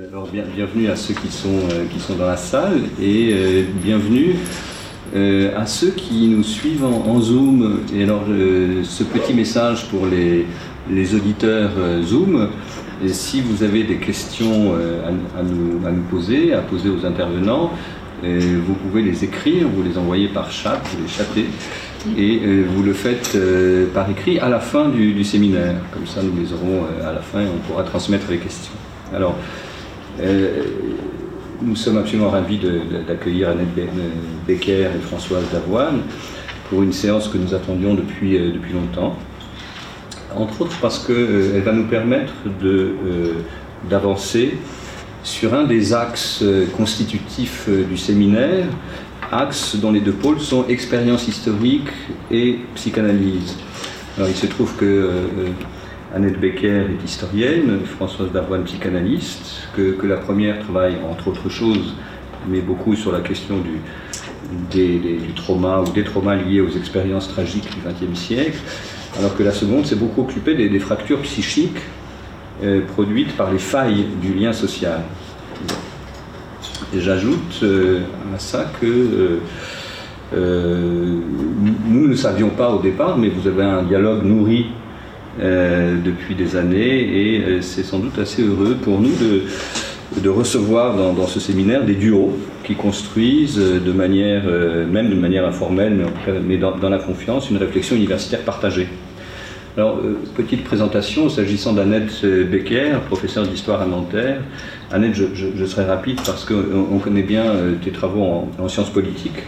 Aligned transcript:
Alors 0.00 0.28
bienvenue 0.28 0.88
à 0.88 0.94
ceux 0.94 1.12
qui 1.12 1.26
sont, 1.26 1.58
euh, 1.72 1.84
qui 1.92 1.98
sont 1.98 2.14
dans 2.14 2.28
la 2.28 2.36
salle 2.36 2.82
et 3.02 3.30
euh, 3.32 3.64
bienvenue 3.82 4.36
euh, 5.16 5.50
à 5.60 5.66
ceux 5.66 5.90
qui 5.90 6.28
nous 6.28 6.44
suivent 6.44 6.84
en, 6.84 7.20
Zoom. 7.20 7.80
Et 7.92 8.04
alors 8.04 8.22
ce 8.84 9.02
petit 9.02 9.34
message 9.34 9.88
pour 9.88 10.06
les, 10.06 10.46
les 10.88 11.14
auditeurs 11.16 11.70
Zoom, 12.04 12.48
si 13.08 13.40
vous 13.40 13.64
avez 13.64 13.82
des 13.82 13.96
questions 13.96 14.72
à, 15.04 15.42
nous, 15.42 15.84
à, 15.84 15.90
nous, 15.90 16.02
poser, 16.02 16.54
à 16.54 16.60
poser 16.60 16.90
aux 16.90 17.04
intervenants, 17.04 17.72
vous 18.22 18.74
pouvez 18.74 19.02
les 19.02 19.24
écrire, 19.24 19.66
vous 19.66 19.82
les 19.82 19.98
envoyez 19.98 20.28
par 20.28 20.52
chat, 20.52 20.80
vous 20.92 21.02
les 21.02 21.08
chattez, 21.08 21.46
et 22.16 22.62
vous 22.62 22.84
le 22.84 22.92
faites 22.92 23.36
par 23.92 24.08
écrit 24.08 24.38
à 24.38 24.48
la 24.48 24.60
fin 24.60 24.90
du, 24.90 25.12
du, 25.12 25.24
séminaire. 25.24 25.74
Comme 25.92 26.06
ça, 26.06 26.22
nous 26.22 26.40
les 26.40 26.52
aurons 26.52 26.84
à 27.04 27.12
la 27.12 27.20
fin 27.20 27.40
et 27.40 27.46
on 27.52 27.58
pourra 27.66 27.82
transmettre 27.82 28.30
les 28.30 28.38
questions. 28.38 28.74
Alors, 29.12 29.34
nous 31.60 31.76
sommes 31.76 31.98
absolument 31.98 32.30
ravis 32.30 32.60
d'accueillir 33.06 33.50
Annette 33.50 33.68
Becker 34.46 34.90
et 34.96 35.00
Françoise 35.00 35.44
Davoine 35.52 36.02
pour 36.68 36.82
une 36.82 36.92
séance 36.92 37.28
que 37.28 37.38
nous 37.38 37.54
attendions 37.54 37.94
depuis, 37.94 38.36
euh, 38.36 38.52
depuis 38.52 38.72
longtemps. 38.72 39.16
Entre 40.36 40.60
autres 40.60 40.76
parce 40.80 40.98
qu'elle 40.98 41.16
euh, 41.16 41.62
va 41.64 41.72
nous 41.72 41.86
permettre 41.86 42.32
d'avancer 43.88 44.58
sur 45.22 45.54
un 45.54 45.64
des 45.64 45.92
axes 45.92 46.44
constitutifs 46.76 47.68
du 47.68 47.96
séminaire, 47.96 48.66
axes 49.32 49.76
dont 49.76 49.92
les 49.92 50.00
deux 50.00 50.12
pôles 50.12 50.40
sont 50.40 50.66
expérience 50.68 51.26
historique 51.26 51.88
et 52.30 52.60
psychanalyse. 52.74 53.56
Alors 54.16 54.28
il 54.28 54.36
se 54.36 54.46
trouve 54.46 54.74
que 54.76 55.10
Annette 56.14 56.40
Becker 56.40 56.86
est 56.90 57.04
historienne, 57.04 57.80
Françoise 57.84 58.32
Darboine 58.32 58.64
psychanalyste, 58.64 59.68
que, 59.76 60.06
la 60.06 60.16
première 60.16 60.58
travaille 60.60 60.96
entre 61.08 61.28
autres 61.28 61.50
choses, 61.50 61.94
mais 62.48 62.60
beaucoup 62.60 62.96
sur 62.96 63.12
la 63.12 63.20
question 63.20 63.56
du, 63.58 63.80
du 64.70 65.32
trauma 65.34 65.80
ou 65.80 65.92
des 65.92 66.04
traumas 66.04 66.36
liés 66.36 66.62
aux 66.62 66.70
expériences 66.70 67.28
tragiques 67.28 67.68
du 67.70 67.80
XXe 67.86 68.18
siècle, 68.18 68.58
alors 69.18 69.36
que 69.36 69.42
la 69.42 69.52
seconde 69.52 69.84
s'est 69.84 69.96
beaucoup 69.96 70.22
occupée 70.22 70.54
des, 70.54 70.78
fractures 70.78 71.20
psychiques 71.20 71.76
euh, 72.62 72.80
produites 72.86 73.36
par 73.36 73.52
les 73.52 73.58
failles 73.58 74.06
du 74.22 74.32
lien 74.32 74.54
social. 74.54 75.02
J'ajoute 76.96 77.60
euh, 77.62 78.00
à 78.34 78.38
ça 78.38 78.72
que 78.80 79.40
euh, 80.34 81.20
nous 81.86 82.08
ne 82.08 82.14
savions 82.14 82.48
pas 82.48 82.70
au 82.70 82.80
départ, 82.80 83.18
mais 83.18 83.28
vous 83.28 83.46
avez 83.46 83.64
un 83.64 83.82
dialogue 83.82 84.24
nourri 84.24 84.68
depuis 85.38 86.34
des 86.34 86.56
années 86.56 87.00
et 87.00 87.40
euh, 87.40 87.62
c'est 87.62 87.84
sans 87.84 87.98
doute 87.98 88.18
assez 88.18 88.42
heureux 88.42 88.76
pour 88.82 89.00
nous 89.00 89.14
de, 89.16 89.42
de 90.20 90.28
recevoir 90.28 90.96
dans, 90.96 91.26
ce 91.26 91.38
séminaire 91.38 91.84
des 91.84 91.94
duos 91.94 92.36
qui 92.64 92.74
construisent 92.74 93.58
euh, 93.58 93.78
de 93.78 93.92
manière, 93.92 94.44
même 94.90 95.10
de 95.10 95.14
manière 95.14 95.46
informelle, 95.46 96.06
mais, 96.44 96.56
dans, 96.56 96.76
la 96.88 96.98
confiance, 96.98 97.50
une 97.50 97.56
réflexion 97.56 97.96
universitaire 97.96 98.40
partagée. 98.40 98.88
Alors, 99.76 100.00
petite 100.36 100.64
présentation, 100.64 101.28
s'agissant 101.28 101.72
d'Annette 101.72 102.26
Becker, 102.26 102.98
professeure 103.06 103.46
d'histoire 103.46 103.80
à 103.80 103.86
Nanterre. 103.86 104.40
Annette, 104.90 105.14
je, 105.14 105.64
serai 105.66 105.84
rapide 105.84 106.18
parce 106.26 106.44
qu'on 106.44 106.98
connaît 106.98 107.22
bien 107.22 107.44
tes 107.84 107.92
travaux 107.92 108.50
en, 108.58 108.68
sciences 108.68 108.90
politiques, 108.90 109.44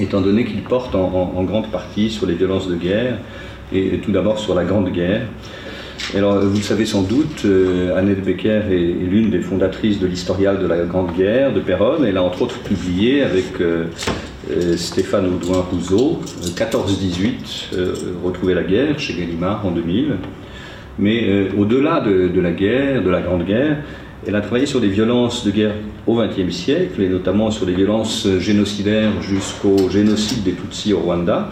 étant 0.00 0.20
donné 0.20 0.44
qu'ils 0.44 0.62
portent 0.62 0.96
en, 0.96 1.44
grande 1.44 1.70
partie 1.70 2.10
sur 2.10 2.26
les 2.26 2.34
violences 2.34 2.66
de 2.66 2.74
guerre, 2.74 3.18
et 3.72 3.98
tout 3.98 4.12
d'abord 4.12 4.38
sur 4.38 4.54
la 4.54 4.64
Grande 4.64 4.90
Guerre. 4.90 5.22
Alors, 6.16 6.40
vous 6.40 6.56
le 6.56 6.62
savez 6.62 6.86
sans 6.86 7.02
doute, 7.02 7.44
euh, 7.44 7.96
Annette 7.96 8.24
Becker 8.24 8.62
est, 8.68 8.74
l'une 8.74 9.30
des 9.30 9.40
fondatrices 9.40 10.00
de 10.00 10.08
l'historial 10.08 10.58
de 10.58 10.66
la 10.66 10.78
Grande 10.78 11.14
Guerre 11.16 11.52
de 11.52 11.60
Péronne. 11.60 12.04
Elle 12.04 12.16
a 12.16 12.22
entre 12.22 12.42
autres 12.42 12.58
publié 12.58 13.22
avec 13.22 13.60
euh, 13.60 13.84
euh, 14.50 14.76
Stéphane 14.76 15.26
Audouin-Rousseau, 15.26 16.20
14-18, 16.56 17.76
Retrouver 18.24 18.54
la 18.54 18.64
guerre, 18.64 18.98
chez 18.98 19.14
Gallimard 19.14 19.64
en 19.64 19.70
2000. 19.70 20.16
Mais 20.98 21.48
au-delà 21.56 22.00
de, 22.00 22.26
de, 22.26 22.40
la 22.40 22.50
guerre, 22.50 23.04
de 23.04 23.08
la 23.08 23.20
Grande 23.20 23.44
Guerre, 23.44 23.76
elle 24.26 24.34
a 24.34 24.40
travaillé 24.40 24.66
sur 24.66 24.80
des 24.80 24.88
violences 24.88 25.46
de 25.46 25.52
guerre 25.52 25.74
au 26.08 26.16
XXe 26.16 26.52
siècle, 26.52 27.00
et 27.00 27.08
notamment 27.08 27.52
sur 27.52 27.66
les 27.66 27.74
violences 27.74 28.26
génocidaires 28.38 29.22
jusqu'au 29.22 29.88
génocide 29.88 30.42
des 30.42 30.52
Tutsis 30.52 30.92
au 30.92 30.98
Rwanda 30.98 31.50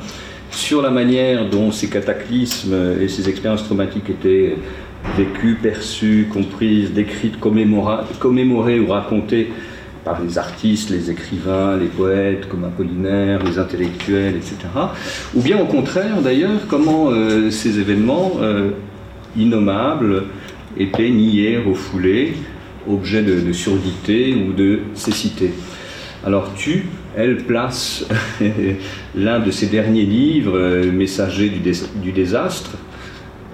sur 0.51 0.83
la 0.83 0.91
manière 0.91 1.49
dont 1.49 1.71
ces 1.71 1.89
cataclysmes 1.89 2.97
et 3.01 3.09
ces 3.09 3.29
expériences 3.29 3.65
traumatiques 3.65 4.11
étaient 4.11 4.57
vécues, 5.17 5.59
perçues, 5.61 6.29
comprises, 6.33 6.93
décrites, 6.93 7.39
commémorées, 7.39 8.81
ou 8.81 8.89
racontées 8.89 9.53
par 10.05 10.23
les 10.23 10.39
artistes, 10.39 10.91
les 10.91 11.11
écrivains, 11.11 11.77
les 11.77 11.87
poètes 11.87 12.49
comme 12.49 12.65
Apollinaire, 12.65 13.43
les 13.45 13.59
intellectuels, 13.59 14.37
etc. 14.37 14.57
Ou 15.35 15.43
bien 15.43 15.61
au 15.61 15.67
contraire, 15.67 16.23
d'ailleurs, 16.23 16.67
comment 16.69 17.11
euh, 17.11 17.51
ces 17.51 17.79
événements 17.79 18.33
euh, 18.41 18.71
innommables 19.37 20.25
étaient 20.79 21.11
niés, 21.11 21.59
refoulés, 21.59 22.35
objets 22.89 23.23
de, 23.23 23.41
de 23.41 23.53
surdité 23.53 24.35
ou 24.35 24.53
de 24.53 24.81
cécité. 24.95 25.53
Alors 26.25 26.55
tu, 26.55 26.87
elle 27.19 27.39
place 27.39 28.07
l'un 29.17 29.41
de 29.41 29.51
ses 29.51 29.67
derniers 29.67 30.05
livres, 30.05 30.57
euh, 30.57 30.93
Messager 30.93 31.51
du, 31.51 32.13
désastre, 32.13 32.71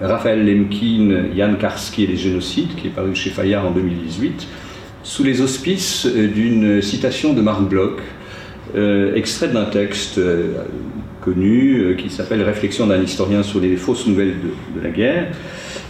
Raphaël 0.03 0.45
Lemkin, 0.45 1.31
Yann 1.35 1.57
Karski 1.57 2.05
et 2.05 2.07
les 2.07 2.17
génocides, 2.17 2.75
qui 2.77 2.89
est 2.89 2.91
paru 2.91 3.15
chez 3.15 3.31
Fayard 3.31 3.67
en 3.67 3.71
2018, 3.71 4.47
sous 5.03 5.25
les 5.25 5.41
auspices 5.41 6.07
euh, 6.07 6.29
d'une 6.29 6.83
citation 6.83 7.33
de 7.33 7.41
Marc 7.41 7.63
Bloch, 7.63 8.01
euh, 8.77 9.15
extrait 9.15 9.49
d'un 9.49 9.65
texte 9.65 10.21
connu 11.23 11.97
qui 11.97 12.11
s'appelle 12.11 12.43
Réflexion 12.43 12.87
d'un 12.87 13.01
historien 13.01 13.43
sur 13.43 13.61
les 13.61 13.77
fausses 13.77 14.07
nouvelles 14.07 14.35
de, 14.43 14.79
de, 14.79 14.85
la 14.85 14.91
guerre. 14.91 15.29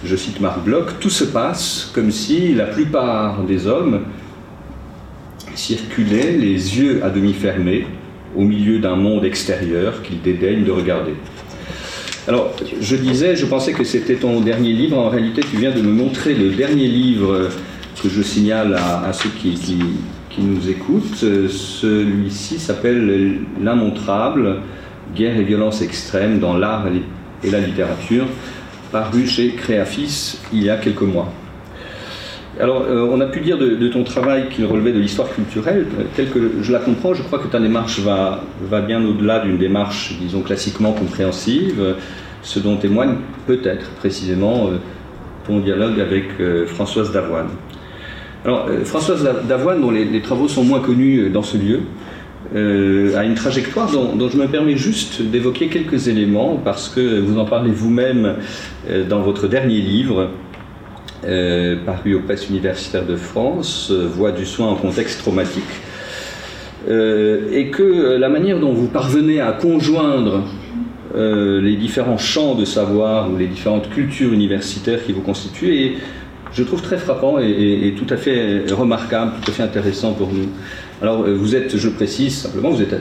Je 0.04 0.14
cite 0.14 0.38
Marc 0.40 0.62
Bloch, 0.62 1.00
Tout 1.00 1.10
se 1.10 1.24
passe 1.24 1.90
comme 1.92 2.12
si 2.12 2.54
la 2.54 2.66
plupart 2.66 3.42
des 3.42 3.66
hommes 3.66 4.02
circulaient 5.54 6.32
les 6.32 6.78
yeux 6.78 7.00
à 7.04 7.10
demi 7.10 7.32
fermés 7.32 7.86
au 8.36 8.42
milieu 8.42 8.78
d'un 8.78 8.96
monde 8.96 9.24
extérieur 9.24 10.02
qu'ils 10.02 10.20
dédaignent 10.20 10.64
de 10.64 10.72
regarder. 10.72 11.14
Alors, 12.26 12.56
je 12.80 12.96
disais, 12.96 13.36
je 13.36 13.44
pensais 13.44 13.72
que 13.72 13.84
c'était 13.84 14.16
ton 14.16 14.40
dernier 14.40 14.72
livre. 14.72 14.98
En 14.98 15.10
réalité, 15.10 15.42
tu 15.42 15.58
viens 15.58 15.72
de 15.72 15.82
me 15.82 15.92
montrer 15.92 16.34
le 16.34 16.50
dernier 16.50 16.88
livre 16.88 17.50
que 18.02 18.08
je 18.08 18.22
signale 18.22 18.74
à, 18.74 19.12
ceux 19.12 19.28
qui, 19.28 19.54
qui, 20.30 20.40
nous 20.40 20.68
écoutent. 20.68 21.16
Celui-ci 21.16 22.58
s'appelle 22.58 23.38
L'immontrable, 23.60 24.60
guerre 25.14 25.36
et 25.36 25.44
violence 25.44 25.82
extrême 25.82 26.38
dans 26.38 26.56
l'art 26.56 26.86
et 27.42 27.50
la 27.50 27.60
littérature, 27.60 28.26
paru 28.90 29.26
chez 29.26 29.50
Créafis 29.50 30.38
il 30.52 30.62
y 30.62 30.70
a 30.70 30.76
quelques 30.76 31.02
mois. 31.02 31.32
Alors, 32.60 32.82
euh, 32.82 33.08
on 33.10 33.20
a 33.20 33.26
pu 33.26 33.40
dire 33.40 33.58
de, 33.58 33.88
ton 33.88 34.04
travail 34.04 34.48
qu'il 34.48 34.64
relevait 34.64 34.92
de 34.92 35.00
l'histoire 35.00 35.28
culturelle, 35.32 35.86
euh, 35.98 36.04
tel 36.14 36.30
que 36.30 36.62
je 36.62 36.72
la 36.72 36.78
comprends, 36.78 37.12
je 37.12 37.22
crois 37.22 37.40
que 37.40 37.48
ta 37.48 37.58
démarche 37.58 37.98
va, 38.00 38.40
bien 38.86 39.04
au-delà 39.04 39.40
d'une 39.40 39.58
démarche, 39.58 40.16
disons, 40.20 40.40
classiquement 40.40 40.92
compréhensive, 40.92 41.96
ce 42.42 42.60
dont 42.60 42.76
témoigne 42.76 43.16
peut-être 43.48 43.90
précisément 43.96 44.68
euh, 44.68 44.76
ton 45.46 45.58
dialogue 45.58 46.00
avec 46.00 46.26
Françoise 46.66 47.12
Davoine. 47.12 47.48
Alors, 48.44 48.66
Françoise 48.84 49.28
Davoine, 49.46 49.80
dont 49.82 49.90
les, 49.90 50.22
travaux 50.22 50.48
sont 50.48 50.64
moins 50.64 50.80
connus 50.80 51.28
dans 51.28 51.42
ce 51.42 51.58
lieu, 51.58 51.80
a 52.54 53.24
une 53.24 53.34
trajectoire 53.34 53.90
dont, 53.90 54.28
je 54.28 54.38
me 54.38 54.46
permets 54.46 54.76
juste 54.76 55.20
d'évoquer 55.20 55.66
quelques 55.66 56.08
éléments, 56.08 56.58
parce 56.64 56.88
que 56.88 57.20
vous 57.20 57.38
en 57.38 57.44
parlez 57.44 57.70
vous-même 57.70 58.36
dans 59.06 59.20
votre 59.20 59.48
dernier 59.48 59.82
livre, 59.82 60.30
euh, 61.26 61.76
paru 61.86 62.14
aux 62.14 62.20
presses 62.20 62.50
universitaires 62.50 63.06
de 63.06 63.16
France, 63.16 63.88
euh, 63.90 64.06
Voix 64.06 64.30
du 64.30 64.44
soin 64.44 64.68
en 64.68 64.74
contexte 64.74 65.20
traumatique, 65.20 65.62
euh, 66.88 67.48
et 67.50 67.70
que 67.70 68.16
la 68.18 68.28
manière 68.28 68.60
dont 68.60 68.74
vous 68.74 68.88
parvenez 68.88 69.40
à 69.40 69.52
conjoindre 69.52 70.42
les 71.16 71.76
différents 71.76 72.18
champs 72.18 72.56
de 72.56 72.64
savoir 72.64 73.30
ou 73.30 73.36
les 73.36 73.46
différentes 73.46 73.88
cultures 73.88 74.32
universitaires 74.32 74.98
qui 75.06 75.12
vous 75.12 75.20
constituent 75.20 75.72
est, 75.72 75.92
je 76.52 76.64
trouve, 76.64 76.82
très 76.82 76.98
frappant 76.98 77.38
et, 77.38 77.94
tout 77.96 78.12
à 78.12 78.16
fait 78.16 78.64
remarquable, 78.72 79.34
tout 79.40 79.48
à 79.48 79.54
fait 79.54 79.62
intéressant 79.62 80.14
pour 80.14 80.32
nous. 80.32 80.48
Alors, 81.00 81.22
vous 81.22 81.54
êtes, 81.54 81.76
je 81.76 81.88
précise 81.88 82.36
simplement, 82.36 82.70
vous 82.70 82.82
êtes 82.82 82.96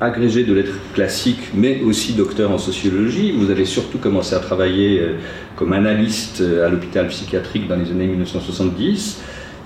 agrégé 0.00 0.44
de 0.44 0.54
lettres 0.54 0.78
classiques, 0.94 1.50
mais 1.54 1.80
aussi 1.82 2.12
docteur 2.12 2.50
en 2.50 2.58
sociologie. 2.58 3.32
Vous 3.36 3.50
avez 3.50 3.64
surtout 3.64 3.98
commencé 3.98 4.34
à 4.34 4.38
travailler 4.38 5.00
euh, 5.00 5.14
comme 5.56 5.72
analyste 5.72 6.40
euh, 6.40 6.66
à 6.66 6.68
l'hôpital 6.68 7.08
psychiatrique 7.08 7.66
dans 7.66 7.76
les 7.76 7.90
années 7.90 8.06
1970. 8.06 9.20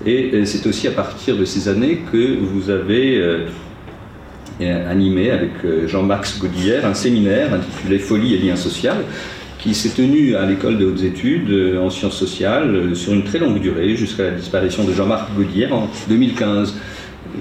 Et 0.05 0.31
euh, 0.33 0.45
c'est 0.45 0.65
aussi 0.67 0.87
à 0.87 0.91
partir 0.91 1.37
de 1.37 1.45
ces 1.45 1.67
années 1.67 2.01
que 2.11 2.37
vous 2.39 2.69
avez 2.69 3.45
animé 4.59 5.31
avec 5.31 5.51
Jean-Max 5.87 6.39
Godillère 6.39 6.85
un 6.85 6.93
séminaire 6.93 7.53
intitulé 7.53 7.97
Folie 7.97 8.35
et 8.35 8.37
lien 8.37 8.55
social, 8.55 8.97
qui 9.59 9.73
s'est 9.73 9.89
tenu 9.89 10.35
à 10.35 10.45
l'école 10.45 10.77
de 10.77 10.85
hautes 10.85 11.03
études 11.03 11.77
en 11.77 11.89
sciences 11.89 12.17
sociales 12.17 12.95
sur 12.95 13.13
une 13.13 13.23
très 13.23 13.39
longue 13.39 13.59
durée, 13.59 13.95
jusqu'à 13.95 14.23
la 14.23 14.31
disparition 14.31 14.83
de 14.83 14.93
Jean-Marc 14.93 15.33
Gaudière 15.35 15.73
en 15.73 15.89
2015. 16.07 16.75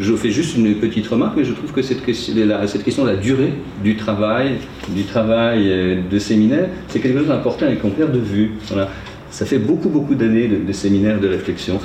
Je 0.01 0.15
fais 0.15 0.31
juste 0.31 0.57
une 0.57 0.75
petite 0.77 1.07
remarque, 1.07 1.37
mais 1.37 1.45
je 1.45 1.53
trouve 1.53 1.73
que 1.73 1.83
cette 1.83 2.05
question, 2.05 2.35
cette 2.67 2.85
question 2.85 3.05
de 3.05 3.11
la 3.11 3.17
durée 3.17 3.53
du 3.83 3.97
travail, 3.97 4.57
du 4.89 5.05
travail 5.05 6.03
de 6.11 6.19
séminaire, 6.19 6.69
c'est 6.89 7.01
quelque 7.01 7.19
chose 7.19 7.29
d'important 7.29 7.69
et 7.69 7.77
qu'on 7.77 7.91
perd 7.91 8.13
de 8.13 8.19
vue. 8.19 8.53
Voilà. 8.69 8.89
Ça 9.33 9.47
fait 9.47 9.59
beaucoup, 9.59 9.89
beaucoup 9.89 10.15
d'années 10.15 10.47
de, 10.47 10.73
séminaires 10.73 11.19
de 11.19 11.27
réflexion. 11.27 11.81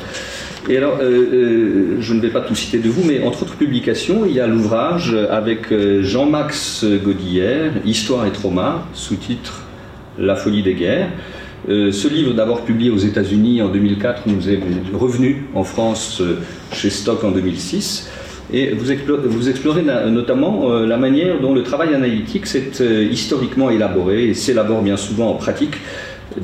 Et 0.67 0.75
alors, 0.75 0.97
euh, 0.99 1.05
euh, 1.05 1.97
je 2.01 2.13
ne 2.13 2.19
vais 2.19 2.29
pas 2.29 2.41
tout 2.41 2.55
citer 2.55 2.79
de 2.79 2.89
vous, 2.89 3.03
mais 3.07 3.23
entre 3.23 3.43
autres 3.43 3.55
publications, 3.55 4.25
il 4.25 4.33
y 4.33 4.41
a 4.41 4.47
l'ouvrage 4.47 5.15
avec 5.29 5.71
euh, 5.71 6.03
Jean-Max 6.03 6.83
Godillère, 7.01 7.71
Histoire 7.85 8.25
et 8.25 8.31
trauma, 8.31 8.85
sous-titre 8.93 9.63
La 10.19 10.35
folie 10.35 10.61
des 10.61 10.73
guerres. 10.73 11.09
Ce 11.67 12.07
livre, 12.07 12.33
d'abord 12.33 12.63
publié 12.63 12.89
aux 12.89 12.97
États-Unis 12.97 13.61
en 13.61 13.67
2004, 13.69 14.23
nous 14.27 14.49
est 14.49 14.59
revenu 14.93 15.47
en 15.53 15.63
France 15.63 16.21
chez 16.71 16.89
Stock 16.89 17.23
en 17.23 17.31
2006. 17.31 18.09
Et 18.53 18.71
vous 18.71 18.91
explorez, 18.91 19.83
notamment 20.09 20.69
la 20.79 20.97
manière 20.97 21.41
dont 21.41 21.53
le 21.53 21.63
travail 21.63 21.93
analytique 21.93 22.47
s'est 22.47 22.71
historiquement 23.11 23.69
élaboré 23.69 24.29
et 24.29 24.33
s'élabore 24.33 24.81
bien 24.81 24.95
souvent 24.95 25.31
en 25.31 25.33
pratique 25.33 25.75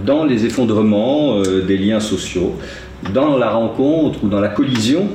dans 0.05 0.25
les 0.25 0.45
effondrements 0.45 1.41
des 1.41 1.77
liens 1.77 2.01
sociaux 2.01 2.55
dans 3.13 3.37
la 3.37 3.49
rencontre 3.49 4.23
ou 4.23 4.27
dans 4.27 4.39
la 4.39 4.49
collision 4.49 5.07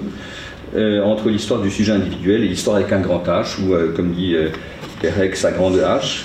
euh, 0.76 1.02
entre 1.02 1.30
l'histoire 1.30 1.60
du 1.60 1.70
sujet 1.70 1.92
individuel 1.92 2.44
et 2.44 2.48
l'histoire 2.48 2.76
avec 2.76 2.92
un 2.92 3.00
grand 3.00 3.22
H, 3.26 3.62
ou 3.62 3.72
euh, 3.72 3.92
comme 3.94 4.12
dit 4.12 4.34
euh, 4.34 4.48
Perec, 5.00 5.34
sa 5.34 5.50
grande 5.50 5.76
H. 5.76 6.24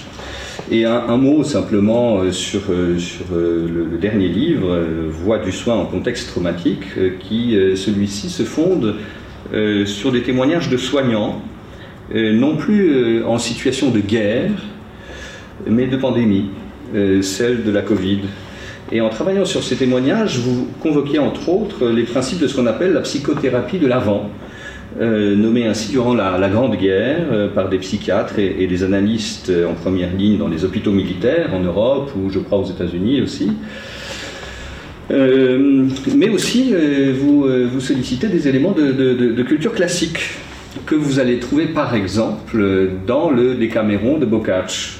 Et 0.71 0.85
un, 0.85 1.17
mot 1.17 1.43
simplement 1.43 2.31
sur, 2.31 2.61
sur 2.97 3.25
le, 3.35 3.97
dernier 3.99 4.29
livre, 4.29 4.79
Voix 5.09 5.39
du 5.39 5.51
soin 5.51 5.75
en 5.75 5.85
contexte 5.85 6.29
traumatique, 6.29 6.85
qui, 7.19 7.57
celui-ci, 7.75 8.29
se 8.29 8.43
fonde 8.43 8.95
sur 9.85 10.11
des 10.11 10.21
témoignages 10.21 10.69
de 10.69 10.77
soignants, 10.77 11.41
non 12.13 12.55
plus 12.55 13.23
en 13.25 13.37
situation 13.37 13.89
de 13.91 13.99
guerre, 13.99 14.51
mais 15.67 15.87
de 15.87 15.97
pandémie, 15.97 16.49
celle 17.21 17.63
de 17.63 17.71
la 17.71 17.81
Covid, 17.81 18.19
et 18.91 19.01
en 19.01 19.09
travaillant 19.09 19.45
sur 19.45 19.63
ces 19.63 19.75
témoignages, 19.75 20.37
vous 20.37 20.67
convoquiez 20.81 21.17
entre 21.17 21.49
autres 21.49 21.87
les 21.87 22.03
principes 22.03 22.39
de 22.39 22.47
ce 22.47 22.55
qu'on 22.55 22.67
appelle 22.67 22.93
la 22.93 23.01
psychothérapie 23.01 23.79
de 23.79 23.87
l'avant, 23.87 24.29
euh, 24.99 25.35
nommée 25.35 25.65
ainsi 25.65 25.91
durant 25.91 26.13
la, 26.13 26.49
Grande 26.49 26.75
Guerre 26.75 27.27
euh, 27.31 27.47
par 27.47 27.69
des 27.69 27.79
psychiatres 27.79 28.39
et, 28.39 28.67
des 28.67 28.83
analystes 28.83 29.51
en 29.67 29.73
première 29.73 30.13
ligne 30.13 30.37
dans 30.37 30.47
les 30.47 30.65
hôpitaux 30.65 30.91
militaires 30.91 31.53
en 31.53 31.61
Europe 31.61 32.11
ou 32.15 32.29
je 32.29 32.39
crois 32.39 32.59
aux 32.59 32.69
États-Unis 32.69 33.21
aussi. 33.21 33.51
Euh, 35.11 35.87
mais 36.15 36.29
aussi, 36.29 36.73
vous, 37.13 37.47
sollicitez 37.79 38.27
des 38.27 38.47
éléments 38.47 38.71
de, 38.71 39.43
culture 39.43 39.73
classique 39.73 40.19
que 40.85 40.95
vous 40.95 41.19
allez 41.19 41.39
trouver 41.39 41.67
par 41.67 41.93
exemple 41.93 42.89
dans 43.05 43.29
le 43.29 43.55
Décaméron 43.55 44.17
de 44.17 44.25
Boccace, 44.25 44.99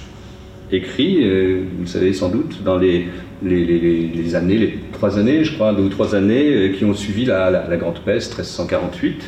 écrit, 0.72 1.18
vous 1.18 1.84
le 1.84 1.88
savez 1.88 2.14
sans 2.14 2.30
doute, 2.30 2.64
dans 2.64 2.78
les 2.78 3.08
années, 4.36 4.58
les 4.58 4.80
trois 4.92 5.18
années, 5.18 5.44
je 5.44 5.54
crois, 5.54 5.74
deux 5.74 5.84
ou 5.84 5.90
trois 5.90 6.16
années 6.16 6.54
euh, 6.54 6.70
qui 6.70 6.86
ont 6.86 6.94
suivi 6.94 7.26
la, 7.26 7.78
Grande 7.78 8.00
Peste, 8.00 8.32
1348. 8.32 9.24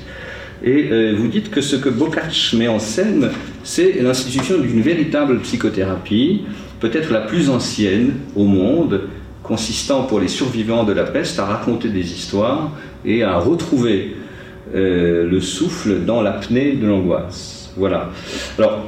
Et 0.63 0.90
euh, 0.92 1.13
vous 1.18 1.28
dites 1.28 1.52
que 1.52 1.62
ce 1.62 1.75
que 1.75 1.90
Boccace 1.90 2.54
met 2.54 2.68
en 2.68 2.80
scène, 2.80 3.30
c'est 3.63 4.02
l'institution 4.02 4.57
d'une 4.60 4.81
véritable 4.81 5.40
psychothérapie, 5.40 6.44
peut-être 6.80 7.12
la 7.12 7.22
plus 7.22 7.50
ancienne 7.50 8.13
au 8.36 8.46
monde, 8.46 9.02
consistant 9.44 10.04
pour 10.04 10.19
les 10.19 10.28
survivants 10.28 10.84
de 10.84 10.94
la 10.94 11.04
peste 11.04 11.40
à 11.40 11.46
raconter 11.46 11.90
des 11.90 12.13
histoires 12.13 12.72
et 13.06 13.24
à 13.24 13.38
retrouver 13.38 14.16
euh, 14.74 15.30
le 15.30 15.42
souffle 15.42 16.04
dans 16.06 16.22
l'apnée 16.22 16.74
de 16.74 16.88
l'angoisse. 16.88 17.72
Voilà. 17.78 18.10
Alors, 18.57 18.86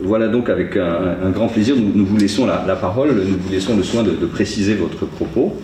voilà 0.00 0.28
donc 0.28 0.48
avec 0.48 0.76
un, 0.76 1.30
grand 1.30 1.48
plaisir, 1.48 1.74
nous, 1.76 2.06
vous 2.06 2.16
laissons 2.16 2.46
la, 2.46 2.76
parole, 2.76 3.08
nous 3.14 3.38
vous 3.38 3.50
laissons 3.50 3.76
le 3.76 3.82
soin 3.82 4.04
de, 4.04 4.12
préciser 4.26 4.74
votre 4.74 5.06
propos. 5.06 5.56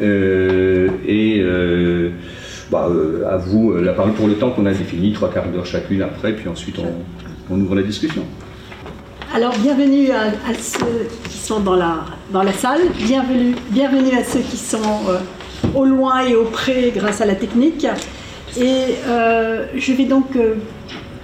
Euh, 0.00 0.88
et 1.06 1.42
bah, 2.70 2.88
euh, 2.90 3.28
à 3.28 3.36
vous 3.36 3.74
la 3.74 3.92
parole 3.92 4.12
pour 4.12 4.28
le 4.28 4.34
temps 4.34 4.50
qu'on 4.50 4.66
a 4.66 4.72
défini, 4.72 5.12
trois 5.12 5.30
quarts 5.30 5.48
d'heure 5.48 5.66
chacune 5.66 6.02
après, 6.02 6.32
puis 6.32 6.48
ensuite 6.48 6.76
on, 7.50 7.60
ouvre 7.60 7.74
la 7.74 7.82
discussion. 7.82 8.24
Alors 9.34 9.54
bienvenue 9.58 10.10
à, 10.10 10.54
ceux 10.54 11.08
qui 11.28 11.38
sont 11.38 11.60
dans 11.60 11.76
la, 11.76 12.04
dans 12.32 12.42
la 12.42 12.52
salle, 12.52 12.80
bienvenue, 13.06 13.54
bienvenue 13.70 14.16
à 14.18 14.24
ceux 14.24 14.40
qui 14.40 14.56
sont 14.56 14.78
au 15.74 15.84
loin 15.84 16.20
et 16.20 16.34
au 16.34 16.44
près 16.44 16.92
grâce 16.94 17.20
à 17.20 17.26
la 17.26 17.34
technique. 17.34 17.86
Et 18.56 18.96
je 19.74 19.92
vais 19.92 20.04
donc 20.04 20.36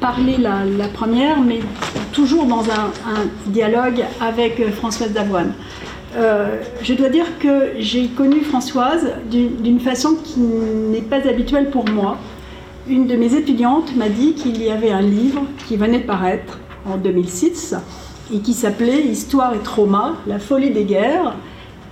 parler 0.05 0.37
la, 0.37 0.89
première, 0.89 1.41
mais 1.41 1.61
toujours 2.13 2.45
dans 2.45 2.63
un, 2.65 2.91
dialogue 3.47 4.05
avec 4.21 4.61
euh, 4.61 4.71
Françoise 4.71 5.13
Davoine. 5.13 5.55
Euh, 6.17 6.61
je 6.83 6.95
dois 6.95 7.09
dire 7.09 7.27
que 7.41 7.73
j'ai 7.79 8.07
connu 8.07 8.43
Françoise 8.43 9.15
d'une 9.31 9.81
façon 9.81 10.17
qui 10.23 10.41
n'est 10.41 11.03
pas 11.03 11.27
habituelle 11.29 11.71
pour 11.71 11.89
moi. 11.89 12.19
Une 12.89 13.07
de 13.07 13.17
mes 13.17 13.35
étudiantes 13.35 13.97
m'a 13.97 14.09
dit 14.09 14.35
qu'il 14.35 14.63
y 14.63 14.71
avait 14.71 14.93
un 14.93 15.01
livre 15.01 15.43
qui 15.67 15.77
venait 15.77 16.01
de 16.01 16.07
paraître 16.07 16.61
en 16.87 16.99
2006 16.99 17.75
et 18.33 18.39
qui 18.39 18.53
s'appelait 18.53 19.03
Histoire 19.03 19.55
et 19.55 19.59
trauma, 19.59 20.15
la 20.27 20.39
folie 20.39 20.71
des 20.71 20.85
guerres, 20.85 21.35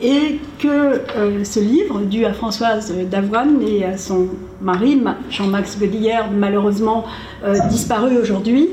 et 0.01 0.41
que 0.59 1.01
euh, 1.17 1.45
ce 1.45 1.61
livre, 1.61 2.01
dû 2.01 2.25
à 2.25 2.33
Françoise 2.33 2.93
Davoine 3.11 3.61
et 3.63 3.85
à 3.85 3.97
son 3.97 4.29
mari, 4.61 5.01
Jean-Max 5.31 5.79
Godillère, 5.79 6.31
malheureusement 6.33 7.05
euh, 7.45 7.57
disparu 7.71 8.17
aujourd'hui, 8.19 8.69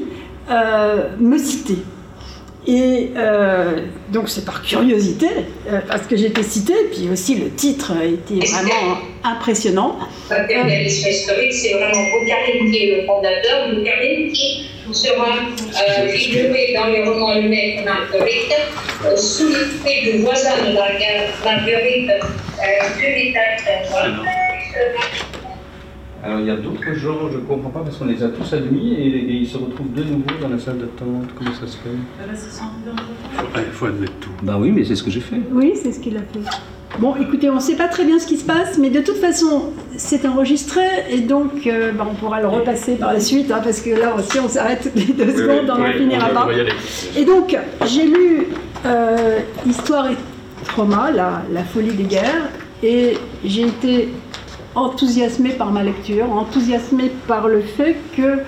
me 1.20 1.38
citait. 1.38 1.84
Et 2.72 3.10
donc 4.10 4.30
c'est 4.30 4.46
par 4.46 4.62
curiosité, 4.62 5.28
parce 5.88 6.04
que 6.04 6.16
j'étais 6.16 6.44
citée, 6.44 6.90
puis 6.92 7.10
aussi 7.12 7.36
le 7.36 7.50
titre 7.50 7.94
était 8.04 8.46
vraiment 8.46 9.00
impressionnant. 9.24 9.98
historique, 11.10 11.54
c'est 11.54 11.74
vraiment 11.74 12.04
Boukarim 12.12 12.72
qui 12.72 12.78
est 12.78 13.02
le 13.02 13.06
fondateur, 13.08 13.74
Boukarim 13.74 14.32
qui 14.32 14.70
sera 14.94 15.28
euh, 15.28 16.08
figuré 16.10 16.74
dans 16.76 16.88
les 16.88 17.04
romans 17.04 17.36
humains 17.36 17.80
de 17.80 17.86
Marguerite, 17.86 18.54
euh, 19.06 19.16
sous 19.16 19.50
l'effet 19.50 20.12
du 20.12 20.24
voisin 20.24 20.58
de 20.66 20.74
Marguerite, 20.74 22.10
euh, 22.10 23.00
Juliette 23.00 23.36
alors 26.24 26.40
il 26.40 26.48
y 26.48 26.50
a 26.50 26.58
d'autres 26.58 26.94
gens, 26.94 27.30
je 27.32 27.38
ne 27.38 27.44
comprends 27.44 27.70
pas 27.70 27.80
parce 27.80 27.98
qu'on 27.98 28.06
les 28.06 28.22
a 28.22 28.28
tous 28.28 28.54
admis 28.54 28.94
et, 28.94 29.08
et, 29.08 29.34
ils 29.36 29.48
se 29.48 29.58
retrouvent 29.58 29.94
de 29.94 30.04
nouveau 30.04 30.26
dans 30.42 30.50
la 30.50 30.60
salle 30.60 30.78
d'attente. 30.78 31.30
Comment 31.38 31.54
ça 31.54 31.68
se 31.68 31.78
fait? 31.78 31.90
Il 33.56 33.72
faut 33.72 33.86
admettre 33.86 34.14
tout. 34.20 34.32
Bah 34.44 34.58
oui, 34.60 34.72
mais 34.72 34.84
c'est 34.84 34.96
ce 34.96 35.04
que 35.04 35.12
j'ai 35.12 35.22
fait. 35.22 35.40
Oui, 35.52 35.74
c'est 35.82 35.94
ce 35.94 36.00
qu'il 36.00 36.18
a 36.18 36.22
fait. 36.22 36.40
Bon, 36.98 37.16
écoutez, 37.16 37.50
on 37.50 37.56
ne 37.56 37.60
sait 37.60 37.76
pas 37.76 37.88
très 37.88 38.04
bien 38.04 38.20
ce 38.20 38.28
qui 38.28 38.36
se 38.36 38.44
passe, 38.44 38.78
mais 38.78 38.90
de 38.90 39.00
toute 39.00 39.18
façon, 39.18 39.72
c'est 39.96 40.26
enregistré 40.26 40.82
et 41.10 41.22
donc 41.22 41.66
euh, 41.68 41.92
bah, 41.94 42.06
on 42.10 42.16
pourra 42.16 42.42
le 42.42 42.48
repasser 42.48 42.96
par 42.96 43.14
la 43.14 43.22
suite, 43.22 43.52
hein, 43.52 43.62
parce 43.64 43.80
que 43.80 43.92
là 43.92 44.16
aussi, 44.16 44.40
on 44.40 44.50
s'arrête 44.50 44.92
les 44.96 45.06
deux 45.06 45.32
secondes, 45.32 45.70
on 45.70 45.78
n'en 45.78 45.94
finira 45.94 46.30
pas. 46.30 46.48
Et 47.16 47.24
donc, 47.24 47.58
j'ai 47.86 48.06
lu 48.06 48.48
euh, 48.86 49.40
Histoire 49.66 50.12
et 50.12 50.16
trauma, 50.66 51.12
la, 51.12 51.44
la 51.54 51.64
folie 51.64 51.94
des 51.94 52.04
guerres, 52.04 52.50
et 52.84 53.18
j'ai 53.46 53.68
été 53.68 54.10
enthousiasmée 54.76 55.52
par 55.52 55.72
ma 55.72 55.84
lecture, 55.84 56.32
enthousiasmée 56.32 57.12
par 57.28 57.48
le 57.48 57.62
fait 57.62 57.98
que 58.16 58.40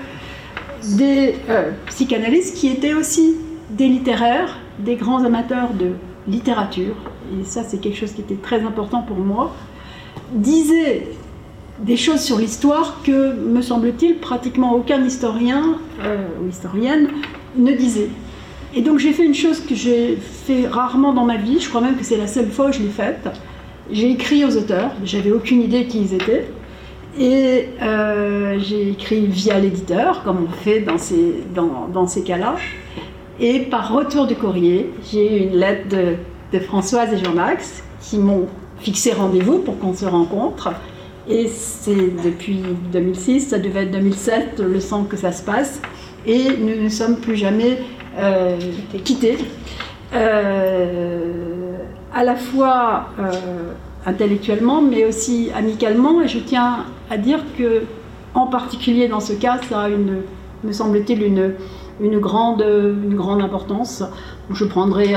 des 0.96 1.34
euh, 1.48 1.70
psychanalystes 1.86 2.56
qui 2.56 2.68
étaient 2.68 2.94
aussi 2.94 3.36
des 3.70 3.88
littéraires, 3.88 4.58
des 4.78 4.96
grands 4.96 5.24
amateurs 5.24 5.70
de 5.74 5.92
littérature, 6.28 6.94
et 7.32 7.44
ça 7.44 7.62
c'est 7.64 7.78
quelque 7.78 7.98
chose 7.98 8.12
qui 8.12 8.20
était 8.20 8.36
très 8.36 8.62
important 8.62 9.02
pour 9.02 9.18
moi, 9.18 9.54
disaient 10.32 11.08
des 11.80 11.96
choses 11.96 12.20
sur 12.20 12.38
l'histoire 12.38 13.02
que, 13.02 13.32
me 13.32 13.62
semble-t-il, 13.62 14.18
pratiquement 14.18 14.74
aucun 14.74 15.02
historien 15.04 15.78
euh, 16.02 16.26
ou 16.42 16.48
historienne 16.48 17.08
ne 17.56 17.72
disait. 17.72 18.10
Et 18.74 18.82
donc 18.82 18.98
j'ai 18.98 19.12
fait 19.12 19.24
une 19.24 19.34
chose 19.34 19.60
que 19.60 19.74
j'ai 19.74 20.16
fait 20.16 20.66
rarement 20.66 21.12
dans 21.12 21.24
ma 21.24 21.36
vie, 21.36 21.60
je 21.60 21.68
crois 21.68 21.80
même 21.80 21.96
que 21.96 22.04
c'est 22.04 22.16
la 22.16 22.26
seule 22.26 22.50
fois 22.50 22.70
que 22.70 22.76
je 22.76 22.82
l'ai 22.82 22.88
faite. 22.88 23.28
J'ai 23.90 24.10
écrit 24.10 24.44
aux 24.44 24.56
auteurs, 24.56 24.92
j'avais 25.04 25.32
aucune 25.32 25.62
idée 25.62 25.86
qui 25.86 26.00
ils 26.00 26.14
étaient, 26.14 26.46
et 27.18 27.68
euh, 27.82 28.58
j'ai 28.58 28.90
écrit 28.90 29.26
via 29.26 29.58
l'éditeur, 29.58 30.22
comme 30.22 30.46
on 30.48 30.52
fait 30.62 30.80
dans 30.80 30.98
ces, 30.98 31.42
dans, 31.54 31.88
dans 31.92 32.06
ces 32.06 32.22
cas-là. 32.22 32.56
Et 33.40 33.60
par 33.60 33.92
retour 33.92 34.26
du 34.26 34.34
courrier, 34.34 34.90
j'ai 35.10 35.36
eu 35.36 35.46
une 35.48 35.56
lettre 35.56 35.88
de 35.88 36.16
de 36.52 36.58
Françoise 36.58 37.12
et 37.12 37.18
Jean-Max 37.24 37.82
qui 38.00 38.18
m'ont 38.18 38.46
fixé 38.78 39.12
rendez-vous 39.12 39.58
pour 39.58 39.78
qu'on 39.78 39.94
se 39.94 40.04
rencontre. 40.04 40.72
Et 41.28 41.48
c'est 41.48 42.22
depuis 42.24 42.62
2006, 42.92 43.48
ça 43.48 43.58
devait 43.58 43.84
être 43.84 43.92
2007, 43.92 44.60
le 44.60 44.80
sang 44.80 45.04
que 45.04 45.16
ça 45.16 45.32
se 45.32 45.42
passe. 45.42 45.80
Et 46.26 46.56
nous 46.58 46.82
ne 46.82 46.88
sommes 46.88 47.16
plus 47.16 47.36
jamais 47.36 47.78
euh, 48.18 48.58
quittés. 49.04 49.38
Euh, 50.14 51.61
à 52.14 52.24
la 52.24 52.36
fois 52.36 53.06
intellectuellement, 54.06 54.82
mais 54.82 55.04
aussi 55.04 55.50
amicalement. 55.54 56.20
Et 56.22 56.28
je 56.28 56.38
tiens 56.38 56.84
à 57.10 57.16
dire 57.16 57.40
que, 57.56 57.82
en 58.34 58.46
particulier 58.46 59.08
dans 59.08 59.20
ce 59.20 59.32
cas, 59.32 59.58
ça 59.68 59.82
a 59.82 59.88
une, 59.88 60.22
me 60.64 60.72
semble-t-il, 60.72 61.22
une, 61.22 61.54
une, 62.00 62.18
grande, 62.18 62.62
une 62.62 63.14
grande 63.14 63.42
importance. 63.42 64.02
Je 64.52 64.64
prendrai 64.64 65.14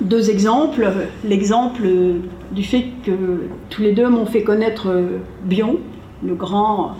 deux 0.00 0.30
exemples. 0.30 0.88
L'exemple 1.24 1.82
du 2.52 2.62
fait 2.62 2.86
que 3.04 3.12
tous 3.70 3.82
les 3.82 3.92
deux 3.92 4.08
m'ont 4.08 4.26
fait 4.26 4.42
connaître 4.42 4.88
Bion, 5.44 5.78
le 6.24 6.34
grand 6.34 6.96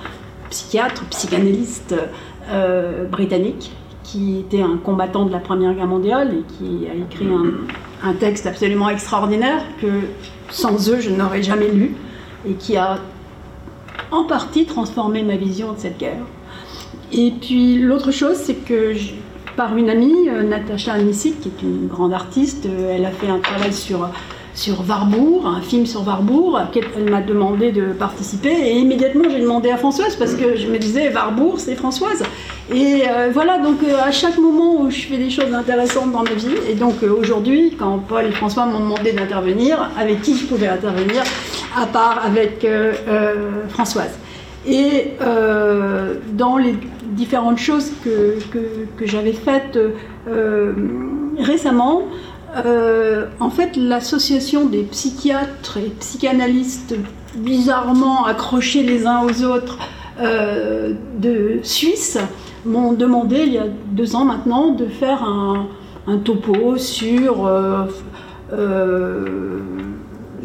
psychiatre, 0.51 1.05
psychanalyste 1.07 1.95
euh, 2.51 3.05
britannique, 3.05 3.73
qui 4.03 4.39
était 4.39 4.63
un 4.63 4.77
combattant 4.77 5.25
de 5.25 5.33
la 5.33 5.39
Première 5.39 5.75
Guerre 5.75 5.87
mondiale 5.87 6.33
et 6.35 6.43
qui 6.55 6.87
a 6.89 6.95
écrit 6.95 7.27
un, 7.27 7.67
texte 8.15 8.47
absolument 8.47 8.89
extraordinaire 8.89 9.63
que 9.81 10.03
sans 10.51 10.91
eux 10.91 11.01
je 11.01 11.11
n'aurais 11.11 11.43
jamais 11.43 11.69
lu 11.69 11.95
et 12.49 12.55
qui 12.55 12.77
a 12.77 12.99
en 14.11 14.25
partie 14.25 14.67
transformé 14.67 15.23
ma 15.23 15.37
vision 15.37 15.73
de 15.73 15.79
cette 15.79 15.99
guerre. 15.99 16.23
Et 17.13 17.33
puis 17.41 17.79
l'autre 17.79 18.11
chose, 18.11 18.37
c'est 18.37 18.65
que 18.65 18.93
par 19.57 19.77
une 19.77 19.89
amie, 19.89 20.29
euh, 20.29 20.43
Natacha 20.43 20.93
Anissik, 20.93 21.41
qui 21.41 21.49
est 21.49 21.63
une 21.63 21.87
grande 21.87 22.13
artiste, 22.13 22.67
euh, 22.67 22.95
elle 22.95 23.05
a 23.05 23.11
fait 23.11 23.29
un 23.29 23.39
travail 23.39 23.73
sur 23.73 24.09
sur 24.57 24.89
Warburg, 24.89 25.45
un 25.45 25.61
film 25.61 25.85
sur 25.85 26.07
Warburg, 26.07 26.57
elle 26.97 27.11
m'a 27.11 27.21
demandé 27.21 27.73
de 27.73 27.93
participer. 27.93 28.51
Et 28.51 28.79
immédiatement, 28.79 29.25
j'ai 29.31 29.41
demandé 29.41 29.71
à 29.71 29.77
Françoise 29.77 30.17
parce 30.17 30.35
que 30.35 30.57
je 30.57 30.67
me 30.67 30.79
disais, 30.79 31.13
Warburg, 31.13 31.59
c'est 31.59 31.77
Françoise. 31.77 32.23
Et 32.75 33.03
euh, 33.07 33.29
voilà, 33.33 33.59
donc 33.59 33.83
euh, 33.83 33.97
à 34.03 34.11
chaque 34.11 34.39
moment 34.39 34.81
où 34.81 34.91
je 34.91 35.03
fais 35.03 35.19
des 35.19 35.29
choses 35.29 35.53
intéressantes 35.53 36.11
dans 36.11 36.23
ma 36.23 36.33
vie, 36.33 36.57
et 36.69 36.75
donc 36.75 37.03
euh, 37.03 37.11
aujourd'hui, 37.11 37.77
quand 37.79 37.99
Paul 37.99 38.25
et 38.25 38.33
François 38.33 38.65
m'ont 38.65 38.81
demandé 38.81 39.13
d'intervenir, 39.13 39.91
avec 39.97 40.23
qui 40.23 40.35
je 40.35 40.47
pouvais 40.47 40.69
intervenir, 40.69 41.23
à 41.77 41.87
part 41.87 42.23
avec 42.25 42.67
Françoise. 43.69 44.19
Et 44.67 45.13
dans 46.33 46.57
les 46.57 46.75
différentes 47.03 47.59
choses 47.59 47.93
que, 48.03 48.39
que, 48.51 48.87
que 48.97 49.07
j'avais 49.07 49.35
faites 49.35 49.79
récemment, 51.39 52.03
euh, 52.65 53.27
en 53.41 53.51
fait, 53.51 53.77
l'association 53.77 54.67
des 54.67 54.83
psychiatres 54.83 55.77
et 55.79 55.91
psychanalystes 56.01 56.95
bizarrement 57.37 58.25
accrochés 58.25 58.83
les 58.83 59.07
uns 59.07 59.25
aux 59.25 59.45
autres 59.45 59.79
euh, 60.21 60.95
de 61.19 61.59
Suisse 61.63 62.19
m'ont 62.65 62.95
demandé 62.95 63.43
il 63.47 63.53
y 63.53 63.59
a 63.59 63.67
deux 63.89 64.17
ans 64.17 64.25
maintenant 64.25 64.73
de 64.73 64.87
faire 64.87 65.23
un, 65.23 65.67
topo 66.19 66.79
sur, 66.79 67.47
euh, 67.47 67.85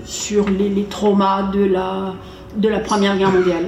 sur 0.04 0.50
les, 0.50 0.70
les, 0.70 0.84
traumas 0.84 1.44
de 1.54 1.64
la, 1.64 2.14
de 2.58 2.68
la 2.68 2.80
Première 2.80 3.18
Guerre 3.18 3.32
mondiale. 3.32 3.68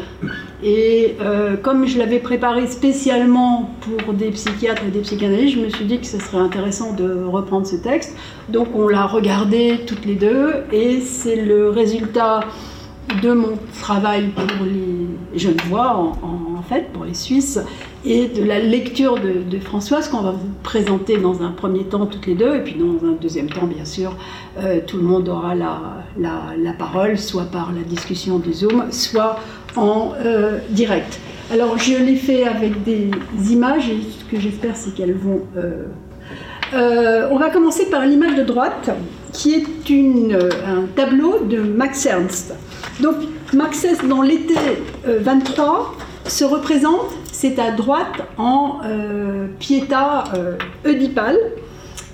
Et 0.64 1.16
euh, 1.20 1.58
comme 1.58 1.86
je 1.86 2.00
l'avais 2.00 2.20
préparé 2.20 2.68
spécialement 2.68 3.70
pour 3.82 4.14
des 4.14 4.30
psychiatres 4.32 4.84
et 4.88 4.92
des 4.92 5.02
psychanalystes, 5.02 5.56
je 5.56 5.60
me 5.60 5.70
suis 5.70 5.84
dit 5.84 6.00
que 6.00 6.06
ce 6.06 6.20
serait 6.20 6.38
intéressant 6.38 6.94
de 6.94 7.26
reprendre 7.26 7.68
ce 7.68 7.76
texte. 7.76 8.16
Donc 8.48 8.70
on 8.74 8.88
l'a 8.88 9.06
regardé 9.06 9.82
toutes 9.86 10.06
les 10.06 10.16
deux 10.16 10.54
et 10.72 11.02
c'est 11.02 11.36
le 11.36 11.70
résultat 11.70 12.42
de 13.22 13.34
mon 13.34 13.58
travail 13.82 14.30
pour 14.30 14.66
les 14.66 15.40
jeunes 15.40 15.58
voix, 15.68 15.98
en, 15.98 16.62
fait, 16.62 16.92
pour 16.94 17.04
les 17.04 17.14
Suisses, 17.14 17.60
et 18.06 18.28
de 18.28 18.44
la 18.44 18.60
lecture 18.60 19.16
de, 19.20 19.60
Françoise 19.60 20.08
qu'on 20.08 20.22
va 20.22 20.32
vous 20.32 20.50
présenter 20.64 21.18
dans 21.18 21.42
un 21.42 21.52
premier 21.52 21.84
temps 21.84 22.06
toutes 22.06 22.26
les 22.26 22.36
deux, 22.36 22.56
et 22.56 22.62
puis 22.62 22.76
dans 22.76 23.06
un 23.06 23.12
deuxième 23.22 23.50
temps, 23.50 23.68
bien 23.68 23.86
sûr, 23.86 24.16
euh, 24.60 24.80
tout 24.86 24.98
le 24.98 25.04
monde 25.04 25.28
aura 25.30 25.56
la, 25.56 25.80
la, 26.18 26.74
parole, 26.74 27.18
soit 27.18 27.46
par 27.46 27.72
la 27.74 27.82
discussion 27.82 28.40
du 28.40 28.54
Zoom, 28.54 28.86
soit 28.92 29.38
en 29.76 30.14
euh, 30.24 30.60
direct. 30.70 31.20
Alors 31.52 31.78
je 31.78 31.96
l'ai 31.96 32.16
fait 32.16 32.46
avec 32.46 32.84
des 32.84 33.12
images, 33.52 33.90
et 33.90 34.00
ce 34.20 34.26
que 34.26 34.40
j'espère 34.40 34.76
c'est 34.76 34.94
qu'elles 34.94 35.16
vont... 35.16 35.42
Euh, 35.56 37.28
on 37.30 37.38
va 37.38 37.52
commencer 37.52 37.86
par 37.92 38.04
l'image 38.06 38.36
de 38.36 38.44
droite, 38.44 38.90
qui 39.32 39.54
est 39.54 39.90
une, 39.90 40.36
un 40.66 40.86
tableau 40.96 41.40
de 41.44 41.58
Max 41.58 42.06
Ernst. 42.08 42.54
Donc 43.00 43.16
Maxès 43.54 43.98
dans 44.08 44.22
l'été 44.22 44.56
23 45.06 45.66
euh, 45.66 46.30
se 46.30 46.44
représente, 46.44 47.12
c'est 47.32 47.60
à 47.60 47.72
droite 47.72 48.22
en 48.38 48.80
euh, 48.86 49.48
Pietà 49.60 50.26
euh, 50.36 50.56
oedipale, 50.86 51.38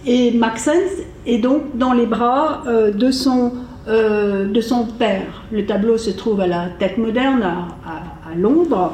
et 0.06 0.32
Maxence 0.32 1.04
est 1.26 1.38
donc 1.38 1.76
dans 1.78 1.94
les 1.94 2.06
bras 2.06 2.64
de, 2.66 3.12
son, 3.12 3.52
de 3.90 4.62
son 4.62 4.86
père. 4.86 5.44
Le 5.52 5.66
tableau 5.66 5.98
se 5.98 6.12
trouve 6.12 6.42
à 6.42 6.48
la 6.48 6.68
Tête 6.78 6.98
Moderne 6.98 7.44
à, 7.44 8.36
Londres. 8.38 8.94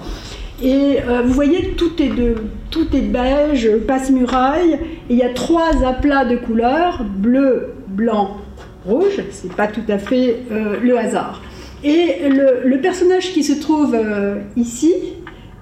Et 0.63 0.99
vous 1.25 1.33
voyez, 1.33 1.73
tout 1.77 2.01
est, 2.01 2.15
de, 2.15 2.35
tout 2.71 2.87
est 2.95 3.01
beige, 3.01 3.69
passe-muraille, 3.85 4.79
il 5.09 5.17
y 5.17 5.23
a 5.23 5.29
trois 5.29 5.83
aplats 5.85 6.23
de 6.23 6.37
couleurs, 6.37 7.03
bleu, 7.03 7.73
blanc, 7.89 8.37
rouge, 8.85 9.21
c'est 9.31 9.53
pas 9.53 9.67
tout 9.67 9.83
à 9.89 9.97
fait 9.97 10.43
le 10.49 10.97
hasard. 10.97 11.41
Et 11.85 12.29
le, 12.29 12.77
personnage 12.81 13.31
qui 13.31 13.43
se 13.43 13.53
trouve 13.61 13.93
euh, 13.93 14.39
ici, 14.55 14.93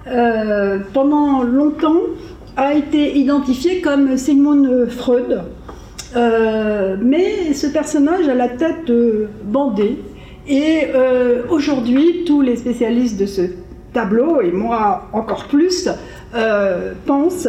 euh, 0.06 0.78
pendant 0.94 1.42
longtemps, 1.42 2.00
a 2.56 2.72
été 2.72 3.18
identifié 3.18 3.82
comme 3.82 4.16
Sigmund 4.16 4.88
Freud. 4.88 5.42
Euh, 6.16 6.96
mais 7.00 7.52
ce 7.54 7.66
personnage 7.66 8.28
a 8.28 8.34
la 8.34 8.48
tête 8.48 8.90
bandée. 9.44 9.98
Et 10.46 10.88
aujourd'hui, 11.48 12.24
tous 12.26 12.42
les 12.42 12.56
spécialistes 12.56 13.18
de 13.18 13.24
ce 13.24 13.42
tableau, 13.94 14.42
et 14.42 14.52
moi 14.52 15.08
encore 15.14 15.44
plus, 15.44 15.88
pensent 17.06 17.48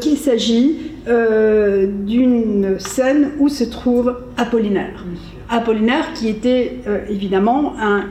qu'il 0.00 0.16
s'agit 0.16 0.92
d'une 1.06 2.78
scène 2.78 3.32
où 3.40 3.48
se 3.48 3.64
trouve 3.64 4.14
Apollinaire. 4.36 5.04
Apollinaire, 5.50 6.12
qui 6.14 6.28
était 6.28 6.76
euh, 6.86 7.00
évidemment 7.08 7.74
un, 7.80 8.04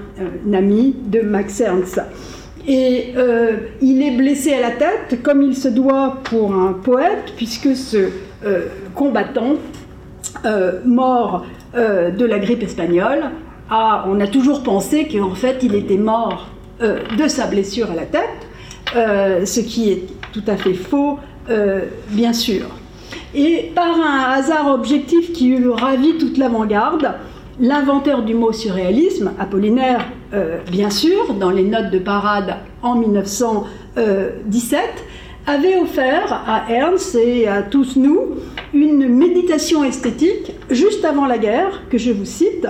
ami 0.53 0.93
de 1.08 1.22
Max 1.22 1.62
Ernst. 1.62 2.01
Et 2.67 3.13
euh, 3.15 3.53
il 3.81 4.03
est 4.03 4.17
blessé 4.17 4.53
à 4.53 4.60
la 4.60 4.72
tête, 4.72 5.24
comme 5.24 5.41
il 5.41 5.55
se 5.55 5.69
doit 5.69 6.17
pour 6.25 6.53
un 6.53 6.74
poète, 6.74 7.34
puisque 7.38 7.75
ce 7.75 8.10
euh, 10.45 10.79
mort 10.86 11.45
de 11.75 12.25
la 12.25 12.39
grippe 12.39 12.63
espagnole, 12.63 13.29
on 13.69 14.19
a 14.19 14.25
toujours 14.25 14.63
pensé 14.63 15.07
qu'en 15.07 15.36
fait 15.36 15.59
il 15.62 15.75
était 15.75 15.98
mort 15.98 16.48
de 16.81 17.27
sa 17.27 17.45
blessure 17.45 17.91
à 17.91 17.95
la 17.95 18.05
tête, 18.05 19.45
ce 19.48 19.59
qui 19.59 19.91
est 19.91 20.03
tout 20.33 20.41
à 20.48 20.55
fait 20.57 20.74
faux, 20.74 21.19
bien 22.09 22.33
sûr. 22.33 22.65
Et 23.36 23.71
par 23.75 23.95
un 24.01 24.31
hasard 24.31 24.74
objectif 24.74 25.31
qui 25.31 25.50
eut 25.50 25.69
ravi 25.69 26.17
toute 26.17 26.39
l'avant-garde, 26.39 27.13
l'inventeur 27.59 28.24
du 28.24 28.33
mot 28.33 28.51
surréalisme, 28.51 29.33
Apollinaire, 29.38 30.05
euh, 30.33 30.59
bien 30.71 30.89
sûr, 30.89 31.33
dans 31.33 31.51
les 31.51 31.63
notes 31.63 31.91
de 31.91 32.00
parade 32.00 32.55
en 32.81 32.95
1917, 32.95 34.81
avait 35.46 35.77
offert 35.77 36.43
à 36.48 36.72
Ernst 36.72 37.15
et 37.15 37.48
à 37.48 37.63
tous 37.63 37.96
nous 37.96 38.36
une 38.74 39.08
méditation 39.08 39.84
esthétique 39.84 40.51
juste 40.69 41.03
avant 41.05 41.25
la 41.25 41.38
guerre, 41.38 41.81
que 41.89 41.98
je 41.98 42.12
vous 42.12 42.25
cite. 42.25 42.67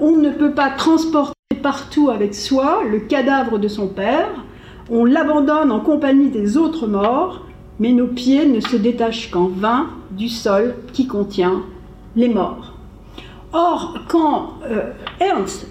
On 0.00 0.12
ne 0.12 0.30
peut 0.30 0.52
pas 0.52 0.70
transporter 0.70 1.34
partout 1.62 2.10
avec 2.10 2.34
soi 2.34 2.82
le 2.88 3.00
cadavre 3.00 3.58
de 3.58 3.68
son 3.68 3.88
père, 3.88 4.30
on 4.90 5.04
l'abandonne 5.04 5.70
en 5.70 5.80
compagnie 5.80 6.28
des 6.28 6.56
autres 6.56 6.86
morts, 6.86 7.46
mais 7.78 7.92
nos 7.92 8.08
pieds 8.08 8.46
ne 8.46 8.60
se 8.60 8.76
détachent 8.76 9.30
qu'en 9.30 9.46
vain 9.46 9.88
du 10.10 10.28
sol 10.28 10.74
qui 10.92 11.06
contient 11.06 11.62
les 12.16 12.28
morts. 12.28 12.74
Or, 13.52 13.98
quand 14.08 14.54
euh, 14.64 14.92
Ernst 15.20 15.66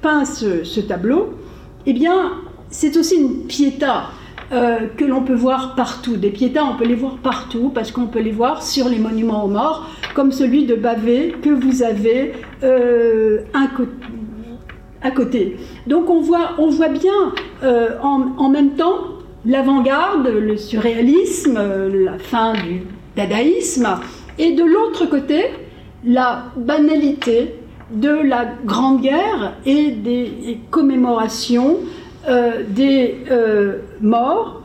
peint 0.00 0.24
ce, 0.24 0.80
tableau, 0.80 1.34
eh 1.86 1.92
bien, 1.92 2.32
c'est 2.70 2.96
aussi 2.96 3.16
une 3.16 3.46
piéta 3.46 4.06
euh, 4.52 4.86
que 4.96 5.04
l'on 5.04 5.22
peut 5.22 5.34
voir 5.34 5.74
partout. 5.74 6.16
Des 6.16 6.30
piétas, 6.30 6.64
on 6.64 6.76
peut 6.76 6.84
les 6.84 6.94
voir 6.94 7.16
partout 7.16 7.70
parce 7.74 7.90
qu'on 7.90 8.06
peut 8.06 8.20
les 8.20 8.30
voir 8.30 8.62
sur 8.62 8.88
les 8.88 8.98
monuments 8.98 9.44
aux 9.44 9.48
morts, 9.48 9.88
comme 10.14 10.32
celui 10.32 10.66
de 10.66 10.74
Bavé 10.74 11.34
que 11.42 11.50
vous 11.50 11.82
avez 11.82 12.32
euh, 12.62 13.40
à 15.02 15.10
côté. 15.10 15.56
Donc 15.86 16.10
on 16.10 16.20
voit, 16.20 16.52
on 16.58 16.68
voit 16.68 16.88
bien 16.88 17.32
en, 17.62 18.26
en, 18.38 18.48
même 18.48 18.76
temps 18.76 18.98
l'avant-garde, 19.44 20.28
le 20.28 20.56
surréalisme, 20.56 21.58
la 22.04 22.18
fin 22.18 22.52
du 22.52 22.82
dadaïsme, 23.16 23.88
et 24.38 24.52
de 24.52 24.64
l'autre 24.64 25.06
côté, 25.06 25.46
la 26.04 26.44
banalité 26.56 27.54
de 27.92 28.08
la 28.08 28.46
Grande 28.64 29.02
Guerre 29.02 29.54
et 29.66 29.90
des 29.90 30.58
commémorations 30.70 31.78
euh, 32.28 32.62
des 32.68 33.16
euh, 33.32 33.78
morts. 34.00 34.62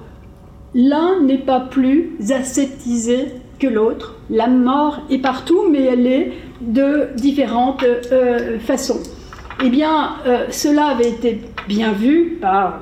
L'un 0.76 1.22
n'est 1.22 1.40
pas 1.40 1.60
plus 1.60 2.12
aseptisé 2.30 3.30
que 3.58 3.66
l'autre. 3.66 4.16
La 4.30 4.48
mort 4.48 5.00
est 5.10 5.18
partout, 5.18 5.64
mais 5.70 5.82
elle 5.84 6.06
est 6.06 6.34
de 6.62 7.08
différentes 7.16 7.84
euh, 7.84 8.60
façons. 8.60 9.00
Eh 9.64 9.70
bien, 9.70 10.18
cela 10.52 10.86
avait 10.90 11.10
été 11.10 11.42
bien 11.68 11.94
vu 11.94 12.38
par 12.40 12.82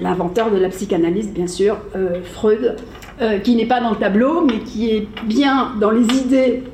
l'inventeur 0.00 0.50
de 0.50 0.56
la 0.56 0.68
psychanalyse, 0.68 1.32
bien 1.32 1.46
sûr, 1.46 1.78
Freud, 2.24 2.74
qui 3.44 3.54
n'est 3.54 3.66
pas 3.66 3.80
dans 3.80 3.90
le 3.90 3.96
tableau, 3.96 4.44
mais 4.44 4.58
qui 4.58 4.90
est 4.90 5.06
bien 5.26 5.74
dans 5.80 5.92
les 5.92 6.02
idées 6.02 6.64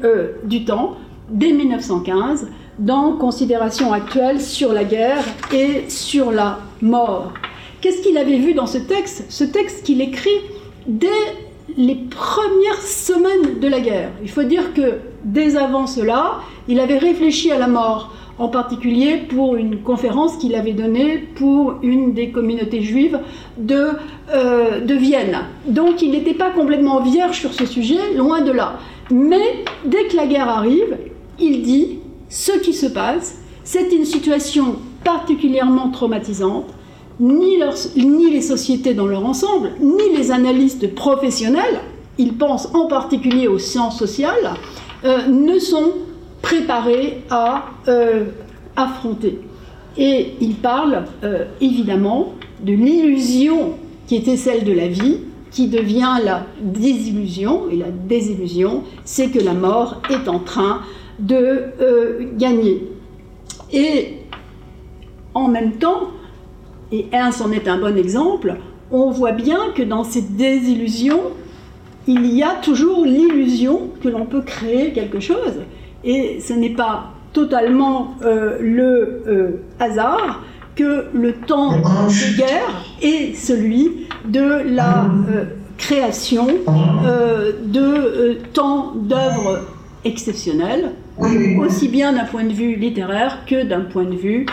du 0.45 0.65
temps, 0.65 0.97
dès 1.29 1.53
1915, 1.53 2.49
dans 2.79 3.13
Considération 3.13 3.93
actuelle 3.93 4.41
sur 4.41 4.73
la 4.73 4.85
guerre 4.85 5.25
et 5.53 5.89
sur 5.89 6.33
la 6.33 6.59
mort. 6.81 7.33
Qu'est-ce 7.81 8.03
qu'il 8.03 8.17
avait 8.17 8.39
vu 8.39 8.55
dans 8.55 8.67
ce 8.67 8.79
texte? 8.79 9.27
Ce 9.29 9.45
texte 9.45 9.85
qu'il 9.85 10.01
écrit 10.01 10.31
dès 10.87 11.09
les 11.77 11.95
premières 11.95 12.81
semaines 12.81 13.61
de 13.61 13.69
la 13.69 13.81
guerre. 13.81 14.11
Il 14.23 14.31
faut 14.31 14.43
dire 14.43 14.73
que 14.75 14.99
dès 15.25 15.57
avant 15.57 15.87
cela, 15.87 16.41
il 16.69 16.81
avait 16.81 16.99
réfléchi 16.99 17.51
à 17.51 17.59
la 17.59 17.67
mort, 17.67 18.15
en 18.39 18.49
particulier 18.49 19.17
pour 19.17 19.57
une 19.57 19.83
conférence 19.83 20.37
qu'il 20.37 20.55
avait 20.55 20.73
donnée 20.73 21.19
pour 21.19 21.75
une 21.83 22.15
des 22.15 22.31
communautés 22.31 22.83
juives 22.83 23.21
de, 23.59 23.91
euh, 24.35 24.81
de 24.81 24.95
Vienne. 24.95 25.39
Donc 25.67 26.03
il 26.03 26.11
n'était 26.11 26.35
pas 26.35 26.51
complètement 26.51 27.01
vierge 27.01 27.39
sur 27.39 27.53
ce 27.53 27.67
sujet, 27.67 28.15
loin 28.17 28.41
de 28.41 28.53
là. 28.53 28.79
Mais 29.11 29.65
dès 29.85 30.07
que 30.07 30.17
la 30.17 30.27
guerre 30.27 30.49
arrive, 30.49 30.97
il 31.39 31.63
dit, 31.63 31.99
ce 32.33 32.53
qui 32.53 32.73
se 32.73 32.87
passe, 32.87 33.37
c'est 33.63 33.93
une 33.93 34.07
situation 34.07 34.77
particulièrement 35.05 35.91
traumatisante 35.91 36.65
ni, 37.21 37.59
les 38.31 38.41
sociétés 38.41 38.95
dans 38.95 39.07
leur 39.07 39.27
ensemble, 39.27 39.73
ni 39.83 40.17
les 40.17 40.31
analystes 40.31 40.95
professionnels, 40.95 41.81
ils 42.17 42.33
pensent 42.33 42.71
en 42.73 42.87
particulier 42.87 43.49
aux 43.49 43.59
sciences 43.59 43.99
sociales, 43.99 44.55
euh, 45.05 45.27
ne 45.27 45.59
sont 45.59 45.93
préparés 46.41 47.23
à 47.29 47.67
euh, 47.89 48.25
affronter. 48.77 49.39
Et 49.99 50.33
il 50.41 50.55
parle 50.55 51.05
euh, 51.25 51.45
évidemment 51.61 52.33
de 52.65 52.73
l'illusion 52.73 53.75
qui 54.07 54.17
était 54.17 54.39
celle 54.39 54.65
de 54.65 54.73
la 54.73 54.89
vie, 54.89 55.19
qui 55.51 55.69
devient 55.69 56.17
la 56.25 56.47
désillusion. 56.63 57.65
Et 57.71 57.77
la 57.77 57.91
désillusion, 57.91 58.85
c'est 59.05 59.29
que 59.29 59.39
la 59.39 59.53
mort 59.53 60.01
est 60.09 60.31
en 60.31 60.39
train 60.39 60.81
de 61.19 61.65
gagner. 62.37 62.89
Et 63.73 64.19
en 65.35 65.49
même 65.49 65.73
temps, 65.73 66.09
et 66.91 67.07
Ernst 67.13 67.41
en 67.41 67.51
est 67.53 67.69
un 67.69 67.79
bon 67.79 67.97
exemple, 67.97 68.57
on 68.91 69.11
voit 69.11 69.33
bien 69.33 69.73
que 69.75 69.83
dans 69.83 70.05
cette 70.05 70.37
désillusion, 70.37 71.21
il 72.07 72.27
y 72.27 72.43
a 72.43 72.57
toujours 72.63 73.05
l'illusion 73.05 73.89
que 74.03 74.09
l'on 74.09 74.27
peut 74.27 74.43
créer 74.43 74.93
quelque 74.93 75.21
chose. 75.21 75.63
Et 76.05 76.41
ce 76.41 76.53
n'est 76.53 76.75
pas 76.75 77.13
totalement 77.33 78.15
euh, 78.23 78.59
le 78.61 79.23
euh, 79.27 79.63
hasard 79.81 80.43
que 80.75 81.07
le 81.15 81.35
temps 81.35 81.79
de 81.79 82.37
guerre 82.37 82.85
est 83.01 83.35
celui 83.35 84.07
de 84.27 84.75
la 84.75 85.05
euh, 85.05 85.45
création 85.79 86.47
de 86.47 88.35
temps 88.53 88.93
d'œuvres 88.95 89.61
exceptionnelles, 90.05 90.93
aussi 91.59 91.89
bien 91.89 92.13
d'un 92.13 92.25
point 92.25 92.45
de 92.45 92.53
vue 92.53 92.77
littéraire 92.77 93.41
que 93.47 93.65
d'un 93.65 93.83
point 93.83 94.05
de 94.05 94.17
vue 94.17 94.47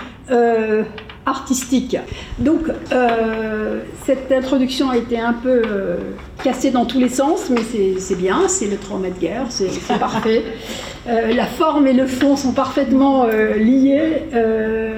artistique. 1.30 1.98
Donc, 2.40 2.62
euh, 2.92 3.82
cette 4.06 4.32
introduction 4.32 4.90
a 4.90 4.98
été 4.98 5.20
un 5.20 5.34
peu 5.34 5.62
euh, 5.66 5.98
cassée 6.44 6.72
dans 6.72 6.86
tous 6.86 7.00
les 7.00 7.10
sens, 7.10 7.50
mais 7.50 7.62
c'est 7.98 8.18
bien, 8.18 8.48
c'est 8.48 8.68
le 8.68 8.78
trauma 8.78 9.10
de 9.10 9.20
guerre, 9.20 9.46
c'est 9.50 9.70
parfait. 10.00 10.44
Euh, 11.08 11.34
la 11.34 11.46
forme 11.46 11.88
et 11.88 11.94
le 11.94 12.08
fond 12.08 12.36
sont 12.36 12.54
parfaitement 12.54 13.26
liés, 13.28 14.24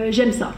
j'aime 0.10 0.32
ça. 0.32 0.54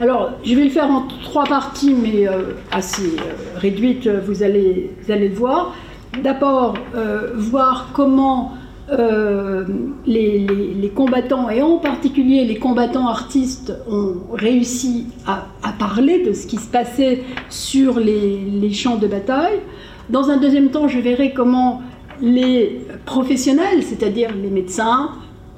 Alors, 0.00 0.30
je 0.44 0.54
vais 0.54 0.64
le 0.64 0.70
faire 0.70 0.90
en 0.90 1.08
trois 1.24 1.44
parties, 1.44 1.94
mais 1.94 2.26
assez 2.70 3.16
réduites, 3.56 4.08
vous 4.08 4.42
allez, 4.42 4.90
vous 5.02 5.12
allez 5.12 5.28
le 5.28 5.34
voir. 5.34 5.74
D'abord, 6.22 6.74
voir 7.34 7.90
comment 7.92 8.52
euh, 8.90 9.64
les, 10.06 10.90
combattants, 10.94 11.50
et 11.50 11.60
en 11.60 11.76
particulier 11.78 12.44
les 12.44 12.58
combattants 12.58 13.06
artistes, 13.06 13.72
ont 13.90 14.16
réussi 14.32 15.06
à, 15.26 15.46
parler 15.78 16.24
de 16.24 16.32
ce 16.32 16.46
qui 16.46 16.56
se 16.56 16.68
passait 16.68 17.22
sur 17.50 18.00
les, 18.00 18.72
champs 18.72 18.96
de 18.96 19.06
bataille. 19.06 19.60
Dans 20.10 20.30
un 20.30 20.38
deuxième 20.38 20.70
temps, 20.70 20.88
je 20.88 20.98
verrai 20.98 21.32
comment 21.32 21.82
les 22.20 22.80
professionnels, 23.04 23.82
c'est-à-dire 23.82 24.30
les 24.34 24.50
médecins, 24.50 25.10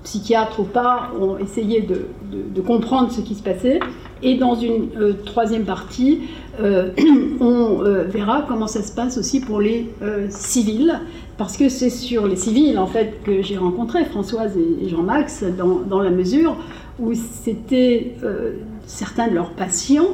psychiatres 0.03 0.61
ou 0.61 0.65
pas, 0.65 1.11
ont 1.21 1.39
essayé 1.39 1.83
de, 1.83 2.61
comprendre 2.61 3.13
ce 3.13 3.21
qui 3.21 3.35
se 3.35 3.43
passait. 3.43 3.81
Et 4.23 4.37
dans 4.37 4.55
une 4.55 4.89
euh, 4.99 5.13
troisième 5.25 5.65
partie, 5.65 6.21
euh, 6.61 6.91
on 7.41 7.83
verra 8.09 8.45
comment 8.47 8.67
ça 8.67 8.83
se 8.83 8.93
passe 8.93 9.17
aussi 9.19 9.41
pour 9.41 9.61
les 9.61 9.87
civils, 10.29 11.01
parce 11.39 11.57
que 11.57 11.71
c'est 11.71 11.89
sur 11.89 12.27
les 12.27 12.37
civils 12.37 12.79
en 12.79 12.87
fait 12.87 13.23
que 13.25 13.41
j'ai 13.41 13.57
rencontré 13.57 14.05
Françoise 14.05 14.59
et 14.59 14.89
Jean-Max 14.91 15.43
dans, 15.89 16.01
la 16.01 16.11
mesure 16.11 16.55
où 16.99 17.15
c'était 17.15 18.13
euh, 18.23 18.57
certains 18.87 19.29
de 19.29 19.35
leurs 19.35 19.53
patients 19.53 20.11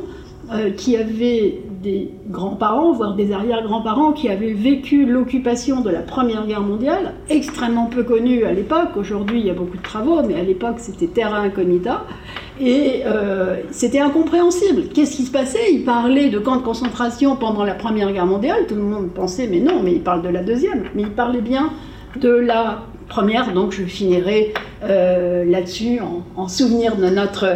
euh, 0.53 0.71
qui 0.71 0.97
avaient 0.97 1.63
des 1.83 2.11
grands-parents, 2.29 2.93
voire 2.93 3.15
des 3.15 3.33
arrière-grands-parents, 3.33 4.13
qui 4.13 4.29
avaient 4.29 4.53
vécu 4.53 5.07
l'occupation 5.07 5.81
de 5.81 5.91
la 5.91 6.01
Première 6.01 6.47
Guerre 6.47 6.63
mondiale, 6.63 7.15
extrêmement 7.29 7.87
peu 7.87 8.03
connue 8.03 8.45
à 8.45 8.53
l'époque. 8.53 8.97
Aujourd'hui, 8.97 9.41
il 9.41 9.47
y 9.47 9.51
a 9.51 9.55
beaucoup 9.55 9.77
de 9.77 9.83
travaux, 9.83 10.23
mais 10.23 10.35
à 10.35 10.43
l'époque, 10.43 10.77
c'était 10.79 11.07
terra 11.07 11.39
incognita. 11.39 12.05
Et 12.59 13.03
euh, 13.05 13.57
c'était 13.71 14.01
incompréhensible. 14.01 14.85
Qu'est-ce 14.95 15.17
qui 15.17 15.25
se 15.25 15.31
passait? 15.31 15.73
Ils 15.73 15.85
parlaient 15.85 16.31
de 16.31 16.39
camps 16.39 16.57
de 16.57 16.63
concentration 16.63 17.37
pendant 17.37 17.65
la 17.65 17.75
Première 17.75 18.11
Guerre 18.13 18.27
mondiale. 18.27 18.67
Tout 18.67 18.77
le 18.77 18.83
monde 18.83 19.11
pensait, 19.11 19.47
mais 19.47 19.61
non, 19.61 19.83
mais 19.83 19.93
ils 19.93 20.03
parlent 20.03 20.23
de 20.23 20.29
la 20.29 20.43
deuxième. 20.43 20.85
Mais 20.95 21.03
ils 21.03 21.11
parlaient 21.11 21.43
bien 21.43 21.71
de 22.21 22.31
la 22.31 22.83
première, 23.09 23.53
donc 23.53 23.73
je 23.73 23.85
finirai 23.85 24.53
euh, 24.83 25.45
là-dessus 25.45 26.01
en, 26.37 26.49
souvenir 26.49 26.97
de 26.97 27.07
notre 27.07 27.53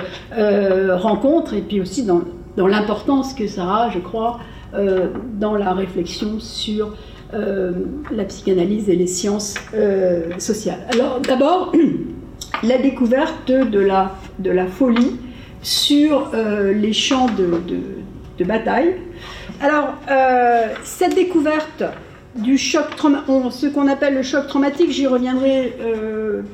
rencontre 0.96 1.54
et 1.54 1.60
puis 1.60 1.80
aussi 1.80 2.04
dans, 2.04 2.20
l'importance 2.68 3.34
que 3.34 3.46
ça 3.46 3.64
a, 3.64 3.90
je 3.90 3.98
crois, 3.98 4.40
euh, 4.72 5.08
dans 5.40 5.56
la 5.56 5.72
réflexion 5.72 6.38
sur 6.38 6.94
euh, 7.34 7.72
la 8.12 8.22
psychanalyse 8.22 8.88
et 8.88 8.94
les 8.94 9.08
sciences 9.08 9.56
euh, 9.74 10.38
sociales. 10.38 10.86
Alors 10.92 11.18
d'abord, 11.18 11.72
la 12.62 12.78
découverte 12.78 13.50
de 13.50 13.80
la, 13.80 14.14
de 14.38 14.52
la 14.52 14.68
folie 14.68 15.16
sur 15.62 16.30
les 16.32 16.92
champs 16.92 17.26
de, 17.36 17.60
de, 18.38 18.44
bataille. 18.44 18.94
Alors, 19.60 19.92
cette 20.82 21.14
découverte 21.14 21.84
du 22.34 22.56
choc 22.56 22.86
ce 23.50 23.66
qu'on 23.66 23.86
appelle 23.86 24.14
le 24.14 24.22
choc 24.22 24.46
traumatique, 24.46 24.90
j'y 24.90 25.06
reviendrai 25.06 25.76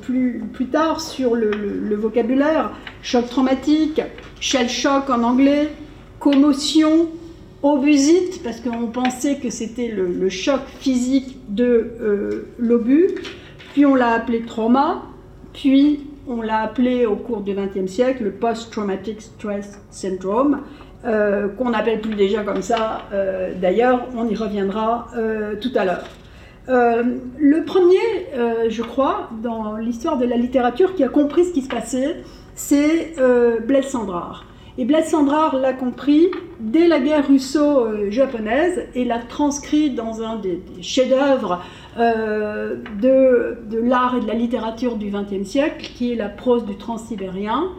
plus, 0.02 0.42
plus 0.52 0.66
tard 0.66 1.00
sur 1.00 1.36
le, 1.36 1.52
le, 1.52 1.94
vocabulaire, 1.94 2.72
choc 3.02 3.28
traumatique, 3.28 4.02
shell 4.40 4.68
shock 4.68 5.08
en 5.08 5.22
anglais, 5.22 5.70
commotion, 6.26 7.06
obusite, 7.62 8.42
parce 8.42 8.58
qu'on 8.58 8.88
pensait 8.88 9.36
que 9.36 9.48
c'était 9.48 9.86
le, 9.86 10.28
choc 10.28 10.60
physique 10.80 11.36
de 11.48 11.92
euh, 12.00 12.48
l'obus, 12.58 13.14
puis 13.72 13.86
on 13.86 13.94
l'a 13.94 14.10
appelé 14.10 14.42
trauma, 14.42 15.02
puis 15.52 16.00
on 16.26 16.42
l'a 16.42 16.62
appelé 16.62 17.06
au 17.06 17.14
cours 17.14 17.42
du 17.42 17.54
XXe 17.54 17.88
siècle 17.88 18.24
le 18.24 18.32
post-traumatic 18.32 19.22
stress 19.22 19.80
syndrome, 19.90 20.62
euh, 21.04 21.46
qu'on 21.46 21.70
n'appelle 21.70 22.00
plus 22.00 22.16
déjà 22.16 22.42
comme 22.42 22.62
ça 22.62 23.02
euh, 23.12 23.52
d'ailleurs, 23.62 24.08
on 24.16 24.26
y 24.28 24.34
reviendra 24.34 25.06
tout 25.60 25.70
à 25.76 25.84
l'heure. 25.84 26.08
le 26.66 27.64
premier, 27.64 28.68
je 28.68 28.82
crois, 28.82 29.30
dans 29.44 29.76
l'histoire 29.76 30.18
de 30.18 30.26
la 30.26 30.36
littérature 30.36 30.96
qui 30.96 31.04
a 31.04 31.08
compris 31.08 31.44
ce 31.44 31.52
qui 31.52 31.62
se 31.62 31.68
passait, 31.68 32.16
c'est 32.56 33.14
Blaise 33.64 33.86
Sandrard. 33.86 34.44
Et 34.78 34.84
Blaise 34.84 35.08
Sandrard 35.08 35.56
l'a 35.56 35.72
compris 35.72 36.30
dès 36.60 36.86
la 36.86 37.00
guerre 37.00 37.26
russo-japonaise 37.26 38.82
et 38.94 39.06
l'a 39.06 39.20
transcrit 39.20 39.88
dans 39.90 40.22
un 40.22 40.36
des, 40.36 40.60
chefs-d'œuvre 40.82 41.64
euh, 41.98 42.76
de, 43.00 43.56
l'art 43.80 44.18
et 44.18 44.20
de 44.20 44.26
la 44.26 44.34
littérature 44.34 44.96
du 44.96 45.10
XXe 45.10 45.48
siècle, 45.48 45.90
qui 45.94 46.12
est 46.12 46.14
la 46.14 46.28
prose 46.28 46.66
du 46.66 46.76
transsibérien, 46.76 47.70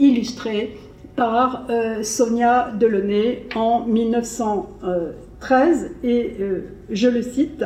illustrée 0.00 0.76
par 1.14 1.66
euh, 1.70 2.02
Sonia 2.02 2.72
Delaunay 2.72 3.46
en 3.54 3.86
1913. 3.86 5.92
Et 6.02 6.34
euh, 6.40 6.64
je 6.90 7.08
le 7.08 7.22
cite 7.22 7.64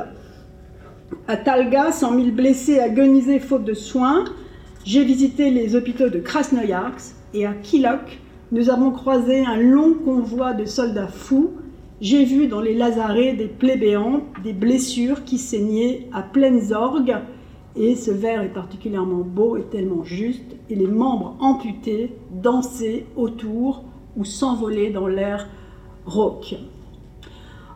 À 1.27 1.38
Talga, 1.38 1.90
100 1.90 2.16
000 2.16 2.33
blessés 2.33 2.81
agonisés 2.81 3.38
faute 3.38 3.64
de 3.64 3.73
soins, 3.73 4.27
j'ai 4.85 5.05
visité 5.05 5.49
les 5.49 5.75
hôpitaux 5.75 6.11
de 6.11 6.18
Krasnoyarsk 6.18 7.14
et 7.33 7.47
à 7.47 7.55
Kilok, 7.55 8.18
nous 8.55 8.71
avons 8.71 8.93
croisé 8.93 9.45
un 9.45 9.57
long 9.57 9.95
convoi 9.95 10.53
de 10.53 10.64
soldats 10.64 11.09
fous. 11.09 11.51
J'ai 12.01 12.25
vu 12.25 12.47
dans 12.47 12.61
les 12.61 12.73
lazarets 12.73 13.33
des 13.33 13.49
plaies 13.49 13.77
béantes, 13.77 14.23
des 14.45 14.53
blessures 14.53 15.25
qui 15.25 15.38
saignaient 15.38 16.07
à 16.12 16.23
pleines 16.23 16.73
orgues, 16.73 17.17
et 17.75 17.97
ce 17.97 18.12
vers 18.12 18.43
est 18.43 18.55
particulièrement 18.55 19.25
beau 19.25 19.57
et 19.57 19.64
tellement 19.64 20.05
juste, 20.05 20.55
et 20.71 20.77
les 20.77 20.87
membres 20.87 21.37
amputés 21.40 22.12
dansaient 22.31 23.07
autour 23.17 23.83
ou 24.17 24.25
s'envolaient 24.25 24.90
dans 24.90 25.09
l'air 25.09 25.49
rauque. 26.07 26.55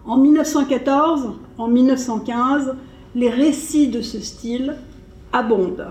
En 0.06 0.16
1914, 0.16 1.32
en 1.58 1.66
1915, 1.66 2.76
les 3.16 3.30
récits 3.30 3.88
de 3.88 4.00
ce 4.00 4.20
style 4.20 4.76
abondent. 5.32 5.88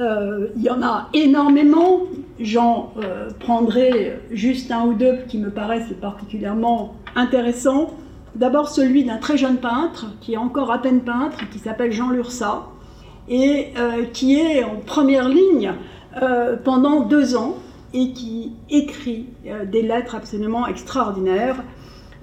Euh, 0.00 0.48
il 0.56 0.62
y 0.62 0.70
en 0.70 0.82
a 0.82 1.08
énormément. 1.12 2.00
J'en 2.38 2.92
euh, 2.96 3.28
prendrai 3.38 4.18
juste 4.30 4.70
un 4.70 4.86
ou 4.86 4.94
deux 4.94 5.18
qui 5.28 5.38
me 5.38 5.50
paraissent 5.50 5.92
particulièrement 6.00 6.94
intéressants. 7.14 7.90
D'abord 8.34 8.68
celui 8.68 9.04
d'un 9.04 9.18
très 9.18 9.36
jeune 9.36 9.58
peintre, 9.58 10.06
qui 10.20 10.34
est 10.34 10.38
encore 10.38 10.72
à 10.72 10.80
peine 10.80 11.00
peintre, 11.00 11.38
qui 11.50 11.58
s'appelle 11.58 11.92
Jean 11.92 12.10
Lursa, 12.10 12.68
et 13.28 13.68
euh, 13.76 14.04
qui 14.12 14.38
est 14.38 14.64
en 14.64 14.76
première 14.84 15.28
ligne 15.28 15.74
pendant 16.64 17.02
deux 17.02 17.36
ans 17.36 17.54
et 17.94 18.10
qui 18.10 18.52
écrit 18.68 19.26
des 19.70 19.82
lettres 19.82 20.16
absolument 20.16 20.66
extraordinaires. 20.66 21.62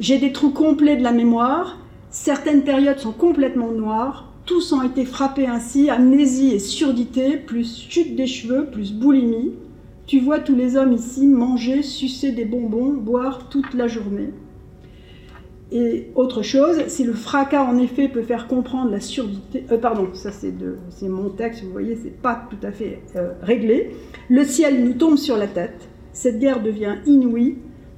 J'ai 0.01 0.17
des 0.17 0.33
trous 0.33 0.49
complets 0.49 0.97
de 0.97 1.03
la 1.03 1.13
mémoire, 1.13 1.77
certaines 2.09 2.63
périodes 2.63 2.99
sont 2.99 3.13
complètement 3.13 3.71
noires, 3.71 4.26
tous 4.47 4.71
ont 4.71 4.81
été 4.81 5.05
frappés 5.05 5.45
ainsi, 5.45 5.91
amnésie 5.91 6.53
et 6.53 6.59
surdité, 6.59 7.37
plus 7.37 7.85
chute 7.89 8.15
des 8.15 8.25
cheveux, 8.25 8.65
plus 8.65 8.93
boulimie. 8.93 9.53
Tu 10.07 10.19
vois 10.19 10.39
tous 10.39 10.55
les 10.55 10.77
hommes 10.77 10.93
ici 10.93 11.27
manger, 11.27 11.83
sucer 11.83 12.31
des 12.31 12.45
bonbons, 12.45 12.93
boire 12.93 13.49
toute 13.49 13.73
la 13.73 13.87
journée. 13.87 14.29
Et 15.69 16.07
autre 16.15 16.43
chose, 16.43 16.87
si 16.87 17.03
le 17.03 17.11
fracas 17.11 17.61
en 17.61 17.77
effet 17.77 18.07
peut 18.07 18.21
faire 18.21 18.47
comprendre 18.47 18.89
la 18.89 19.01
surdité, 19.01 19.65
euh, 19.69 19.77
pardon, 19.77 20.07
ça 20.13 20.31
c'est, 20.31 20.53
mon 21.03 21.29
texte, 21.29 21.65
vous 21.65 21.71
voyez, 21.71 21.97
c'est 22.01 22.21
pas 22.21 22.47
tout 22.49 22.65
à 22.65 22.71
fait 22.71 23.01
euh, 23.17 23.33
réglé. 23.41 23.91
Le 24.29 24.45
ciel 24.45 24.81
nous 24.81 24.93
tombe 24.93 25.17
sur 25.17 25.35
la 25.35 25.47
tête, 25.47 25.89
cette 26.13 26.39
guerre 26.39 26.63
devient 26.63 26.95
inouïe, 27.05 27.57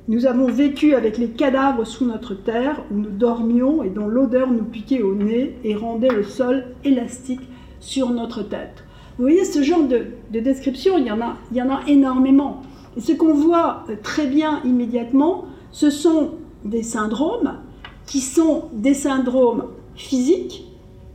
nous 0.10 0.26
avons 0.26 0.48
vécu 0.48 0.96
avec 0.96 1.20
les 1.20 1.30
cadavres 1.30 1.86
sous 1.86 2.04
notre 2.04 2.34
terre 2.34 2.84
où 2.92 2.96
nous 2.96 3.12
dormions 3.12 3.84
et 3.84 3.92
dont 3.92 4.08
l'odeur 4.08 4.52
nous 4.52 4.64
piquait 4.64 5.04
au 5.04 5.14
nez 5.14 5.56
et 5.64 5.76
rendait 5.76 6.10
le 6.10 6.24
sol 6.24 6.66
élastique 6.84 7.48
sur 7.80 8.10
notre 8.10 8.42
tête. 8.42 8.84
Vous 9.18 9.26
voyez, 9.26 9.46
ce 9.46 9.62
genre 9.62 9.84
de, 9.84 10.08
description, 10.32 10.98
il 10.98 11.06
y, 11.06 11.12
en 11.12 11.22
a, 11.22 11.82
énormément. 11.88 12.64
Et 12.98 13.02
ce 13.02 13.12
qu'on 13.12 13.36
voit 13.36 13.84
euh, 13.90 13.98
très 14.02 14.26
bien 14.26 14.62
immédiatement, 14.66 15.46
ce 15.72 15.92
sont 15.92 16.32
des 16.66 16.82
syndromes 16.82 17.60
qui 18.08 18.22
sont 18.22 18.64
des 18.74 18.96
syndromes 18.96 19.66
physiques 19.96 20.66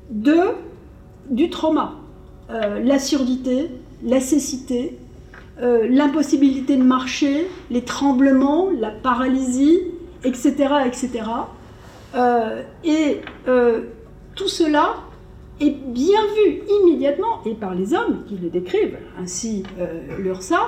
du 0.08 1.50
trauma. 1.50 1.94
Euh, 2.50 2.78
la 2.78 3.00
surdité, 3.00 3.70
la 4.04 4.20
cécité, 4.20 4.98
euh, 5.62 5.86
l'impossibilité 5.88 6.76
de 6.76 6.82
marcher, 6.82 7.48
les 7.70 7.82
tremblements, 7.82 8.70
la 8.76 8.90
paralysie, 8.90 9.82
etc. 10.24 10.52
etc. 10.84 11.10
et 12.16 12.18
euh, 12.18 12.62
euh, 13.46 13.80
tout 14.34 14.48
cela 14.48 14.96
est 15.60 15.70
bien 15.70 16.20
vu 16.34 16.62
immédiatement, 16.80 17.40
et 17.46 17.54
par 17.54 17.72
les 17.72 17.94
hommes 17.94 18.24
qui 18.26 18.36
le 18.36 18.48
décrivent, 18.48 18.98
ainsi 19.20 19.62
l'URSA, 20.18 20.58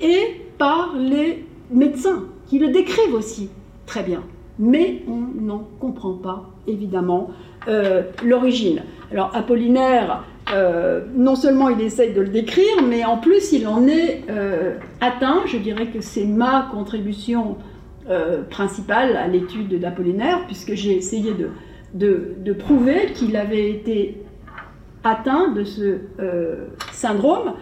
et 0.00 0.42
par 0.58 0.94
les 0.94 1.46
médecins 1.70 2.24
qui 2.46 2.58
le 2.58 2.68
décrivent 2.68 3.14
aussi 3.14 3.48
très 3.86 4.02
bien. 4.02 4.22
Mais 4.58 5.02
on 5.08 5.40
n'en 5.40 5.66
comprend 5.80 6.12
pas, 6.12 6.50
évidemment, 6.66 7.30
l'origine. 8.22 8.82
Alors 9.10 9.34
Apollinaire 9.34 10.24
euh, 10.52 11.00
non 11.14 11.36
seulement 11.36 11.68
il 11.68 11.80
essaye 11.80 12.12
de 12.12 12.20
le 12.20 12.28
décrire, 12.28 12.82
mais 12.86 13.04
en 13.04 13.18
plus 13.18 13.52
il 13.52 13.66
en 13.66 13.86
est 13.86 14.22
euh, 14.28 14.74
atteint. 15.00 15.42
Je 15.46 15.58
dirais 15.58 15.86
que 15.86 16.00
c'est 16.00 16.24
ma 16.24 16.68
contribution 16.72 17.56
euh, 18.08 18.42
principale 18.42 19.16
à 19.16 19.28
l'étude 19.28 19.78
d'Apollinaire, 19.78 20.46
puisque 20.46 20.74
j'ai 20.74 20.96
essayé 20.96 21.34
de, 21.94 22.52
prouver 22.52 23.12
qu'il 23.14 23.36
avait 23.36 23.70
été 23.70 24.22
atteint 25.04 25.48
de 25.52 25.64
ce 25.64 25.98
syndrome 26.92 27.54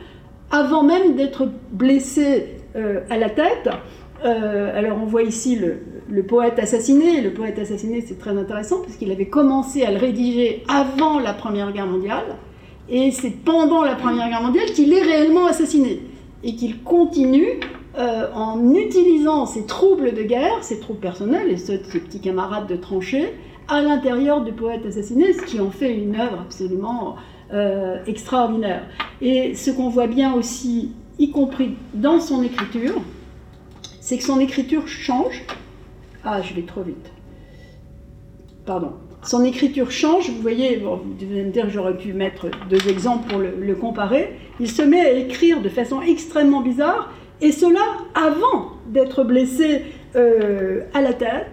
avant 0.51 0.83
même 0.83 1.15
d'être 1.15 1.49
blessé 1.71 2.57
à 3.11 3.17
la 3.19 3.31
tête. 3.31 3.69
alors 4.25 4.99
on 5.01 5.05
voit 5.05 5.23
ici 5.23 5.59
le, 6.09 6.23
poète 6.23 6.59
assassiné. 6.59 7.21
Le 7.21 7.33
poète 7.33 7.59
assassiné, 7.59 8.01
c'est 8.01 8.19
très 8.19 8.37
intéressant 8.37 8.81
puisqu'il 8.81 9.13
avait 9.13 9.29
commencé 9.29 9.85
à 9.85 9.91
le 9.91 9.99
rédiger 9.99 10.65
avant 10.69 11.21
la 11.21 11.35
Première 11.35 11.71
Guerre 11.73 11.87
mondiale. 11.87 12.25
Et 12.91 13.11
c'est 13.11 13.31
pendant 13.31 13.85
la 13.85 13.95
Première 13.95 14.29
Guerre 14.29 14.43
mondiale 14.43 14.67
qu'il 14.67 14.93
est 14.93 15.03
réellement 15.03 15.47
assassiné. 15.47 16.03
Et 16.43 16.55
qu'il 16.55 16.83
continue 16.83 17.61
euh, 17.99 18.33
en 18.33 18.75
utilisant 18.75 19.45
ses 19.45 19.67
troubles 19.67 20.15
de 20.15 20.23
guerre, 20.23 20.63
ses 20.63 20.81
troubles 20.81 21.01
personnels 21.01 21.51
et 21.51 21.57
ceux 21.57 21.79
de 21.79 21.85
ses 21.85 22.01
petits 22.01 22.21
camarades 22.21 22.67
de 22.69 22.77
tranchée, 22.77 23.35
à 23.67 23.83
l'intérieur 23.83 24.43
du 24.43 24.53
poète 24.53 24.87
assassiné, 24.87 25.33
ce 25.33 25.43
qui 25.43 25.61
en 25.61 25.71
fait 25.71 25.95
une 25.95 26.15
œuvre 26.15 26.41
absolument 26.41 27.17
euh, 27.53 27.99
extraordinaire. 28.07 28.83
Et 29.21 29.55
ce 29.55 29.71
qu'on 29.71 29.91
voit 29.91 30.07
bien 30.07 30.33
aussi, 30.35 30.93
y 31.19 31.31
compris 31.31 31.77
dans 31.93 32.21
son 32.21 32.43
écriture, 32.43 32.95
c'est 34.01 34.17
que 34.17 34.25
son 34.25 34.41
écriture 34.41 34.87
change. 34.87 35.45
Ah, 36.25 36.41
je 36.41 36.55
vais 36.55 36.63
trop 36.63 36.83
vite. 36.83 37.11
Pardon 38.65 38.93
son 39.23 39.45
écriture 39.45 39.91
change. 39.91 40.31
Vous 40.31 40.43
voyez, 40.43 40.77
vous 40.77 41.15
devez 41.19 41.43
me 41.45 41.51
dire 41.51 41.69
j'aurais 41.69 41.97
pu 41.97 42.13
mettre 42.13 42.47
deux 42.69 42.89
exemples 42.89 43.29
pour 43.29 43.39
le, 43.39 43.75
comparer. 43.75 44.35
Il 44.61 44.71
se 44.71 44.83
met 44.83 45.01
à 45.01 45.13
écrire 45.13 45.61
de 45.61 45.69
façon 45.69 46.01
extrêmement 46.03 46.61
bizarre, 46.61 47.11
et 47.41 47.53
cela 47.53 47.81
avant 48.15 48.73
d'être 48.89 49.25
blessé 49.25 49.83
euh, 50.17 50.83
à 50.95 51.01
la 51.01 51.13
tête. 51.13 51.47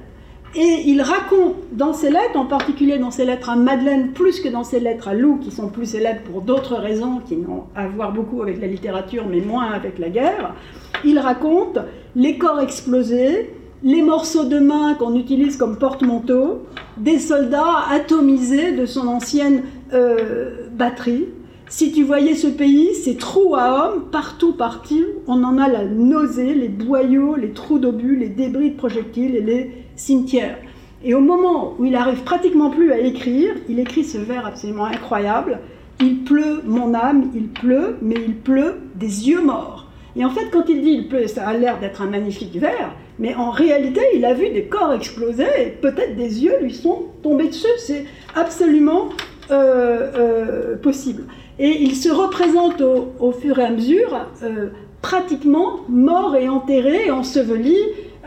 Et 0.57 0.83
il 0.85 1.01
raconte 1.01 1.55
dans 1.73 1.91
ses 1.91 2.09
lettres, 2.09 2.37
en 2.37 2.45
particulier 2.45 2.97
dans 2.97 3.11
ses 3.11 3.25
lettres 3.25 3.49
à 3.49 3.57
Madeleine, 3.57 4.13
plus 4.13 4.39
que 4.39 4.47
dans 4.47 4.63
ses 4.63 4.79
lettres 4.79 5.09
à 5.09 5.13
Lou, 5.13 5.37
qui 5.37 5.51
sont 5.51 5.67
plus 5.67 5.85
célèbres 5.85 6.21
pour 6.21 6.41
d'autres 6.41 6.75
raisons, 6.75 7.19
qui 7.27 7.35
n'ont 7.35 7.65
à 7.75 7.87
voir 7.87 8.13
beaucoup 8.13 8.41
avec 8.41 8.61
la 8.61 8.67
littérature, 8.67 9.25
mais 9.29 9.41
moins 9.41 9.71
avec 9.71 9.99
la 9.99 10.09
guerre, 10.09 10.55
il 11.03 11.19
raconte 11.19 11.79
les 12.15 12.37
corps 12.37 12.61
explosés, 12.61 13.49
les 13.83 14.01
morceaux 14.01 14.45
de 14.45 14.59
main 14.59 14.95
qu'on 14.95 15.15
utilise 15.15 15.57
comme 15.57 15.77
porte-manteau, 15.77 16.65
des 16.97 17.19
soldats 17.19 17.85
atomisés 17.91 18.71
de 18.71 18.85
son 18.85 19.07
ancienne 19.07 19.63
euh, 19.93 20.67
batterie. 20.71 21.25
Si 21.67 21.91
tu 21.91 22.03
voyais 22.03 22.35
ce 22.35 22.47
pays, 22.47 22.93
ces 22.93 23.17
trous 23.17 23.55
à 23.55 23.89
hommes, 23.89 24.05
partout, 24.11 24.53
partout, 24.53 25.03
on 25.27 25.43
en 25.43 25.57
a 25.57 25.67
la 25.67 25.83
nausée, 25.85 26.53
les 26.53 26.69
boyaux, 26.69 27.35
les 27.35 27.51
trous 27.51 27.79
d'obus, 27.79 28.15
les 28.15 28.29
débris 28.29 28.71
de 28.71 28.77
projectiles 28.77 29.35
et 29.35 29.41
les 29.41 29.71
cimetières. 29.95 30.57
Et 31.03 31.13
au 31.13 31.21
moment 31.21 31.73
où 31.77 31.85
il 31.85 31.95
arrive 31.95 32.23
pratiquement 32.23 32.69
plus 32.69 32.91
à 32.91 32.99
écrire, 32.99 33.53
il 33.69 33.79
écrit 33.79 34.03
ce 34.03 34.17
vers 34.17 34.45
absolument 34.45 34.85
incroyable. 34.85 35.59
Il 35.99 36.23
pleut, 36.23 36.61
mon 36.65 36.93
âme, 36.93 37.31
il 37.35 37.47
pleut, 37.49 37.97
mais 38.01 38.15
il 38.25 38.35
pleut 38.35 38.75
des 38.95 39.29
yeux 39.29 39.41
morts. 39.41 39.87
Et 40.15 40.23
en 40.23 40.29
fait, 40.29 40.49
quand 40.51 40.63
il 40.69 40.81
dit 40.81 40.91
il 40.91 41.07
pleut, 41.07 41.27
ça 41.27 41.47
a 41.47 41.53
l'air 41.53 41.79
d'être 41.79 42.01
un 42.01 42.09
magnifique 42.09 42.55
vers, 42.55 42.95
mais 43.19 43.33
en 43.35 43.51
réalité, 43.51 44.01
il 44.13 44.25
a 44.25 44.33
vu 44.33 44.49
des 44.49 44.65
corps 44.65 44.93
exploser 44.93 45.47
et 45.59 45.69
peut-être 45.69 46.15
des 46.15 46.43
yeux 46.43 46.59
lui 46.61 46.73
sont 46.73 47.03
tombés 47.23 47.47
dessus. 47.47 47.67
C'est 47.77 48.05
absolument 48.35 49.09
euh, 49.51 50.11
euh, 50.15 50.75
possible. 50.75 51.23
Et 51.57 51.81
il 51.81 51.95
se 51.95 52.09
représente 52.09 52.81
au, 52.81 53.31
fur 53.31 53.59
et 53.59 53.63
à 53.63 53.69
mesure 53.69 54.27
euh, 54.43 54.67
pratiquement 55.01 55.81
mort 55.87 56.35
et 56.35 56.49
enterré 56.49 57.05
et 57.05 57.11
enseveli. 57.11 57.77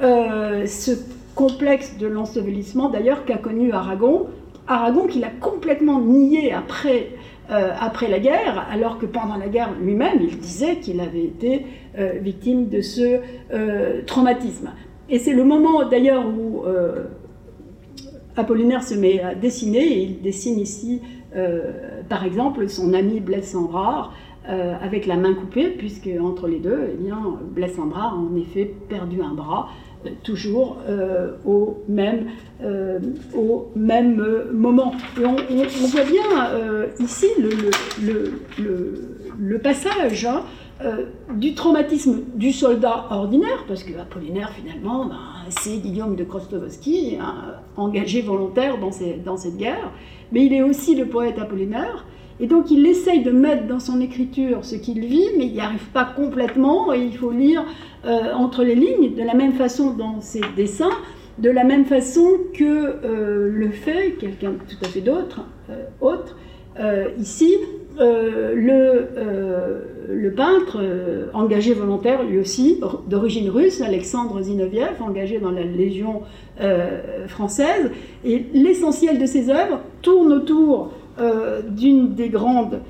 ce 0.01 0.93
complexe 1.35 1.97
de 1.99 2.07
l'ensevelissement, 2.07 2.89
d'ailleurs, 2.89 3.25
qu'a 3.25 3.37
connu 3.37 3.73
Aragon. 3.73 4.27
Aragon 4.67 5.07
qu'il 5.07 5.25
a 5.25 5.31
complètement 5.31 6.01
nié 6.01 6.53
après 6.53 7.11
après 7.51 8.09
la 8.09 8.19
guerre, 8.19 8.67
alors 8.71 8.99
que 8.99 9.07
pendant 9.07 9.37
la 9.37 9.49
guerre 9.49 9.71
lui-même, 9.81 10.19
il 10.21 10.39
disait 10.39 10.77
qu'il 10.77 11.01
avait 11.01 11.25
été 11.25 11.65
euh, 11.99 12.13
victime 12.21 12.69
de 12.69 12.81
ce 12.81 13.21
euh, 13.53 14.03
traumatisme. 14.07 14.71
Et 15.09 15.19
c'est 15.19 15.33
le 15.33 15.43
moment 15.43 15.89
d'ailleurs 15.89 16.27
où 16.29 16.65
euh, 16.65 17.07
Apollinaire 18.37 18.85
se 18.85 18.95
met 18.95 19.21
à 19.21 19.35
dessiner, 19.35 19.81
et 19.81 20.03
il 20.03 20.23
dessine 20.23 20.61
ici, 20.61 21.01
par 22.09 22.25
exemple, 22.25 22.69
son 22.69 22.95
ami 22.95 23.21
Blaise 23.21 23.47
Sambrard, 23.51 24.15
avec 24.47 25.07
la 25.07 25.17
main 25.17 25.35
coupée, 25.35 25.71
puisque 25.71 26.09
entre 26.21 26.47
les 26.47 26.59
deux, 26.59 26.91
eh 26.93 26.97
bien, 26.97 27.19
Blaise 27.51 27.75
Sambrard 27.75 28.15
a 28.15 28.17
en 28.17 28.37
effet 28.37 28.73
perdu 28.89 29.23
un 29.23 29.35
bras, 29.35 29.69
toujours 30.23 30.79
au 31.45 31.83
même, 31.89 32.27
au 33.35 33.69
même 33.75 34.23
moment. 34.53 34.93
Et 35.21 35.25
on, 35.25 35.37
voit 35.87 36.05
bien 36.05 36.23
ici 37.01 37.27
le, 39.39 39.59
passage 39.59 40.25
hein, 40.25 40.43
du 41.35 41.55
traumatisme 41.55 42.21
du 42.35 42.53
soldat 42.53 43.07
ordinaire, 43.11 43.65
parce 43.67 43.83
que 43.83 43.99
Apollinaire 43.99 44.51
finalement, 44.51 45.07
ben, 45.07 45.19
c'est 45.51 45.79
Guillaume 45.79 46.17
de 46.17 46.25
Krostowski, 46.25 47.19
engagé 47.77 48.23
volontaire 48.23 48.77
dans, 48.79 49.37
cette 49.37 49.57
guerre, 49.57 49.93
mais 50.33 50.47
il 50.47 50.53
est 50.53 50.63
aussi 50.63 50.95
le 50.95 51.07
poète 51.07 51.39
Apollinaire, 51.39 52.05
et 52.41 52.47
donc 52.47 52.71
il 52.71 52.87
essaye 52.87 53.23
de 53.23 53.31
mettre 53.31 53.67
dans 53.67 53.81
son 53.81 54.01
écriture 54.01 54.65
ce 54.65 54.77
qu'il 54.77 55.01
vit, 55.01 55.29
mais 55.37 55.47
il 55.47 55.53
n'y 55.53 55.61
arrive 55.61 55.87
pas 55.93 56.05
complètement, 56.05 56.93
et 56.93 57.01
il 57.01 57.17
faut 57.17 57.33
lire 57.33 57.65
euh, 58.05 58.33
entre 58.35 58.63
les 58.63 58.75
lignes, 58.75 59.15
de 59.15 59.23
la 59.23 59.35
même 59.35 59.55
façon 59.55 59.91
dans 59.91 60.21
ses 60.21 60.41
dessins, 60.57 60.91
de 61.39 61.51
la 61.51 61.65
même 61.65 61.85
façon 61.85 62.29
que 62.55 62.65
euh, 62.65 63.51
le 63.53 63.71
fait 63.71 64.17
quelqu'un 64.19 64.53
tout 64.69 64.85
à 64.85 64.89
fait 64.89 65.01
d'autre, 65.01 65.41
euh, 65.71 65.85
autre, 66.01 66.37
ici, 67.19 67.57
le, 67.99 69.09
le, 70.09 70.31
peintre 70.31 70.79
engagé 71.35 71.75
volontaire, 71.75 72.23
lui 72.23 72.39
aussi, 72.39 72.81
d'origine 73.09 73.51
russe, 73.51 73.81
Alexandre 73.81 74.41
Zinoviev, 74.43 74.93
engagé 75.01 75.41
dans 75.41 75.51
la 75.51 75.65
Légion 75.65 76.23
française, 77.27 77.91
et 78.25 78.45
l'essentiel 78.55 79.19
de 79.19 79.27
ses 79.27 79.51
œuvres 79.51 79.81
tourne 80.03 80.33
autour 80.33 80.93
d'une 81.71 82.15
des 82.15 82.29
grandes 82.29 82.81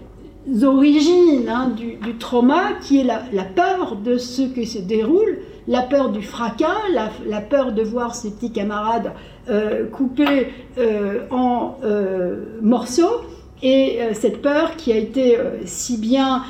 origines 0.62 1.48
hein, 1.48 1.70
du, 1.76 2.14
trauma, 2.18 2.74
qui 2.82 3.00
est 3.00 3.04
la, 3.04 3.44
peur 3.44 3.96
de 3.96 4.18
ce 4.18 4.42
que 4.42 4.64
se 4.64 4.78
déroule, 4.78 5.38
la 5.66 5.82
peur 5.82 6.10
du 6.10 6.22
fracas, 6.22 6.76
la, 7.26 7.40
peur 7.40 7.72
de 7.72 7.82
voir 7.82 8.14
ses 8.14 8.30
petits 8.30 8.52
camarades 8.52 9.12
euh, 9.48 9.86
coupés 9.86 10.48
euh, 10.78 11.26
en 11.30 11.76
euh, 11.84 12.44
morceaux, 12.62 13.20
et 13.60 13.98
cette 14.12 14.40
peur 14.40 14.76
qui 14.76 14.92
a 14.92 14.96
été 14.96 15.36
si 15.64 15.98
bien 15.98 16.44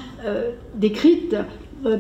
décrite 0.75 1.35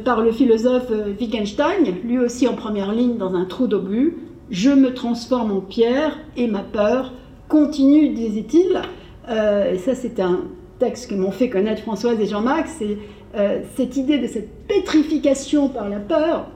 par 0.04 0.20
le 0.20 0.32
philosophe 0.32 0.92
Wittgenstein, 1.18 1.94
lui 2.04 2.18
aussi 2.18 2.46
en 2.46 2.52
première 2.52 2.92
ligne 2.92 3.16
dans 3.16 3.34
un 3.34 3.46
trou 3.46 3.66
d'obus, 3.68 4.18
je 4.50 4.68
me 4.68 4.92
transforme 4.92 5.50
en 5.50 5.60
pierre 5.60 6.18
et 6.36 6.46
ma 6.46 6.58
peur 6.58 7.14
continue, 7.48 8.10
disait-il. 8.10 8.82
Et 9.28 9.78
ça, 9.78 9.94
c'est 9.94 10.20
un 10.20 10.40
texte 10.78 11.10
que 11.10 11.14
m'ont 11.14 11.30
fait 11.30 11.48
connaître 11.48 11.82
Françoise 11.82 12.18
et 12.20 12.26
Jean-Marc, 12.26 12.68
c'est 12.78 12.98
euh, 13.36 13.60
cette 13.76 13.96
idée 13.96 14.18
de 14.18 14.26
cette 14.26 14.66
pétrification 14.66 15.68
par 15.68 15.88
la 15.88 15.98
peur 15.98 16.46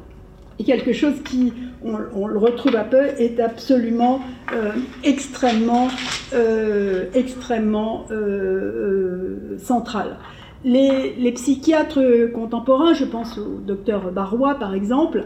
est 0.59 0.65
quelque 0.65 0.93
chose 0.93 1.15
qui, 1.25 1.53
on, 1.83 2.27
le 2.27 2.39
retrouve 2.39 2.77
un 2.77 2.85
peu, 2.85 3.07
est 3.19 3.41
absolument 3.41 4.21
euh, 4.53 4.71
extrêmement, 5.03 5.89
euh, 6.35 7.07
extrêmement 7.15 8.07
central. 9.59 10.19
Les, 10.65 11.15
les, 11.19 11.33
psychiatres 11.33 12.31
contemporains, 12.33 12.95
je 12.95 13.05
pense 13.05 13.37
au 13.39 13.59
docteur 13.67 14.13
Barrois 14.13 14.55
par 14.55 14.75
exemple, 14.75 15.25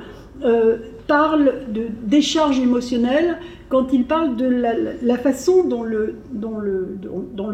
parlent 1.07 1.55
de 1.69 1.87
décharge 2.05 2.59
émotionnelle 2.59 3.38
quand 3.69 3.92
il 3.92 4.05
parle 4.05 4.37
de 4.37 4.47
la, 4.47 5.19
façon 5.19 5.64
dont 5.64 5.83
le, 5.83 6.14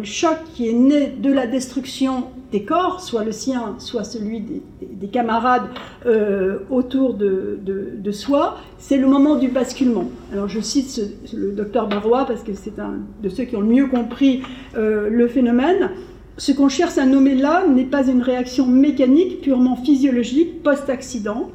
choc 0.05 0.37
qui 0.55 0.69
est 0.69 0.75
né 0.75 1.07
de 1.07 1.33
la 1.33 1.47
destruction 1.47 2.25
des 2.51 2.65
corps, 2.65 3.01
soit 3.01 3.25
le 3.25 3.33
sien, 3.33 3.77
soit 3.79 4.05
celui 4.05 4.41
des, 4.41 5.09
camarades 5.09 5.65
euh, 6.07 6.59
autour 6.71 7.15
de, 7.15 7.59
de, 7.62 8.12
soi, 8.12 8.59
c'est 8.79 8.99
le 8.99 9.07
moment 9.07 9.37
du 9.37 9.49
basculement. 9.49 10.05
Alors 10.33 10.49
je 10.49 10.61
cite 10.61 11.01
le 11.35 11.53
docteur 11.53 11.88
Barrois 11.88 12.27
parce 12.27 12.43
que 12.43 12.53
c'est 12.55 12.79
un 12.79 12.97
de 13.23 13.29
ceux 13.29 13.45
qui 13.45 13.57
ont 13.57 13.61
le 13.61 13.67
mieux 13.67 13.87
compris 13.87 14.43
euh, 14.77 15.09
le 15.09 15.29
phénomène. 15.29 15.91
Ce 16.37 16.53
qu'on 16.53 16.69
cherche 16.69 16.99
à 16.99 17.07
nommer 17.07 17.35
là 17.35 17.67
n'est 17.67 17.85
pas 17.85 18.07
une 18.07 18.23
réaction 18.23 18.67
mécanique 18.67 19.41
purement 19.41 19.77
physiologique 19.77 20.62
post-accident, 20.62 21.51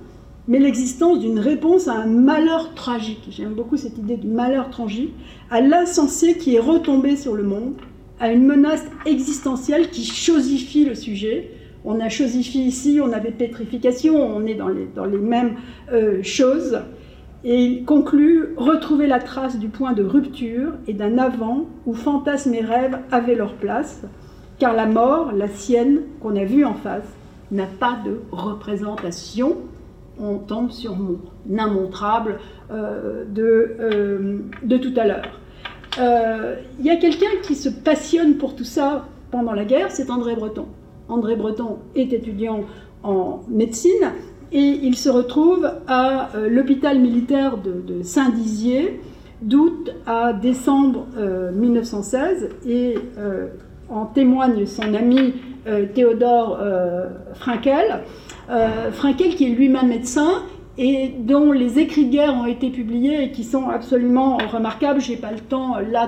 mais 0.48 0.60
l'existence 0.60 1.20
d'une 1.20 1.40
réponse 1.40 1.88
à 1.88 1.94
un 1.94 2.06
malheur 2.06 2.74
tragique. 2.74 3.28
J'aime 3.30 3.54
beaucoup 3.54 3.78
cette 3.78 3.98
idée 3.98 4.18
du 4.18 4.28
malheur 4.28 4.70
tragique, 4.70 5.14
à 5.52 5.62
l'insensé 5.62 6.38
qui 6.38 6.56
est 6.56 6.60
retombé 6.60 7.18
sur 7.18 7.36
le 7.36 7.44
monde, 7.44 7.74
à 8.20 8.32
une 8.32 8.46
menace 8.46 8.86
existentielle 9.06 9.90
qui 9.90 10.06
chosifie 10.06 10.86
le 10.86 10.96
sujet. 10.96 11.52
On 11.86 12.00
a 12.00 12.10
chosifié 12.10 12.62
ici, 12.62 13.00
on 13.04 13.12
avait 13.12 13.32
pétrification, 13.32 14.16
on 14.16 14.46
est 14.46 14.56
dans 14.56 14.70
les, 14.70 14.88
dans 14.96 15.06
les 15.06 15.18
mêmes 15.18 15.56
euh, 15.92 16.24
choses. 16.24 16.80
Et 17.44 17.64
il 17.64 17.86
conclut 17.86 18.56
retrouver 18.58 19.06
la 19.06 19.20
trace 19.20 19.60
du 19.60 19.68
point 19.68 19.94
de 19.94 20.04
rupture 20.04 20.72
et 20.88 20.94
d'un 20.94 21.18
avant 21.18 21.68
où 21.86 21.94
fantasmes 21.94 22.54
et 22.54 22.62
rêves 22.62 22.98
avaient 23.12 23.36
leur 23.36 23.54
place, 23.54 24.04
car 24.60 24.74
la 24.74 24.88
mort, 24.88 25.32
la 25.34 25.48
sienne, 25.48 26.02
qu'on 26.20 26.36
a 26.36 26.46
vue 26.46 26.66
en 26.66 26.74
face, 26.74 27.08
n'a 27.52 27.68
pas 27.68 28.00
de 28.04 28.20
représentation 28.32 29.58
on 30.20 30.38
tombe 30.38 30.72
sur 30.72 30.96
mon 30.96 31.20
immontrable 31.50 32.40
euh, 32.72 33.24
de, 33.26 33.76
euh, 33.80 34.40
de, 34.64 34.78
tout 34.78 34.94
à 34.98 35.06
l'heure. 35.06 35.40
Il 35.98 36.04
euh, 36.04 36.56
y 36.82 36.90
a 36.90 36.98
quelqu'un 36.98 37.42
qui 37.44 37.56
se 37.56 37.70
passionne 37.70 38.36
pour 38.36 38.56
tout 38.56 38.64
ça 38.64 39.06
pendant 39.32 39.54
la 39.54 39.66
guerre, 39.66 39.92
c'est 39.92 40.10
André 40.10 40.36
Breton. 40.36 40.68
André 41.10 41.36
Breton 41.36 41.80
est 41.96 42.14
étudiant 42.14 42.66
en 43.04 43.42
médecine 43.50 44.12
et 44.52 44.60
il 44.60 44.96
se 44.96 45.10
retrouve 45.10 45.70
à 45.88 46.30
l'hôpital 46.50 47.00
militaire 47.00 47.58
de, 47.58 48.02
Saint-Dizier 48.02 49.02
d'août 49.42 49.92
à 50.06 50.34
décembre 50.34 51.08
1916 51.54 52.50
et 52.66 52.96
en 53.90 54.06
témoigne 54.06 54.66
son 54.66 54.94
ami 54.94 55.34
Théodore 55.94 56.60
Frankel. 57.36 58.04
Euh, 58.50 58.92
Frankel, 58.92 59.36
qui 59.36 59.46
est 59.46 59.50
lui-même 59.50 59.90
médecin 59.90 60.44
et 60.78 61.10
dont 61.20 61.52
les 61.52 61.80
écrits 61.80 62.06
de 62.06 62.12
guerre 62.12 62.34
ont 62.34 62.46
été 62.46 62.70
publiés 62.70 63.24
et 63.24 63.32
qui 63.32 63.44
sont 63.44 63.68
absolument 63.70 64.38
remarquables. 64.38 65.02
Je 65.02 65.12
n'ai 65.12 65.18
pas 65.18 65.32
le 65.32 65.40
temps 65.40 65.76
euh, 65.76 65.82
là 65.82 66.08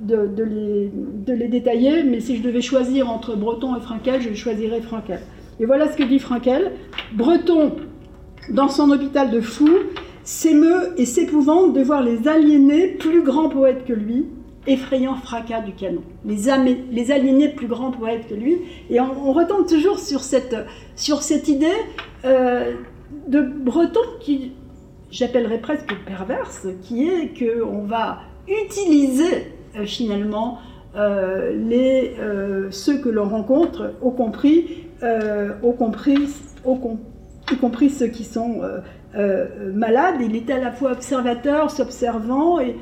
de, 0.00 0.42
les, 0.42 1.48
détailler, 1.48 2.02
mais 2.02 2.20
si 2.20 2.36
je 2.36 2.42
devais 2.42 2.60
choisir 2.60 3.08
entre 3.08 3.36
Breton 3.36 3.76
et 3.76 3.80
Frankel, 3.80 4.20
je 4.22 4.34
choisirais 4.34 4.80
Frankel. 4.80 5.20
Et 5.60 5.66
voilà 5.66 5.90
ce 5.90 5.96
que 5.96 6.02
dit 6.02 6.18
Frankel. 6.18 6.72
Breton, 7.12 7.76
dans 8.50 8.68
son 8.68 8.90
hôpital 8.90 9.30
de 9.30 9.40
fous, 9.40 9.78
s'émeut 10.24 10.94
et 10.96 11.06
s'épouvante 11.06 11.74
de 11.74 11.82
voir 11.82 12.02
les 12.02 12.26
aliénés, 12.26 12.88
plus 12.88 13.22
grands 13.22 13.48
poètes 13.48 13.84
que 13.84 13.92
lui, 13.92 14.26
effrayant 14.68 15.16
fracas 15.16 15.62
du 15.62 15.72
canon. 15.72 16.02
Les, 16.24 17.10
aliénés 17.10 17.48
plus 17.48 17.66
grands 17.66 17.90
poètes 17.90 18.28
que 18.28 18.34
lui. 18.34 18.58
Et 18.90 19.00
on, 19.00 19.32
retombe 19.32 19.66
toujours 19.66 19.98
sur 19.98 20.20
cette, 20.20 20.54
sur 20.94 21.22
cette 21.22 21.48
idée 21.48 21.66
euh, 22.24 22.74
de 23.26 23.40
Breton 23.40 24.00
qui, 24.20 24.52
j'appellerais 25.10 25.58
presque 25.58 25.92
perverse, 26.06 26.66
qui 26.82 27.08
est 27.08 27.32
qu'on 27.38 27.82
va 27.82 28.20
utiliser 28.46 29.52
euh, 29.76 29.86
finalement 29.86 30.58
euh, 30.96 31.52
les, 31.52 32.14
ceux 32.70 32.98
que 32.98 33.08
l'on 33.08 33.28
rencontre, 33.28 33.94
y 34.04 34.16
compris, 34.16 34.84
au 35.62 35.72
compris, 35.72 36.28
y 37.50 37.56
compris 37.56 37.88
ceux 37.88 38.08
qui 38.08 38.24
sont 38.24 38.60
malades. 39.72 40.16
Il 40.20 40.36
est 40.36 40.50
à 40.50 40.58
la 40.58 40.72
fois 40.72 40.92
observateur, 40.92 41.70
s'observant 41.70 42.60
et 42.60 42.76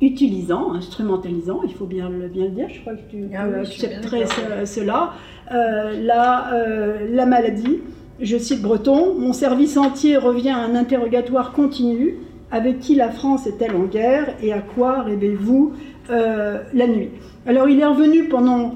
utilisant, 0.00 0.72
instrumentalisant, 0.72 1.60
il 1.64 1.74
faut 1.74 1.84
bien 1.84 2.08
le, 2.08 2.28
bien 2.28 2.48
dire, 2.48 2.68
je 2.72 2.80
crois 2.80 2.94
que 2.94 3.10
tu, 3.10 3.24
ah 3.36 3.44
accepterais 3.60 4.24
cela, 4.64 5.12
euh, 5.52 6.00
la, 6.02 6.54
euh, 6.54 7.06
la 7.10 7.26
maladie. 7.26 7.80
Je 8.20 8.36
cite 8.36 8.62
Breton, 8.62 9.14
Mon 9.18 9.32
service 9.32 9.76
entier 9.76 10.16
revient 10.16 10.50
à 10.50 10.58
un 10.58 10.74
interrogatoire 10.74 11.52
continu. 11.52 12.16
Avec 12.52 12.80
qui 12.80 12.96
la 12.96 13.10
France 13.10 13.46
est-elle 13.46 13.76
en 13.76 13.84
guerre 13.84 14.34
et 14.42 14.52
à 14.52 14.58
quoi 14.58 15.02
rêvez-vous 15.02 15.72
euh, 16.10 16.58
la 16.74 16.88
nuit? 16.88 17.10
Alors 17.46 17.68
il 17.68 17.78
est 17.78 17.86
revenu 17.86 18.24
pendant 18.24 18.74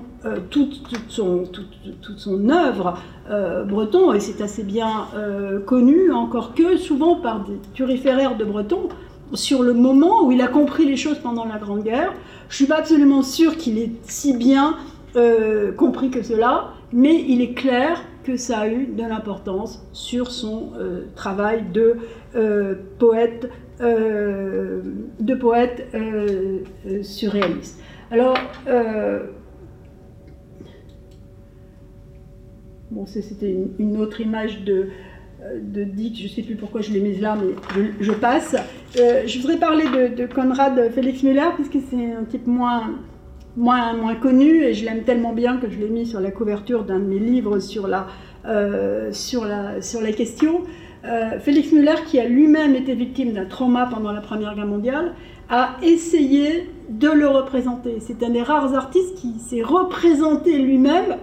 toute, 0.48 0.84
toute, 0.84 1.08
son, 1.08 1.42
toute, 1.42 2.18
son, 2.18 2.48
œuvre 2.50 2.96
breton, 3.66 4.12
et 4.12 4.20
c'est 4.20 4.40
assez 4.42 4.62
bien 4.62 5.08
connu, 5.66 6.12
encore 6.12 6.54
que 6.54 6.76
souvent 6.76 7.16
par 7.16 7.40
des 7.44 7.58
turiféraires 7.74 8.37
de 8.37 8.44
Breton, 8.44 8.88
sur 9.35 9.62
le 9.62 9.73
moment 9.75 10.25
où 10.25 10.33
il 10.33 10.40
a 10.40 10.49
compris 10.49 10.87
les 10.87 10.97
choses 10.97 11.18
pendant 11.18 11.44
la 11.44 11.59
Grande 11.59 11.83
Guerre. 11.83 12.12
Je 12.49 12.55
ne 12.55 12.57
suis 12.57 12.66
pas 12.66 12.79
absolument 12.79 13.23
sûre 13.23 13.57
qu'il 13.57 13.79
ait 13.79 13.92
si 14.03 14.37
bien 14.37 14.77
euh, 15.16 15.73
compris 15.73 16.11
que 16.11 16.23
cela, 16.23 16.73
mais 16.92 17.25
il 17.29 17.40
est 17.40 17.55
clair 17.55 18.03
que 18.25 18.37
ça 18.37 18.61
a 18.61 18.68
eu 18.68 18.87
de 18.87 19.03
l'importance 19.03 19.87
sur 19.92 20.31
son 20.31 20.73
euh, 20.77 21.05
travail 21.14 21.64
de 21.73 21.97
euh, 22.35 22.75
poète, 22.99 23.51
de 23.81 25.35
poète 25.35 25.94
surréaliste. 27.03 27.83
Alors, 28.11 28.37
bon, 32.90 33.07
c'était 33.07 33.57
une, 33.79 33.97
autre 33.99 34.20
image 34.20 34.64
de, 34.64 34.88
de 35.62 35.85
Dick, 35.85 36.16
je 36.18 36.24
ne 36.24 36.28
sais 36.28 36.42
plus 36.42 36.57
pourquoi 36.57 36.80
je 36.80 36.92
l'ai 36.92 37.00
mise 37.00 37.20
là, 37.20 37.37
mais 37.37 37.83
je, 38.00 38.12
passe. 38.12 38.57
Euh, 38.98 39.22
je 39.26 39.38
voudrais 39.38 39.59
parler 39.59 39.85
de, 39.85 40.26
Conrad 40.26 40.90
Felix 40.94 41.22
Müller, 41.22 41.50
puisque 41.57 41.85
c'est 41.90 42.12
un 42.12 42.24
type 42.24 42.46
moins, 42.46 42.90
moins, 43.57 43.94
moins 43.94 44.14
connu, 44.14 44.62
et 44.62 44.74
je 44.74 44.85
l'aime 44.85 45.02
tellement 45.02 45.33
bien 45.33 45.59
que 45.59 45.68
je 45.68 45.78
l'ai 45.78 45.88
mis 45.88 46.07
sur 46.07 46.20
la 46.20 46.30
couverture 46.30 46.85
d'un 46.85 46.98
de 46.98 47.04
mes 47.04 47.18
livres 47.18 47.59
sur 47.59 47.87
la, 47.88 48.07
sur 49.12 49.44
la, 49.44 49.80
sur 49.80 50.00
la 50.00 50.12
question. 50.12 50.62
Félix 51.40 51.70
Muller, 51.72 51.96
qui 52.07 52.18
a 52.18 52.26
lui-même 52.26 52.74
été 52.74 52.94
victime 52.94 53.33
d'un 53.33 53.44
trauma 53.44 53.87
pendant 53.92 54.12
la 54.12 54.22
Première 54.22 54.54
Guerre 54.54 54.66
mondiale, 54.66 55.12
a 55.50 55.76
essayé 55.83 56.70
de 56.88 57.09
le 57.09 57.28
représenter. 57.28 57.96
C'est 58.00 58.22
un 58.22 58.30
des 58.30 58.42
rares 58.42 58.74
artistes 58.74 59.14
qui 59.16 59.38
s'est 59.38 59.62
représenté 59.62 60.59
lui-même 60.59 61.16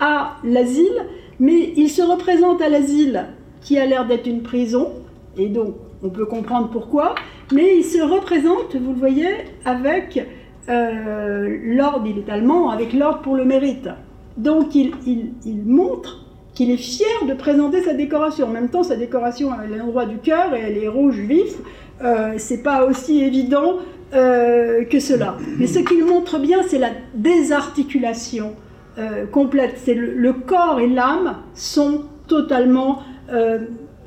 à 0.00 0.36
l'asile, 0.44 1.04
mais 1.38 1.72
il 1.76 1.88
se 1.88 2.02
représente 2.02 2.60
à 2.62 2.68
l'asile 2.68 3.26
qui 3.66 3.78
a 3.80 3.84
l'air 3.84 4.06
d'être 4.06 4.28
une 4.28 4.42
prison, 4.42 4.92
et 5.36 5.48
donc 5.48 5.74
on 6.04 6.08
peut 6.08 6.24
comprendre 6.24 6.68
pourquoi, 6.70 7.16
mais 7.52 7.78
il 7.78 7.82
se 7.82 8.00
représente, 8.00 8.76
vous 8.76 8.92
le 8.92 8.98
voyez, 8.98 9.28
avec 9.64 10.24
euh, 10.68 11.58
l'ordre, 11.64 12.06
il 12.06 12.18
est 12.18 12.30
allemand, 12.30 12.70
avec 12.70 12.92
l'ordre 12.92 13.22
pour 13.22 13.34
le 13.34 13.44
mérite. 13.44 13.88
Donc 14.36 14.76
il, 14.76 15.32
montre 15.64 16.24
qu'il 16.54 16.70
est 16.70 16.76
fier 16.76 17.26
de 17.26 17.34
présenter 17.34 17.82
sa 17.82 17.94
décoration. 17.94 18.46
En 18.46 18.50
même 18.50 18.68
temps, 18.68 18.84
sa 18.84 18.96
décoration, 18.96 19.50
elle 19.64 19.72
est 19.72 19.78
l'endroit 19.78 20.06
du 20.06 20.18
cœur 20.18 20.54
et 20.54 20.60
elle 20.60 20.78
est 20.78 20.88
rouge 20.88 21.18
vif. 21.18 21.56
Euh, 22.04 22.34
c'est 22.36 22.62
pas 22.62 22.84
aussi 22.84 23.20
évident 23.20 23.78
euh, 24.14 24.84
que 24.84 25.00
cela. 25.00 25.38
Mais 25.58 25.66
ce 25.66 25.80
qu'il 25.80 26.04
montre 26.04 26.38
bien, 26.38 26.58
c'est 26.68 26.78
la 26.78 26.90
désarticulation 27.14 28.52
euh, 28.98 29.26
complète. 29.26 29.80
C'est 29.82 29.94
le, 29.94 30.32
corps 30.32 30.78
et 30.78 30.86
l'âme 30.86 31.38
sont 31.54 32.02
totalement 32.28 33.00
euh, 33.30 33.58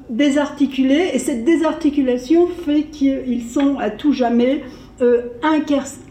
désarticulés 0.10 1.12
et 1.14 1.20
cette 1.20 1.44
désarticulation 1.44 2.48
fait 2.48 2.84
qu'ils 2.84 3.44
sont 3.44 3.78
à 3.78 3.90
tout 3.90 4.14
jamais 4.14 4.64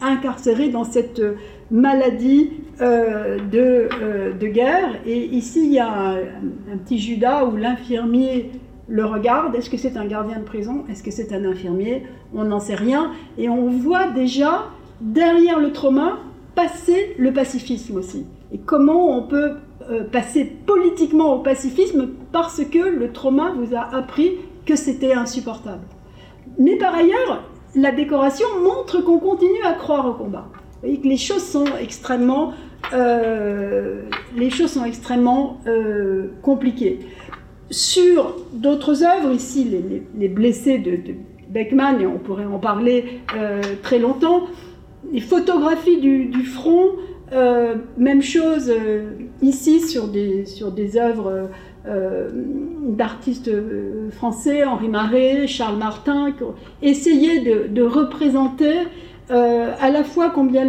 incarcérés 0.00 0.70
dans 0.70 0.84
cette 0.84 1.20
maladie 1.70 2.52
de, 2.80 3.88
de, 4.32 4.46
guerre. 4.46 4.94
Et 5.04 5.26
ici, 5.26 5.60
il 5.66 5.72
y 5.74 5.78
a 5.78 5.92
un, 5.92 6.16
un 6.16 6.78
petit 6.82 6.98
Judas 6.98 7.44
où 7.44 7.56
l'infirmier 7.56 8.50
le 8.88 9.04
regarde. 9.04 9.54
Est-ce 9.54 9.70
que 9.70 9.76
c'est 9.76 9.96
un 9.96 10.06
gardien 10.06 10.38
de 10.38 10.44
prison? 10.44 10.84
Est-ce 10.88 11.02
que 11.02 11.10
c'est 11.10 11.32
un 11.32 11.44
infirmier? 11.44 12.04
On 12.34 12.44
n'en 12.44 12.60
sait 12.60 12.74
rien. 12.74 13.12
Et 13.36 13.48
on 13.48 13.68
voit 13.68 14.08
déjà 14.08 14.70
derrière 15.00 15.60
le 15.60 15.72
trauma 15.72 16.18
passer 16.54 17.14
le 17.18 17.32
pacifisme 17.32 17.96
aussi. 17.96 18.26
Et 18.52 18.58
comment 18.58 19.16
on 19.16 19.22
peut 19.22 19.52
euh, 19.52 19.54
passer 20.12 20.44
politiquement 20.44 21.34
au 21.34 21.38
pacifisme 21.38 22.10
parce 22.32 22.62
que 22.64 22.78
le 22.78 23.12
trauma 23.12 23.52
vous 23.56 23.74
a 23.74 23.94
appris 23.94 24.32
que 24.66 24.76
c'était 24.76 25.14
insupportable. 25.14 25.84
Mais 26.58 26.76
par 26.76 26.94
ailleurs, 26.94 27.44
la 27.74 27.92
décoration 27.92 28.46
montre 28.62 29.00
qu'on 29.02 29.18
continue 29.18 29.62
à 29.64 29.72
croire 29.72 30.06
au 30.06 30.12
combat. 30.12 30.48
Vous 30.50 30.80
voyez 30.82 31.00
que 31.00 31.08
les 31.08 31.16
choses 31.16 31.44
sont 31.44 31.66
extrêmement, 31.80 32.52
euh, 32.92 34.02
les 34.36 34.50
choses 34.50 34.72
sont 34.72 34.84
extrêmement 34.84 35.60
euh, 35.66 36.28
compliquées 36.42 37.00
sur 37.70 38.36
d'autres 38.52 39.04
œuvres, 39.04 39.32
ici 39.32 39.66
les, 40.14 40.28
blessés 40.28 40.78
de, 40.78 40.98
Beckman, 41.50 42.00
et 42.00 42.06
on 42.06 42.18
pourrait 42.18 42.46
en 42.46 42.58
parler 42.58 43.20
euh, 43.36 43.60
très 43.82 43.98
longtemps, 43.98 44.44
les 45.12 45.20
photographies 45.20 46.00
du, 46.00 46.44
front, 46.44 46.92
euh, 47.32 47.74
même 47.96 48.22
chose 48.22 48.70
euh, 48.70 49.10
ici 49.42 49.80
sur 49.80 50.08
des, 50.08 50.46
sur 50.46 50.72
des 50.72 50.96
œuvres 50.96 51.48
d'artistes 52.82 53.50
français, 54.10 54.62
Henri 54.62 54.88
Marais, 54.88 55.46
Charles 55.46 55.78
Martin, 55.78 56.32
qui 56.36 56.42
ont 56.42 56.54
essayé 56.82 57.40
de, 57.40 57.82
représenter 57.82 58.74
à 59.30 59.88
la 59.88 60.04
fois 60.04 60.28
combien 60.28 60.68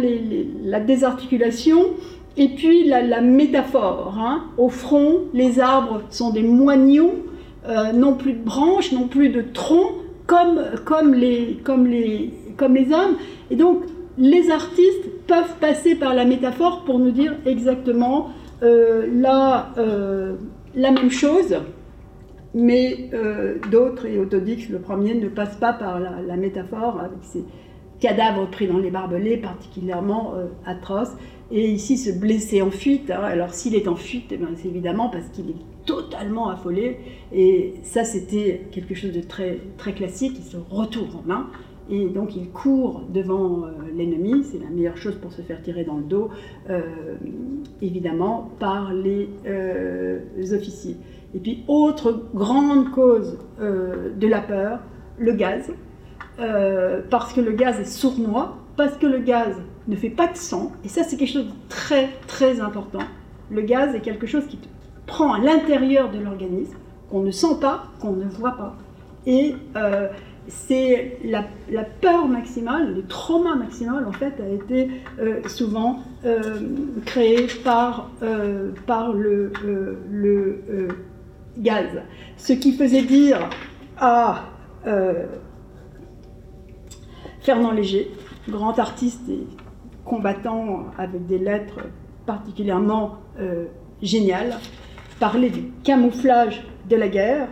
la 0.64 0.80
désarticulation 0.80 1.88
et 2.36 2.48
puis 2.48 2.84
la, 2.84 3.20
métaphore, 3.20 4.16
hein. 4.18 4.44
au 4.56 4.68
front, 4.68 5.24
les 5.34 5.60
arbres 5.60 6.02
sont 6.10 6.30
des 6.30 6.42
moignons, 6.42 7.12
euh, 7.68 7.92
non 7.92 8.14
plus 8.14 8.32
de 8.32 8.42
branches, 8.42 8.92
non 8.92 9.08
plus 9.08 9.28
de 9.30 9.42
troncs, 9.42 9.92
comme, 10.26 10.62
comme, 10.84 11.12
les, 11.12 11.58
comme, 11.64 11.86
les, 11.86 12.32
comme 12.56 12.74
les 12.74 12.92
hommes. 12.92 13.16
Et 13.50 13.56
donc, 13.56 13.82
les 14.20 14.50
artistes 14.50 15.08
peuvent 15.26 15.56
passer 15.60 15.96
par 15.96 16.14
la 16.14 16.24
métaphore 16.24 16.84
pour 16.84 16.98
nous 16.98 17.10
dire 17.10 17.34
exactement 17.46 18.28
euh, 18.62 19.08
la, 19.12 19.72
euh, 19.78 20.36
la, 20.74 20.92
même 20.92 21.10
chose, 21.10 21.56
mais 22.54 23.10
d'autres, 23.70 24.06
et 24.06 24.18
Autodix, 24.18 24.68
le 24.68 24.78
premier, 24.78 25.14
ne 25.14 25.28
passent 25.28 25.56
pas 25.56 25.72
par 25.72 25.98
la, 25.98 26.36
métaphore 26.36 27.00
avec 27.00 27.18
ces 27.22 27.44
cadavres 27.98 28.48
pris 28.50 28.66
dans 28.66 28.78
les 28.78 28.90
barbelés 28.90 29.36
particulièrement 29.36 30.34
atroces 30.66 31.16
et 31.50 31.70
ici 31.70 31.96
se 31.96 32.10
blesser 32.10 32.62
en 32.62 32.70
fuite. 32.70 33.10
Hein. 33.10 33.22
Alors 33.22 33.54
s'il 33.54 33.74
est 33.74 33.88
en 33.88 33.96
fuite, 33.96 34.26
eh 34.30 34.36
ben, 34.36 34.48
c'est 34.56 34.68
évidemment 34.68 35.08
parce 35.08 35.28
qu'il 35.28 35.50
est 35.50 35.86
totalement 35.86 36.48
affolé. 36.48 36.98
Et 37.32 37.74
ça, 37.82 38.04
c'était 38.04 38.66
quelque 38.70 38.94
chose 38.94 39.12
de 39.12 39.20
très, 39.20 39.58
très 39.76 39.92
classique. 39.92 40.34
Il 40.38 40.44
se 40.44 40.56
retourne 40.70 41.10
en 41.16 41.22
main. 41.26 41.46
Et 41.90 42.06
donc 42.06 42.36
il 42.36 42.50
court 42.50 43.02
devant 43.08 43.64
euh, 43.64 43.70
l'ennemi, 43.94 44.44
c'est 44.44 44.58
la 44.58 44.70
meilleure 44.70 44.96
chose 44.96 45.16
pour 45.16 45.32
se 45.32 45.42
faire 45.42 45.60
tirer 45.60 45.84
dans 45.84 45.96
le 45.96 46.04
dos, 46.04 46.30
euh, 46.68 46.82
évidemment, 47.82 48.50
par 48.60 48.92
les 48.92 49.28
euh, 49.46 50.20
officiers. 50.52 50.96
Et 51.34 51.40
puis, 51.40 51.64
autre 51.68 52.24
grande 52.34 52.90
cause 52.90 53.38
de 53.60 54.26
la 54.26 54.40
peur, 54.40 54.80
le 55.16 55.32
gaz, 55.32 55.72
parce 57.08 57.32
que 57.32 57.40
le 57.40 57.52
gaz 57.52 57.78
est 57.78 57.84
sournois, 57.84 58.56
parce 58.76 58.96
que 58.96 59.06
le 59.06 59.20
gaz 59.20 59.54
ne 59.86 59.94
fait 59.94 60.10
pas 60.10 60.26
de 60.26 60.36
sang, 60.36 60.72
et 60.84 60.88
ça 60.88 61.04
c'est 61.04 61.16
quelque 61.16 61.32
chose 61.32 61.46
de 61.46 61.52
très 61.68 62.08
très 62.26 62.60
important. 62.60 63.04
Le 63.48 63.62
gaz 63.62 63.94
est 63.94 64.00
quelque 64.00 64.26
chose 64.26 64.44
qui 64.48 64.58
prend 65.06 65.32
à 65.32 65.38
l'intérieur 65.38 66.10
de 66.10 66.18
l'organisme, 66.18 66.74
qu'on 67.08 67.22
ne 67.22 67.30
sent 67.30 67.60
pas, 67.60 67.84
qu'on 68.00 68.14
ne 68.14 68.24
voit 68.24 68.56
pas. 68.56 68.74
Et 69.24 69.54
c'est 70.50 71.18
la, 71.24 71.44
peur 72.00 72.28
maximale, 72.28 72.94
le 72.94 73.02
trauma 73.06 73.54
maximal 73.54 74.06
en 74.06 74.12
fait 74.12 74.34
a 74.40 74.48
été 74.48 74.90
euh, 75.18 75.40
souvent 75.48 76.00
euh, 76.24 76.60
créé 77.06 77.46
par, 77.64 78.10
par 78.86 79.12
le, 79.12 79.52
gaz. 81.58 82.02
Ce 82.36 82.52
qui 82.52 82.72
faisait 82.72 83.02
dire 83.02 83.48
à 83.98 84.44
Fernand 87.40 87.72
Léger, 87.72 88.10
grand 88.48 88.78
artiste 88.78 89.28
et 89.28 89.46
combattant 90.04 90.86
avec 90.98 91.26
des 91.26 91.38
lettres 91.38 91.80
particulièrement 92.26 93.18
euh, 93.38 93.64
géniales, 94.02 94.58
parlait 95.18 95.50
du 95.50 95.64
camouflage 95.84 96.62
de 96.88 96.96
la 96.96 97.08
guerre. 97.08 97.48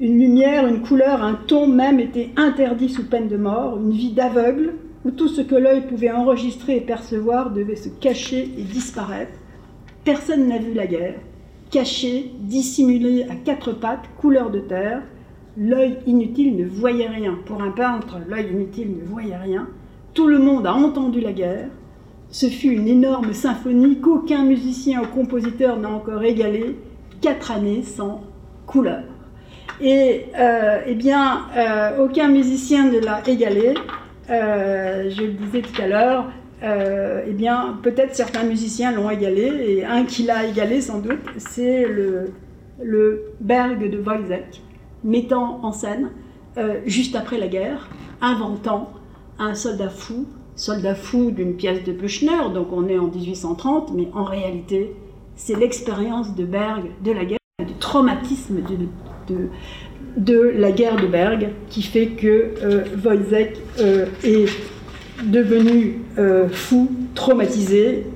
Une 0.00 0.20
lumière, 0.20 0.68
une 0.68 0.82
couleur, 0.82 1.24
un 1.24 1.34
ton 1.34 1.66
même 1.66 1.98
étaient 1.98 2.30
interdits 2.36 2.88
sous 2.88 3.08
peine 3.08 3.26
de 3.26 3.36
mort, 3.36 3.78
une 3.78 3.90
vie 3.90 4.12
d'aveugle, 4.12 4.74
où 5.04 5.10
tout 5.10 5.26
ce 5.26 5.40
que 5.40 5.56
l'œil 5.56 5.88
pouvait 5.88 6.12
enregistrer 6.12 6.76
et 6.76 6.80
percevoir 6.80 7.50
devait 7.50 7.74
se 7.74 7.88
cacher 7.88 8.48
et 8.56 8.62
disparaître. 8.62 9.36
Personne 10.04 10.46
n'a 10.46 10.58
vu 10.58 10.72
la 10.72 10.86
guerre, 10.86 11.16
caché, 11.72 12.30
dissimulé 12.38 13.24
à 13.24 13.34
quatre 13.34 13.72
pattes, 13.72 14.08
couleur 14.20 14.52
de 14.52 14.60
terre. 14.60 15.02
L'œil 15.56 15.98
inutile 16.06 16.56
ne 16.56 16.64
voyait 16.64 17.08
rien. 17.08 17.36
Pour 17.44 17.60
un 17.60 17.72
peintre, 17.72 18.18
l'œil 18.28 18.52
inutile 18.52 18.96
ne 18.96 19.04
voyait 19.04 19.36
rien. 19.36 19.66
Tout 20.14 20.28
le 20.28 20.38
monde 20.38 20.68
a 20.68 20.74
entendu 20.74 21.18
la 21.18 21.32
guerre. 21.32 21.70
Ce 22.30 22.46
fut 22.46 22.70
une 22.70 22.86
énorme 22.86 23.32
symphonie 23.32 23.98
qu'aucun 23.98 24.44
musicien 24.44 25.02
ou 25.02 25.06
compositeur 25.06 25.76
n'a 25.76 25.90
encore 25.90 26.22
égalée. 26.22 26.76
Quatre 27.20 27.50
années 27.50 27.82
sans 27.82 28.22
couleur. 28.64 29.02
Et 29.80 30.26
euh, 30.38 30.80
eh 30.86 30.94
bien, 30.94 31.42
euh, 31.56 32.04
aucun 32.04 32.28
musicien 32.28 32.90
ne 32.90 32.98
l'a 32.98 33.22
égalée. 33.26 33.74
Euh, 34.30 35.08
je 35.10 35.22
le 35.22 35.32
disais 35.32 35.62
tout 35.62 35.80
à 35.80 35.86
l'heure, 35.86 36.26
eh 36.62 37.32
bien, 37.32 37.78
peut-être 37.82 38.14
certains 38.14 38.42
musiciens 38.42 38.92
l'ont 38.92 39.10
égalé, 39.10 39.44
et 39.68 39.84
un 39.84 40.04
qui 40.04 40.24
l'a 40.24 40.44
égalé 40.44 40.80
sans 40.80 40.98
doute, 40.98 41.20
c'est 41.36 41.86
le, 41.86 42.32
Berg 43.40 43.90
de 43.90 43.98
Wojciech, 43.98 44.60
mettant 45.04 45.60
en 45.62 45.72
scène, 45.72 46.10
juste 46.84 47.14
après 47.14 47.38
la 47.38 47.46
guerre, 47.46 47.88
inventant 48.20 48.90
un 49.38 49.54
soldat 49.54 49.88
fou, 49.88 50.26
soldat 50.56 50.96
fou 50.96 51.30
d'une 51.30 51.54
pièce 51.54 51.84
de 51.84 51.92
Buchner, 51.92 52.50
donc 52.52 52.72
on 52.72 52.88
est 52.88 52.98
en 52.98 53.06
1830, 53.06 53.92
mais 53.94 54.08
en 54.12 54.24
réalité, 54.24 54.96
c'est 55.36 55.54
l'expérience 55.54 56.34
de 56.34 56.44
Berg 56.44 56.90
de 57.04 57.12
la 57.12 57.24
guerre, 57.24 57.38
du 57.64 57.74
traumatisme 57.74 58.56
de, 58.62 58.88
de, 60.16 60.52
la 60.56 60.72
guerre 60.72 60.96
de 60.96 61.06
Berg 61.06 61.48
qui 61.68 61.82
fait 61.82 62.06
que 62.06 62.52
euh, 62.62 62.84
euh, 63.80 64.06
est 64.24 64.48
devenu 65.24 66.00
euh, 66.18 66.48
fou, 66.48 66.90
traumatisé. 67.14 68.06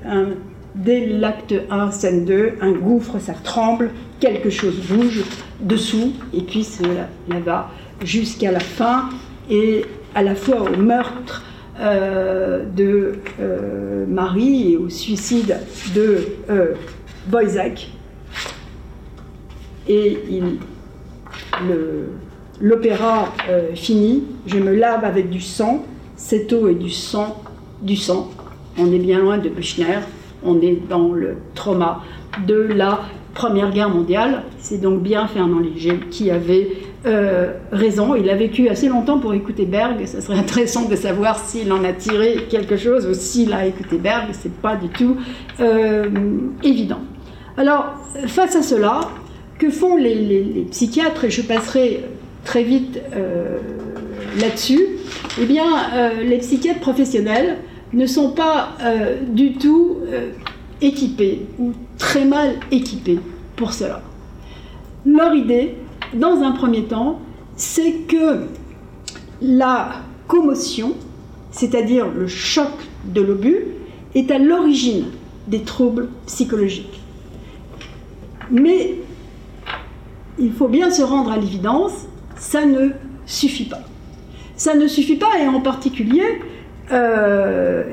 dès 0.75 1.05
l'acte 1.05 1.53
1, 1.69 1.91
scène 1.91 2.25
2, 2.25 2.53
un 2.61 2.71
gouffre, 2.71 3.19
ça 3.19 3.33
tremble, 3.33 3.91
quelque 4.19 4.49
chose 4.49 4.79
bouge 4.89 5.23
dessous, 5.59 6.13
et 6.33 6.41
puis 6.41 6.63
cela 6.63 7.07
va 7.45 7.69
jusqu'à 8.03 8.51
la 8.51 8.59
fin. 8.59 9.09
Et 9.49 9.85
à 10.15 10.23
la 10.23 10.35
fois 10.35 10.61
au 10.61 10.77
meurtre 10.77 11.43
de 11.79 13.13
Marie 14.07 14.73
et 14.73 14.77
au 14.77 14.89
suicide 14.89 15.57
de 15.93 16.27
Boyzac. 17.27 17.89
Et 19.87 20.17
l'opéra 22.61 23.33
finit, 23.75 24.23
je 24.45 24.57
me 24.57 24.73
lave 24.73 25.03
avec 25.03 25.29
du 25.29 25.41
sang, 25.41 25.83
cette 26.15 26.53
eau 26.53 26.67
est 26.67 26.75
du 26.75 26.89
sang, 26.89 27.41
du 27.81 27.95
sang. 27.95 28.29
On 28.77 28.91
est 28.91 28.99
bien 28.99 29.19
loin 29.19 29.37
de 29.37 29.49
Buchner, 29.49 29.99
on 30.43 30.61
est 30.61 30.79
dans 30.89 31.11
le 31.11 31.37
trauma 31.53 32.01
de 32.47 32.55
la 32.55 33.01
Première 33.33 33.71
Guerre 33.71 33.89
mondiale. 33.89 34.43
C'est 34.59 34.79
donc 34.79 35.01
bien 35.01 35.27
Fernand 35.27 35.59
Léger 35.59 35.99
qui 36.11 36.29
avait 36.29 36.69
euh, 37.05 37.53
raison. 37.71 38.15
Il 38.15 38.29
a 38.29 38.35
vécu 38.35 38.69
assez 38.69 38.87
longtemps 38.87 39.19
pour 39.19 39.33
écouter 39.33 39.65
Berg. 39.65 40.05
Ça 40.05 40.21
serait 40.21 40.37
intéressant 40.39 40.87
de 40.87 40.95
savoir 40.95 41.39
s'il 41.39 41.71
en 41.73 41.83
a 41.83 41.93
tiré 41.93 42.45
quelque 42.49 42.77
chose 42.77 43.07
ou 43.07 43.13
s'il 43.13 43.53
a 43.53 43.65
écouté 43.65 43.97
Berg. 43.97 44.27
C'est 44.31 44.53
pas 44.53 44.75
du 44.75 44.89
tout 44.89 45.17
euh, 45.59 46.07
évident. 46.63 46.99
Alors, 47.57 47.93
face 48.27 48.55
à 48.55 48.61
cela, 48.61 49.01
que 49.63 49.69
font 49.69 49.95
les, 49.95 50.67
psychiatres 50.71 51.23
Et 51.23 51.29
je 51.29 51.41
passerai 51.41 52.03
très 52.43 52.63
vite 52.63 52.99
euh, 53.15 53.59
là-dessus. 54.37 54.85
Eh 55.41 55.45
bien, 55.45 55.65
les 56.21 56.39
psychiatres 56.39 56.81
professionnels 56.81 57.59
ne 57.93 58.05
sont 58.05 58.31
pas 58.31 58.75
du 59.29 59.53
tout 59.53 59.99
équipés 60.81 61.45
ou 61.59 61.71
très 61.97 62.25
mal 62.25 62.55
équipés 62.71 63.19
pour 63.55 63.73
cela. 63.73 64.01
Leur 65.05 65.33
idée, 65.33 65.75
dans 66.13 66.41
un 66.41 66.51
premier 66.51 66.83
temps, 66.83 67.19
c'est 67.55 68.05
que 68.07 68.41
la 69.41 70.01
commotion, 70.27 70.93
c'est-à-dire 71.51 72.07
le 72.09 72.27
choc 72.27 72.71
de 73.05 73.21
l'obus, 73.21 73.65
est 74.13 74.29
à 74.29 74.39
l'origine 74.39 75.05
des 75.47 75.61
troubles 75.61 76.09
psychologiques. 76.25 77.01
Mais 78.51 78.95
il 80.39 80.51
faut 80.51 80.67
bien 80.67 80.89
se 80.89 81.01
rendre 81.01 81.31
à 81.31 81.37
l'évidence, 81.37 81.93
ça 82.35 82.65
ne 82.65 82.89
suffit 83.25 83.65
pas. 83.65 83.81
Ça 84.55 84.75
ne 84.75 84.87
suffit 84.87 85.15
pas, 85.15 85.39
et 85.41 85.47
en 85.47 85.61
particulier, 85.61 86.41
euh, 86.91 87.83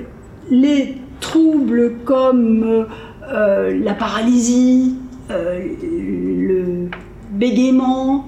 les 0.50 0.96
troubles 1.20 1.96
comme 2.04 2.86
euh, 3.32 3.80
la 3.82 3.94
paralysie, 3.94 4.96
euh, 5.30 5.60
le 5.82 6.90
bégaiement, 7.30 8.26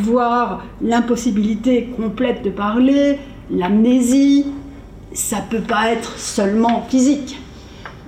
voire 0.00 0.64
l'impossibilité 0.80 1.88
complète 1.96 2.42
de 2.42 2.50
parler, 2.50 3.18
l'amnésie, 3.50 4.46
ça 5.12 5.38
peut 5.50 5.60
pas 5.60 5.90
être 5.90 6.18
seulement 6.18 6.86
physique. 6.88 7.40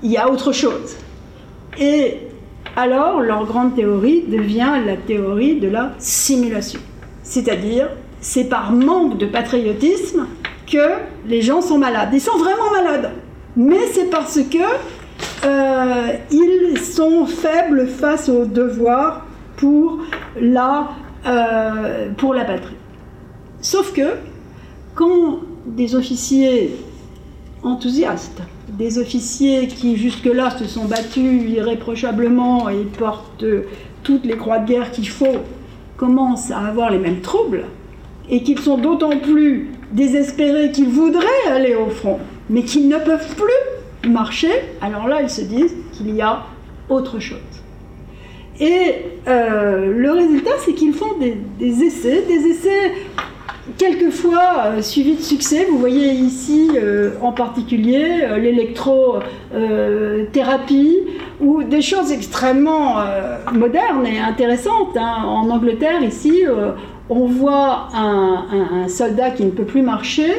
Il 0.03 0.11
y 0.11 0.17
a 0.17 0.31
autre 0.31 0.53
chose. 0.53 0.97
Et 1.79 2.30
alors, 2.81 3.21
leur 3.21 3.45
grande 3.47 3.75
théorie 3.75 4.25
devient 4.27 4.73
la 4.87 4.97
théorie 4.97 5.61
de 5.61 5.69
la 5.69 5.93
simulation. 5.99 6.81
C'est-à-dire, 7.23 7.89
c'est 8.21 8.45
par 8.45 8.73
manque 8.73 9.19
de 9.19 9.27
patriotisme 9.27 10.27
que 10.71 10.89
les 11.27 11.43
gens 11.43 11.61
sont 11.61 11.79
malades. 11.79 12.11
Ils 12.13 12.21
sont 12.21 12.39
vraiment 12.39 12.71
malades 12.73 13.11
mais 13.57 13.87
c'est 13.93 14.11
parce 14.11 14.41
que 14.41 14.59
euh, 15.45 16.13
ils 16.31 16.79
sont 16.79 17.27
faibles 17.27 17.87
face 17.89 18.29
au 18.29 18.45
devoir 18.45 19.27
pour 19.57 19.99
la, 20.41 20.91
euh, 21.27 22.11
pour 22.17 22.35
la 22.35 22.45
patrie. 22.45 22.77
Sauf 23.61 23.93
que 23.93 24.15
quand 24.95 25.41
des 25.67 25.95
officiers 25.95 26.77
enthousiastes, 27.63 28.41
des 28.81 28.99
officiers 28.99 29.69
qui 29.69 29.99
jusque-là 29.99 30.57
se 30.59 30.65
sont 30.65 30.87
battus 30.87 31.43
irréprochablement 31.49 32.71
et 32.71 32.85
portent 32.99 33.45
toutes 34.03 34.25
les 34.25 34.39
croix 34.39 34.59
de 34.59 34.67
guerre 34.67 34.91
qu'il 34.91 35.09
faut, 35.09 35.37
commencent 35.99 36.51
à 36.51 36.61
avoir 36.61 36.91
les 36.91 36.99
mêmes 36.99 37.21
troubles, 37.21 37.67
et 38.31 38.43
qu'ils 38.43 38.59
sont 38.59 38.79
d'autant 38.79 39.19
plus 39.19 39.69
désespérés 39.93 40.73
qu'ils 40.73 40.89
voudraient 40.89 41.47
aller 41.51 41.75
au 41.75 41.91
front, 41.91 42.21
mais 42.49 42.63
qu'ils 42.63 42.89
ne 42.89 42.97
peuvent 42.97 43.35
plus 43.37 44.11
marcher, 44.11 44.53
alors 44.81 45.09
là, 45.09 45.21
ils 45.21 45.29
se 45.29 45.43
disent 45.43 45.75
qu'il 45.93 46.15
y 46.15 46.23
a 46.23 46.45
autre 46.89 47.19
chose. 47.19 47.39
Et 48.61 48.95
euh, 49.29 49.93
le 49.93 50.11
résultat, 50.11 50.53
c'est 50.65 50.73
qu'ils 50.73 50.95
font 50.95 51.19
des, 51.19 51.85
essais, 51.85 52.25
des 52.27 52.47
essais 52.49 52.93
quelquefois 53.79 54.67
euh, 54.67 54.83
suivis 54.83 55.15
de 55.17 55.23
succès. 55.23 55.67
Vous 55.71 55.79
voyez 55.79 56.13
ici 56.13 56.69
euh, 56.75 57.13
en 57.21 57.33
particulier 57.33 58.27
l'électrothérapie 58.39 60.97
ou 61.41 61.63
des 61.63 61.83
choses 61.83 62.11
extrêmement 62.13 62.97
modernes 63.53 64.07
et 64.07 64.19
intéressantes. 64.19 64.97
Hein. 64.97 65.25
En 65.25 65.51
Angleterre, 65.51 66.03
ici, 66.03 66.45
on 67.09 67.27
voit 67.27 67.89
un, 67.95 68.89
soldat 68.89 69.31
qui 69.31 69.45
ne 69.45 69.51
peut 69.51 69.65
plus 69.65 69.83
marcher, 69.83 70.33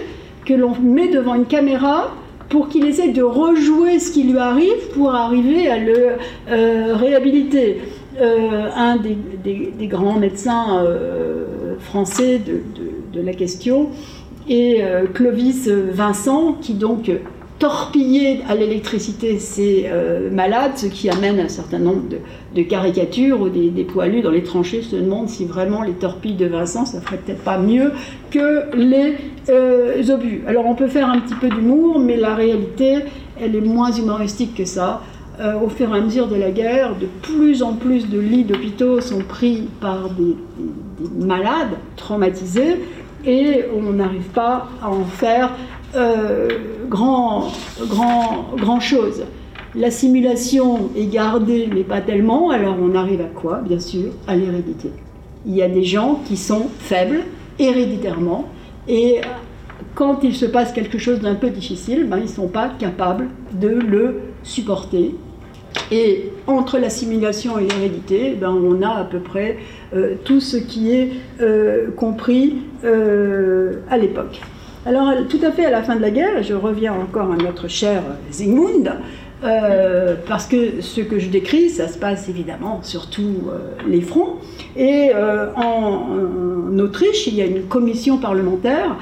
que 0.46 0.54
l'on 0.54 0.74
met 0.82 1.10
devant 1.10 1.36
une 1.36 1.46
caméra 1.46 2.12
pour 2.50 2.68
qu'il 2.68 2.86
essaie 2.86 3.10
de 3.10 3.24
rejouer 3.24 4.00
ce 4.00 4.12
qui 4.12 4.24
lui 4.24 4.38
arrive 4.38 4.90
pour 4.94 5.16
arriver 5.16 5.70
à 5.70 5.78
le 5.78 6.18
euh, 6.50 6.96
réhabiliter. 6.96 7.80
Euh, 8.20 8.68
un 8.76 8.98
des, 8.98 9.88
grands 9.88 10.20
médecins 10.20 10.84
euh, 10.84 11.76
français 11.80 12.40
de, 12.40 12.62
la 13.16 13.34
question 13.34 13.90
est 14.50 14.84
Clovis 15.14 15.68
Vincent, 15.68 16.54
qui 16.62 16.74
donc 16.74 17.12
torpiller 17.62 18.40
à 18.50 18.56
l'électricité 18.56 19.38
ces 19.38 19.86
euh, 19.86 20.32
malades, 20.32 20.72
ce 20.78 20.88
qui 20.88 21.12
amène 21.12 21.40
un 21.40 21.48
certain 21.48 21.78
nombre 21.78 22.02
de, 22.56 22.62
caricatures 22.64 23.40
ou 23.40 23.50
des, 23.50 23.84
poilus 23.84 24.24
dans 24.24 24.32
les 24.32 24.42
tranchées 24.42 24.82
se 24.82 24.96
demandent 24.96 25.30
si 25.30 25.46
vraiment 25.46 25.84
les 25.84 25.92
torpilles 25.92 26.34
de 26.34 26.48
Vincent, 26.48 26.86
ça 26.88 27.00
ferait 27.02 27.18
peut-être 27.18 27.44
pas 27.44 27.60
mieux 27.60 27.92
que 28.32 28.76
les 28.76 29.14
euh, 29.50 30.02
obus. 30.12 30.42
Alors 30.48 30.66
on 30.66 30.74
peut 30.74 30.88
faire 30.88 31.08
un 31.08 31.20
petit 31.20 31.36
peu 31.36 31.50
d'humour, 31.50 32.00
mais 32.00 32.18
la 32.18 32.34
réalité, 32.34 32.96
elle 33.40 33.56
est 33.56 33.62
moins 33.62 33.92
humoristique 33.92 34.56
que 34.56 34.66
ça. 34.66 35.04
Euh, 35.40 35.54
au 35.60 35.70
fur 35.70 35.96
et 35.96 36.00
à 36.00 36.02
mesure 36.02 36.28
de 36.28 36.36
la 36.36 36.50
guerre, 36.50 36.96
de 36.96 37.06
plus 37.22 37.62
en 37.62 37.74
plus 37.74 38.10
de 38.10 38.20
lits 38.20 38.44
d'hôpitaux 38.44 39.02
sont 39.02 39.20
pris 39.20 39.68
par 39.80 40.10
des 40.10 40.36
malades 41.16 41.78
traumatisés 41.96 42.78
et 43.26 43.66
on 43.76 43.94
n'arrive 43.94 44.30
pas 44.30 44.68
à 44.82 44.90
en 44.90 45.04
faire 45.04 45.52
euh, 45.96 46.50
grand, 46.90 47.52
grand, 47.88 48.48
grand 48.56 48.80
chose. 48.80 49.24
La 49.76 49.92
simulation 49.92 50.90
est 50.96 51.06
gardée, 51.06 51.70
mais 51.74 51.84
pas 51.84 52.02
tellement, 52.02 52.50
alors 52.50 52.76
on 52.82 52.94
arrive 52.96 53.22
à 53.22 53.30
quoi 53.34 53.58
Bien 53.60 53.80
sûr, 53.80 54.12
à 54.28 54.36
l'hérédité. 54.36 54.92
Il 55.46 55.56
y 55.56 55.62
a 55.62 55.70
des 55.70 55.84
gens 55.84 56.22
qui 56.26 56.38
sont 56.38 56.68
faibles 56.80 57.24
héréditairement, 57.58 58.48
et 58.88 59.22
quand 59.96 60.20
il 60.24 60.36
se 60.36 60.46
passe 60.46 60.74
quelque 60.74 60.98
chose 60.98 61.20
d'un 61.20 61.36
peu 61.36 61.50
difficile, 61.50 62.06
ben, 62.08 62.18
ils 62.18 62.24
ne 62.24 62.28
sont 62.28 62.48
pas 62.48 62.70
capables 62.80 63.30
de 63.54 63.70
le 63.70 64.22
supporter. 64.44 65.16
Et 65.92 66.32
entre 66.48 66.80
la 66.80 66.90
simulation 66.90 67.58
et 67.60 67.68
l'hérédité, 67.68 68.38
ben, 68.40 68.50
on 68.50 68.82
a 68.82 68.90
à 68.90 69.04
peu 69.04 69.20
près 69.20 69.58
euh, 69.94 70.16
tout 70.24 70.40
ce 70.40 70.58
qui 70.58 70.94
est 70.94 71.10
euh, 71.42 71.92
compris 71.96 72.56
à 73.90 73.98
l'époque. 73.98 74.42
Alors, 74.86 75.12
tout 75.30 75.40
à 75.44 75.52
fait 75.52 75.66
à 75.66 75.70
la 75.70 75.84
fin 75.84 75.96
de 75.96 76.02
la 76.02 76.10
guerre, 76.10 76.42
je 76.42 76.56
reviens 76.56 76.94
encore 76.94 77.32
à 77.32 77.36
notre 77.36 77.68
cher 77.68 78.02
Zygmunt, 78.32 78.90
euh, 79.44 80.16
parce 80.28 80.46
que 80.46 80.82
ce 80.82 81.02
que 81.02 81.18
je 81.18 81.30
décris, 81.30 81.70
ça 81.70 81.88
se 81.88 81.98
passe 81.98 82.30
évidemment 82.30 82.82
sur 82.84 83.10
tous 83.10 83.22
euh, 83.22 83.72
les 83.88 84.02
fronts. 84.02 84.36
Et 84.76 85.12
euh, 85.16 85.48
en, 85.56 86.78
Autriche, 86.78 87.28
il 87.28 87.36
y 87.36 87.42
a 87.42 87.46
une 87.46 87.64
commission 87.64 88.18
parlementaire 88.18 88.98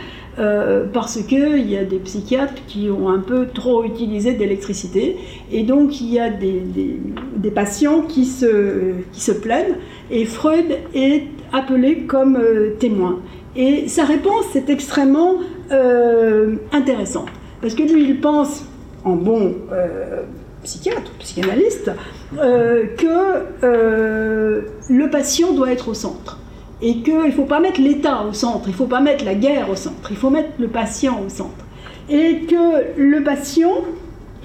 parce 0.93 1.21
qu'il 1.23 1.69
y 1.69 1.77
a 1.77 1.83
des 1.83 1.99
psychiatres 1.99 2.61
qui 2.67 2.89
ont 2.89 3.09
un 3.09 3.19
peu 3.19 3.47
trop 3.53 3.83
utilisé 3.83 4.33
d'électricité. 4.33 5.17
Et 5.51 5.63
donc, 5.63 5.99
il 5.99 6.13
y 6.13 6.19
a 6.19 6.29
des, 6.29 7.51
patients 7.53 8.01
qui 8.03 8.25
se, 8.25 8.93
qui 9.11 9.21
se 9.21 9.31
plaignent. 9.31 9.75
Et 10.11 10.25
Freud 10.25 10.77
est 10.93 11.23
appelé 11.51 12.03
comme 12.07 12.39
témoin. 12.79 13.19
Et 13.55 13.87
sa 13.87 14.05
réponse 14.05 14.55
est 14.55 14.69
extrêmement 14.69 15.35
euh, 15.71 16.55
intéressante. 16.71 17.27
Parce 17.61 17.73
que 17.73 17.83
lui, 17.83 18.03
il 18.09 18.21
pense, 18.21 18.63
en 19.03 19.15
bon 19.15 19.55
euh, 19.71 20.21
psychiatre, 20.63 21.11
psychanalyste, 21.19 21.91
euh, 22.37 22.85
que 22.97 24.63
le 24.89 25.09
patient 25.09 25.53
doit 25.53 25.71
être 25.71 25.89
au 25.89 25.93
centre. 25.93 26.39
Et 26.82 26.97
qu'il 27.01 27.17
ne 27.17 27.32
faut 27.32 27.45
pas 27.45 27.59
mettre 27.59 27.82
l'État 27.82 28.23
au 28.30 28.34
centre, 28.34 28.67
il 28.67 28.71
ne 28.71 28.75
faut 28.75 28.86
pas 28.86 29.01
mettre 29.01 29.25
la 29.25 29.36
guerre 29.36 29.69
au 29.69 29.75
centre, 29.75 30.11
il 30.11 30.17
faut 30.17 30.30
mettre 30.30 30.51
le 30.59 30.67
patient 30.67 31.21
au 31.25 31.30
centre. 31.30 31.65
Et 32.09 32.41
que 32.41 32.97
le 32.97 33.23
patient, 33.23 33.84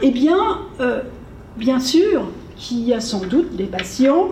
eh 0.02 0.10
bien, 0.10 0.58
bien 1.56 1.80
sûr 1.80 2.28
qu'il 2.56 2.80
y 2.80 2.92
a 2.92 3.00
sans 3.00 3.24
doute 3.24 3.56
des 3.56 3.64
patients 3.64 4.28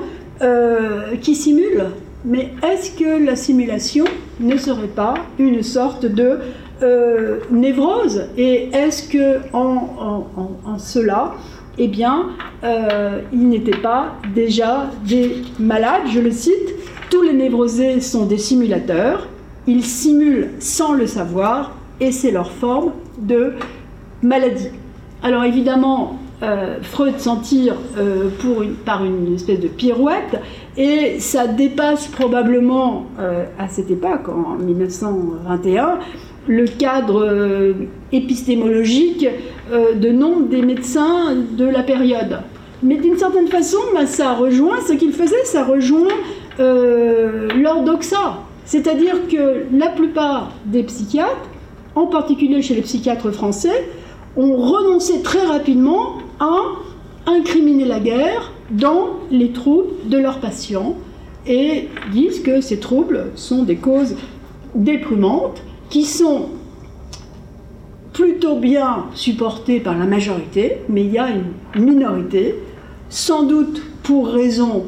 qui 1.20 1.34
simulent 1.34 1.86
Mais 2.24 2.50
est-ce 2.62 2.92
que 2.92 3.24
la 3.24 3.34
simulation 3.34 4.05
ne 4.38 4.57
serait 4.57 4.86
pas 4.88 5.14
une 5.38 5.62
sorte 5.62 6.07
de 6.07 6.38
euh, 6.82 7.40
névrose? 7.50 8.26
Et 8.36 8.68
est-ce 8.72 9.09
que 9.09 9.38
en, 9.53 10.78
cela, 10.78 11.34
eh 11.78 11.88
bien, 11.88 12.28
euh, 12.62 13.20
il 13.32 13.48
n'était 13.48 13.76
pas 13.76 14.14
déjà 14.34 14.90
des 15.05 15.42
malades? 15.59 16.03
Je 16.12 16.20
le 16.20 16.30
cite 16.30 16.74
tous 17.12 17.20
les 17.20 17.34
névrosés 17.34 18.00
sont 18.00 18.24
des 18.24 18.38
simulateurs. 18.38 19.28
Ils 19.66 19.84
simulent 19.84 20.48
sans 20.60 20.94
le 20.94 21.06
savoir, 21.06 21.76
et 22.00 22.10
c'est 22.10 22.30
leur 22.30 22.50
forme 22.50 22.92
de 23.18 23.52
maladie. 24.22 24.70
Alors 25.22 25.44
évidemment, 25.44 26.18
euh, 26.42 26.78
Freud 26.80 27.18
s'en 27.18 27.36
tire 27.36 27.76
euh, 27.98 28.30
pour 28.40 28.64
par 28.86 29.04
une 29.04 29.34
espèce 29.34 29.60
de 29.60 29.68
pirouette, 29.68 30.40
et 30.78 31.20
ça 31.20 31.46
dépasse 31.46 32.06
probablement 32.06 33.04
euh, 33.20 33.44
à 33.58 33.68
cette 33.68 33.90
époque, 33.90 34.30
en 34.30 34.54
1921, 34.56 35.98
le 36.48 36.64
cadre 36.64 37.76
épistémologique 38.10 39.28
de 39.70 40.08
nombre 40.08 40.48
des 40.48 40.62
médecins 40.62 41.36
de 41.36 41.66
la 41.66 41.84
période. 41.84 42.40
Mais 42.82 42.96
d'une 42.96 43.16
certaine 43.16 43.46
façon, 43.46 43.78
bah, 43.94 44.06
ça 44.06 44.32
rejoint 44.32 44.78
ce 44.88 44.94
qu'il 44.94 45.12
faisait, 45.12 45.44
ça 45.44 45.62
rejoint 45.62 46.08
l'ordoxa. 46.59 48.38
C'est-à-dire 48.64 49.28
que 49.28 49.64
la 49.76 49.88
plupart 49.88 50.53
des 50.66 50.82
psychiatres, 50.84 51.48
en 51.94 52.07
particulier 52.07 52.62
chez 52.62 52.74
les 52.74 52.82
psychiatres 52.82 53.30
français, 53.30 53.88
ont 54.36 54.57
renoncé 54.57 55.22
très 55.22 55.44
rapidement 55.44 56.18
à 56.40 56.57
incriminer 57.26 57.84
la 57.84 58.00
guerre 58.00 58.53
dans 58.70 59.18
les 59.30 59.53
troubles 59.53 59.90
de 60.07 60.18
leurs 60.18 60.40
patients 60.40 60.96
et 61.46 61.88
disent 62.12 62.40
que 62.40 62.61
ces 62.61 62.78
troubles 62.78 63.26
sont 63.34 63.64
des 63.64 63.76
causes 63.76 64.16
déprimantes 64.74 65.62
qui 65.90 66.05
sont 66.05 66.48
plutôt 68.12 68.57
bien 68.57 69.07
supportées 69.14 69.80
par 69.80 69.98
la 69.98 70.05
majorité, 70.05 70.78
mais 70.88 71.03
il 71.05 71.12
y 71.12 71.18
a 71.18 71.28
une 71.30 71.84
minorité, 71.84 72.55
sans 73.09 73.42
doute 73.42 73.82
pour 74.03 74.28
raison 74.28 74.86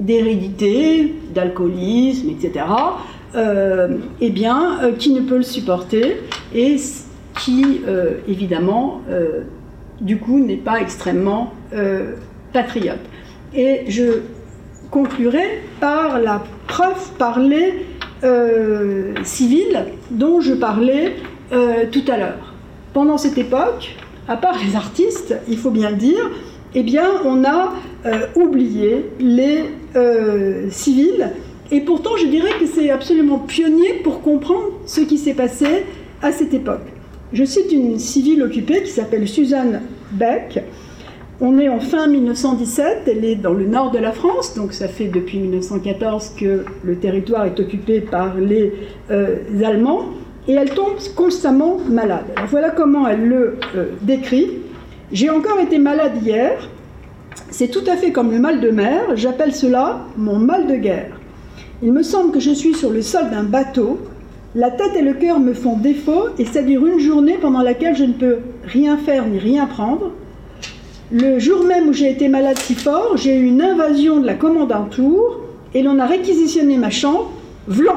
d'hérédité, 0.00 1.14
d'alcoolisme, 1.34 2.30
etc., 2.30 2.64
euh, 3.36 3.98
eh 4.20 4.30
bien, 4.30 4.80
euh, 4.82 4.92
qui 4.92 5.12
ne 5.12 5.20
peut 5.20 5.36
le 5.36 5.44
supporter 5.44 6.16
et 6.52 6.76
qui, 7.38 7.82
euh, 7.86 8.14
évidemment, 8.26 9.02
du 10.00 10.18
coup, 10.18 10.38
n'est 10.40 10.56
pas 10.56 10.80
extrêmement 10.80 11.52
patriote. 12.52 12.98
Et 13.54 13.84
je 13.88 14.22
conclurai 14.90 15.62
par 15.78 16.18
la 16.18 16.42
preuve 16.66 17.12
par 17.18 17.38
les 17.38 17.86
civils 19.22 19.84
dont 20.10 20.40
je 20.40 20.54
parlais 20.54 21.16
tout 21.92 22.04
à 22.08 22.16
l'heure. 22.16 22.54
Pendant 22.92 23.16
cette 23.16 23.38
époque, 23.38 23.96
à 24.28 24.36
part 24.36 24.56
les 24.64 24.76
artistes, 24.76 25.34
il 25.48 25.56
faut 25.56 25.70
bien 25.70 25.90
le 25.90 25.96
dire, 25.96 26.30
eh 26.74 26.82
bien, 26.82 27.08
on 27.24 27.44
a 27.44 27.72
oublié 28.36 29.06
les 29.18 29.64
civils. 30.70 31.30
Et 31.72 31.80
pourtant, 31.80 32.16
je 32.16 32.26
dirais 32.26 32.52
que 32.58 32.66
c'est 32.66 32.90
absolument 32.90 33.38
pionnier 33.38 33.94
pour 34.02 34.22
comprendre 34.22 34.68
ce 34.86 35.00
qui 35.00 35.18
s'est 35.18 35.34
passé 35.34 35.84
à 36.22 36.32
cette 36.32 36.54
époque. 36.54 36.86
Je 37.32 37.44
cite 37.44 37.70
une 37.70 37.98
civile 37.98 38.42
occupée 38.42 38.82
qui 38.82 38.90
s'appelle 38.90 39.28
Suzanne 39.28 39.82
Beck. 40.12 40.64
On 41.40 41.58
est 41.58 41.68
en 41.68 41.78
fin 41.78 42.08
1917, 42.08 43.02
elle 43.06 43.24
est 43.24 43.36
dans 43.36 43.52
le 43.52 43.66
nord 43.66 43.92
de 43.92 43.98
la 43.98 44.12
France, 44.12 44.54
donc 44.56 44.72
ça 44.72 44.88
fait 44.88 45.06
depuis 45.06 45.38
1914 45.38 46.34
que 46.38 46.64
le 46.82 46.96
territoire 46.96 47.46
est 47.46 47.58
occupé 47.58 48.00
par 48.00 48.34
les 48.36 48.74
euh, 49.10 49.36
Allemands, 49.64 50.06
et 50.48 50.52
elle 50.52 50.70
tombe 50.70 50.98
constamment 51.14 51.78
malade. 51.88 52.24
voilà 52.48 52.70
comment 52.70 53.08
elle 53.08 53.26
le 53.26 53.56
euh, 53.74 53.86
décrit. 54.02 54.48
J'ai 55.12 55.28
encore 55.28 55.58
été 55.58 55.78
malade 55.78 56.22
hier, 56.24 56.68
c'est 57.50 57.66
tout 57.66 57.82
à 57.88 57.96
fait 57.96 58.12
comme 58.12 58.30
le 58.30 58.38
mal 58.38 58.60
de 58.60 58.70
mer, 58.70 59.16
j'appelle 59.16 59.52
cela 59.52 60.06
mon 60.16 60.36
mal 60.36 60.68
de 60.68 60.76
guerre. 60.76 61.18
Il 61.82 61.92
me 61.92 62.04
semble 62.04 62.30
que 62.30 62.38
je 62.38 62.52
suis 62.52 62.74
sur 62.74 62.90
le 62.90 63.02
sol 63.02 63.28
d'un 63.28 63.42
bateau, 63.42 63.98
la 64.54 64.70
tête 64.70 64.94
et 64.96 65.02
le 65.02 65.14
cœur 65.14 65.40
me 65.40 65.52
font 65.52 65.76
défaut 65.76 66.28
et 66.38 66.44
ça 66.44 66.62
dure 66.62 66.86
une 66.86 67.00
journée 67.00 67.38
pendant 67.40 67.62
laquelle 67.62 67.96
je 67.96 68.04
ne 68.04 68.12
peux 68.12 68.38
rien 68.64 68.98
faire 68.98 69.26
ni 69.26 69.40
rien 69.40 69.66
prendre. 69.66 70.12
Le 71.10 71.40
jour 71.40 71.64
même 71.64 71.88
où 71.88 71.92
j'ai 71.92 72.12
été 72.12 72.28
malade 72.28 72.58
si 72.58 72.74
fort, 72.74 73.16
j'ai 73.16 73.36
eu 73.36 73.46
une 73.46 73.62
invasion 73.62 74.20
de 74.20 74.26
la 74.26 74.34
commandanture 74.34 75.40
et 75.74 75.82
l'on 75.82 75.98
a 75.98 76.06
réquisitionné 76.06 76.76
ma 76.76 76.90
chambre. 76.90 77.32
Vlan 77.66 77.96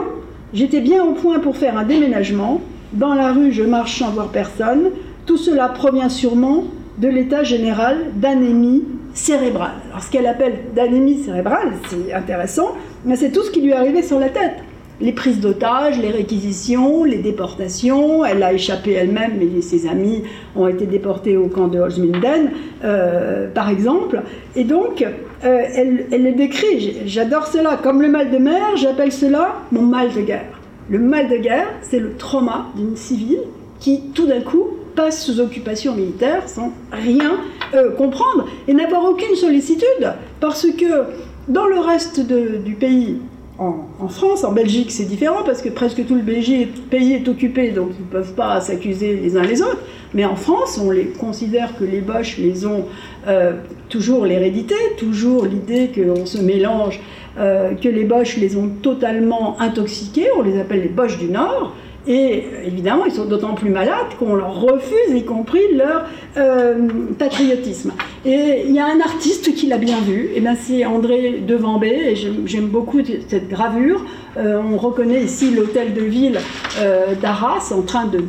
J'étais 0.51 0.81
bien 0.81 1.03
au 1.03 1.11
point 1.13 1.37
pour 1.37 1.57
faire 1.57 1.77
un 1.77 1.83
déménagement. 1.83 2.61
Dans 2.93 3.13
la 3.13 3.33
rue, 3.33 3.51
je 3.51 3.63
marche 3.63 3.99
sans 3.99 4.09
voir 4.09 4.29
personne. 4.29 4.89
Tout 5.27 5.37
cela 5.37 5.69
provient 5.69 6.09
sûrement 6.09 6.65
de 6.97 7.07
l'état 7.07 7.43
général 7.43 7.97
d'anémie 8.15 8.83
cérébrale. 9.13 9.73
Alors, 9.89 10.03
ce 10.03 10.11
qu'elle 10.11 10.27
appelle 10.27 10.53
d'anémie 10.75 11.23
cérébrale, 11.23 11.73
c'est 11.89 12.13
intéressant, 12.13 12.73
mais 13.05 13.15
c'est 13.15 13.31
tout 13.31 13.43
ce 13.43 13.51
qui 13.51 13.61
lui 13.61 13.71
est 13.71 13.75
arrivé 13.75 14.03
sur 14.03 14.19
la 14.19 14.29
tête 14.29 14.53
les 15.01 15.11
prises 15.11 15.39
d'otages, 15.39 15.99
les 15.99 16.11
réquisitions, 16.11 17.03
les 17.03 17.17
déportations. 17.17 18.23
Elle 18.23 18.43
a 18.43 18.53
échappé 18.53 18.93
elle-même, 18.93 19.33
mais 19.37 19.61
ses 19.61 19.87
amis 19.87 20.23
ont 20.55 20.67
été 20.67 20.85
déportés 20.85 21.35
au 21.35 21.47
camp 21.47 21.67
de 21.67 21.79
Holzminden, 21.79 22.51
euh, 22.83 23.49
par 23.53 23.69
exemple. 23.69 24.21
Et 24.55 24.63
donc, 24.63 25.01
euh, 25.03 25.63
elle, 25.75 26.05
elle 26.11 26.23
le 26.23 26.31
décrit, 26.33 27.01
j'adore 27.05 27.47
cela, 27.47 27.77
comme 27.81 28.01
le 28.01 28.07
mal 28.07 28.31
de 28.31 28.37
mer, 28.37 28.61
j'appelle 28.75 29.11
cela 29.11 29.55
mon 29.71 29.81
mal 29.81 30.13
de 30.13 30.21
guerre. 30.21 30.45
Le 30.89 30.99
mal 30.99 31.29
de 31.29 31.37
guerre, 31.37 31.67
c'est 31.81 31.99
le 31.99 32.13
trauma 32.13 32.67
d'une 32.75 32.95
civile 32.95 33.41
qui, 33.79 34.11
tout 34.13 34.27
d'un 34.27 34.41
coup, 34.41 34.67
passe 34.95 35.25
sous 35.25 35.39
occupation 35.39 35.95
militaire 35.95 36.47
sans 36.47 36.71
rien 36.91 37.37
euh, 37.73 37.91
comprendre 37.91 38.47
et 38.67 38.73
n'avoir 38.73 39.05
aucune 39.05 39.35
sollicitude, 39.35 40.13
parce 40.39 40.67
que 40.67 41.03
dans 41.47 41.65
le 41.65 41.79
reste 41.79 42.21
du 42.21 42.75
pays, 42.75 43.17
en, 43.59 44.07
France, 44.07 44.43
en 44.43 44.51
Belgique, 44.51 44.91
c'est 44.91 45.05
différent 45.05 45.43
parce 45.45 45.61
que 45.61 45.69
presque 45.69 46.05
tout 46.05 46.15
le 46.15 46.23
pays 46.23 47.13
est 47.13 47.27
occupé, 47.27 47.71
donc 47.71 47.91
ils 47.99 48.05
ne 48.05 48.11
peuvent 48.11 48.33
pas 48.33 48.59
s'accuser 48.61 49.15
les 49.15 49.37
uns 49.37 49.43
les 49.43 49.61
autres. 49.61 49.79
Mais 50.13 50.25
en 50.25 50.35
France, 50.35 50.79
on 50.83 50.91
les 50.91 51.05
considère 51.05 51.77
que 51.77 51.83
les 51.83 52.01
Boches 52.01 52.37
les 52.37 52.65
ont 52.65 52.85
euh, 53.27 53.53
toujours 53.89 54.25
l'hérédité, 54.25 54.75
toujours 54.97 55.45
l'idée 55.45 55.91
qu'on 55.93 56.25
se 56.25 56.39
mélange, 56.39 56.99
euh, 57.39 57.73
que 57.75 57.89
les 57.89 58.03
Boches 58.03 58.37
les 58.37 58.55
ont 58.55 58.69
totalement 58.81 59.59
intoxiqués, 59.59 60.27
on 60.37 60.41
les 60.41 60.59
appelle 60.59 60.81
les 60.81 60.89
Boches 60.89 61.17
du 61.17 61.29
Nord. 61.29 61.75
Et 62.05 62.43
évidemment, 62.65 63.05
ils 63.05 63.13
sont 63.13 63.25
d'autant 63.25 63.53
plus 63.53 63.69
malades 63.69 64.17
qu'on 64.19 64.35
leur 64.35 64.59
refuse, 64.59 65.15
y 65.15 65.23
compris 65.23 65.61
leur 65.73 66.05
euh, 66.35 66.89
patriotisme. 67.17 67.93
Et 68.25 68.63
il 68.65 68.73
y 68.73 68.79
a 68.79 68.85
un 68.85 68.99
artiste 68.99 69.53
qui 69.55 69.67
l'a 69.67 69.77
bien 69.77 70.01
vu, 70.01 70.31
et 70.35 70.41
ben 70.41 70.55
c'est 70.59 70.83
André 70.83 71.41
Devambé, 71.47 72.15
j'aime 72.45 72.67
beaucoup 72.67 72.99
cette 73.27 73.47
gravure. 73.47 74.03
Euh, 74.35 74.61
on 74.61 74.77
reconnaît 74.77 75.23
ici 75.23 75.51
l'hôtel 75.51 75.93
de 75.93 76.01
ville 76.01 76.39
euh, 76.81 77.15
d'Arras 77.21 77.71
en 77.73 77.83
train 77.83 78.05
de, 78.05 78.19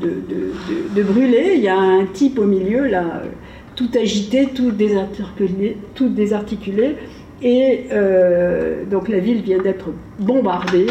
brûler. 1.02 1.54
Il 1.56 1.62
y 1.62 1.68
a 1.68 1.78
un 1.78 2.04
type 2.04 2.38
au 2.38 2.44
milieu, 2.44 2.86
là, 2.86 3.22
tout 3.74 3.90
agité. 4.00 4.50
Tout 4.54 4.70
désarticulé 6.08 6.96
et 7.42 7.86
donc 8.90 9.08
la 9.08 9.18
ville 9.18 9.42
vient 9.42 9.58
d'être 9.58 9.90
bombardée. 10.20 10.86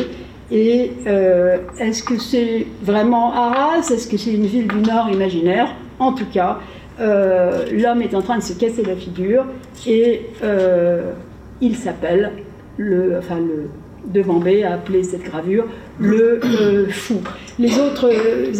Et 0.56 0.91
euh, 1.08 1.58
est-ce 1.80 2.04
que 2.04 2.20
c'est 2.20 2.68
vraiment 2.84 3.34
Arras? 3.34 3.89
Est-ce 3.89 4.08
que 4.08 4.18
c'est 4.18 4.34
une 4.34 4.45
ville 4.45 4.68
du 4.68 4.78
Nord 4.78 5.10
imaginaire? 5.12 5.74
En 5.97 6.14
tout 6.14 6.28
cas, 6.32 6.60
euh, 6.99 7.66
l'homme 7.72 8.04
est 8.04 8.14
en 8.14 8.22
train 8.22 8.38
de 8.38 8.43
se 8.43 8.54
casser 8.54 8.84
la 8.84 8.95
figure 8.95 9.45
et 9.88 10.28
euh, 10.43 11.14
il 11.60 11.76
s'appelle, 11.76 12.34
le, 12.78 13.18
enfin 13.18 13.39
le 13.39 13.68
Devambé 14.06 14.64
a 14.64 14.76
appelé 14.76 15.04
cette 15.04 15.24
gravure 15.24 15.66
le 15.99 16.39
fou. 16.91 17.22
Les 17.58 17.80
autres 17.80 18.12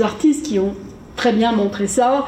artistes 0.02 0.48
qui 0.48 0.58
ont 0.58 0.74
très 1.16 1.32
bien 1.32 1.52
montré 1.52 1.86
ça, 1.86 2.26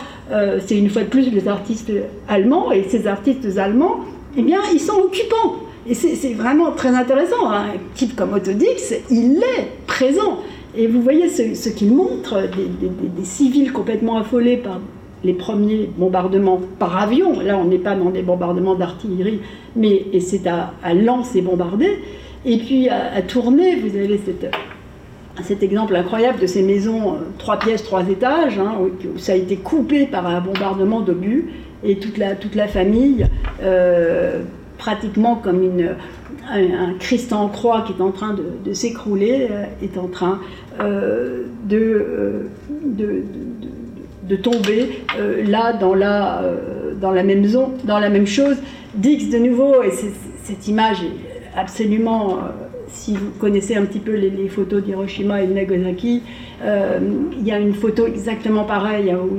c'est 0.65 0.77
une 0.77 0.89
fois 0.89 1.03
de 1.03 1.07
plus 1.07 1.31
les 1.31 1.47
artistes 1.47 1.91
allemands, 2.27 2.71
et 2.71 2.83
ces 2.83 3.07
artistes 3.07 3.57
allemands, 3.57 4.01
eh 4.37 4.41
bien, 4.41 4.59
ils 4.73 4.79
sont 4.79 4.97
occupants. 4.97 5.55
Et 5.87 5.93
c'est 5.93 6.33
vraiment 6.33 6.71
très 6.71 6.89
intéressant. 6.89 7.49
Un 7.49 7.73
type 7.93 8.15
comme 8.15 8.33
Autodix, 8.33 8.93
il 9.11 9.37
est 9.37 9.85
présent. 9.85 10.39
Et 10.75 10.87
vous 10.87 11.01
voyez 11.01 11.29
ce, 11.29 11.69
qu'il 11.69 11.93
montre, 11.93 12.41
des, 12.41 13.23
civils 13.23 13.71
complètement 13.71 14.17
affolés 14.17 14.57
par 14.57 14.79
les 15.23 15.33
premiers 15.33 15.89
bombardements 15.97 16.59
par 16.79 16.97
avion. 16.97 17.39
Là, 17.39 17.57
on 17.57 17.65
n'est 17.65 17.77
pas 17.77 17.95
dans 17.95 18.09
des 18.09 18.23
bombardements 18.23 18.75
d'artillerie, 18.75 19.39
mais 19.75 20.05
c'est 20.19 20.47
à, 20.47 20.73
à 20.83 20.93
Lens 20.93 21.35
et 21.35 21.41
bombardé. 21.41 21.99
Et 22.45 22.57
puis 22.57 22.89
à, 22.89 23.21
Tournai, 23.21 23.75
vous 23.75 23.95
avez 23.95 24.19
cet 25.43 25.63
exemple 25.63 25.95
incroyable 25.95 26.39
de 26.39 26.47
ces 26.47 26.61
maisons, 26.61 27.13
euh, 27.13 27.17
trois 27.37 27.57
pièces, 27.57 27.83
trois 27.83 28.07
étages, 28.07 28.59
hein, 28.59 28.75
où, 28.79 29.17
ça 29.17 29.33
a 29.33 29.35
été 29.35 29.57
coupé 29.57 30.05
par 30.05 30.27
un 30.27 30.41
bombardement 30.41 31.01
d'obus, 31.01 31.49
et 31.83 31.97
toute 31.97 32.17
la, 32.17 32.35
toute 32.35 32.55
la 32.55 32.67
famille. 32.67 33.27
Euh, 33.63 34.43
pratiquement 34.77 35.35
comme 35.35 35.63
une, 35.63 35.95
un, 36.49 36.93
Christ 36.99 37.33
en 37.33 37.47
croix 37.49 37.83
qui 37.85 37.93
est 37.93 38.01
en 38.01 38.11
train 38.11 38.35
de, 38.65 38.73
s'écrouler, 38.73 39.47
est 39.81 39.97
en 39.97 40.07
train 40.07 40.39
de, 40.79 41.45
de, 41.67 43.23
de, 44.23 44.35
tomber 44.35 45.03
là 45.45 45.73
dans 45.73 45.93
la, 45.93 46.43
dans 46.99 47.11
la 47.11 47.23
même 47.23 47.45
zone, 47.45 47.71
dans 47.83 47.99
la 47.99 48.09
même 48.09 48.27
chose. 48.27 48.57
Dix 48.95 49.29
de 49.29 49.37
nouveau, 49.37 49.83
et 49.83 49.91
cette 50.43 50.67
image 50.67 50.97
est 51.03 51.57
absolument 51.59 52.39
si 52.95 53.13
vous 53.13 53.31
connaissez 53.39 53.75
un 53.75 53.85
petit 53.85 53.99
peu 53.99 54.15
les, 54.15 54.47
photos 54.47 54.81
d'Hiroshima 54.83 55.43
et 55.43 55.47
de 55.47 55.53
Nagasaki, 55.53 56.21
euh, 56.63 56.99
il 57.37 57.45
y 57.45 57.51
a 57.51 57.59
une 57.59 57.73
photo 57.73 58.07
exactement 58.07 58.63
pareille 58.63 59.13
où 59.13 59.35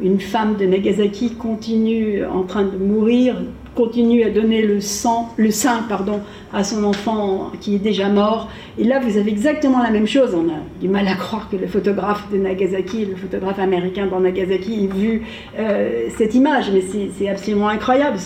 une, 0.00 0.20
femme 0.20 0.56
de 0.56 0.66
Nagasaki 0.66 1.34
continue 1.34 2.24
en 2.24 2.42
train 2.42 2.64
de 2.64 2.76
mourir, 2.76 3.36
continue 3.74 4.22
à 4.22 4.30
donner 4.30 4.62
le, 4.62 4.80
sang, 4.80 5.30
le 5.36 5.50
sein 5.50 5.84
pardon, 5.88 6.20
à 6.52 6.62
son 6.62 6.84
enfant 6.84 7.52
qui 7.60 7.76
est 7.76 7.78
déjà 7.78 8.08
mort. 8.08 8.50
Et 8.78 8.84
là, 8.84 9.00
vous 9.00 9.16
avez 9.16 9.30
exactement 9.30 9.82
la 9.82 9.90
même 9.90 10.06
chose. 10.06 10.34
On 10.34 10.48
a 10.48 10.58
du 10.80 10.88
mal 10.88 11.08
à 11.08 11.14
croire 11.14 11.48
que 11.48 11.56
le 11.56 11.66
photographe 11.66 12.30
de 12.30 12.36
Nagasaki, 12.36 13.06
le 13.06 13.16
photographe 13.16 13.58
américain 13.58 14.06
dans 14.06 14.20
Nagasaki, 14.20 14.84
ait 14.84 14.94
vu 14.94 15.22
euh, 15.58 16.08
cette 16.16 16.34
image, 16.34 16.70
mais 16.72 16.82
c'est 17.16 17.28
absolument 17.28 17.68
incroyable 17.68 18.18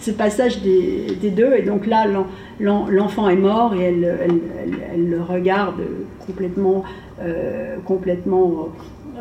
ce 0.00 0.10
passage, 0.10 0.62
des, 0.62 1.30
deux. 1.30 1.54
Et 1.54 1.62
donc 1.62 1.86
là, 1.86 2.06
l'enfant 2.60 3.28
est 3.28 3.36
mort 3.36 3.74
et 3.74 3.82
elle, 3.82 4.18
elle, 4.92 5.10
le 5.10 5.20
regarde 5.22 5.80
complètement, 6.26 6.84
euh, 7.20 7.76
complètement, 7.84 8.68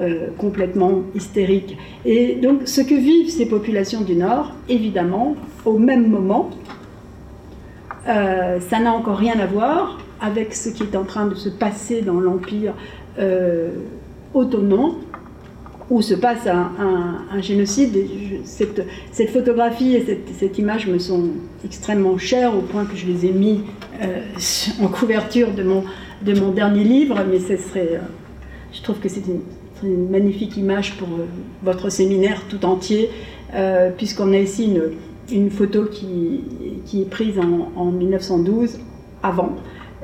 euh, 0.02 0.28
complètement 0.38 1.02
hystérique. 1.16 1.78
Et 2.06 2.36
donc 2.36 2.62
ce 2.66 2.82
que 2.82 2.96
vivent 2.96 3.30
ces 3.30 3.48
populations 3.48 4.02
du 4.02 4.16
Nord, 4.16 4.54
évidemment, 4.70 5.36
au 5.66 5.78
même 5.78 6.08
moment, 6.08 6.50
euh, 8.08 8.60
ça 8.60 8.80
n'a 8.80 8.94
encore 8.94 9.18
rien 9.18 9.40
à 9.40 9.46
voir 9.46 10.00
avec 10.22 10.54
ce 10.54 10.70
qui 10.70 10.84
est 10.84 10.96
en 10.96 11.04
train 11.04 11.28
de 11.28 11.36
se 11.36 11.50
passer 11.50 12.02
dans 12.02 12.20
l'Empire 12.20 12.74
ottoman 14.34 14.94
où 15.92 16.02
se 16.02 16.14
passe 16.14 16.48
un, 16.48 17.42
génocide. 17.42 17.96
cette, 18.46 19.30
photographie 19.30 19.96
et 19.96 20.20
cette, 20.40 20.58
image 20.58 20.88
me 20.88 20.98
sont 20.98 21.26
extrêmement 21.66 22.18
chères 22.18 22.58
au 22.58 22.62
point 22.62 22.86
que 22.86 22.96
je 22.96 23.06
les 23.06 23.26
ai 23.26 23.32
mis 23.32 23.62
euh, 24.02 24.22
en 24.82 24.88
couverture 24.88 25.52
de 25.52 25.64
mon, 25.64 25.84
de 26.22 26.40
mon 26.40 26.52
dernier 26.52 26.86
livre, 26.86 27.18
mais 27.30 27.40
euh, 27.52 27.98
je 28.72 28.82
trouve 28.82 29.00
que 29.00 29.10
c'est 29.10 29.24
une, 29.28 29.42
magnifique 30.10 30.56
image 30.58 30.94
pour 30.96 31.10
euh, 31.10 31.26
votre 31.64 31.90
séminaire 31.90 32.44
tout 32.50 32.64
entier, 32.66 33.10
puisqu'on 33.98 34.32
a 34.32 34.38
ici 34.38 34.78
une, 35.30 35.52
photo 35.52 35.86
qui, 35.86 36.40
est 36.94 37.10
prise 37.10 37.38
en 37.76 37.86
1912, 37.92 38.80
avant. 39.24 39.58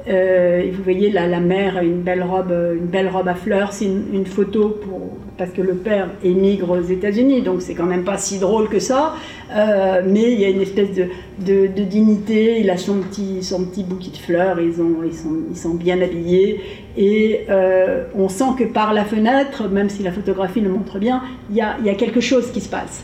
Euh, 0.10 0.60
et 0.60 0.72
vous 0.72 0.84
voyez 0.84 1.10
la 1.10 1.40
mère 1.40 1.78
a 1.78 1.84
une 1.84 2.02
belle 2.02 2.24
robe, 2.24 2.54
une 2.76 2.86
belle 2.86 3.10
robe 3.10 3.28
à 3.28 3.36
fleurs. 3.36 3.74
C'est 3.74 3.86
une, 3.86 4.26
photo 4.26 4.70
pour, 4.70 5.18
parce 5.38 5.52
que 5.52 5.62
le 5.62 5.76
père 5.76 6.10
émigre 6.24 6.72
aux 6.72 6.82
États-Unis, 6.82 7.42
donc 7.42 7.62
c'est 7.62 7.74
quand 7.74 7.86
même 7.86 8.04
pas 8.04 8.18
si 8.18 8.40
drôle 8.40 8.70
que 8.70 8.80
ça. 8.80 9.16
Euh, 9.56 10.02
mais 10.06 10.32
il 10.32 10.40
y 10.40 10.46
a 10.46 10.50
une 10.50 10.62
espèce 10.62 10.90
de, 10.92 11.68
dignité. 11.84 12.60
Il 12.60 12.70
a 12.70 12.78
son 12.78 13.00
petit, 13.00 13.44
son 13.44 13.66
petit 13.66 13.84
bouquet 13.84 14.12
de 14.12 14.18
fleurs. 14.18 14.60
Ils, 14.60 14.82
ont, 14.82 15.04
ils, 15.06 15.14
sont, 15.14 15.36
ils 15.50 15.58
sont 15.58 15.74
bien 15.74 16.02
habillés. 16.02 16.62
Et 16.96 17.42
euh, 17.50 18.06
on 18.16 18.30
sent 18.30 18.56
que 18.58 18.64
par 18.64 18.94
la 18.94 19.04
fenêtre, 19.04 19.68
même 19.70 19.90
si 19.90 20.04
la 20.04 20.12
photographie 20.12 20.62
le 20.62 20.70
montre 20.70 21.00
bien, 21.00 21.22
il 21.50 21.58
y 21.58 21.62
a, 21.62 21.78
y 21.84 21.90
a 21.90 21.96
quelque 21.96 22.22
chose 22.22 22.52
qui 22.52 22.62
se 22.62 22.70
passe. 22.70 23.04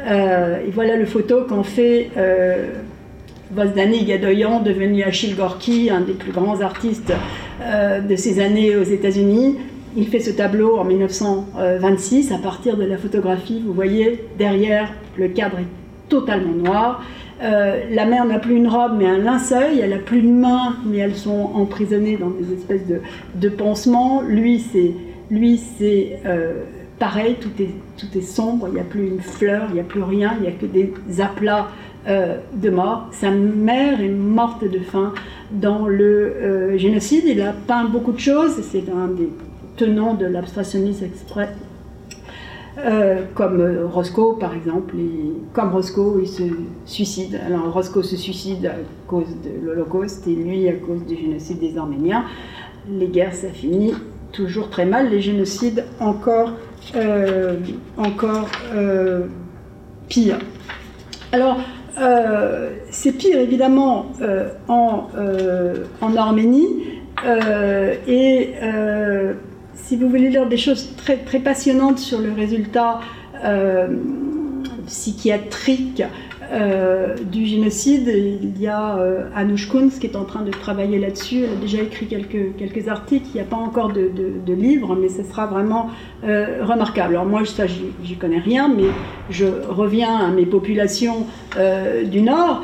et 0.00 0.70
voilà 0.70 0.96
le 0.96 1.06
photo 1.06 1.44
qu'on 1.48 1.62
fait 1.62 2.10
Vozdani 3.52 4.04
Gadoyan, 4.04 4.60
devenu 4.60 5.02
Achille 5.02 5.34
Gorky, 5.34 5.90
un 5.90 6.00
des 6.00 6.12
plus 6.12 6.32
grands 6.32 6.60
artistes 6.60 7.12
euh, 7.62 8.00
de 8.00 8.16
ces 8.16 8.40
années 8.40 8.76
aux 8.76 8.82
États-Unis. 8.82 9.56
Il 9.96 10.08
fait 10.08 10.20
ce 10.20 10.30
tableau 10.30 10.76
en 10.78 10.84
1926 10.84 12.32
à 12.32 12.38
partir 12.38 12.76
de 12.76 12.84
la 12.84 12.96
photographie. 12.96 13.62
Vous 13.64 13.72
voyez, 13.72 14.24
derrière, 14.38 14.92
le 15.16 15.28
cadre 15.28 15.58
est 15.58 16.08
totalement 16.08 16.52
noir. 16.52 17.04
Euh, 17.42 17.82
la 17.90 18.06
mère 18.06 18.24
n'a 18.24 18.38
plus 18.38 18.56
une 18.56 18.68
robe 18.68 18.92
mais 18.96 19.06
un 19.06 19.18
linceul, 19.18 19.78
elle 19.82 19.90
n'a 19.90 19.98
plus 19.98 20.22
de 20.22 20.28
mains 20.28 20.76
mais 20.86 20.98
elles 20.98 21.16
sont 21.16 21.50
emprisonnées 21.54 22.16
dans 22.16 22.30
des 22.30 22.54
espèces 22.54 22.86
de, 22.86 23.00
de 23.34 23.48
pansements. 23.48 24.22
Lui, 24.22 24.60
c'est, 24.60 24.92
lui, 25.30 25.60
c'est 25.78 26.20
euh, 26.26 26.62
pareil, 26.98 27.36
tout 27.40 27.50
est, 27.60 27.70
tout 27.96 28.06
est 28.16 28.22
sombre, 28.22 28.68
il 28.68 28.74
n'y 28.74 28.80
a 28.80 28.84
plus 28.84 29.08
une 29.08 29.20
fleur, 29.20 29.66
il 29.70 29.74
n'y 29.74 29.80
a 29.80 29.84
plus 29.84 30.02
rien, 30.02 30.34
il 30.38 30.42
n'y 30.42 30.48
a 30.48 30.52
que 30.52 30.66
des 30.66 30.92
aplats 31.20 31.68
euh, 32.06 32.36
de 32.52 32.68
mort. 32.68 33.08
Sa 33.12 33.30
mère 33.30 33.98
est 34.02 34.10
morte 34.10 34.62
de 34.62 34.78
faim 34.80 35.14
dans 35.50 35.86
le 35.86 36.04
euh, 36.04 36.76
génocide. 36.76 37.24
Il 37.26 37.40
a 37.40 37.52
peint 37.52 37.86
beaucoup 37.86 38.12
de 38.12 38.18
choses. 38.18 38.60
C'est 38.60 38.90
un 38.90 39.08
des 39.08 39.30
tenants 39.76 40.12
de 40.12 40.26
l'abstractionnisme 40.26 41.06
exprès. 41.06 41.48
Euh, 42.76 43.22
comme 43.34 43.88
Roscoe 43.90 44.36
par 44.38 44.54
exemple, 44.54 44.96
comme 45.54 45.72
Roscoe, 45.72 46.20
il 46.20 46.28
se 46.28 46.42
suicide. 46.84 47.40
Alors 47.46 47.72
Roscoe 47.72 48.02
se 48.02 48.16
suicide 48.16 48.66
à 48.66 48.74
cause 49.06 49.28
de 49.42 49.64
l'Holocauste 49.64 50.26
et 50.26 50.34
lui 50.34 50.68
à 50.68 50.74
cause 50.74 51.06
du 51.06 51.16
génocide 51.16 51.58
des 51.58 51.78
Arméniens. 51.78 52.26
Les 52.90 53.08
guerres, 53.08 53.34
ça 53.34 53.48
finit 53.48 53.94
toujours 54.30 54.68
très 54.68 54.84
mal. 54.84 55.08
Les 55.08 55.22
génocides, 55.22 55.84
encore, 56.00 56.52
encore 57.96 58.48
pire. 60.08 60.38
Alors, 61.32 61.56
euh, 61.98 62.70
c'est 62.90 63.12
pire 63.12 63.38
évidemment 63.38 64.06
euh, 64.20 64.48
en, 64.68 65.08
euh, 65.16 65.84
en, 66.00 66.16
Arménie. 66.16 66.66
et 68.06 68.54
si 69.74 69.96
vous 69.96 70.08
voulez 70.08 70.28
lire 70.28 70.46
des 70.46 70.56
choses 70.56 70.94
très, 70.96 71.18
très 71.18 71.38
passionnantes 71.38 71.98
sur 71.98 72.20
le 72.20 72.32
résultat 72.32 73.00
psychiatrique 74.86 76.02
euh, 76.52 77.14
du 77.32 77.46
génocide. 77.46 78.08
Il 78.08 78.60
y 78.60 78.66
a 78.66 78.98
euh, 78.98 79.24
Anouche 79.34 79.68
qui 80.00 80.06
est 80.06 80.16
en 80.16 80.24
train 80.24 80.42
de 80.42 80.50
travailler 80.50 80.98
là-dessus. 80.98 81.44
Elle 81.44 81.52
a 81.52 81.60
déjà 81.60 81.82
écrit 81.82 82.06
quelques, 82.06 82.56
quelques 82.56 82.88
articles. 82.88 83.26
Il 83.34 83.36
n'y 83.36 83.40
a 83.40 83.44
pas 83.44 83.56
encore 83.56 83.92
de, 83.92 84.10
de, 84.44 84.52
livre, 84.52 84.96
mais 84.96 85.08
ce 85.08 85.22
sera 85.22 85.46
vraiment 85.46 85.90
euh, 86.24 86.58
remarquable. 86.62 87.14
Alors 87.14 87.26
moi, 87.26 87.44
ça, 87.44 87.64
j'y 87.66 88.16
connais 88.16 88.38
rien, 88.38 88.68
mais 88.68 88.84
je 89.30 89.46
reviens 89.68 90.16
à 90.16 90.28
mes 90.28 90.46
populations 90.46 91.26
du 92.04 92.20
Nord. 92.20 92.62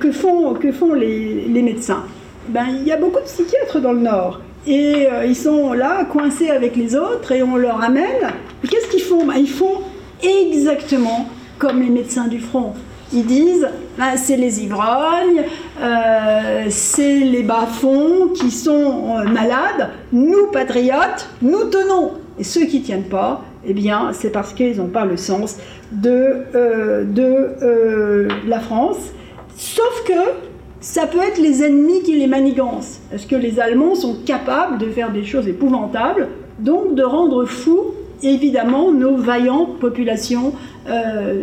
que, 0.00 0.12
font, 0.12 0.54
que 0.54 0.72
font 0.72 0.94
les, 0.94 1.46
les 1.48 1.62
médecins? 1.62 2.04
Ben, 2.48 2.66
Il 2.80 2.86
y 2.86 2.92
a 2.92 2.96
beaucoup 2.96 3.20
de 3.20 3.24
psychiatres 3.24 3.80
dans 3.80 3.92
le 3.92 4.00
Nord. 4.00 4.40
Et 4.66 5.06
ils 5.26 5.36
sont 5.36 5.72
là, 5.72 6.04
coincés 6.04 6.50
avec 6.50 6.76
les 6.76 6.94
autres, 6.94 7.32
et 7.32 7.42
on 7.42 7.56
leur 7.56 7.82
amène. 7.82 8.32
Qu'est-ce 8.68 8.88
qu'ils 8.88 9.02
font? 9.02 9.24
Ben, 9.26 9.36
Ils 9.36 9.48
font 9.48 9.80
exactement 10.22 11.28
comme 11.58 11.80
les 11.80 11.90
médecins 11.90 12.28
du 12.28 12.40
front. 12.40 12.74
Ils 13.14 13.26
disent 13.26 13.68
ben, 13.98 14.16
c'est 14.16 14.38
les 14.38 14.64
ivrognes, 14.64 15.44
euh, 15.80 16.64
c'est 16.70 17.18
les 17.18 17.42
bas-fonds 17.42 18.28
qui 18.34 18.50
sont 18.50 19.18
euh, 19.18 19.24
malades. 19.24 19.90
Nous, 20.12 20.46
patriotes, 20.50 21.28
nous 21.42 21.64
tenons. 21.64 22.12
Et 22.38 22.44
ceux 22.44 22.64
qui 22.64 22.80
ne 22.80 22.84
tiennent 22.84 23.02
pas, 23.04 23.42
eh 23.66 23.74
bien, 23.74 24.10
c'est 24.14 24.30
parce 24.30 24.54
qu'ils 24.54 24.78
n'ont 24.78 24.88
pas 24.88 25.04
le 25.04 25.18
sens 25.18 25.58
de, 25.92 26.46
euh, 26.54 27.04
de 27.04 28.28
la 28.48 28.60
France. 28.60 28.96
Sauf 29.56 30.04
que 30.06 30.14
ça 30.80 31.06
peut 31.06 31.20
être 31.20 31.38
les 31.38 31.62
ennemis 31.62 32.02
qui 32.02 32.16
les 32.16 32.26
manigancent. 32.26 33.00
Parce 33.10 33.26
que 33.26 33.36
les 33.36 33.60
Allemands 33.60 33.94
sont 33.94 34.16
capables 34.24 34.78
de 34.78 34.86
faire 34.86 35.12
des 35.12 35.24
choses 35.24 35.46
épouvantables, 35.46 36.28
donc 36.58 36.94
de 36.94 37.02
rendre 37.02 37.44
fous, 37.44 37.92
évidemment, 38.22 38.90
nos 38.90 39.16
vaillantes 39.16 39.78
populations 39.78 40.54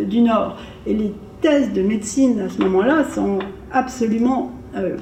du 0.06 0.20
Nord? 0.20 0.56
Et 0.86 0.94
les 0.94 1.12
thèses 1.40 1.72
de 1.72 1.82
médecine 1.82 2.40
à 2.40 2.48
ce 2.48 2.60
moment-là 2.62 3.04
sont 3.14 3.38
absolument 3.72 4.52
euh, 4.76 4.96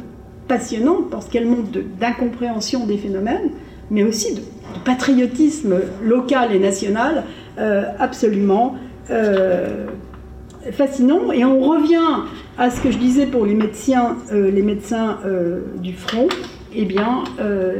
passionnantes 0.46 1.10
parce 1.10 1.26
qu'elles 1.28 1.46
montrent 1.46 1.78
d'incompréhension 2.00 2.86
des 2.86 2.96
phénomènes, 2.96 3.50
mais 3.90 4.02
aussi 4.02 4.34
de, 4.34 4.40
patriotisme 4.84 5.76
local 6.04 6.52
et 6.52 6.58
national 6.58 7.24
euh, 7.58 7.84
absolument 7.98 8.76
euh, 9.10 9.86
fascinant. 10.72 11.32
Et 11.32 11.44
on 11.44 11.60
revient 11.60 12.24
à 12.58 12.70
ce 12.70 12.80
que 12.80 12.90
je 12.90 12.98
disais 12.98 13.26
pour 13.26 13.46
les 13.46 13.54
médecins, 13.54 14.16
les 14.30 14.62
médecins 14.62 15.18
du 15.76 15.94
front. 15.94 16.28
Eh 16.74 16.84
bien, 16.84 17.24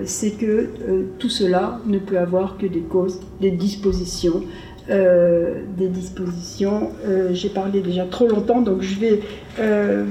c'est 0.05 0.31
que 0.39 0.71
tout 1.19 1.29
cela 1.29 1.81
ne 1.87 1.99
peut 1.99 2.19
avoir 2.19 2.57
que 2.57 2.67
des 2.67 2.81
causes, 2.81 3.21
des 3.41 3.51
dispositions 3.51 4.45
euh, 4.91 5.65
des 5.77 5.89
dispositions. 5.89 6.93
Euh, 7.07 7.35
j'ai 7.35 7.51
parlé 7.51 7.83
déjà 7.83 8.07
trop 8.07 8.27
longtemps, 8.27 8.63
donc 8.63 8.81
je 8.81 8.99
vais 8.99 9.21
euh, 9.61 10.07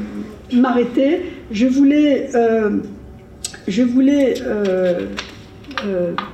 m'arrêter. 0.53 1.21
Je 1.49 1.65
voulais, 1.65 2.29
je 3.67 3.81
voulais 3.81 4.35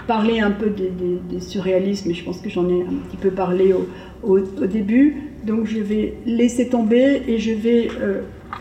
parler 0.07 0.41
un 0.41 0.51
peu 0.51 0.69
des, 0.69 1.39
surréalismes, 1.39 2.11
et 2.11 2.13
je 2.13 2.25
pense 2.25 2.41
que 2.41 2.49
j'en 2.49 2.67
ai 2.67 2.81
un 2.81 3.07
petit 3.07 3.15
peu 3.15 3.29
parlé 3.29 3.73
au, 4.23 4.39
début. 4.67 5.31
Donc 5.45 5.65
je 5.65 5.79
vais 5.79 6.15
laisser 6.25 6.67
tomber 6.67 7.21
et 7.25 7.37
je 7.37 7.53
vais 7.53 7.87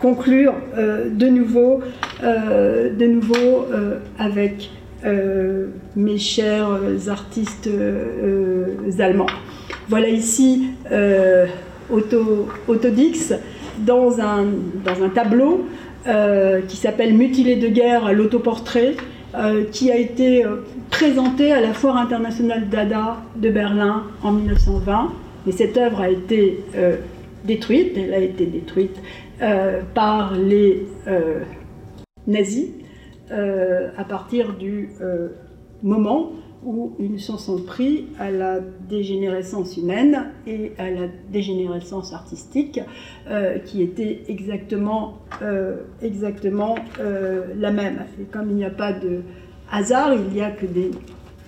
conclure 0.01 0.55
de 0.76 1.26
nouveau, 1.26 1.80
de 2.22 3.07
nouveau 3.07 3.66
avec 4.16 4.70
mes 5.97 6.18
chers 6.18 6.78
artistes 7.09 7.68
allemands. 9.01 9.26
Voilà 9.89 10.09
ici 10.09 10.70
Otto, 11.91 12.49
Dix 12.91 13.35
dans 13.78 14.20
un, 14.20 14.47
tableau 15.14 15.66
qui 16.68 16.76
s'appelle 16.76 17.14
Mutilé 17.14 17.57
de 17.57 17.68
guerre 17.68 18.07
à 18.07 18.12
l'autoportrait. 18.12 18.97
Euh, 19.35 19.64
qui 19.72 19.91
a 19.91 19.97
été 19.97 20.45
euh, 20.45 20.57
présentée 20.91 21.53
à 21.53 21.61
la 21.62 21.72
Foire 21.72 21.97
internationale 21.97 22.68
d'Ada 22.68 23.16
de 23.37 23.49
Berlin 23.49 24.05
en 24.22 24.33
1920. 24.33 25.11
Mais 25.47 25.53
cette 25.53 25.78
œuvre 25.78 26.03
a 26.03 26.11
été 26.11 26.62
euh, 26.76 26.97
détruite, 27.47 27.97
elle 27.97 28.12
a 28.12 28.18
été 28.18 28.45
détruite 28.45 29.01
par 29.95 30.37
les 30.37 30.87
nazis 32.28 32.68
à 33.28 34.05
partir 34.05 34.53
du 34.53 34.91
moment 35.83 36.30
où 36.64 36.92
se 37.18 37.36
sont 37.36 37.58
pris 37.62 38.06
à 38.18 38.30
la 38.30 38.60
dégénérescence 38.60 39.76
humaine 39.76 40.30
et 40.46 40.72
à 40.78 40.90
la 40.90 41.06
dégénérescence 41.30 42.12
artistique, 42.12 42.80
qui 43.66 43.82
était 43.82 44.22
exactement, 44.28 45.18
exactement 46.02 46.76
la 46.98 47.70
même. 47.70 48.04
Comme 48.30 48.50
il 48.50 48.56
n'y 48.56 48.64
a 48.64 48.70
pas 48.70 48.92
de 48.92 49.22
hasard, 49.70 50.14
il 50.14 50.32
n'y 50.32 50.40
a 50.40 50.50
que 50.50 50.66
des 50.66 50.90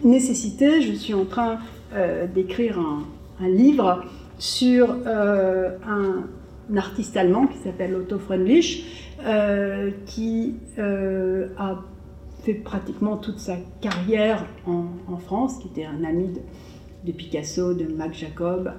nécessités, 0.03 0.83
je 0.83 0.93
suis 0.93 1.15
en 1.15 1.25
train 1.25 1.59
d'écrire 2.35 2.79
un, 2.79 3.49
livre 3.49 4.05
sur 4.39 4.97
un, 5.07 6.25
artiste 6.77 7.17
allemand 7.17 7.47
qui 7.47 7.59
s'appelle 7.59 7.95
Otto 7.95 8.19
Freundlich, 8.19 8.85
qui 10.07 10.55
a 11.57 11.79
fait 12.45 12.55
pratiquement 12.55 13.17
toute 13.17 13.39
sa 13.39 13.57
carrière 13.81 14.47
en, 14.67 15.17
France, 15.17 15.59
qui 15.59 15.69
était 15.69 15.85
un 15.85 16.05
ami 16.05 16.29
de, 17.05 17.13
Picasso, 17.13 17.75
de 17.75 17.87
Max 17.87 18.19
Jacob, 18.19 18.73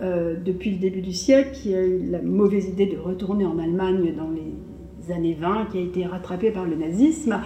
euh, 0.00 0.36
depuis 0.44 0.70
le 0.70 0.78
début 0.78 1.00
du 1.00 1.12
siècle, 1.12 1.50
qui 1.52 1.74
a 1.74 1.84
eu 1.84 2.06
la 2.08 2.22
mauvaise 2.22 2.68
idée 2.68 2.86
de 2.86 2.96
retourner 2.96 3.44
en 3.44 3.58
Allemagne 3.58 4.14
dans 4.16 4.30
les 4.30 5.12
années 5.12 5.36
20, 5.38 5.66
qui 5.72 5.78
a 5.78 5.80
été 5.80 6.06
rattrapé 6.06 6.50
par 6.50 6.64
le 6.64 6.76
nazisme. 6.76 7.40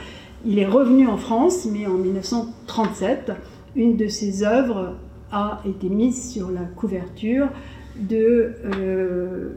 Il 0.44 0.58
est 0.58 0.66
revenu 0.66 1.06
en 1.06 1.16
France, 1.16 1.66
mais 1.72 1.86
en 1.86 1.94
1937, 1.94 3.32
une 3.74 3.96
de 3.96 4.08
ses 4.08 4.44
œuvres 4.44 4.96
a 5.30 5.62
été 5.66 5.88
mise 5.88 6.30
sur 6.30 6.50
la 6.50 6.64
couverture 6.64 7.48
euh, 8.12 9.50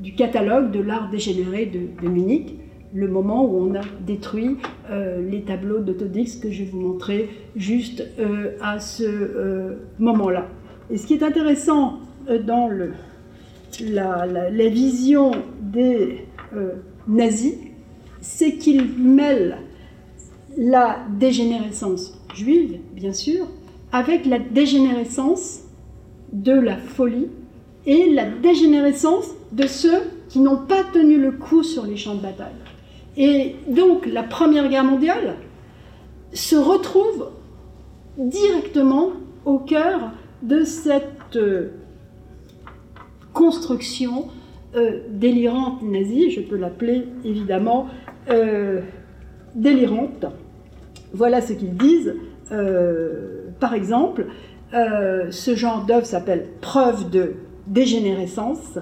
du 0.00 0.14
catalogue 0.14 0.72
de 0.72 0.80
l'art 0.80 1.10
dégénéré 1.10 1.66
de 1.66 2.08
Munich 2.08 2.59
le 2.92 3.08
moment 3.08 3.44
où 3.44 3.70
on 3.70 3.74
a 3.74 3.82
détruit 4.00 4.56
euh, 4.90 5.20
les 5.28 5.42
tableaux 5.42 5.78
d'Autodix 5.78 6.36
que 6.36 6.50
je 6.50 6.64
vais 6.64 6.70
vous 6.70 6.80
montrer 6.80 7.28
juste 7.54 8.04
euh, 8.18 8.56
à 8.60 8.80
ce 8.80 9.04
euh, 9.04 9.76
moment-là. 9.98 10.48
Et 10.90 10.96
ce 10.96 11.06
qui 11.06 11.14
est 11.14 11.22
intéressant 11.22 12.00
dans 12.46 12.68
la, 13.80 14.68
vision 14.68 15.30
des 15.60 16.26
nazis, 17.06 17.54
c'est 18.20 18.54
qu'ils 18.56 18.98
mêlent 18.98 19.58
la 20.58 20.98
dégénérescence 21.18 22.20
juive, 22.34 22.80
bien 22.92 23.12
sûr, 23.12 23.46
avec 23.92 24.26
la 24.26 24.40
dégénérescence 24.40 25.60
de 26.32 26.52
la 26.52 26.76
folie 26.76 27.28
et 27.86 28.10
la 28.12 28.28
dégénérescence 28.28 29.28
de 29.52 29.66
ceux 29.66 30.02
qui 30.28 30.40
n'ont 30.40 30.58
pas 30.58 30.82
tenu 30.92 31.18
le 31.20 31.32
coup 31.32 31.62
sur 31.62 31.86
les 31.86 31.96
champs 31.96 32.16
de 32.16 32.22
bataille. 32.22 32.59
Et 33.20 33.56
donc 33.68 34.06
la 34.06 34.22
Première 34.22 34.70
Guerre 34.70 34.82
mondiale 34.82 35.34
se 36.32 36.56
retrouve 36.56 37.28
directement 38.16 39.10
au 39.44 39.58
cœur 39.58 40.12
de 40.42 40.64
cette 40.64 41.36
euh, 41.36 41.68
construction 43.34 44.28
euh, 44.74 45.00
délirante 45.10 45.82
nazie, 45.82 46.30
je 46.30 46.40
peux 46.40 46.56
l'appeler 46.56 47.08
évidemment 47.22 47.88
euh, 48.30 48.80
délirante. 49.54 50.24
Voilà 51.12 51.42
ce 51.42 51.52
qu'ils 51.52 51.76
disent. 51.76 52.14
par 53.60 53.74
exemple, 53.74 54.26
ce 54.72 55.54
genre 55.54 55.84
d'œuvre 55.84 56.06
s'appelle 56.06 56.46
Preuve 56.62 57.10
de 57.10 57.34
dégénérescence. 57.66 58.78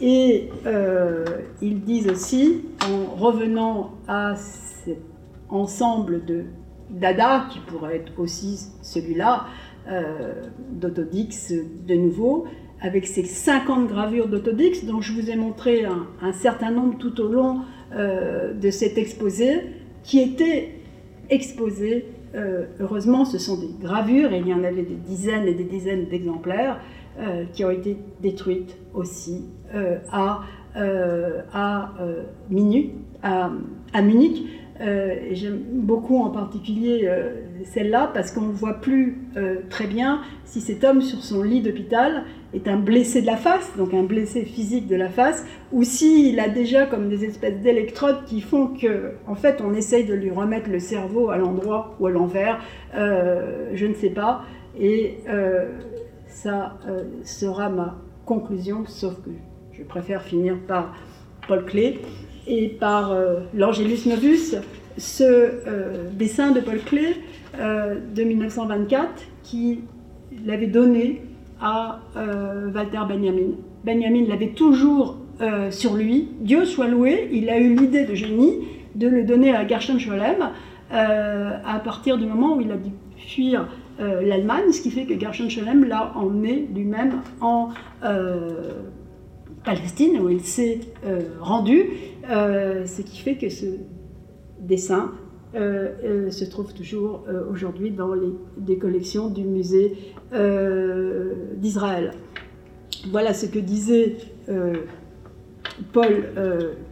Et 0.00 0.48
euh, 0.66 1.24
ils 1.60 1.80
disent 1.82 2.08
aussi, 2.08 2.62
en 2.84 3.16
revenant 3.16 3.94
à 4.06 4.36
cet 4.36 5.00
ensemble 5.48 6.24
de 6.24 6.44
dada, 6.90 7.46
qui 7.50 7.58
pourrait 7.60 7.96
être 7.96 8.12
aussi 8.18 8.60
celui-là, 8.82 9.46
euh, 9.90 10.44
d'Autodix 10.70 11.52
de 11.86 11.94
nouveau, 11.94 12.46
avec 12.80 13.06
ces 13.06 13.24
50 13.24 13.88
gravures 13.88 14.28
d'Autodix, 14.28 14.84
dont 14.84 15.00
je 15.00 15.12
vous 15.12 15.30
ai 15.30 15.36
montré 15.36 15.84
un, 15.84 16.32
certain 16.32 16.70
nombre 16.70 16.96
tout 16.98 17.20
au 17.20 17.26
long 17.26 17.62
euh, 17.92 18.54
de 18.54 18.70
cet 18.70 18.98
exposé, 18.98 19.62
qui 20.04 20.20
étaient 20.20 20.74
exposées, 21.28 22.06
heureusement 22.78 23.24
ce 23.24 23.38
sont 23.38 23.58
des 23.58 23.70
gravures, 23.80 24.32
et 24.32 24.38
il 24.38 24.46
y 24.46 24.54
en 24.54 24.62
avait 24.62 24.82
des 24.82 24.94
dizaines 24.94 25.46
et 25.48 25.54
des 25.54 25.64
dizaines 25.64 26.06
d'exemplaires, 26.06 26.80
qui 27.52 27.64
ont 27.64 27.70
été 27.70 27.96
détruites 28.22 28.76
aussi 28.94 29.44
euh, 29.74 29.98
à, 30.10 30.40
euh, 30.76 31.42
à, 31.52 31.92
euh, 32.00 32.22
Munich, 32.50 32.94
à, 33.22 33.50
Munich. 34.00 34.46
J'aime 35.32 35.58
beaucoup 35.72 36.22
en 36.22 36.30
particulier 36.30 37.10
celle-là 37.64 38.12
parce 38.14 38.30
qu'on 38.30 38.42
ne 38.42 38.52
voit 38.52 38.74
plus 38.74 39.18
très 39.70 39.88
bien 39.88 40.20
si 40.44 40.60
cet 40.60 40.84
homme 40.84 41.02
sur 41.02 41.24
son 41.24 41.42
lit 41.42 41.60
d'hôpital 41.60 42.22
est 42.54 42.68
un 42.68 42.76
blessé 42.76 43.20
de 43.20 43.26
la 43.26 43.36
face, 43.36 43.72
donc 43.76 43.92
un 43.92 44.04
blessé 44.04 44.44
physique 44.44 44.86
de 44.86 44.94
la 44.94 45.08
face, 45.08 45.44
ou 45.72 45.82
s'il 45.82 46.38
a 46.38 46.48
déjà 46.48 46.86
comme 46.86 47.08
des 47.08 47.24
espèces 47.24 47.60
d'électrodes 47.60 48.24
qui 48.24 48.40
font 48.40 48.68
que, 48.68 49.14
en 49.26 49.34
fait, 49.34 49.60
on 49.60 49.74
essaye 49.74 50.04
de 50.04 50.14
lui 50.14 50.30
remettre 50.30 50.70
le 50.70 50.78
cerveau 50.78 51.30
à 51.30 51.38
l'endroit 51.38 51.96
ou 51.98 52.06
à 52.06 52.10
l'envers, 52.10 52.60
je 52.94 53.84
ne 53.84 53.94
sais 53.94 54.10
pas. 54.10 54.42
Et 54.78 55.18
ça 56.28 56.78
sera 57.24 57.68
ma 57.68 57.98
conclusion, 58.24 58.84
sauf 58.86 59.16
que 59.24 59.30
je 59.78 59.84
préfère 59.84 60.22
finir 60.22 60.56
par 60.66 60.94
Paul 61.46 61.64
Klee 61.64 61.98
et 62.46 62.68
par 62.68 63.12
euh, 63.12 63.40
l'Angelus 63.54 64.06
Novus, 64.06 64.56
ce 64.96 65.22
euh, 65.22 66.08
dessin 66.12 66.50
de 66.50 66.60
Paul 66.60 66.80
Klee 66.80 67.14
euh, 67.58 67.96
de 68.14 68.24
1924 68.24 69.08
qui 69.44 69.80
l'avait 70.44 70.66
donné 70.66 71.22
à 71.60 72.00
Walter 72.14 73.00
Benjamin. 73.08 73.54
Benjamin 73.82 74.26
l'avait 74.28 74.50
toujours 74.50 75.16
sur 75.70 75.96
lui. 75.96 76.28
Dieu 76.40 76.64
soit 76.64 76.86
loué, 76.86 77.28
il 77.32 77.50
a 77.50 77.58
eu 77.58 77.74
l'idée 77.74 78.04
de 78.04 78.14
génie 78.14 78.60
de 78.94 79.08
le 79.08 79.24
donner 79.24 79.56
à 79.56 79.66
Gershon 79.66 79.98
Scholem 79.98 80.50
à 80.90 81.80
partir 81.82 82.16
du 82.16 82.26
moment 82.26 82.56
où 82.56 82.60
il 82.60 82.70
a 82.70 82.76
dû 82.76 82.90
fuir 83.16 83.66
l'Allemagne, 83.98 84.70
ce 84.70 84.82
qui 84.82 84.92
fait 84.92 85.04
que 85.04 85.18
Gershon 85.18 85.48
Scholem 85.48 85.84
l'a 85.84 86.12
emmené 86.14 86.68
lui-même 86.72 87.22
en 87.40 87.70
Palestine, 89.68 90.18
où 90.18 90.30
il 90.30 90.40
s'est 90.40 90.80
euh, 91.04 91.20
rendu, 91.42 91.90
euh, 92.30 92.86
ce 92.86 93.02
qui 93.02 93.18
fait 93.18 93.34
que 93.34 93.50
ce 93.50 93.66
dessin 94.60 95.12
euh, 95.54 96.30
se 96.30 96.46
trouve 96.46 96.72
toujours 96.72 97.26
aujourd'hui 97.52 97.90
dans 97.90 98.14
les, 98.14 98.32
des 98.56 98.78
collections 98.78 99.28
du 99.28 99.44
musée 99.44 99.94
d'Israël. 101.56 102.12
Voilà 103.10 103.34
ce 103.34 103.44
que 103.44 103.58
disait 103.58 104.16
Paul 105.92 106.24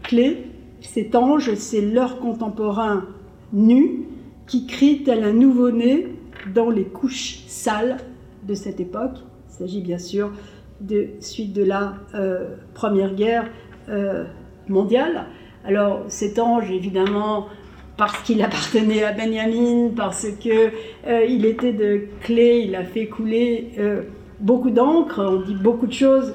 Klee. 0.03 0.37
Cet 0.83 1.15
ange, 1.15 1.55
c'est 1.55 1.81
leur 1.81 2.21
contemporain 2.21 3.07
nu 3.55 4.03
qui 4.47 4.67
crie 4.67 5.03
tel 5.03 5.25
un 5.25 5.33
nouveau-né 5.33 6.09
dans 6.55 6.69
les 6.69 6.85
couches 6.85 7.43
sales 7.47 7.97
de 8.47 8.53
cette 8.53 8.81
époque. 8.81 9.17
Il 9.49 9.55
s'agit 9.55 9.81
bien 9.81 9.99
sûr 9.99 10.31
de 10.81 11.09
suite 11.21 11.53
de 11.53 11.65
la 11.65 11.95
euh, 12.15 12.57
Première 12.75 13.15
Guerre 13.15 13.49
euh, 13.89 14.25
mondiale. 14.69 15.27
Alors 15.65 16.05
cet 16.09 16.39
ange, 16.39 16.71
évidemment, 16.71 17.47
parce 17.97 18.23
qu'il 18.23 18.43
appartenait 18.43 19.03
à 19.03 19.13
Benjamin, 19.13 19.91
parce 19.97 20.27
qu'il 20.39 20.71
euh, 21.07 21.25
il 21.25 21.45
était 21.47 21.73
de 21.73 22.03
clé, 22.21 22.65
il 22.67 22.75
a 22.75 22.85
fait 22.85 23.07
couler 23.07 23.73
beaucoup 24.41 24.71
d'encre, 24.71 25.25
on 25.27 25.41
dit 25.41 25.55
beaucoup 25.55 25.87
de 25.87 25.93
choses 25.93 26.35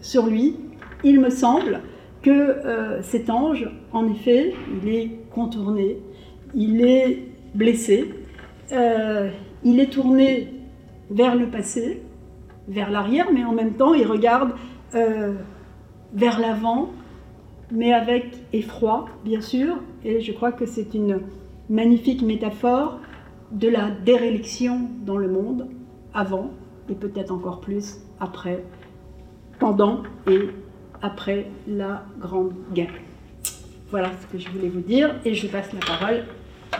sur 0.00 0.26
lui. 0.26 0.56
Il 1.04 1.20
me 1.20 1.30
semble 1.30 1.80
que 2.22 2.56
cet 3.02 3.28
ange, 3.28 3.68
en 3.92 4.08
effet, 4.08 4.54
il 4.82 4.88
est 4.88 5.10
contourné, 5.34 5.98
il 6.54 6.80
est 6.80 7.24
blessé, 7.54 8.14
il 8.70 9.80
est 9.80 9.92
tourné 9.92 10.48
vers 11.10 11.34
le 11.34 11.46
passé, 11.46 12.02
vers 12.68 12.90
l'arrière, 12.90 13.26
mais 13.32 13.44
en 13.44 13.52
même 13.52 13.74
temps, 13.74 13.94
il 13.94 14.06
regarde 14.06 14.52
euh, 14.94 15.34
vers 16.12 16.38
l'avant, 16.40 16.90
mais 17.70 17.92
avec 17.92 18.36
effroi, 18.52 19.06
bien 19.24 19.40
sûr. 19.40 19.76
Et 20.04 20.20
je 20.20 20.32
crois 20.32 20.52
que 20.52 20.66
c'est 20.66 20.94
une 20.94 21.20
magnifique 21.68 22.22
métaphore 22.22 22.98
de 23.50 23.68
la 23.68 23.90
déréliction 23.90 24.88
dans 25.04 25.16
le 25.16 25.28
monde, 25.28 25.68
avant, 26.14 26.50
et 26.88 26.94
peut-être 26.94 27.32
encore 27.32 27.60
plus 27.60 27.98
après, 28.20 28.64
pendant 29.58 30.02
et 30.28 30.50
après 31.02 31.46
la 31.66 32.04
Grande 32.18 32.52
Guerre. 32.72 32.94
Voilà 33.90 34.10
ce 34.20 34.26
que 34.26 34.42
je 34.42 34.48
voulais 34.50 34.68
vous 34.68 34.80
dire, 34.80 35.14
et 35.24 35.34
je 35.34 35.46
passe 35.46 35.72
la 35.72 35.80
parole 35.80 36.24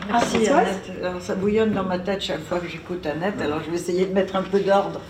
Merci 0.09 0.49
Annette. 0.49 0.91
Alors, 1.03 1.21
ça 1.21 1.35
bouillonne 1.35 1.73
dans 1.73 1.85
ma 1.85 1.99
tête 1.99 2.23
chaque 2.23 2.41
fois 2.41 2.59
que 2.59 2.69
j'écoute 2.69 3.05
Annette, 3.07 3.41
alors 3.41 3.61
je 3.63 3.71
vais 3.71 3.77
essayer 3.77 4.07
de 4.07 4.13
mettre 4.15 4.37
un 4.37 4.43
peu 4.43 4.61
d'ordre. 4.61 5.01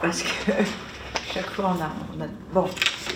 Parce 0.00 0.22
que 0.22 0.52
chaque 1.34 1.50
fois 1.50 1.76
on 1.76 1.82
a. 1.82 2.26
Bon, 2.52 2.66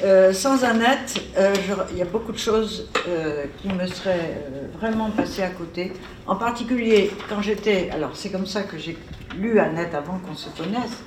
euh, 0.02 0.32
sans 0.32 0.64
Annette, 0.64 1.22
euh, 1.38 1.54
il 1.92 1.98
y 1.98 2.02
a 2.02 2.06
beaucoup 2.06 2.32
de 2.32 2.38
choses 2.38 2.90
euh, 3.08 3.46
qui 3.58 3.68
me 3.68 3.86
seraient 3.86 4.44
vraiment 4.78 5.10
passées 5.10 5.42
à 5.42 5.50
côté. 5.50 5.92
En 6.26 6.36
particulier, 6.36 7.10
quand 7.28 7.40
j'étais. 7.40 7.90
Alors, 7.90 8.10
c'est 8.14 8.30
comme 8.30 8.46
ça 8.46 8.62
que 8.62 8.76
j'ai 8.76 8.98
lu 9.36 9.58
Annette 9.58 9.94
avant 9.94 10.18
qu'on 10.18 10.34
se 10.34 10.50
connaisse, 10.50 11.02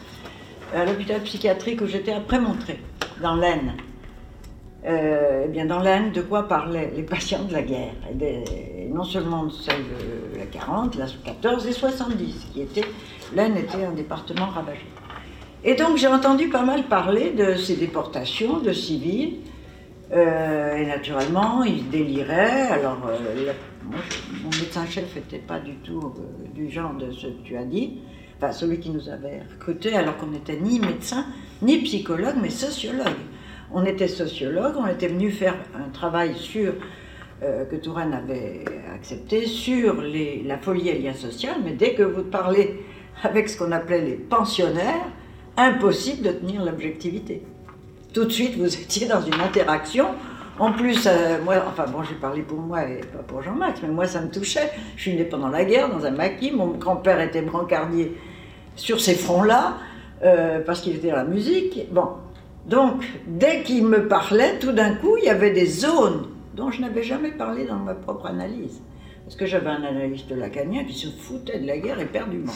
à 0.76 0.86
l'hôpital 0.86 1.22
psychiatrique 1.22 1.82
où 1.82 1.86
j'étais 1.86 2.14
après 2.14 2.40
Montré, 2.40 2.80
dans 3.22 3.36
l'Aisne. 3.36 3.74
eh 4.86 5.48
bien, 5.50 5.66
dans 5.66 5.80
l'Aisne, 5.80 6.12
de 6.12 6.22
quoi 6.22 6.48
parlaient 6.48 6.92
les 6.96 7.04
patients 7.16 7.44
de 7.44 7.54
la 7.54 7.62
guerre? 7.62 7.94
Et, 8.20 8.90
Non 8.92 9.04
seulement 9.04 9.44
de 9.44 9.52
celle 9.52 9.84
de 10.34 10.40
la 10.40 10.46
40, 10.46 10.96
la 10.96 11.06
14 11.26 11.68
et 11.68 11.72
70, 11.72 12.48
qui 12.54 12.62
était. 12.62 12.86
L'Aisne 13.36 13.58
était 13.58 13.84
un 13.84 13.92
département 13.92 14.48
ravagé. 14.48 14.86
Et 15.64 15.74
donc 15.76 15.98
j'ai 15.98 16.08
entendu 16.08 16.50
pas 16.50 16.64
mal 16.64 16.84
parler 16.84 17.32
de 17.32 17.56
ces 17.56 17.76
déportations 17.76 18.60
de 18.60 18.74
civils. 18.74 19.38
Euh, 20.14 20.78
et 20.78 20.86
naturellement, 20.86 21.64
ils 21.64 21.90
déliraient. 21.90 22.70
Alors, 22.72 22.98
euh, 23.10 23.52
mon 23.84 24.50
médecin-chef 24.50 25.16
n'était 25.16 25.40
pas 25.40 25.60
du 25.60 25.76
tout 25.78 26.14
euh, 26.18 26.48
du 26.54 26.70
genre 26.70 26.94
de 26.94 27.12
ce 27.12 27.28
que 27.28 27.44
tu 27.44 27.58
as 27.58 27.66
dit. 27.66 28.00
Enfin, 28.38 28.52
celui 28.52 28.80
qui 28.80 28.90
nous 28.90 29.10
avait 29.10 29.42
recrutés, 29.52 29.96
alors 29.96 30.16
qu'on 30.18 30.28
n'était 30.28 30.58
ni 30.58 30.80
médecin, 30.80 31.26
ni 31.62 31.80
psychologue, 31.80 32.36
mais 32.42 32.50
sociologue. 32.50 33.18
On 33.74 33.84
était 33.84 34.08
sociologue, 34.08 34.76
on 34.78 34.88
était 34.88 35.08
venu 35.08 35.32
faire 35.32 35.56
un 35.76 35.90
travail 35.90 36.36
sur, 36.36 36.74
que 37.42 37.76
Touraine 37.76 38.14
avait 38.14 38.64
accepté, 38.94 39.46
sur 39.46 40.02
la 40.02 40.58
folie 40.60 40.88
et 40.88 41.00
lien 41.00 41.14
social, 41.14 41.56
mais 41.66 41.74
dès 41.74 41.96
que 41.96 42.04
vous 42.04 42.24
parlez 42.24 42.80
avec 43.24 43.50
ce 43.50 43.58
qu'on 43.58 43.72
appelait 43.74 44.02
les 44.02 44.14
pensionnaires, 44.14 45.08
impossible 45.58 46.28
de 46.28 46.32
tenir 46.32 46.64
l'objectivité. 46.64 47.44
Tout 48.14 48.26
de 48.26 48.32
suite, 48.32 48.58
vous 48.58 48.74
étiez 48.82 49.08
dans 49.08 49.22
une 49.22 49.42
interaction. 49.42 50.08
En 50.60 50.72
plus, 50.72 51.06
euh, 51.06 51.38
moi, 51.44 51.56
enfin 51.68 51.86
bon, 51.92 52.02
j'ai 52.04 52.16
parlé 52.16 52.42
pour 52.42 52.60
moi 52.60 52.84
et 52.84 53.02
pas 53.02 53.20
pour 53.20 53.44
Jean-Max, 53.44 53.80
mais 53.84 53.90
moi 53.90 54.08
ça 54.08 54.22
me 54.22 54.30
touchait. 54.30 54.72
Je 54.96 55.02
suis 55.04 55.16
né 55.16 55.24
pendant 55.24 55.50
la 55.50 55.66
guerre 55.66 55.90
dans 55.90 56.06
un 56.06 56.12
maquis. 56.12 56.52
Mon 56.52 56.70
grand-père 56.70 57.22
était 57.22 57.44
brancardier 57.44 58.18
sur 58.76 59.00
ces 59.00 59.14
fronts-là, 59.14 59.78
euh, 60.24 60.60
parce 60.66 60.82
qu'il 60.82 60.96
était 60.96 61.10
dans 61.10 61.18
la 61.18 61.26
musique. 61.26 61.88
Bon, 61.92 62.08
donc, 62.68 63.06
dès 63.28 63.62
qu'il 63.62 63.86
me 63.86 64.08
parlait, 64.08 64.60
tout 64.60 64.72
d'un 64.72 64.96
coup, 64.96 65.16
il 65.18 65.26
y 65.26 65.30
avait 65.30 65.52
des 65.52 65.66
zones 65.66 66.28
dont 66.56 66.72
je 66.72 66.82
n'avais 66.82 67.04
jamais 67.04 67.32
parlé 67.32 67.66
dans 67.66 67.78
ma 67.78 67.94
propre 67.94 68.26
analyse. 68.26 68.82
Parce 69.28 69.36
que 69.36 69.46
j'avais 69.46 69.70
un 69.70 69.84
analyste 69.84 70.32
lacanien 70.32 70.86
qui 70.86 70.94
se 70.94 71.10
foutait 71.10 71.60
de 71.60 71.68
la 71.68 71.78
guerre 71.78 72.00
éperdument. 72.00 72.54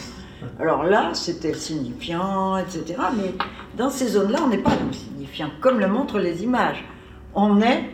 Alors 0.58 0.84
là, 0.84 1.10
c'était 1.12 1.52
signifiant, 1.52 2.56
etc. 2.56 2.94
Mais 3.14 3.34
dans 3.76 3.90
ces 3.90 4.08
zones-là, 4.08 4.38
on 4.42 4.48
n'est 4.48 4.56
pas 4.56 4.72
signifiant, 4.90 5.50
comme 5.60 5.80
le 5.80 5.86
montrent 5.86 6.18
les 6.18 6.42
images. 6.42 6.82
On 7.34 7.60
est 7.60 7.90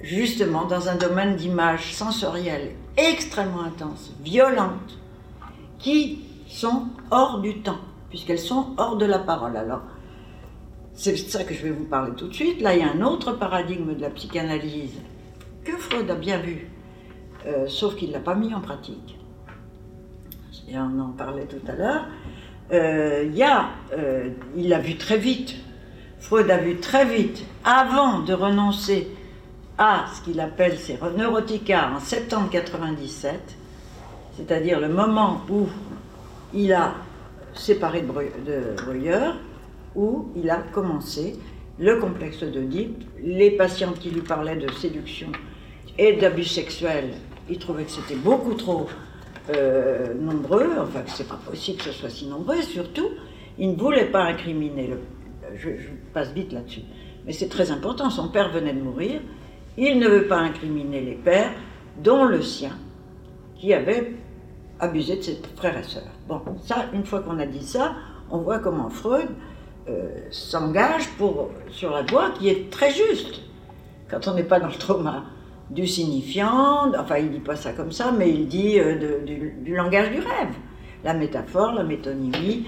justement 0.00 0.64
dans 0.64 0.88
un 0.88 0.96
domaine 0.96 1.36
d'images 1.36 1.92
sensorielles 1.92 2.70
extrêmement 2.96 3.64
intenses, 3.64 4.14
violentes, 4.22 4.98
qui 5.78 6.20
sont 6.48 6.86
hors 7.10 7.40
du 7.40 7.58
temps, 7.58 7.80
puisqu'elles 8.08 8.38
sont 8.38 8.68
hors 8.78 8.96
de 8.96 9.04
la 9.04 9.18
parole. 9.18 9.58
Alors, 9.58 9.82
c'est 10.94 11.18
ça 11.18 11.44
que 11.44 11.52
je 11.52 11.64
vais 11.64 11.70
vous 11.70 11.84
parler 11.84 12.12
tout 12.16 12.28
de 12.28 12.34
suite. 12.34 12.62
Là, 12.62 12.74
il 12.74 12.80
y 12.80 12.82
a 12.82 12.90
un 12.90 13.02
autre 13.02 13.32
paradigme 13.32 13.94
de 13.94 14.00
la 14.00 14.08
psychanalyse 14.08 15.02
que 15.64 15.76
Freud 15.76 16.10
a 16.10 16.14
bien 16.14 16.38
vu, 16.38 16.70
euh, 17.46 17.66
sauf 17.66 17.96
qu'il 17.96 18.08
ne 18.08 18.14
l'a 18.14 18.20
pas 18.20 18.34
mis 18.34 18.54
en 18.54 18.60
pratique. 18.60 19.18
On 20.72 20.98
en 20.98 21.10
parlait 21.10 21.46
tout 21.46 21.60
à 21.68 21.74
l'heure. 21.74 22.06
Euh, 22.72 23.30
il, 23.32 23.42
euh, 24.72 24.74
a 24.74 24.78
vu 24.78 24.96
très 24.96 25.18
vite, 25.18 25.54
Freud 26.18 26.50
a 26.50 26.56
vu 26.56 26.76
très 26.78 27.04
vite, 27.04 27.44
avant 27.64 28.20
de 28.20 28.32
renoncer 28.32 29.08
à 29.76 30.06
ce 30.14 30.22
qu'il 30.22 30.40
appelle 30.40 30.78
ses 30.78 30.98
neurotiques 31.16 31.70
en 31.70 32.00
septembre 32.00 32.48
97, 32.50 33.56
c'est-à-dire 34.36 34.80
le 34.80 34.88
moment 34.88 35.42
où 35.50 35.66
il 36.54 36.72
a 36.72 36.94
séparé 37.52 38.00
de 38.00 38.06
Breuer, 38.82 39.32
où 39.94 40.30
il 40.34 40.48
a 40.48 40.56
commencé 40.56 41.38
le 41.78 41.98
complexe 42.00 42.42
d'Oedipe, 42.42 43.04
les 43.22 43.50
patientes 43.50 43.98
qui 43.98 44.10
lui 44.10 44.22
parlaient 44.22 44.56
de 44.56 44.70
séduction 44.72 45.28
et 45.98 46.14
d'abus 46.14 46.44
sexuels 46.44 47.14
il 47.48 47.58
trouvait 47.58 47.84
que 47.84 47.90
c'était 47.90 48.16
beaucoup 48.16 48.54
trop 48.54 48.88
euh, 49.54 50.14
nombreux, 50.14 50.70
enfin 50.78 51.02
que 51.02 51.10
c'est 51.10 51.28
pas 51.28 51.38
possible 51.48 51.78
que 51.78 51.84
ce 51.84 51.92
soit 51.92 52.08
si 52.08 52.26
nombreux, 52.26 52.62
surtout, 52.62 53.10
il 53.58 53.72
ne 53.72 53.76
voulait 53.76 54.06
pas 54.06 54.22
incriminer 54.22 54.86
le. 54.86 54.98
Je, 55.56 55.68
passe 56.12 56.32
vite 56.32 56.52
là-dessus, 56.52 56.82
mais 57.26 57.32
c'est 57.32 57.48
très 57.48 57.70
important. 57.70 58.08
Son 58.10 58.28
père 58.28 58.50
venait 58.50 58.72
de 58.72 58.80
mourir, 58.80 59.20
il 59.76 59.98
ne 59.98 60.08
veut 60.08 60.26
pas 60.26 60.38
incriminer 60.38 61.00
les 61.00 61.14
pères, 61.14 61.52
dont 62.02 62.24
le 62.24 62.40
sien, 62.40 62.72
qui 63.56 63.74
avait 63.74 64.14
abusé 64.80 65.16
de 65.16 65.22
ses 65.22 65.38
frères 65.56 65.78
et 65.78 65.82
sœurs. 65.82 66.02
Bon, 66.26 66.40
ça, 66.64 66.86
une 66.92 67.04
fois 67.04 67.20
qu'on 67.20 67.38
a 67.38 67.46
dit 67.46 67.62
ça, 67.62 67.94
on 68.30 68.38
voit 68.38 68.58
comment 68.58 68.88
Freud 68.88 69.28
euh, 69.88 70.08
s'engage 70.30 71.08
pour 71.18 71.50
sur 71.70 71.90
la 71.90 72.02
voie 72.02 72.30
qui 72.30 72.48
est 72.48 72.70
très 72.70 72.90
juste 72.90 73.42
quand 74.10 74.28
on 74.28 74.34
n'est 74.34 74.44
pas 74.44 74.58
dans 74.58 74.68
le 74.68 74.74
trauma 74.74 75.24
du 75.70 75.86
signifiant, 75.86 76.92
enfin 76.98 77.18
il 77.18 77.30
dit 77.30 77.38
pas 77.40 77.56
ça 77.56 77.72
comme 77.72 77.92
ça, 77.92 78.12
mais 78.16 78.30
il 78.30 78.46
dit 78.46 78.78
euh, 78.78 79.24
du, 79.24 79.74
langage 79.74 80.10
du 80.10 80.18
rêve, 80.18 80.54
la 81.02 81.14
métaphore, 81.14 81.72
la 81.72 81.84
métonymie, 81.84 82.66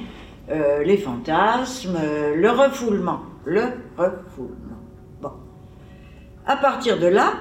euh, 0.51 0.83
les 0.83 0.97
fantasmes, 0.97 1.99
euh, 2.03 2.35
le 2.35 2.51
refoulement, 2.51 3.21
le 3.45 3.65
refoulement. 3.97 4.81
Bon. 5.21 5.33
À 6.47 6.57
partir 6.57 6.99
de 6.99 7.07
là, 7.07 7.35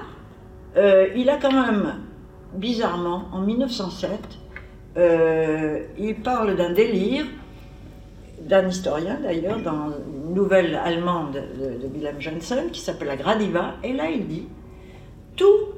il 1.14 1.30
a 1.30 1.38
quand 1.38 1.52
même, 1.52 2.02
bizarrement, 2.52 3.28
en 3.32 3.40
1907, 3.40 4.10
il 5.98 6.16
parle 6.22 6.54
d'un 6.54 6.74
délire, 6.74 7.24
d'un 8.42 8.68
historien 8.68 9.18
d'ailleurs, 9.22 9.58
dans 9.60 9.88
une 9.88 10.34
nouvelle 10.34 10.74
allemande 10.74 11.32
de, 11.32 11.82
de 11.82 11.94
Wilhelm 11.94 12.20
Jensen, 12.20 12.70
qui 12.70 12.80
s'appelle 12.80 13.08
la 13.08 13.16
Gradiva, 13.16 13.76
et 13.82 13.94
là 13.94 14.10
il 14.10 14.26
dit 14.26 14.48
tout 15.36 15.74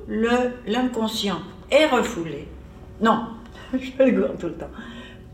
l'inconscient 0.67 1.41
est 1.71 1.87
refoulé. 1.87 2.49
Non, 3.01 3.27
je 3.73 3.91
fais 3.91 4.11
le 4.11 4.31
tout 4.39 4.47
le 4.47 4.55
temps. 4.55 4.71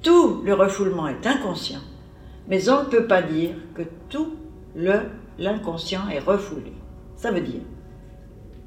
Tout 0.02 0.42
le 0.44 0.54
refoulement 0.54 1.08
est 1.08 1.26
inconscient, 1.26 1.80
mais 2.48 2.68
on 2.68 2.84
ne 2.84 2.88
peut 2.88 3.06
pas 3.06 3.22
dire 3.22 3.50
que 3.74 3.82
tout 4.10 4.34
l'inconscient 5.38 6.08
est 6.08 6.18
refoulé. 6.18 6.72
Ça 7.16 7.30
veut 7.30 7.40
dire, 7.40 7.62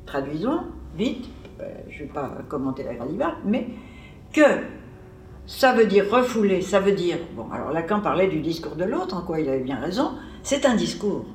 traduisons 0.05 0.61
vite, 0.95 1.29
euh, 1.61 1.65
je 1.89 2.03
ne 2.03 2.07
vais 2.07 2.13
pas 2.13 2.37
commenter 2.47 2.83
la 2.83 2.95
Gradiva, 2.95 3.35
mais 3.45 3.67
que 4.33 4.41
ça 5.45 5.73
veut 5.73 5.85
dire 5.85 6.09
refouler, 6.09 6.61
ça 6.61 6.79
veut 6.79 6.91
dire, 6.91 7.17
bon, 7.35 7.49
alors 7.51 7.71
Lacan 7.71 8.01
parlait 8.01 8.27
du 8.27 8.39
discours 8.39 8.75
de 8.75 8.83
l'autre, 8.83 9.15
en 9.15 9.21
quoi 9.21 9.39
il 9.39 9.47
avait 9.47 9.59
bien 9.59 9.79
raison, 9.79 10.13
c'est 10.43 10.65
un 10.65 10.75
discours, 10.75 11.25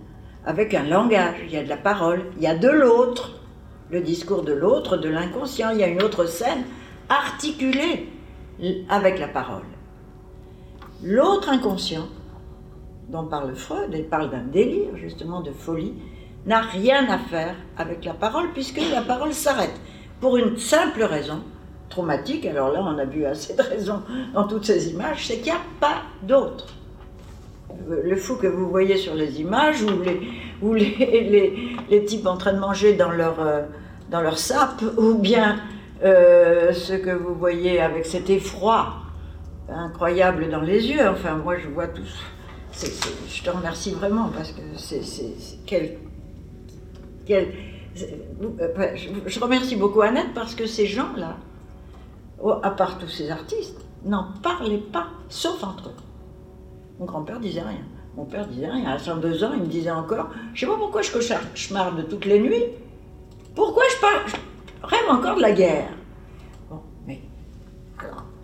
avec 0.44 0.74
un 0.74 0.82
langage, 0.82 1.36
il 1.44 1.52
y 1.52 1.56
a 1.56 1.62
de 1.62 1.68
la 1.68 1.76
parole, 1.76 2.24
il 2.36 2.42
y 2.42 2.46
a 2.46 2.56
de 2.56 2.68
l'autre, 2.68 3.41
le 3.92 4.00
discours 4.00 4.42
de 4.42 4.54
l'autre, 4.54 4.96
de 4.96 5.08
l'inconscient. 5.08 5.70
Il 5.70 5.78
y 5.78 5.84
a 5.84 5.88
une 5.88 6.02
autre 6.02 6.24
scène 6.24 6.64
articulée 7.08 8.08
avec 8.88 9.18
la 9.18 9.28
parole. 9.28 9.64
L'autre 11.02 11.50
inconscient, 11.50 12.08
dont 13.08 13.24
parle 13.24 13.54
Freud, 13.54 13.94
et 13.94 14.02
parle 14.02 14.30
d'un 14.30 14.44
délire 14.44 14.96
justement 14.96 15.42
de 15.42 15.50
folie, 15.50 15.94
n'a 16.46 16.60
rien 16.60 17.08
à 17.08 17.18
faire 17.18 17.54
avec 17.76 18.04
la 18.04 18.14
parole 18.14 18.52
puisque 18.54 18.80
la 18.90 19.02
parole 19.02 19.34
s'arrête. 19.34 19.78
Pour 20.20 20.36
une 20.36 20.56
simple 20.56 21.02
raison, 21.02 21.42
traumatique, 21.90 22.46
alors 22.46 22.72
là 22.72 22.80
on 22.82 22.96
a 22.98 23.04
vu 23.04 23.26
assez 23.26 23.54
de 23.54 23.62
raisons 23.62 24.00
dans 24.32 24.46
toutes 24.46 24.64
ces 24.64 24.90
images, 24.90 25.26
c'est 25.26 25.36
qu'il 25.36 25.52
n'y 25.52 25.58
a 25.58 25.62
pas 25.78 26.02
d'autre. 26.22 26.68
Le 27.88 28.16
fou 28.16 28.36
que 28.36 28.46
vous 28.46 28.68
voyez 28.68 28.96
sur 28.96 29.14
les 29.14 29.40
images, 29.40 29.84
les, 30.62 31.76
les, 31.90 32.04
types 32.04 32.26
en 32.26 32.36
train 32.36 32.52
de 32.52 32.58
manger 32.58 32.94
dans 32.94 33.10
leur, 33.10 33.40
euh, 33.40 33.62
dans 34.12 34.20
leur 34.20 34.38
sape, 34.38 34.82
ou 34.98 35.14
bien 35.14 35.56
euh, 36.04 36.72
ce 36.72 36.92
que 36.92 37.10
vous 37.10 37.34
voyez 37.34 37.80
avec 37.80 38.06
cet 38.06 38.30
effroi 38.30 38.94
incroyable 39.68 40.50
dans 40.50 40.60
les 40.60 40.86
yeux. 40.86 41.08
Enfin, 41.08 41.36
moi, 41.36 41.56
je 41.58 41.68
vois 41.68 41.88
tout. 41.88 42.02
je 42.72 43.42
te 43.42 43.50
remercie 43.50 43.92
vraiment 43.92 44.28
parce 44.28 44.52
que 44.52 44.60
c'est 44.76 45.00
quel, 45.66 45.96
quel 47.26 47.48
je 47.94 49.40
remercie 49.40 49.76
beaucoup 49.76 50.02
Annette 50.02 50.34
parce 50.34 50.54
que 50.54 50.66
ces 50.66 50.86
gens-là, 50.86 51.36
à 52.62 52.70
part 52.70 52.98
tous 52.98 53.08
ces 53.08 53.30
artistes, 53.30 53.80
n'en 54.04 54.26
parlaient 54.42 54.78
pas, 54.78 55.08
sauf 55.28 55.62
entre 55.64 55.88
eux. 55.88 55.94
Mon 56.98 57.06
grand-père 57.06 57.40
disait 57.40 57.62
rien. 57.62 57.84
Mon 58.16 58.24
père 58.24 58.46
disait 58.46 58.68
rien. 58.68 58.90
À 58.90 58.98
102 58.98 59.44
ans, 59.44 59.52
il 59.54 59.62
me 59.62 59.66
disait 59.66 59.90
encore 59.90 60.28
Je 60.52 60.60
sais 60.60 60.66
pas 60.66 60.76
pourquoi 60.76 61.00
je 61.02 61.10
de 61.10 62.02
toutes 62.02 62.26
les 62.26 62.40
nuits. 62.40 62.64
Pourquoi 63.54 63.84
je 63.94 64.00
parle 64.00 64.42
rêve 64.82 65.10
encore 65.10 65.36
de 65.36 65.42
la 65.42 65.52
guerre? 65.52 65.90
Bon, 66.70 66.80
mais. 67.06 67.20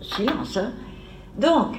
Silence, 0.01 0.57
hein. 0.57 0.73
Donc, 1.37 1.77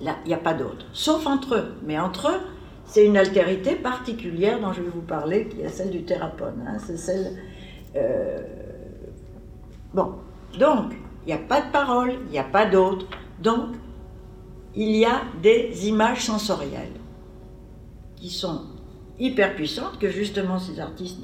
là, 0.00 0.16
il 0.24 0.28
n'y 0.28 0.34
a 0.34 0.38
pas 0.38 0.54
d'autre. 0.54 0.86
Sauf 0.92 1.26
entre 1.26 1.54
eux. 1.54 1.74
Mais 1.84 1.98
entre 1.98 2.28
eux, 2.28 2.40
c'est 2.86 3.06
une 3.06 3.16
altérité 3.16 3.74
particulière 3.74 4.60
dont 4.60 4.72
je 4.72 4.82
vais 4.82 4.90
vous 4.90 5.02
parler, 5.02 5.48
qui 5.48 5.60
est 5.60 5.68
celle 5.68 5.90
du 5.90 6.04
thérapone. 6.04 6.64
Hein. 6.66 6.78
C'est 6.78 6.96
celle. 6.96 7.38
Euh, 7.96 8.40
bon, 9.92 10.14
donc, 10.58 10.92
il 11.24 11.28
n'y 11.28 11.32
a 11.32 11.38
pas 11.38 11.60
de 11.60 11.70
parole, 11.70 12.14
il 12.26 12.30
n'y 12.30 12.38
a 12.38 12.44
pas 12.44 12.66
d'autre. 12.66 13.06
Donc, 13.40 13.70
il 14.74 14.96
y 14.96 15.04
a 15.04 15.22
des 15.42 15.88
images 15.88 16.24
sensorielles 16.24 16.92
qui 18.16 18.30
sont 18.30 18.62
hyper 19.18 19.54
puissantes 19.54 19.98
que 19.98 20.10
justement 20.10 20.58
ces 20.58 20.80
artistes 20.80 21.20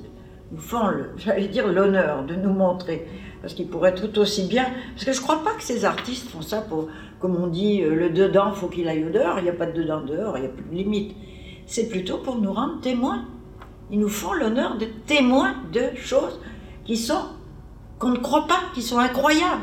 nous 0.51 0.59
font, 0.59 0.91
j'allais 1.17 1.49
dire, 1.49 1.67
l'honneur 1.67 2.25
de 2.25 2.35
nous 2.35 2.53
montrer. 2.53 3.07
Parce 3.41 3.55
qu'ils 3.55 3.69
pourraient 3.69 3.95
tout 3.95 4.19
aussi 4.19 4.47
bien. 4.47 4.67
Parce 4.95 5.05
que 5.05 5.13
je 5.13 5.19
ne 5.19 5.23
crois 5.23 5.43
pas 5.43 5.55
que 5.55 5.63
ces 5.63 5.85
artistes 5.85 6.29
font 6.29 6.43
ça 6.43 6.61
pour, 6.61 6.89
comme 7.19 7.37
on 7.37 7.47
dit, 7.47 7.83
euh, 7.83 7.95
le 7.95 8.11
dedans, 8.11 8.53
faut 8.53 8.69
qu'il 8.69 8.89
aille 8.89 9.05
au 9.05 9.11
dehors. 9.11 9.39
Il 9.39 9.45
n'y 9.45 9.51
a 9.51 9.55
pas 9.55 9.67
de 9.67 9.73
dedans 9.73 10.03
dehors, 10.03 10.37
il 10.37 10.43
n'y 10.43 10.47
a 10.47 10.51
plus 10.51 10.65
de 10.65 10.75
limite. 10.75 11.17
C'est 11.67 11.89
plutôt 11.89 12.19
pour 12.19 12.37
nous 12.37 12.53
rendre 12.53 12.81
témoins. 12.81 13.25
Ils 13.91 13.99
nous 13.99 14.09
font 14.09 14.33
l'honneur 14.33 14.77
de 14.77 14.87
témoins 15.07 15.55
de 15.73 15.97
choses 15.97 16.39
qui 16.85 16.97
sont, 16.97 17.23
qu'on 17.99 18.11
ne 18.11 18.19
croit 18.19 18.47
pas, 18.47 18.61
qui 18.75 18.83
sont 18.83 18.99
incroyables. 18.99 19.63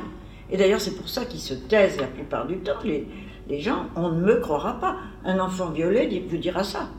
Et 0.50 0.58
d'ailleurs, 0.58 0.82
c'est 0.82 0.96
pour 0.96 1.10
ça 1.10 1.26
qu'ils 1.26 1.40
se 1.40 1.54
taisent 1.54 2.00
la 2.00 2.08
plupart 2.08 2.48
du 2.48 2.58
temps. 2.58 2.80
Les 2.84 3.60
gens, 3.60 3.86
on 3.96 4.10
ne 4.10 4.22
me 4.22 4.36
croira 4.40 4.80
pas. 4.80 4.98
Un 5.26 5.40
enfant 5.40 5.70
violé 5.70 6.26
vous 6.30 6.38
dira 6.38 6.64
ça. 6.64 6.90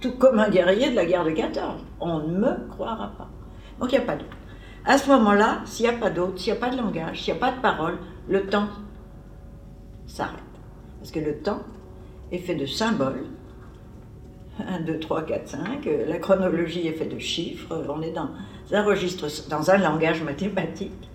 Tout 0.00 0.12
comme 0.12 0.38
un 0.38 0.48
guerrier 0.48 0.90
de 0.90 0.96
la 0.96 1.06
guerre 1.06 1.24
de 1.24 1.30
14. 1.30 1.80
On 2.00 2.20
ne 2.20 2.38
me 2.38 2.68
croira 2.68 3.12
pas. 3.16 3.28
Donc 3.80 3.92
il 3.92 3.98
n'y 3.98 4.04
a 4.04 4.06
pas 4.06 4.16
d'autre. 4.16 4.36
À 4.84 4.98
ce 4.98 5.08
moment-là, 5.10 5.62
s'il 5.64 5.88
n'y 5.88 5.94
a 5.94 5.98
pas 5.98 6.10
d'autre, 6.10 6.38
s'il 6.38 6.52
n'y 6.52 6.58
a 6.58 6.60
pas 6.60 6.70
de 6.70 6.76
langage, 6.76 7.22
s'il 7.22 7.34
n'y 7.34 7.40
a 7.40 7.40
pas 7.40 7.52
de 7.52 7.60
parole, 7.60 7.98
le 8.28 8.46
temps 8.46 8.68
s'arrête. 10.06 10.40
Parce 10.98 11.10
que 11.10 11.20
le 11.20 11.38
temps 11.38 11.60
est 12.30 12.38
fait 12.38 12.54
de 12.54 12.66
symboles. 12.66 13.24
1, 14.58 14.80
2, 14.80 14.98
3, 15.00 15.22
4, 15.22 15.48
5. 15.48 15.88
La 16.06 16.18
chronologie 16.18 16.86
est 16.86 16.92
faite 16.92 17.14
de 17.14 17.18
chiffres. 17.18 17.84
On 17.88 18.00
est 18.00 18.12
dans 18.12 18.30
un 18.72 18.82
registre, 18.82 19.26
dans 19.50 19.70
un 19.70 19.76
langage 19.76 20.22
mathématique. 20.22 21.10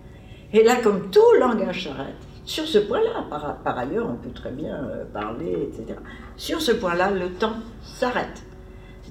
Et 0.53 0.63
là, 0.63 0.75
comme 0.83 1.09
tout 1.09 1.21
langage 1.39 1.85
s'arrête, 1.85 2.15
sur 2.45 2.67
ce 2.67 2.79
point-là, 2.79 3.25
par, 3.63 3.77
ailleurs, 3.77 4.07
on 4.09 4.15
peut 4.15 4.31
très 4.31 4.51
bien 4.51 4.73
euh, 4.73 5.05
parler, 5.05 5.69
etc. 5.69 5.97
Sur 6.35 6.61
ce 6.61 6.71
point-là, 6.71 7.11
le 7.11 7.29
temps 7.29 7.55
s'arrête. 7.81 8.43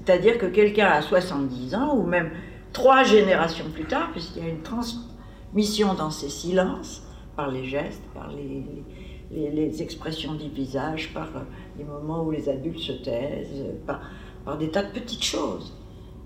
C'est-à-dire 0.05 0.37
que 0.37 0.47
quelqu'un 0.47 0.87
a 0.87 1.01
70 1.01 1.75
ans, 1.75 1.95
ou 1.95 2.03
même 2.03 2.31
trois 2.73 3.03
générations 3.03 3.69
plus 3.73 3.85
tard, 3.85 4.11
puisqu'il 4.11 4.43
y 4.43 4.45
a 4.45 4.49
une 4.49 4.61
transmission 4.61 5.93
dans 5.93 6.09
ces 6.09 6.29
silences, 6.29 7.03
par 7.35 7.49
les 7.49 7.65
gestes, 7.65 8.03
par 8.13 8.29
les, 8.31 9.81
expressions 9.81 10.33
du 10.33 10.49
visage, 10.49 11.13
par 11.13 11.27
euh, 11.35 11.39
les 11.77 11.83
moments 11.83 12.23
où 12.23 12.31
les 12.31 12.49
adultes 12.49 12.79
se 12.79 12.91
taisent, 12.91 13.65
par, 13.87 14.01
par 14.43 14.57
des 14.57 14.69
tas 14.69 14.83
de 14.83 14.91
petites 14.91 15.23
choses. 15.23 15.73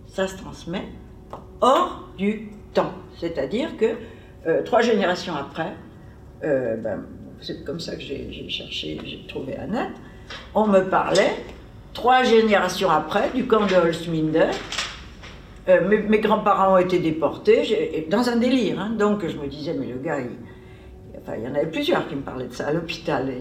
Ça 0.08 0.28
se 0.28 0.38
transmet 0.38 0.86
hors 1.62 2.10
du 2.18 2.50
temps. 2.74 2.94
C'est-à-dire 3.18 3.78
que 3.78 3.96
euh, 4.48 4.64
trois 4.64 4.82
générations 4.82 5.36
après, 5.36 5.74
euh, 6.44 6.78
ben, 6.78 7.06
c'est 7.40 7.64
comme 7.64 7.80
ça 7.80 7.96
que 7.96 8.02
j'ai 8.02 8.50
cherché, 8.50 9.00
j'ai 9.04 9.26
trouvé 9.28 9.56
Annette, 9.56 9.96
on 10.54 10.68
me 10.68 10.82
parlait, 10.82 11.36
trois 11.96 12.24
générations 12.24 12.92
après, 12.92 13.32
du 13.34 13.48
camp 13.48 13.66
de 13.66 13.74
Holzminden. 13.74 14.52
Euh, 15.68 16.00
mes, 16.08 16.20
grands-parents 16.20 16.76
ont 16.76 16.78
été 16.78 17.00
déportés, 17.00 18.06
dans 18.12 18.30
un 18.30 18.36
délire. 18.36 18.80
Hein. 18.80 18.92
donc 18.92 19.26
je 19.28 19.36
me 19.36 19.48
disais, 19.48 19.74
mais 19.74 19.88
le 19.88 19.98
gars, 19.98 20.20
il, 20.20 20.30
enfin, 21.20 21.38
il 21.40 21.44
y 21.44 21.48
en 21.48 21.56
avait 21.56 21.72
plusieurs 21.72 22.08
qui 22.08 22.16
me 22.16 22.22
parlaient 22.22 22.48
de 22.48 22.54
ça 22.54 22.68
à 22.68 22.74
l'hôpital. 22.74 23.34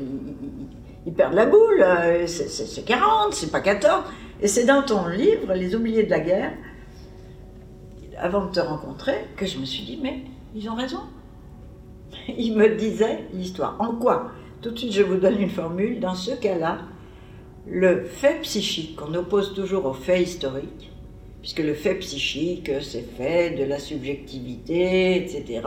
Il, 1.04 1.12
perd 1.12 1.34
la 1.34 1.44
boule, 1.44 1.82
euh, 1.82 2.26
c'est 2.26 2.84
40, 2.86 3.34
c'est 3.34 3.52
pas 3.52 3.60
14. 3.60 4.04
Et 4.40 4.48
c'est 4.48 4.64
dans 4.64 4.82
ton 4.82 5.06
livre, 5.08 5.52
Les 5.52 5.74
oubliés 5.74 6.04
de 6.04 6.10
la 6.10 6.20
guerre, 6.20 6.52
avant 8.18 8.46
de 8.46 8.52
te 8.52 8.60
rencontrer, 8.60 9.26
que 9.36 9.44
je 9.44 9.58
me 9.58 9.66
suis 9.66 9.84
dit, 9.84 10.00
mais 10.02 10.22
ils 10.54 10.70
ont 10.70 10.74
raison. 10.74 11.00
il 12.38 12.56
me 12.56 12.68
disait 12.74 13.24
l'histoire. 13.34 13.76
En 13.80 13.96
quoi? 13.96 14.30
Tout 14.62 14.70
de 14.70 14.78
suite, 14.78 14.92
je 14.92 15.02
vous 15.02 15.16
donne 15.16 15.38
une 15.38 15.50
formule. 15.50 16.00
Dans 16.00 16.14
ce 16.14 16.30
cas-là, 16.30 16.78
le 17.66 18.04
fait 18.04 18.40
psychique, 18.42 18.96
qu'on 18.96 19.14
oppose 19.14 19.54
toujours 19.54 19.86
au 19.86 19.92
fait 19.92 20.22
historique, 20.22 20.90
puisque 21.40 21.60
le 21.60 21.74
fait 21.74 21.94
psychique, 21.96 22.70
c'est 22.80 23.06
fait 23.16 23.50
de 23.50 23.64
la 23.64 23.78
subjectivité, 23.78 25.16
etc. 25.16 25.62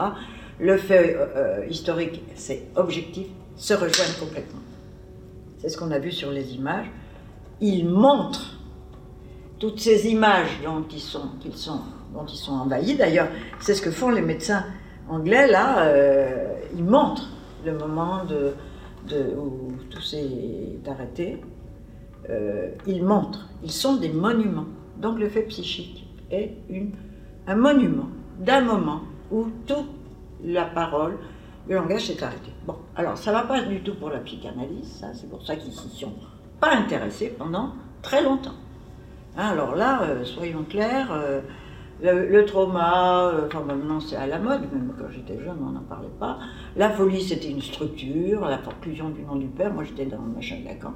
Le 0.60 0.76
fait 0.76 1.14
euh, 1.14 1.26
euh, 1.36 1.66
historique, 1.68 2.20
c'est 2.34 2.62
objectif, 2.74 3.26
se 3.56 3.74
rejoignent 3.74 4.18
complètement. 4.18 4.60
C'est 5.58 5.68
ce 5.68 5.76
qu'on 5.76 5.90
a 5.90 5.98
vu 5.98 6.12
sur 6.12 6.30
les 6.30 6.54
images. 6.54 6.86
Il 7.60 7.88
montre 7.88 8.58
toutes 9.58 9.80
ces 9.80 10.08
images 10.08 10.60
dont 10.64 10.84
ils 10.92 11.00
sont, 11.00 11.30
sont, 11.54 11.80
dont 12.14 12.26
ils 12.26 12.36
sont 12.36 12.52
envahis. 12.52 12.94
D'ailleurs, 12.94 13.28
c'est 13.60 13.74
ce 13.74 13.82
que 13.82 13.90
font 13.90 14.10
les 14.10 14.20
médecins 14.20 14.64
anglais, 15.08 15.46
là, 15.48 15.86
euh, 15.86 16.54
ils 16.76 16.84
montrent 16.84 17.28
le 17.64 17.76
moment 17.76 18.24
de, 18.24 18.54
où 19.36 19.72
tout 19.90 20.02
s'est 20.02 20.78
arrêté. 20.86 21.40
Euh, 22.30 22.70
ils 22.86 23.02
montrent, 23.02 23.48
ils 23.62 23.70
sont 23.70 23.96
des 23.96 24.10
monuments. 24.10 24.66
Donc 24.98 25.18
le 25.18 25.28
fait 25.28 25.42
psychique 25.42 26.06
est 26.30 26.52
un 27.46 27.56
monument 27.56 28.08
d'un 28.38 28.60
moment 28.60 29.02
où 29.30 29.46
toute 29.66 29.88
la 30.44 30.64
parole, 30.64 31.16
le 31.68 31.76
langage 31.76 32.06
s'est 32.06 32.22
arrêté. 32.22 32.50
Bon, 32.66 32.76
alors 32.96 33.16
ça 33.16 33.30
ne 33.30 33.36
va 33.36 33.42
pas 33.42 33.62
du 33.62 33.80
tout 33.80 33.94
pour 33.94 34.10
la 34.10 34.18
psychanalyse, 34.18 35.04
c'est 35.14 35.30
pour 35.30 35.44
ça 35.44 35.56
qu'ils 35.56 35.72
s'y 35.72 35.88
sont 35.88 36.12
pas 36.60 36.74
intéressés 36.74 37.34
pendant 37.38 37.72
très 38.02 38.22
longtemps. 38.22 38.54
Hein, 39.36 39.48
alors 39.48 39.74
là, 39.74 40.02
euh, 40.02 40.24
soyons 40.24 40.64
clairs, 40.68 41.10
le, 42.02 42.44
trauma, 42.44 43.28
euh, 43.28 43.46
enfin 43.46 43.62
maintenant 43.64 44.00
c'est 44.00 44.16
à 44.16 44.26
la 44.26 44.38
mode, 44.38 44.62
même 44.72 44.92
quand 44.98 45.10
j'étais 45.10 45.38
jeune 45.42 45.58
on 45.60 45.70
n'en 45.70 45.80
parlait 45.80 46.08
pas. 46.20 46.38
La 46.76 46.90
folie 46.90 47.22
c'était 47.22 47.50
une 47.50 47.62
structure, 47.62 48.42
la 48.42 48.58
forclusion 48.58 49.10
du 49.10 49.22
nom 49.22 49.36
du 49.36 49.46
père, 49.46 49.72
moi 49.72 49.84
j'étais 49.84 50.06
dans 50.06 50.20
le 50.20 50.34
machin 50.34 50.60
de 50.60 50.64
Lacan. 50.64 50.94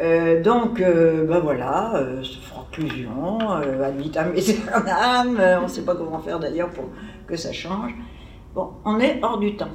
Euh, 0.00 0.42
donc, 0.42 0.80
euh, 0.80 1.26
ben 1.26 1.40
voilà, 1.40 1.96
euh, 1.96 2.22
forclusion, 2.42 3.38
ad 3.50 3.96
vitam 3.98 4.32
aeternam, 4.36 5.38
on 5.60 5.62
ne 5.64 5.68
sait 5.68 5.82
pas 5.82 5.94
comment 5.94 6.18
faire 6.18 6.38
d'ailleurs 6.38 6.70
pour 6.70 6.86
que 7.26 7.36
ça 7.36 7.52
change. 7.52 7.92
Bon, 8.54 8.70
on 8.84 8.98
est 9.00 9.18
hors 9.22 9.38
du 9.38 9.56
temps. 9.56 9.70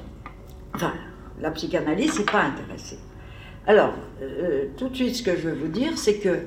Enfin, 0.74 0.94
la 1.40 1.52
psychanalyse 1.52 2.20
n'est 2.20 2.26
pas 2.26 2.44
intéressée. 2.44 3.00
Alors, 3.66 3.94
tout 4.78 4.90
de 4.90 4.96
suite, 4.96 5.16
ce 5.16 5.24
que 5.24 5.36
je 5.36 5.50
veux 5.50 5.56
vous 5.56 5.68
dire, 5.68 5.98
c'est 5.98 6.20
que 6.20 6.40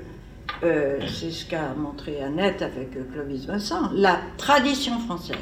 euh, 0.62 0.99
c'est 1.07 1.31
ce 1.31 1.47
qu'a 1.47 1.75
montré 1.75 2.23
Annette 2.23 2.61
avec 2.61 2.95
euh, 2.97 3.05
Clovis 3.12 3.47
Vincent, 3.47 3.91
la 3.95 4.18
tradition 4.37 4.99
française. 4.99 5.37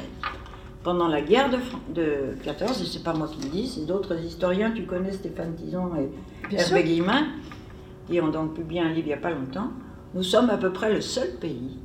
Pendant 0.83 1.09
la 1.09 1.21
guerre 1.21 1.49
de, 1.49 1.57
de 1.93 2.37
14, 2.43 2.81
et 2.81 2.85
c'est 2.85 3.03
pas 3.03 3.13
moi 3.13 3.27
qui 3.27 3.41
le 3.41 3.49
dis, 3.49 3.67
c'est 3.67 3.85
d'autres 3.85 4.17
historiens, 4.17 4.71
tu 4.71 4.83
connais 4.83 5.11
Stéphane 5.11 5.53
Tison 5.55 5.91
et 5.97 6.55
Hervé 6.55 6.83
Guillemin, 6.83 7.27
qui 8.09 8.19
ont 8.21 8.29
donc 8.29 8.55
publié 8.55 8.81
un 8.81 8.89
livre 8.89 9.07
il 9.07 9.07
n'y 9.07 9.13
a 9.13 9.17
pas 9.17 9.31
longtemps, 9.31 9.71
nous 10.13 10.23
sommes 10.23 10.49
à 10.49 10.57
peu 10.57 10.71
près 10.71 10.93
le 10.93 11.01
seul 11.01 11.29
pays 11.39 11.77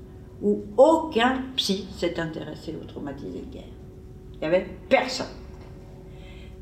où 0.42 0.64
aucun 0.76 1.42
psy 1.56 1.86
s'est 1.96 2.18
intéressé 2.18 2.76
aux 2.80 2.84
traumatisés 2.84 3.44
de 3.46 3.52
guerre. 3.52 3.62
Il 4.34 4.40
n'y 4.40 4.46
avait 4.46 4.66
personne. 4.88 5.26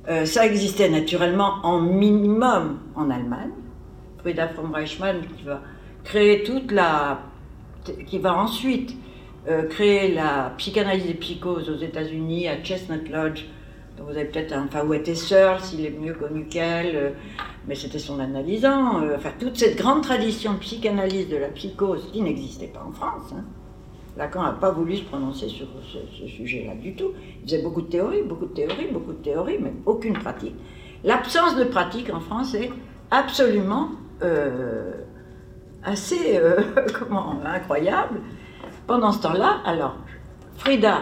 Euh, 0.09 0.25
ça 0.25 0.47
existait 0.47 0.89
naturellement 0.89 1.55
en 1.63 1.81
minimum 1.81 2.81
en 2.95 3.11
Allemagne. 3.11 3.51
Frieda 4.19 4.49
von 4.49 4.71
Reichmann, 4.73 5.21
qui 5.37 5.45
va 5.45 5.63
créer 6.05 6.43
toute 6.43 6.71
la. 6.73 7.21
qui 8.07 8.19
va 8.19 8.37
ensuite 8.37 8.97
euh, 9.49 9.67
créer 9.69 10.15
la 10.15 10.53
psychanalyse 10.59 11.07
des 11.07 11.15
psychoses 11.15 11.69
aux 11.69 11.79
États-Unis 11.79 12.49
à 12.49 12.63
Chestnut 12.63 13.09
Lodge. 13.11 13.47
Vous 14.07 14.11
avez 14.17 14.25
peut-être 14.25 14.53
un. 14.53 14.65
Enfin, 14.65 14.85
où 14.85 14.95
était 14.95 15.15
s'il 15.15 15.85
est 15.85 15.91
mieux 15.91 16.15
connu 16.15 16.47
qu'elle, 16.47 16.97
euh, 16.97 17.11
mais 17.67 17.75
c'était 17.75 17.99
son 17.99 18.19
analysant. 18.21 19.03
Euh, 19.03 19.17
enfin, 19.17 19.31
toute 19.39 19.57
cette 19.57 19.77
grande 19.77 20.03
tradition 20.03 20.55
de 20.55 20.59
psychanalyse 20.59 21.29
de 21.29 21.37
la 21.37 21.49
psychose 21.49 22.09
qui 22.13 22.23
n'existait 22.23 22.67
pas 22.67 22.85
en 22.87 22.93
France. 22.93 23.33
Hein. 23.37 23.45
Lacan 24.17 24.43
n'a 24.43 24.53
pas 24.53 24.71
voulu 24.71 24.97
se 24.97 25.05
prononcer 25.05 25.49
sur 25.49 25.67
ce, 25.83 26.27
sujet-là 26.27 26.75
du 26.75 26.95
tout. 26.95 27.13
Il 27.43 27.49
faisait 27.49 27.63
beaucoup 27.63 27.83
de 27.83 27.87
théories, 27.87 28.23
beaucoup 28.23 28.47
de 28.47 28.55
théories, 28.55 28.89
beaucoup 28.93 29.13
de 29.13 29.23
théories, 29.23 29.59
mais 29.61 29.73
aucune 29.87 30.15
pratique. 30.15 30.55
L'absence 31.03 31.57
de 31.57 31.65
pratique 31.65 32.13
en 32.13 32.21
France 32.21 32.55
est 32.55 32.71
absolument 33.11 33.89
euh, 34.23 34.93
assez 35.83 36.39
comment, 36.99 37.41
incroyable. 37.45 38.21
Pendant 38.87 39.13
ce 39.13 39.23
temps-là, 39.23 39.61
alors, 39.65 39.97
Frida, 40.57 40.99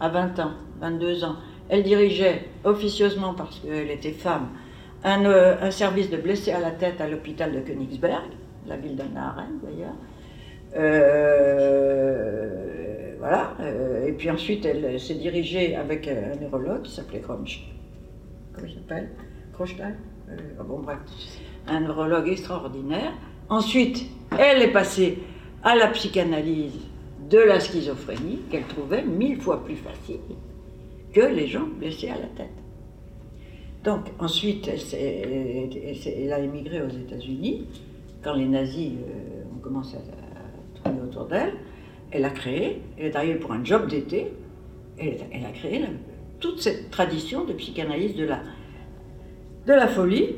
à 0.00 0.08
20 0.08 0.38
ans, 0.38 0.52
22 0.80 1.24
ans, 1.24 1.36
elle 1.68 1.82
dirigeait 1.82 2.44
officieusement, 2.64 3.34
parce 3.34 3.60
qu'elle 3.60 3.90
était 3.90 4.12
femme, 4.12 4.48
un, 5.02 5.24
euh, 5.24 5.56
un, 5.60 5.70
service 5.70 6.10
de 6.10 6.16
blessés 6.16 6.52
à 6.52 6.60
la 6.60 6.70
tête 6.70 7.00
à 7.00 7.08
l'hôpital 7.08 7.52
de 7.52 7.60
Königsberg, 7.60 8.30
la 8.66 8.76
ville 8.76 8.96
d'Anna 8.96 9.28
Arendt 9.28 9.52
d'ailleurs. 9.62 9.94
Euh, 10.76 11.54
voilà. 13.18 13.54
Euh, 13.60 14.06
et 14.06 14.12
puis 14.12 14.30
ensuite, 14.30 14.64
elle 14.64 14.98
s'est 14.98 15.14
dirigée 15.14 15.76
avec 15.76 16.08
un 16.08 16.36
neurologue 16.40 16.82
qui 16.82 16.92
s'appelait 16.92 17.20
Kronsch. 17.20 17.66
Comment 18.54 18.66
il 18.66 18.74
s'appelle? 18.74 19.10
Ah. 19.80 19.90
Un 21.68 21.80
neurologue 21.80 22.28
extraordinaire. 22.28 23.12
Ensuite, 23.48 24.06
elle 24.38 24.62
est 24.62 24.72
passée 24.72 25.18
à 25.62 25.76
la 25.76 25.88
psychanalyse 25.88 26.80
de 27.30 27.38
la 27.38 27.60
schizophrénie, 27.60 28.40
qu'elle 28.50 28.64
trouvait 28.64 29.02
mille 29.02 29.40
fois 29.40 29.64
plus 29.64 29.76
facile 29.76 30.20
que 31.14 31.20
les 31.20 31.46
gens 31.46 31.66
blessés 31.78 32.10
à 32.10 32.18
la 32.18 32.26
tête. 32.26 32.52
Donc, 33.84 34.00
ensuite, 34.18 34.68
elle, 34.92 36.32
a 36.32 36.38
émigré 36.40 36.82
aux 36.82 36.88
États-Unis. 36.88 37.66
Quand 38.22 38.34
les 38.34 38.46
nazis 38.46 38.92
ont 39.54 39.60
commencé 39.60 39.96
à 39.96 40.90
autour 40.90 41.26
d'elle. 41.26 41.54
Elle 42.10 42.24
a 42.24 42.30
créé, 42.30 42.80
elle 42.98 43.06
est 43.06 43.16
arrivée 43.16 43.38
pour 43.38 43.52
un 43.52 43.64
job 43.64 43.88
d'été, 43.88 44.32
elle, 44.98 45.16
elle, 45.32 45.44
a 45.44 45.50
créé 45.50 45.84
toute 46.40 46.60
cette 46.60 46.90
tradition 46.90 47.44
de 47.44 47.52
psychanalyse 47.54 48.14
de 48.14 48.24
la, 48.24 48.40
de 49.66 49.72
la 49.72 49.88
folie, 49.88 50.36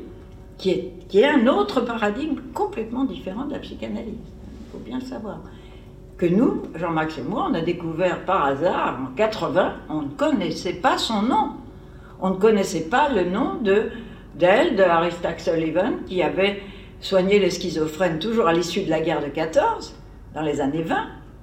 qui 0.57 0.71
est, 0.71 0.93
qui 1.07 1.19
est 1.19 1.27
un 1.27 1.45
autre 1.47 1.81
paradigme 1.81 2.41
complètement 2.53 3.05
différent 3.05 3.45
de 3.45 3.53
la 3.53 3.59
psychanalyse. 3.59 4.15
Il 4.15 4.71
faut 4.71 4.79
bien 4.79 4.99
le 4.99 5.05
savoir. 5.05 5.41
Que 6.17 6.25
nous, 6.25 6.63
Jean-Max 6.75 7.19
et 7.19 7.21
moi, 7.21 7.47
on 7.51 7.53
a 7.53 7.61
découvert 7.61 8.25
par 8.25 8.45
hasard 8.45 8.99
en 9.03 9.15
80, 9.15 9.73
on 9.89 10.01
ne 10.01 10.07
connaissait 10.07 10.73
pas 10.73 10.97
son 10.97 11.21
nom. 11.21 11.51
On 12.19 12.31
ne 12.31 12.37
connaissait 12.37 12.89
pas 12.89 13.09
le 13.09 13.29
nom 13.29 13.55
de 13.61 13.91
d'elle, 14.33 14.75
de 14.75 14.83
Aristax 14.83 15.45
Sullivan, 15.45 16.03
qui 16.07 16.21
avait 16.23 16.61
soigné 17.01 17.39
les 17.39 17.49
schizophrènes 17.49 18.19
toujours 18.19 18.47
à 18.47 18.53
l'issue 18.53 18.83
de 18.83 18.89
la 18.89 19.01
guerre 19.01 19.21
de 19.21 19.29
14 19.29 19.95
dans 20.33 20.41
les 20.41 20.61
années 20.61 20.83
20 20.83 20.95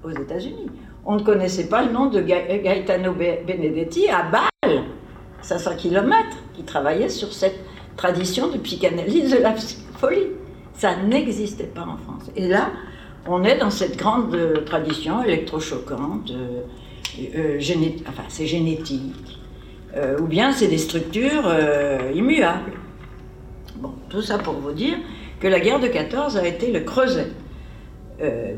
aux 0.04 0.10
États-Unis. 0.10 0.66
On 1.04 1.16
ne 1.16 1.22
connaissait 1.22 1.68
pas 1.68 1.84
le 1.84 1.92
nom 1.92 2.06
de 2.06 2.20
Gaetano 2.20 3.12
Benedetti 3.12 4.08
à 4.08 4.22
Bâle, 4.22 4.82
500 5.42 5.76
km, 5.76 6.16
qui 6.54 6.62
travaillait 6.62 7.08
sur 7.08 7.32
cette 7.32 7.58
tradition 7.96 8.48
de 8.48 8.58
psychanalyse 8.58 9.30
de 9.30 9.38
la 9.38 9.54
folie. 9.98 10.28
Ça 10.72 10.96
n'existait 10.96 11.64
pas 11.64 11.82
en 11.82 11.96
France. 11.96 12.30
Et 12.36 12.48
là, 12.48 12.70
on 13.26 13.44
est 13.44 13.56
dans 13.56 13.70
cette 13.70 13.96
grande 13.96 14.34
euh, 14.34 14.64
tradition 14.64 15.22
électrochoquante, 15.22 16.30
euh, 16.30 16.60
euh 17.36 17.58
enfin 18.08 18.24
c'est 18.28 18.46
génétique, 18.46 19.38
euh, 19.96 20.18
ou 20.18 20.26
bien 20.26 20.52
c'est 20.52 20.68
des 20.68 20.78
structures 20.78 21.52
immuables. 22.14 22.72
Bon, 23.76 23.92
tout 24.08 24.22
ça 24.22 24.38
pour 24.38 24.54
vous 24.54 24.72
dire 24.72 24.96
que 25.40 25.48
la 25.48 25.60
guerre 25.60 25.80
de 25.80 25.88
14 25.88 26.36
a 26.36 26.46
été 26.46 26.72
le 26.72 26.80
creuset 26.80 27.28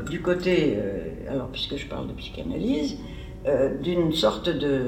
du 0.09 0.21
côté, 0.21 0.77
alors 1.27 1.47
puisque 1.47 1.77
je 1.77 1.87
parle 1.87 2.07
de 2.07 2.13
psychanalyse, 2.13 2.97
d'une 3.81 4.13
sorte 4.13 4.49
de 4.49 4.81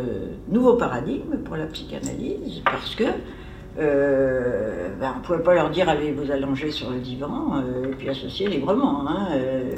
nouveau 0.47 0.75
paradigme 0.75 1.37
pour 1.43 1.55
la 1.55 1.65
psychanalyse, 1.65 2.61
parce 2.63 2.95
que 2.95 3.05
ben, 3.79 5.13
on 5.15 5.19
ne 5.19 5.23
pouvait 5.23 5.43
pas 5.43 5.53
leur 5.53 5.69
dire 5.69 5.87
allez 5.87 6.11
vous 6.11 6.31
allonger 6.31 6.71
sur 6.71 6.89
le 6.89 6.99
divan 6.99 7.63
et 7.83 7.95
puis 7.95 8.09
associer 8.09 8.47
librement. 8.47 9.07
Hein. 9.07 9.29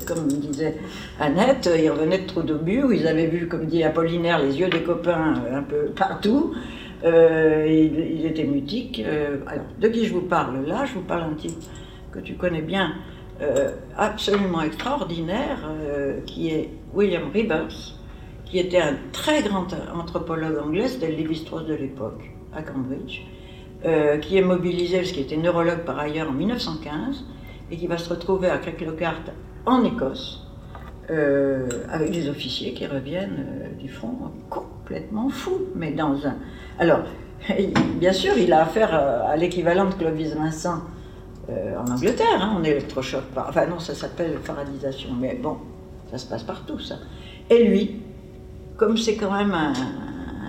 comme 0.07 0.27
disait 0.27 0.77
Annette, 1.19 1.69
ils 1.77 1.89
revenaient 1.89 2.19
de 2.19 2.27
trop 2.27 2.41
d'obus 2.41 2.83
où 2.83 2.91
ils 2.91 3.07
avaient 3.07 3.27
vu, 3.27 3.47
comme 3.47 3.65
dit 3.65 3.83
Apollinaire, 3.83 4.39
les 4.39 4.59
yeux 4.59 4.69
des 4.69 4.81
copains 4.81 5.35
un 5.53 5.61
peu 5.61 5.91
partout. 5.95 6.53
ils, 7.03 8.25
étaient 8.25 8.45
mutiques. 8.45 9.03
alors, 9.47 9.65
de 9.79 9.87
qui 9.87 10.05
je 10.05 10.13
vous 10.13 10.21
parle? 10.21 10.65
Là 10.65 10.85
Je 10.85 10.93
vous 10.93 11.01
parle 11.01 11.23
un 11.31 11.35
type 11.35 11.57
que 12.11 12.19
tu 12.19 12.35
connais 12.35 12.61
bien, 12.61 12.93
euh, 13.41 13.71
absolument 13.97 14.61
extraordinaire 14.61 15.67
euh, 15.67 16.21
qui 16.27 16.49
est 16.49 16.69
William 16.93 17.23
Rivers, 17.33 17.95
qui 18.45 18.59
était 18.59 18.81
un 18.81 18.95
très 19.11 19.41
grand 19.41 19.67
anthropologue 19.95 20.59
anglais, 20.63 20.87
c'était 20.87 21.09
le 21.09 21.15
Lévi-Strauss 21.15 21.65
de 21.65 21.73
l'époque, 21.73 22.29
à 22.53 22.61
Cambridge, 22.61 23.21
euh, 23.85 24.17
qui 24.17 24.37
est 24.37 24.41
mobilisé, 24.41 24.97
parce 24.97 25.11
qu'il 25.11 25.23
était 25.23 25.37
neurologue 25.37 25.83
par 25.85 25.99
ailleurs 25.99 26.29
en 26.29 26.33
1915, 26.33 27.23
et 27.71 27.77
qui 27.77 27.87
va 27.87 27.97
se 27.97 28.09
retrouver 28.09 28.49
à 28.49 28.57
Craiglockart 28.57 29.21
en 29.65 29.83
Écosse, 29.83 30.47
avec 31.89 32.11
des 32.11 32.29
officiers 32.29 32.73
qui 32.73 32.87
reviennent 32.87 33.75
du 33.77 33.89
front 33.89 34.15
complètement 34.49 35.27
fous, 35.27 35.59
mais 35.75 35.91
dans 35.91 36.25
un... 36.25 36.35
Alors, 36.79 37.01
bien 37.99 38.13
sûr, 38.13 38.37
il 38.37 38.53
a 38.53 38.61
affaire 38.61 38.93
à 38.93 39.35
l'équivalent 39.35 39.89
de 39.89 39.93
Clovis 39.95 40.33
Vincent, 40.35 40.81
euh, 41.49 41.75
en 41.75 41.91
Angleterre, 41.91 42.39
hein, 42.39 42.55
on 42.57 42.63
électrochoque. 42.63 43.25
Par... 43.33 43.49
Enfin 43.49 43.65
non, 43.65 43.79
ça 43.79 43.95
s'appelle 43.95 44.37
faradisation, 44.43 45.09
mais 45.19 45.35
bon, 45.41 45.57
ça 46.09 46.17
se 46.17 46.27
passe 46.27 46.43
partout 46.43 46.79
ça. 46.79 46.95
Et 47.49 47.65
lui, 47.65 48.01
comme 48.77 48.95
c'est 48.97 49.15
quand 49.15 49.31
même 49.31 49.53
un, 49.53 49.73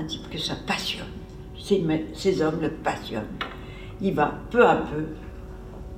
type 0.06 0.28
que 0.30 0.38
ça 0.38 0.54
passionne, 0.66 1.06
ces, 2.14 2.42
hommes 2.42 2.60
le 2.60 2.70
passionnent, 2.70 3.24
il 4.00 4.14
va 4.14 4.32
peu 4.50 4.64
à 4.66 4.76
peu 4.76 5.04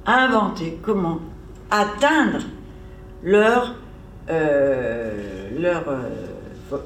inventer 0.07 0.79
comment 0.83 1.21
atteindre 1.71 2.41
leur, 3.23 3.75
euh, 4.29 5.49
leur 5.59 5.85
euh, 5.89 6.79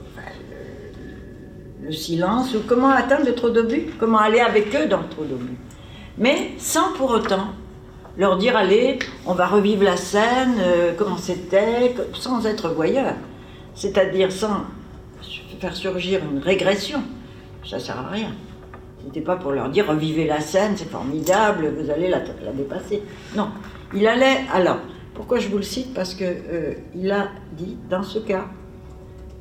le, 1.83 1.93
silence, 1.93 2.55
ou 2.55 2.61
comment 2.67 2.91
atteindre 2.91 3.27
le 3.27 3.35
trop 3.35 3.51
d'obus, 3.51 3.87
comment 3.99 4.19
aller 4.19 4.41
avec 4.41 4.75
eux 4.77 4.87
dans 4.87 4.99
le 4.99 5.09
trop 5.09 5.25
d'obus. 5.25 5.57
Mais 6.17 6.53
sans 6.59 6.93
pour 6.93 7.11
autant 7.11 7.49
leur 8.17 8.37
dire 8.37 8.57
allez, 8.57 8.99
on 9.27 9.35
va 9.35 9.47
revivre 9.47 9.85
la 9.85 9.97
scène, 9.97 10.57
euh, 10.61 10.93
comment 10.97 11.17
c'était, 11.17 11.95
sans 12.15 12.45
être 12.47 12.69
voyeur. 12.71 13.15
C'est-à-dire 13.75 14.33
sans 14.33 14.65
faire 15.61 15.77
surgir 15.77 16.21
une 16.31 16.39
régression. 16.39 17.03
Ça 17.65 17.79
sert 17.79 17.99
à 17.99 18.09
rien. 18.09 18.31
C'était 19.05 19.21
pas 19.21 19.37
pour 19.37 19.53
leur 19.53 19.69
dire 19.71 19.87
revivez 19.87 20.27
la 20.27 20.41
scène, 20.41 20.73
c'est 20.77 20.89
formidable, 20.89 21.73
vous 21.79 21.91
allez 21.91 22.09
la, 22.09 22.21
dépasser. 22.53 23.03
Non, 23.37 23.51
il 23.95 24.07
allait. 24.07 24.41
Alors, 24.53 24.79
pourquoi 25.15 25.39
je 25.39 25.49
vous 25.49 25.59
le 25.59 25.63
cite? 25.63 25.95
Parce 25.95 26.15
que 26.15 26.25
euh, 26.25 26.75
il 26.95 27.11
a 27.11 27.29
dit 27.53 27.79
dans 27.89 28.03
ce 28.03 28.19
cas, 28.19 28.47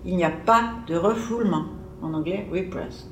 il 0.06 0.16
n'y 0.16 0.24
a 0.24 0.32
pas 0.32 0.72
de 0.88 0.96
refoulement. 0.96 1.66
En 2.02 2.14
anglais, 2.14 2.48
repressed. 2.52 3.10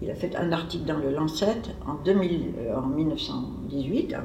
Il 0.00 0.10
a 0.10 0.14
fait 0.14 0.34
un 0.36 0.52
article 0.52 0.84
dans 0.84 0.98
le 0.98 1.10
Lancet 1.10 1.62
en, 1.86 1.94
1918, 2.04 4.14
euh, 4.14 4.18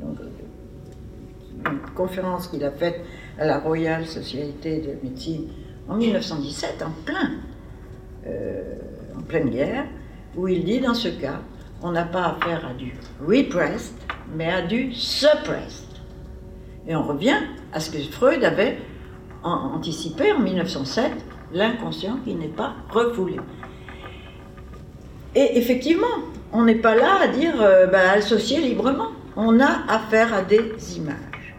donc, 0.00 0.18
euh, 0.20 1.70
une 1.70 1.80
conférence 1.94 2.48
qu'il 2.48 2.64
a 2.64 2.70
faite 2.70 3.04
à 3.38 3.44
la 3.44 3.58
Royal 3.58 4.06
Society 4.06 4.80
de 4.80 4.94
médecine 5.02 5.48
en 5.88 5.96
1917, 5.96 6.82
en, 6.82 6.92
plein, 7.04 7.32
en 9.16 9.22
pleine 9.22 9.50
guerre, 9.50 9.86
où 10.38 10.46
il 10.46 10.64
dit 10.64 10.78
dans 10.78 10.94
ce 10.94 11.08
cas, 11.08 11.40
on 11.82 11.90
n'a 11.90 12.04
pas 12.04 12.36
affaire 12.36 12.64
à 12.64 12.74
du 12.74 12.94
repressed, 13.20 13.94
mais 14.34 14.50
à 14.50 14.62
du 14.62 14.94
suppressed. 14.94 15.86
Et 16.86 16.94
on 16.94 17.02
revient 17.02 17.38
à 17.72 17.80
ce 17.80 17.90
que 17.90 17.98
Freud 17.98 18.44
avait 18.44 18.78
anticipé 19.42 20.32
en 20.32 20.38
1907, 20.38 21.12
l'inconscient 21.52 22.18
qui 22.24 22.34
n'est 22.34 22.48
pas 22.48 22.74
refoulé. 22.90 23.36
Et 25.34 25.58
effectivement, 25.58 26.06
on 26.52 26.64
n'est 26.64 26.76
pas 26.76 26.94
là 26.94 27.20
à 27.22 27.28
dire 27.28 27.60
euh, 27.60 27.86
bah, 27.86 28.12
associer 28.12 28.60
librement. 28.60 29.10
On 29.36 29.60
a 29.60 29.82
affaire 29.88 30.32
à 30.32 30.42
des 30.42 30.72
images. 30.96 31.54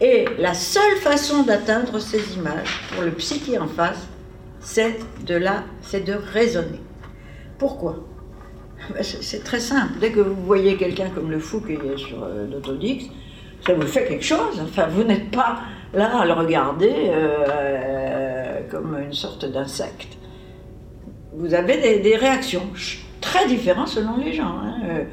Et 0.00 0.26
la 0.38 0.54
seule 0.54 0.96
façon 0.96 1.42
d'atteindre 1.42 1.98
ces 1.98 2.34
images, 2.34 2.82
pour 2.92 3.04
le 3.04 3.10
psychique 3.12 3.58
en 3.60 3.68
face, 3.68 4.06
c'est 4.60 4.98
de, 5.24 5.40
c'est 5.82 6.04
de 6.04 6.14
raisonner. 6.14 6.80
Pourquoi 7.58 7.96
bah, 8.90 9.02
C'est 9.02 9.44
très 9.44 9.60
simple. 9.60 9.94
Dès 10.00 10.10
que 10.10 10.20
vous 10.20 10.44
voyez 10.44 10.76
quelqu'un 10.76 11.10
comme 11.10 11.30
le 11.30 11.38
fou 11.38 11.60
qui 11.60 11.72
est 11.72 11.96
sur 11.96 12.22
euh, 12.22 12.46
l'autodix, 12.50 13.10
ça 13.66 13.74
vous 13.74 13.86
fait 13.86 14.06
quelque 14.06 14.24
chose. 14.24 14.60
Enfin, 14.62 14.86
vous 14.88 15.04
n'êtes 15.04 15.30
pas 15.30 15.60
là 15.92 16.20
à 16.20 16.26
le 16.26 16.32
regarder 16.32 16.92
euh, 16.94 18.60
comme 18.70 18.98
une 18.98 19.14
sorte 19.14 19.44
d'insecte 19.44 20.16
vous 21.36 21.54
avez 21.54 22.00
des, 22.00 22.16
réactions 22.16 22.66
très 23.20 23.46
différentes 23.46 23.88
selon 23.88 24.16
les 24.16 24.32
gens. 24.32 24.58
Hein. 24.62 24.74
Euh, 24.84 25.04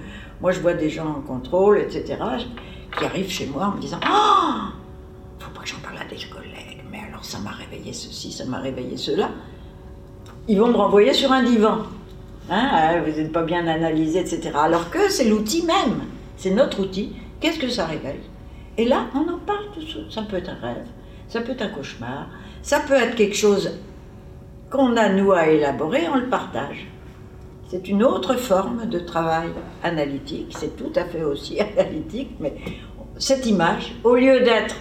moi, 0.42 0.52
je 0.52 0.60
vois 0.62 0.74
des 0.74 0.90
gens 0.90 1.08
en 1.08 1.22
contrôle, 1.22 1.80
etc., 1.80 2.18
qui 2.98 3.06
arrivent 3.06 3.30
chez 3.30 3.48
moi 3.48 3.66
en 3.66 3.76
me 3.76 3.82
disant 3.82 4.00
Oh, 4.06 4.72
faut 5.40 5.52
pas 5.52 5.62
que 5.62 5.68
j'en 5.68 5.80
parle 5.80 5.98
à 5.98 6.06
des 6.06 6.16
collègues, 6.30 6.84
mais 6.92 7.00
alors 7.10 7.26
ça 7.26 7.40
m'a 7.40 7.52
réveillé 7.52 7.92
ceci, 7.92 8.32
ça 8.32 8.46
m'a 8.46 8.60
réveillé 8.60 8.98
cela. 8.98 9.32
Ils 10.48 10.60
vont 10.60 10.68
me 10.68 10.78
renvoyer 10.78 11.14
sur 11.14 11.32
un 11.32 11.44
divan. 11.44 11.80
Hein, 12.50 12.70
ah, 12.72 13.00
vous 13.00 13.12
n'êtes 13.12 13.32
pas 13.32 13.44
bien 13.44 13.66
analysé, 13.68 14.20
etc. 14.20 14.52
Alors 14.56 14.90
que 14.90 15.10
c'est 15.10 15.30
l'outil 15.30 15.66
même, 15.66 16.02
c'est 16.36 16.52
notre 16.52 16.82
outil. 16.82 17.14
Qu'est-ce 17.40 17.60
que 17.60 17.70
ça 17.70 17.86
réveille 17.86 18.22
Et 18.78 18.86
là, 18.86 19.06
on 19.16 19.22
en 19.32 19.40
parle 19.40 19.66
tout 19.74 19.80
de 19.80 19.86
suite. 19.86 20.12
Ça 20.12 20.24
peut 20.24 20.38
être 20.38 20.50
un 20.50 20.68
rêve, 20.68 20.88
ça 21.28 21.42
peut 21.42 21.54
être 21.54 21.62
un 21.62 21.70
cauchemar, 21.70 22.28
ça 22.62 22.82
peut 22.82 22.96
être 22.96 23.16
quelque 23.16 23.36
chose 23.36 23.80
qu'on 24.70 24.98
a 24.98 25.10
nous 25.10 25.32
à 25.32 25.48
élaborer, 25.48 26.08
on 26.10 26.18
le 26.18 26.30
partage. 26.30 26.88
C'est 27.70 27.88
une 27.88 28.04
autre 28.04 28.36
forme 28.36 28.88
de 28.88 29.00
travail 29.00 29.50
analytique, 29.84 30.54
c'est 30.58 30.76
tout 30.76 30.92
à 30.96 31.06
fait 31.06 31.24
aussi 31.24 31.60
analytique, 31.78 32.32
mais 32.40 32.56
cette 33.18 33.46
image, 33.46 33.96
au 34.04 34.16
lieu 34.16 34.42
d'être, 34.42 34.76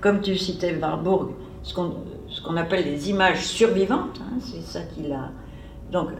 comme 0.00 0.20
tu 0.20 0.36
citais 0.36 0.76
Warburg, 0.76 1.32
ce 1.62 1.74
qu'on 1.74 2.56
appelle 2.56 2.84
les 2.84 3.10
images 3.10 3.44
survivantes, 3.44 4.20
hein, 4.20 4.38
c'est 4.40 4.62
ça 4.62 4.80
qu'il 4.82 5.12
a. 5.12 5.30
Donc, 5.90 6.10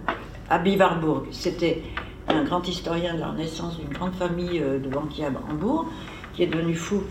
à 0.49 0.63
Warburg, 0.63 1.27
c'était 1.31 1.83
un 2.29 2.45
grand 2.45 2.67
historien 2.67 3.15
de 3.15 3.21
la 3.21 3.29
Renaissance 3.29 3.79
d'une 3.79 3.89
grande 3.89 4.15
famille 4.15 4.61
euh, 4.61 4.79
de 4.79 4.89
banquiers 4.89 5.27
à 5.27 5.33
Hambourg, 5.51 5.87
qui 6.35 6.43
est 6.43 6.47
devenu 6.47 6.75
fou 6.75 7.03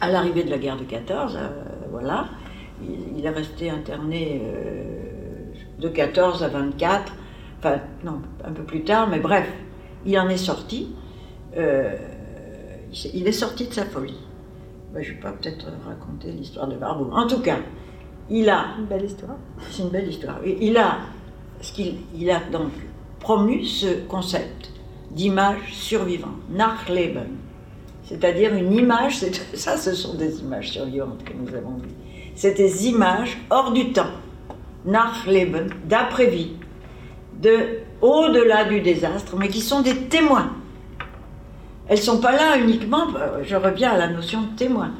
à 0.00 0.10
l'arrivée 0.10 0.44
de 0.44 0.50
la 0.50 0.58
guerre 0.58 0.76
de 0.76 0.84
14, 0.84 1.36
euh, 1.36 1.48
voilà. 1.90 2.26
Il, 2.82 3.24
est 3.24 3.30
resté 3.30 3.70
interné 3.70 4.42
euh, 4.44 5.52
de 5.78 5.88
14 5.88 6.42
à 6.42 6.48
24, 6.48 7.12
enfin 7.58 7.78
non, 8.04 8.20
un 8.44 8.52
peu 8.52 8.64
plus 8.64 8.82
tard, 8.82 9.08
mais 9.08 9.20
bref, 9.20 9.48
il 10.04 10.18
en 10.18 10.28
est 10.28 10.36
sorti. 10.36 10.94
il 11.56 13.26
est 13.26 13.32
sorti 13.32 13.68
de 13.68 13.72
sa 13.72 13.84
folie. 13.84 14.18
Ben, 14.92 15.02
je 15.02 15.10
ne 15.10 15.14
vais 15.14 15.20
pas 15.20 15.32
peut-être 15.32 15.66
raconter 15.86 16.32
l'histoire 16.32 16.66
de 16.66 16.76
Warburg. 16.76 17.12
En 17.12 17.26
tout 17.26 17.40
cas, 17.40 17.58
il 18.28 18.48
a... 18.50 18.74
Une 18.78 18.86
belle 18.86 19.04
histoire. 19.04 19.36
C'est 19.70 19.82
une 19.82 19.90
belle 19.90 20.08
histoire. 20.08 20.40
Il 20.44 20.76
a, 20.76 20.98
ce 21.60 21.72
qu'il 21.72 21.96
il 22.16 22.30
a 22.30 22.40
donc 22.52 22.70
promu 23.20 23.64
ce 23.64 24.04
concept 24.06 24.70
d'image 25.10 25.72
survivante, 25.72 26.36
Nachleben, 26.50 27.28
c'est-à-dire 28.04 28.54
une 28.54 28.72
image, 28.72 29.18
ça 29.54 29.76
ce 29.76 29.94
sont 29.94 30.14
des 30.14 30.40
images 30.40 30.70
survivantes 30.70 31.24
que 31.24 31.32
nous 31.32 31.54
avons 31.54 31.76
vues, 31.76 31.94
c'est 32.34 32.56
des 32.56 32.88
images 32.88 33.38
hors 33.50 33.72
du 33.72 33.92
temps, 33.92 34.12
Nachleben, 34.84 35.68
d'après-vie, 35.86 36.52
de 37.40 37.78
au-delà 38.02 38.64
du 38.64 38.80
désastre, 38.80 39.36
mais 39.38 39.48
qui 39.48 39.60
sont 39.60 39.80
des 39.80 39.96
témoins. 39.96 40.50
Elles 41.88 41.98
ne 41.98 42.02
sont 42.02 42.20
pas 42.20 42.32
là 42.32 42.58
uniquement, 42.58 43.06
euh, 43.16 43.42
je 43.42 43.56
reviens 43.56 43.92
à 43.92 43.96
la 43.96 44.08
notion 44.08 44.42
de 44.42 44.56
témoin, 44.56 44.90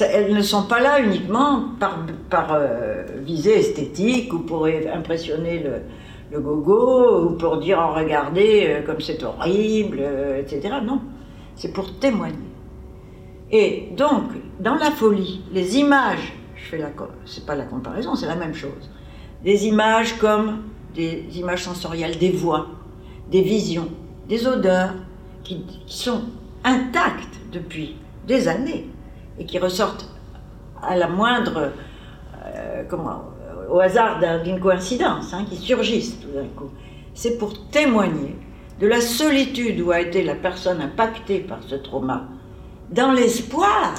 elles 0.00 0.34
ne 0.34 0.42
sont 0.42 0.64
pas 0.64 0.80
là 0.80 1.00
uniquement 1.00 1.64
par, 1.78 2.52
euh, 2.52 3.04
visée 3.20 3.58
esthétique 3.58 4.32
ou 4.32 4.40
pour 4.40 4.66
impressionner 4.66 5.60
le, 5.60 5.82
le 6.30 6.40
gogo 6.40 7.26
ou 7.26 7.30
pour 7.36 7.58
dire 7.58 7.78
oh, 7.80 7.94
regardez 7.94 8.66
euh, 8.68 8.82
comme 8.82 9.00
c'est 9.00 9.22
horrible, 9.22 9.98
euh, 10.00 10.40
etc. 10.40 10.74
Non, 10.84 11.00
c'est 11.54 11.72
pour 11.72 11.98
témoigner. 11.98 12.36
Et 13.50 13.88
donc, 13.96 14.24
dans 14.60 14.74
la 14.74 14.90
folie, 14.90 15.42
les 15.52 15.78
images, 15.78 16.34
je 16.54 16.64
fais 16.64 16.78
la, 16.78 16.90
c'est 17.24 17.46
pas 17.46 17.54
la 17.54 17.64
comparaison, 17.64 18.14
c'est 18.14 18.26
la 18.26 18.36
même 18.36 18.54
chose. 18.54 18.90
Des 19.42 19.66
images 19.66 20.18
comme 20.18 20.64
des 20.94 21.24
images 21.38 21.62
sensorielles, 21.64 22.18
des 22.18 22.30
voix, 22.30 22.66
des 23.30 23.42
visions, 23.42 23.88
des 24.28 24.46
odeurs 24.46 24.94
qui, 25.44 25.64
sont 25.86 26.22
intactes 26.64 27.38
depuis 27.52 27.96
des 28.26 28.48
années 28.48 28.86
et 29.38 29.46
qui 29.46 29.58
ressortent 29.58 30.10
à 30.82 30.96
la 30.96 31.08
moindre, 31.08 31.72
euh, 32.44 32.82
comment, 32.88 33.22
au 33.70 33.80
hasard 33.80 34.20
d'une 34.42 34.60
coïncidence, 34.60 35.32
hein, 35.32 35.44
qui 35.48 35.56
surgissent 35.56 36.18
tout 36.20 36.30
d'un 36.34 36.48
coup. 36.56 36.70
C'est 37.14 37.38
pour 37.38 37.68
témoigner 37.68 38.36
de 38.80 38.86
la 38.86 39.00
solitude 39.00 39.80
où 39.80 39.90
a 39.90 40.00
été 40.00 40.22
la 40.22 40.34
personne 40.34 40.80
impactée 40.80 41.40
par 41.40 41.62
ce 41.62 41.74
trauma, 41.74 42.28
dans 42.90 43.12
l'espoir, 43.12 43.94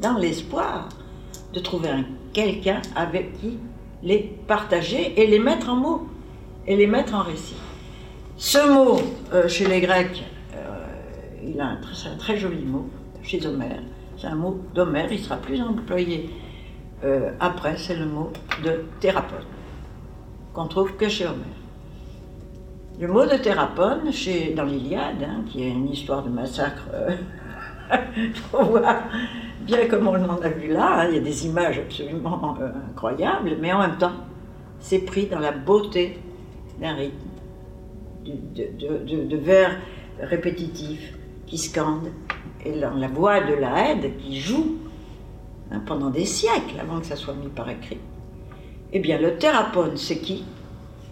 dans 0.00 0.16
l'espoir 0.16 0.88
de 1.52 1.60
trouver 1.60 1.90
quelqu'un 2.32 2.80
avec 2.94 3.38
qui 3.40 3.58
les 4.02 4.18
partager 4.46 5.20
et 5.20 5.26
les 5.26 5.38
mettre 5.38 5.68
en 5.68 5.76
mots, 5.76 6.08
et 6.66 6.76
les 6.76 6.86
mettre 6.86 7.14
en 7.14 7.22
récit. 7.22 7.56
Ce 8.36 8.72
mot, 8.72 9.00
euh, 9.34 9.48
chez 9.48 9.66
les 9.66 9.80
Grecs, 9.80 10.24
euh, 10.54 10.86
il 11.44 11.60
a 11.60 11.66
un, 11.66 11.80
un, 11.80 12.16
très 12.16 12.38
joli 12.38 12.64
mot, 12.64 12.88
chez 13.22 13.44
Homère, 13.46 13.82
c'est 14.16 14.28
un 14.28 14.36
mot 14.36 14.60
d'Homère, 14.74 15.12
il 15.12 15.18
sera 15.18 15.36
plus 15.36 15.60
employé 15.60 16.30
euh, 17.04 17.30
après, 17.40 17.76
c'est 17.76 17.96
le 17.96 18.06
mot 18.06 18.30
de 18.62 18.84
thérapeute, 19.00 19.46
qu'on 20.52 20.66
trouve 20.66 20.96
que 20.96 21.08
chez 21.08 21.26
Homère. 21.26 21.46
Le 23.00 23.08
mot 23.08 23.24
de 23.24 23.36
thérapeute, 23.36 24.10
chez, 24.12 24.52
dans 24.52 24.64
l'Iliade, 24.64 25.22
hein, 25.22 25.42
qui 25.46 25.62
est 25.62 25.70
une 25.70 25.88
histoire 25.88 26.22
de 26.22 26.28
massacre, 26.28 26.86
euh, 26.92 27.16
faut 28.50 28.64
voir 28.64 29.04
bien 29.62 29.86
comme 29.88 30.08
on 30.08 30.14
en 30.14 30.40
a 30.42 30.48
vu 30.48 30.68
là, 30.68 31.00
hein, 31.00 31.06
il 31.08 31.14
y 31.16 31.18
a 31.18 31.22
des 31.22 31.46
images 31.46 31.78
absolument 31.78 32.56
euh, 32.60 32.68
incroyables, 32.90 33.56
mais 33.60 33.72
en 33.72 33.80
même 33.80 33.96
temps, 33.96 34.12
c'est 34.78 35.00
pris 35.00 35.26
dans 35.26 35.38
la 35.38 35.52
beauté 35.52 36.18
d'un 36.80 36.94
rythme, 36.94 37.16
de, 38.26 39.26
de, 39.26 39.36
vers 39.36 39.76
répétitifs 40.20 41.14
qui 41.46 41.56
scandent, 41.56 42.12
et 42.64 42.78
dans 42.78 42.94
la 42.94 43.08
voix 43.08 43.40
de 43.40 43.54
la 43.54 43.90
aide 43.90 44.16
qui 44.18 44.38
joue 44.38 44.76
Hein, 45.72 45.80
pendant 45.86 46.10
des 46.10 46.24
siècles 46.24 46.80
avant 46.80 46.98
que 46.98 47.06
ça 47.06 47.14
soit 47.14 47.34
mis 47.34 47.48
par 47.48 47.68
écrit. 47.70 47.98
Eh 48.92 48.98
bien, 48.98 49.20
le 49.20 49.36
thérapone, 49.36 49.96
c'est 49.96 50.18
qui? 50.18 50.44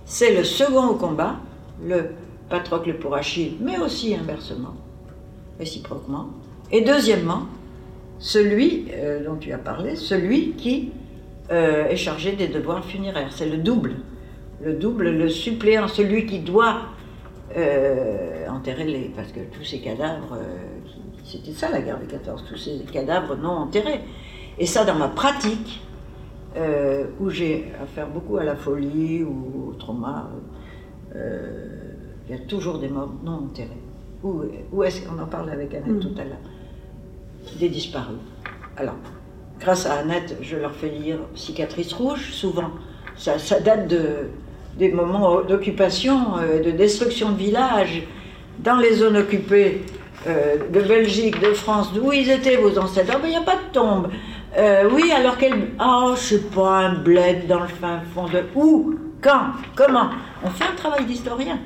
C'est 0.05 0.35
le 0.35 0.43
second 0.43 0.89
au 0.89 0.95
combat, 0.95 1.37
le 1.85 2.11
Patrocle 2.49 2.95
pour 2.95 3.15
Achille, 3.15 3.57
mais 3.61 3.79
aussi 3.79 4.17
inversement, 4.17 4.75
réciproquement. 5.61 6.31
Et 6.73 6.81
deuxièmement, 6.81 7.47
celui 8.19 8.87
euh, 8.93 9.25
dont 9.25 9.37
tu 9.37 9.53
as 9.53 9.59
parlé, 9.59 9.95
celui 9.95 10.53
qui 10.53 10.91
euh, 11.53 11.87
est 11.87 11.97
chargé 11.97 12.33
des 12.33 12.49
devoirs 12.49 12.85
funéraires. 12.85 13.31
C'est 13.31 13.49
le 13.49 13.59
double. 13.59 13.95
Le 14.61 14.73
double, 14.73 15.11
le 15.11 15.29
suppléant, 15.29 15.87
celui 15.87 16.27
qui 16.27 16.41
doit 16.41 16.81
euh, 17.57 18.49
enterrer 18.49 18.85
les. 18.85 19.13
Parce 19.15 19.31
que 19.31 19.41
tous 19.53 19.63
ces 19.63 19.79
cadavres, 19.79 20.37
c'était 21.23 21.53
ça 21.53 21.71
la 21.71 21.81
guerre 21.81 22.01
des 22.01 22.07
14, 22.07 22.45
tous 22.49 22.57
ces 22.57 22.79
cadavres 22.93 23.37
non 23.37 23.51
enterrés. 23.51 24.01
Et 24.59 24.67
ça, 24.67 24.85
dans 24.85 24.95
ma 24.95 25.09
pratique, 25.09 25.81
euh, 26.57 27.05
où 27.21 27.31
j'ai 27.31 27.67
affaire 27.81 28.09
beaucoup 28.09 28.37
à 28.39 28.45
la 28.45 28.57
folie 28.57 29.23
ou 29.23 29.71
au 29.71 29.73
trauma, 29.75 30.29
euh, 31.15 31.93
il 32.29 32.37
y 32.37 32.39
a 32.39 32.43
toujours 32.43 32.79
des 32.79 32.89
morts 32.89 33.13
non 33.23 33.45
enterrés. 33.45 33.69
Où, 34.25 34.83
est-ce 34.83 35.03
qu'on 35.03 35.19
en 35.23 35.27
parlait 35.27 35.53
avec 35.53 35.73
Annette 35.75 35.89
mm. 35.89 36.01
tout 36.01 36.15
à 36.19 36.25
l'heure 36.25 36.41
Des 37.61 37.69
disparus. 37.69 38.17
Alors, 38.77 38.97
grâce 39.61 39.87
à 39.87 39.95
Annette, 39.95 40.37
je 40.41 40.57
leur 40.57 40.73
fais 40.73 40.89
lire 40.89 41.19
Cicatrice 41.37 41.93
rouge, 41.93 42.33
souvent. 42.33 42.71
Ça, 43.17 43.61
date 43.61 43.87
de, 43.87 44.29
des 44.77 44.91
moments 44.91 45.43
d'occupation, 45.43 46.39
euh, 46.39 46.61
de 46.63 46.73
destruction 46.73 47.31
de 47.31 47.37
villages, 47.37 48.03
dans 48.59 48.79
les 48.79 48.95
zones 48.95 49.17
occupées 49.17 49.83
de 50.27 50.81
Belgique, 50.81 51.41
de 51.41 51.55
France, 51.55 51.93
d'où 51.95 52.13
ils 52.13 52.29
étaient 52.29 52.57
vos 52.57 52.77
ancêtres. 52.77 53.13
Ah, 53.15 53.21
il 53.23 53.31
n'y 53.31 53.37
a 53.37 53.41
pas 53.41 53.55
de 53.55 53.73
tombe. 53.73 54.09
Euh, 54.59 54.91
oui, 54.93 55.13
alors 55.13 55.37
quel. 55.39 55.69
Oh, 55.81 56.15
je 56.17 56.21
sais 56.21 56.41
pas, 56.41 56.79
un 56.79 56.95
bled 56.99 57.47
dans 57.47 57.61
le 57.61 57.69
fin 57.69 58.01
fond 58.13 58.27
de. 58.27 58.43
Où 58.57 58.95
Quand 59.21 59.53
Comment 59.77 60.11
On 60.43 60.51
fait 60.51 60.65
un 60.65 60.75
travail 60.75 61.05
d'historien. 61.05 61.61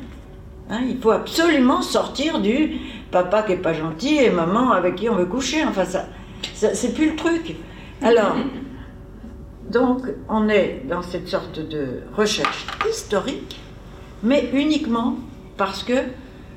Hein, 0.69 0.81
il 0.89 0.99
faut 0.99 1.11
absolument 1.11 1.81
sortir 1.81 2.39
du 2.41 2.79
papa 3.11 3.43
qui 3.43 3.53
est 3.53 3.57
pas 3.57 3.73
gentil 3.73 4.17
et 4.17 4.31
maman 4.31 4.73
avec 4.73 4.97
qui 4.97 5.09
on 5.09 5.15
veut 5.15 5.27
coucher. 5.27 5.65
Enfin, 5.65 5.87
ça, 5.87 6.05
c'est 6.53 6.95
plus 6.95 7.11
le 7.11 7.17
truc. 7.17 7.57
Alors, 8.03 8.37
donc, 9.71 10.03
on 10.29 10.49
est 10.51 10.83
dans 10.87 11.03
cette 11.03 11.29
sorte 11.29 11.61
de 11.61 12.03
recherche 12.15 12.67
historique, 12.91 13.59
mais 14.23 14.51
uniquement 14.53 15.17
parce 15.57 15.83
que 15.83 15.95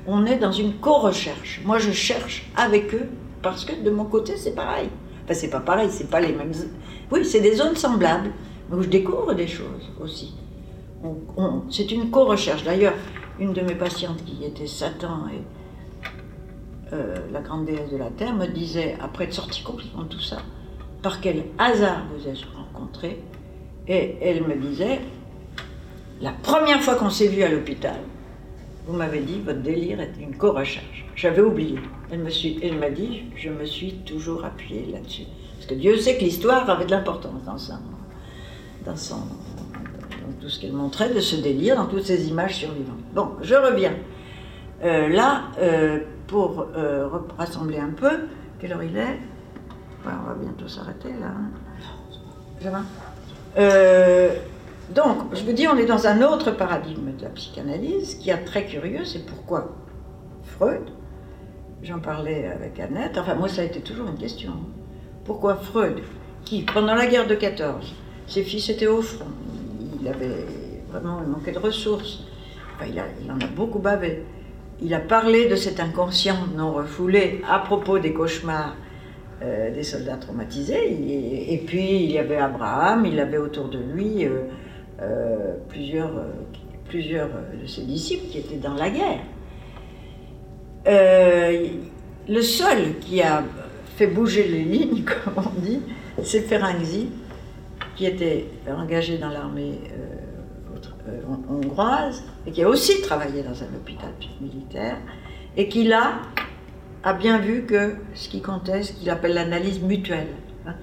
on 0.06 0.26
est 0.26 0.36
dans 0.36 0.52
une 0.52 0.74
co-recherche. 0.74 1.62
Moi, 1.64 1.78
je 1.78 1.92
cherche 1.92 2.46
avec 2.56 2.94
eux 2.94 3.08
parce 3.42 3.64
que 3.64 3.72
de 3.74 3.90
mon 3.90 4.04
côté, 4.04 4.36
c'est 4.36 4.54
pareil. 4.54 4.88
Enfin, 5.26 5.34
c'est 5.34 5.50
pas 5.50 5.58
pareil, 5.58 5.88
c'est 5.90 6.08
pas 6.08 6.20
les 6.20 6.32
mêmes. 6.32 6.52
Oui, 7.10 7.24
c'est 7.24 7.40
des 7.40 7.56
zones 7.56 7.74
semblables, 7.74 8.30
où 8.70 8.80
je 8.80 8.88
découvre 8.88 9.34
des 9.34 9.48
choses 9.48 9.90
aussi. 10.00 10.34
c'est 11.68 11.90
une 11.90 12.10
co-recherche. 12.10 12.62
D'ailleurs, 12.62 12.94
une 13.40 13.52
de 13.52 13.60
mes 13.60 13.74
patientes 13.74 14.24
qui 14.24 14.44
était 14.44 14.68
Satan 14.68 15.26
et 15.32 15.42
euh, 16.92 17.16
la 17.32 17.40
grande 17.40 17.64
déesse 17.64 17.90
de 17.90 17.96
la 17.96 18.10
Terre 18.10 18.34
me 18.34 18.46
disait, 18.46 18.96
après 19.00 19.24
être 19.24 19.34
sortie 19.34 19.64
complètement 19.64 20.04
de 20.04 20.10
tout 20.10 20.20
ça, 20.20 20.36
par 21.02 21.20
quel 21.20 21.46
hasard 21.58 22.04
vous 22.14 22.28
êtes 22.28 22.44
rencontrés 22.54 23.20
Et 23.88 24.18
elle 24.22 24.46
me 24.46 24.54
disait, 24.54 25.00
la 26.20 26.30
première 26.30 26.80
fois 26.80 26.94
qu'on 26.94 27.10
s'est 27.10 27.26
vu 27.26 27.42
à 27.42 27.48
l'hôpital, 27.48 27.98
vous 28.86 28.96
m'avez 28.96 29.22
dit, 29.22 29.40
votre 29.40 29.60
délire 29.60 30.00
est 30.00 30.12
une 30.20 30.36
co-recherche. 30.36 31.05
J'avais 31.16 31.40
oublié. 31.40 31.78
Elle 32.12 32.20
me 32.20 32.30
elle 32.62 32.78
m'a 32.78 32.90
dit, 32.90 33.24
je 33.36 33.48
me 33.48 33.64
suis 33.64 33.94
toujours 34.00 34.44
appuyée 34.44 34.86
là-dessus. 34.92 35.24
Parce 35.54 35.66
que 35.66 35.74
Dieu 35.74 35.96
sait 35.96 36.18
que 36.18 36.20
l'histoire 36.20 36.68
avait 36.68 36.84
de 36.84 36.90
l'importance 36.90 37.42
dans, 37.44 37.56
son, 38.96 39.16
tout 40.40 40.48
ce 40.50 40.60
qu'elle 40.60 40.74
montrait 40.74 41.12
de 41.12 41.20
ce 41.20 41.36
délire, 41.36 41.76
dans 41.76 41.86
toutes 41.86 42.04
ces 42.04 42.28
images 42.28 42.56
survivantes. 42.56 43.00
Bon, 43.14 43.30
je 43.40 43.54
reviens. 43.54 43.94
Euh, 44.84 45.08
là, 45.08 45.44
euh, 45.58 46.00
pour 46.26 46.66
euh, 46.76 47.08
rassembler 47.38 47.78
un 47.78 47.90
peu, 47.90 48.28
quelle 48.60 48.72
heure 48.72 48.82
il 48.82 48.96
est? 48.96 49.18
On 50.04 50.28
va 50.28 50.34
bientôt 50.34 50.68
s'arrêter 50.68 51.08
là. 51.18 51.32
Hein. 52.64 52.82
donc, 54.94 55.34
je 55.34 55.42
vous 55.42 55.52
dis, 55.52 55.66
on 55.66 55.76
est 55.78 55.86
dans 55.86 56.06
un 56.06 56.22
autre 56.22 56.52
paradigme 56.52 57.16
de 57.16 57.22
la 57.24 57.30
psychanalyse 57.30 58.16
qui 58.16 58.30
est 58.30 58.44
très 58.44 58.66
curieux, 58.66 59.04
c'est 59.04 59.26
pourquoi 59.26 59.74
Freud, 60.44 60.82
j'en 61.86 62.00
parlais 62.00 62.46
avec 62.46 62.80
Annette, 62.80 63.16
enfin 63.16 63.34
moi 63.34 63.48
ça 63.48 63.62
a 63.62 63.64
été 63.64 63.80
toujours 63.80 64.08
une 64.08 64.18
question. 64.18 64.52
Pourquoi 65.24 65.54
Freud, 65.54 66.00
qui 66.44 66.62
pendant 66.62 66.94
la 66.94 67.06
guerre 67.06 67.26
de 67.26 67.34
14, 67.34 67.94
ses 68.26 68.42
fils 68.42 68.68
étaient 68.68 68.88
au 68.88 69.02
front, 69.02 69.26
il 70.00 70.08
avait 70.08 70.44
vraiment 70.90 71.20
manqué 71.20 71.52
de 71.52 71.58
ressources, 71.58 72.24
il 72.84 73.30
en 73.30 73.38
a 73.38 73.46
beaucoup 73.54 73.78
bavé, 73.78 74.24
il 74.80 74.92
a 74.94 75.00
parlé 75.00 75.48
de 75.48 75.54
cet 75.54 75.78
inconscient 75.78 76.48
non 76.56 76.72
refoulé 76.72 77.40
à 77.48 77.60
propos 77.60 77.98
des 77.98 78.12
cauchemars 78.12 78.74
euh, 79.42 79.72
des 79.72 79.82
soldats 79.82 80.16
traumatisés. 80.16 81.52
Et, 81.52 81.58
puis 81.58 82.04
il 82.04 82.10
y 82.10 82.18
avait 82.18 82.36
Abraham, 82.36 83.06
il 83.06 83.20
avait 83.20 83.38
autour 83.38 83.68
de 83.68 83.78
lui 83.78 84.24
euh, 84.24 84.44
euh, 85.02 85.54
plusieurs, 85.68 86.10
plusieurs 86.88 87.28
de 87.28 87.66
ses 87.66 87.82
disciples 87.82 88.28
qui 88.30 88.38
étaient 88.38 88.56
dans 88.56 88.74
la 88.74 88.90
guerre. 88.90 89.20
Le 90.86 92.42
seul 92.42 92.98
qui 93.00 93.22
a 93.22 93.42
fait 93.96 94.06
bouger 94.06 94.46
les 94.46 94.62
lignes, 94.62 95.04
comme 95.24 95.44
on 95.44 95.60
dit, 95.60 95.80
c'est 96.22 96.42
Ferenczi, 96.42 97.08
qui 97.96 98.06
était 98.06 98.46
engagé 98.68 99.18
dans 99.18 99.30
l'armée 99.30 99.80
euh, 101.08 101.22
hongroise, 101.48 102.24
et 102.46 102.52
qui 102.52 102.62
a 102.62 102.68
aussi 102.68 103.00
travaillé 103.00 103.42
dans 103.42 103.62
un 103.62 103.74
hôpital 103.74 104.10
militaire, 104.40 104.98
et 105.56 105.68
qui 105.68 105.84
là 105.84 106.20
a 107.02 107.14
bien 107.14 107.38
vu 107.38 107.64
que 107.64 107.94
ce 108.14 108.28
qui 108.28 108.42
comptait, 108.42 108.82
ce 108.82 108.92
qu'il 108.92 109.08
appelle 109.08 109.34
l'analyse 109.34 109.80
mutuelle, 109.80 110.28
hein, 110.66 110.74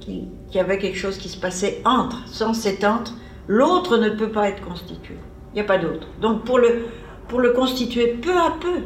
qu'il 0.00 0.28
y 0.52 0.58
avait 0.58 0.78
quelque 0.78 0.98
chose 0.98 1.16
qui 1.16 1.28
se 1.28 1.38
passait 1.38 1.80
entre, 1.84 2.26
sans 2.28 2.52
cet 2.52 2.84
entre, 2.84 3.14
l'autre 3.46 3.96
ne 3.96 4.10
peut 4.10 4.30
pas 4.30 4.48
être 4.48 4.62
constitué. 4.62 5.14
Il 5.52 5.54
n'y 5.54 5.60
a 5.60 5.64
pas 5.64 5.78
d'autre. 5.78 6.08
Donc 6.20 6.44
pour 6.44 6.58
le 6.58 7.50
constituer 7.52 8.18
peu 8.20 8.36
à 8.36 8.54
peu, 8.60 8.82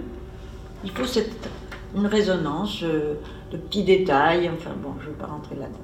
il 0.85 0.91
faut 0.91 1.05
cette, 1.05 1.49
une 1.95 2.07
résonance 2.07 2.83
euh, 2.83 3.15
de 3.51 3.57
petits 3.57 3.85
détails, 3.85 4.51
enfin 4.53 4.73
bon, 4.77 4.95
je 5.01 5.07
ne 5.07 5.13
vais 5.13 5.19
pas 5.19 5.27
rentrer 5.27 5.55
là-dedans. 5.57 5.79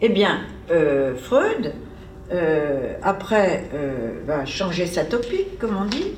Eh 0.00 0.08
bien, 0.08 0.40
euh, 0.70 1.14
Freud, 1.14 1.72
euh, 2.32 2.94
après 3.02 3.64
va 4.26 4.44
changer 4.44 4.86
sa 4.86 5.04
topique, 5.04 5.58
comme 5.58 5.76
on 5.76 5.84
dit, 5.84 6.14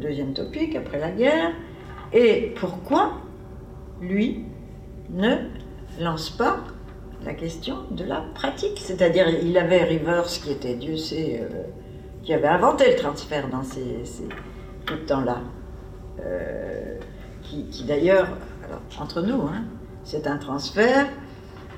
deuxième 0.00 0.32
topique, 0.32 0.74
après 0.76 0.98
la 0.98 1.10
guerre, 1.10 1.52
et 2.12 2.54
pourquoi 2.56 3.18
lui 4.00 4.44
ne 5.10 5.36
lance 6.00 6.30
pas 6.30 6.58
la 7.24 7.34
question 7.34 7.78
de 7.90 8.04
la 8.04 8.24
pratique? 8.34 8.78
C'est-à-dire, 8.78 9.28
il 9.28 9.56
avait 9.58 9.84
Rivers, 9.84 10.26
qui 10.26 10.52
était, 10.52 10.74
Dieu 10.74 10.96
sait, 10.96 11.42
qui 12.22 12.32
avait 12.32 12.48
inventé 12.48 12.90
le 12.90 12.96
transfert 12.96 13.48
dans 13.48 13.62
ces, 13.62 14.02
temps-là, 15.06 15.40
qui, 17.42 17.64
qui 17.64 17.84
d'ailleurs, 17.84 18.28
entre 18.98 19.22
nous, 19.22 19.42
hein, 19.42 19.64
c'est 20.04 20.26
un 20.26 20.36
transfert 20.36 21.06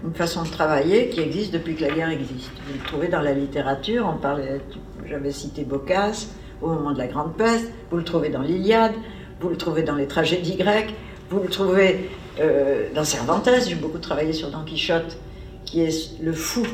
une 0.05 0.15
façon 0.15 0.43
de 0.43 0.49
travailler 0.49 1.09
qui 1.09 1.20
existe 1.20 1.53
depuis 1.53 1.75
que 1.75 1.83
la 1.83 1.91
guerre 1.91 2.11
existe. 2.11 2.51
Vous 2.66 2.75
le 2.75 2.85
trouvez 2.85 3.09
dans 3.09 3.20
la 3.20 3.33
littérature, 3.33 4.09
on 4.12 4.19
parlait, 4.19 4.61
j'avais 5.07 5.33
cité 5.33 5.65
Boccace 5.65 6.29
au 6.62 6.69
moment 6.69 6.93
de 6.93 6.99
la 6.99 7.07
Grande 7.07 7.37
Peste, 7.37 7.70
vous 7.91 7.97
le 7.97 8.05
trouvez 8.05 8.31
dans 8.31 8.43
l'Iliade, 8.43 8.93
vous 9.41 9.49
le 9.49 9.57
trouvez 9.57 9.83
dans 9.83 9.95
les 9.95 10.07
tragédies 10.07 10.57
grecques, 10.57 10.95
vous 11.31 11.41
le 11.41 11.49
trouvez 11.49 12.11
euh, 12.41 12.89
dans 12.95 13.05
Cervantes, 13.05 13.49
j'ai 13.66 13.75
beaucoup 13.75 13.99
travaillé 13.99 14.33
sur 14.33 14.51
Don 14.51 14.65
Quichotte, 14.65 15.19
qui 15.65 15.83
est 15.83 16.20
le 16.20 16.33
fou, 16.33 16.65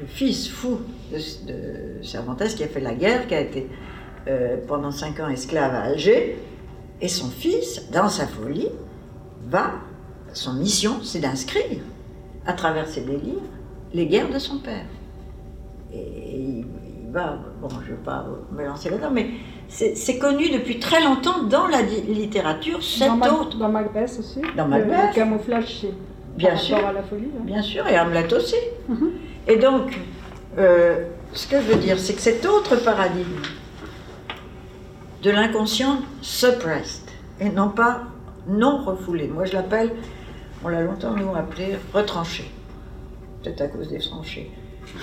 le 0.00 0.06
fils 0.06 0.48
fou 0.48 0.80
de, 1.12 2.02
Cervantes, 2.02 2.44
qui 2.56 2.62
a 2.62 2.68
fait 2.68 2.80
la 2.80 2.94
guerre, 2.94 3.26
qui 3.26 3.34
a 3.34 3.40
été 3.40 3.68
euh, 4.26 4.56
pendant 4.66 4.90
cinq 4.90 5.20
ans 5.20 5.28
esclave 5.28 5.74
à 5.74 5.82
Alger, 5.82 6.38
et 7.00 7.08
son 7.08 7.28
fils, 7.28 7.88
dans 7.92 8.08
sa 8.08 8.26
folie, 8.26 8.68
va 9.46 9.72
son 10.32 10.54
mission, 10.54 11.00
c'est 11.02 11.20
d'inscrire 11.20 11.80
à 12.46 12.52
travers 12.52 12.86
ses 12.86 13.02
délires 13.02 13.42
les 13.94 14.06
guerres 14.06 14.30
de 14.30 14.38
son 14.38 14.58
père. 14.58 14.84
Et 15.92 16.00
il, 16.36 16.66
va, 17.10 17.38
bon, 17.60 17.68
je 17.70 17.92
ne 17.92 17.96
vais 17.96 18.04
pas 18.04 18.26
me 18.52 18.64
lancer 18.64 18.90
là-dedans, 18.90 19.10
mais 19.10 19.30
c'est 19.68 20.18
connu 20.18 20.50
depuis 20.50 20.78
très 20.78 21.02
longtemps 21.02 21.42
dans 21.44 21.66
la 21.66 21.82
littérature. 21.82 22.82
Cette 22.82 23.08
dans, 23.18 23.40
autre... 23.40 23.56
dans 23.56 23.70
Macbeth 23.70 24.16
aussi. 24.18 24.40
Dans 24.56 24.66
Macbeth. 24.66 25.08
Le 25.10 25.14
camouflage, 25.14 25.78
c'est 25.80 25.94
bien 26.36 26.56
sûr, 26.56 26.76
à 26.76 26.92
la 26.92 27.02
folie. 27.02 27.28
Hein. 27.36 27.42
Bien 27.44 27.62
sûr, 27.62 27.86
et 27.86 27.98
Hamlet 27.98 28.32
aussi. 28.32 28.56
Mhm. 28.88 29.10
Et 29.46 29.56
donc, 29.56 29.98
euh, 30.58 31.06
ce 31.32 31.46
que 31.46 31.56
je 31.56 31.72
veux 31.72 31.80
dire, 31.80 31.98
c'est 31.98 32.14
que 32.14 32.20
cet 32.20 32.44
autre 32.46 32.76
paradigme 32.76 33.42
de 35.22 35.30
l'inconscient 35.30 36.00
suppressed, 36.22 37.10
et 37.40 37.50
non 37.50 37.68
pas 37.68 38.02
non 38.46 38.84
refoulé, 38.84 39.28
moi 39.28 39.44
je 39.44 39.52
l'appelle 39.52 39.92
on 40.64 40.68
l'a 40.68 40.82
longtemps, 40.82 41.14
nous, 41.14 41.34
appelé 41.36 41.76
retranché. 41.94 42.50
Peut-être 43.42 43.60
à 43.60 43.68
cause 43.68 43.88
des 43.88 43.98
tranchées. 43.98 44.50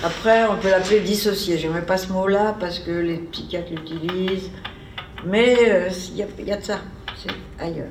Après, 0.04 0.46
on 0.46 0.56
peut 0.56 0.68
l'appeler 0.68 1.00
dissocié. 1.00 1.56
N'aime 1.68 1.86
pas 1.86 1.96
ce 1.96 2.12
mot-là 2.12 2.54
parce 2.60 2.78
que 2.78 2.90
les 2.90 3.16
psychiatres 3.16 3.70
l'utilisent. 3.70 4.50
Mais 5.24 5.56
euh, 5.70 5.88
il 6.10 6.46
y, 6.46 6.52
a 6.52 6.56
de 6.56 6.62
ça. 6.62 6.80
C'est 7.16 7.30
ailleurs. 7.58 7.88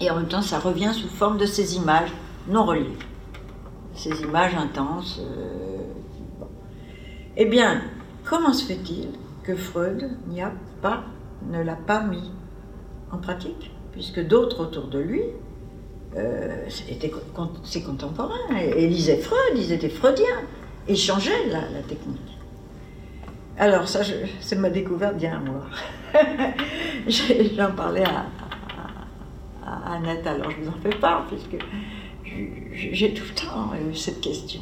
Et 0.00 0.08
en 0.10 0.16
même 0.16 0.28
temps, 0.28 0.42
ça 0.42 0.60
revient 0.60 0.92
sous 0.94 1.08
forme 1.08 1.38
de 1.38 1.46
ces 1.46 1.76
images 1.76 2.10
non 2.46 2.64
reliées. 2.64 2.96
Ces 3.94 4.22
images 4.22 4.54
intenses. 4.54 5.20
Euh, 5.20 6.44
eh 7.36 7.46
bien, 7.46 7.82
comment 8.24 8.52
se 8.52 8.66
fait-il 8.66 9.08
que 9.42 9.56
Freud 9.56 10.10
n'y 10.28 10.42
a 10.42 10.52
ne 11.50 11.62
l'a 11.62 11.76
pas 11.76 12.02
mis 12.02 12.30
en 13.10 13.18
pratique 13.18 13.70
Puisque 13.92 14.26
d'autres 14.26 14.60
autour 14.60 14.86
de 14.88 14.98
lui 14.98 15.22
euh, 16.16 16.64
c'était 16.68 17.10
ses 17.64 17.82
contemporains, 17.82 18.54
et, 18.58 18.86
lisaient 18.86 19.16
Freud, 19.16 19.54
ils 19.56 19.72
étaient 19.72 19.88
freudiens, 19.88 20.42
et 20.86 20.94
changeaient 20.94 21.46
la, 21.48 21.82
technique. 21.88 22.20
Alors, 23.58 23.88
ça, 23.88 24.00
c'est 24.40 24.56
ma 24.56 24.68
découverte 24.68 25.16
d'il 25.16 25.24
y 25.24 25.26
a 25.28 25.36
un 25.36 25.40
mois. 25.40 25.66
J'en 27.08 27.72
parlais 27.72 28.04
à, 28.04 28.26
Annette, 29.90 30.26
alors 30.26 30.50
je 30.50 30.60
vous 30.62 30.68
en 30.68 30.80
fais 30.82 30.96
part, 30.98 31.26
puisque 31.28 31.56
j'ai 32.74 33.14
tout 33.14 33.24
le 33.24 33.34
temps 33.34 33.70
eu 33.74 33.94
cette 33.94 34.20
question. 34.20 34.60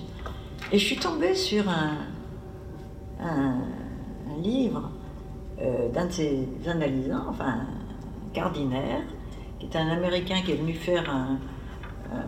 Et 0.70 0.78
je 0.78 0.84
suis 0.84 0.96
tombée 0.96 1.34
sur 1.34 1.64
un, 1.68 1.96
livre 4.40 4.90
d'un 5.92 6.06
de 6.06 6.12
ses 6.12 6.48
analysants, 6.66 7.26
enfin, 7.28 7.66
cardinaire, 8.32 9.02
qui 9.58 9.66
est 9.66 9.76
un 9.76 9.88
Américain 9.88 10.40
qui 10.44 10.52
est 10.52 10.56
venu 10.56 10.72
faire 10.74 11.08
un, 11.10 11.38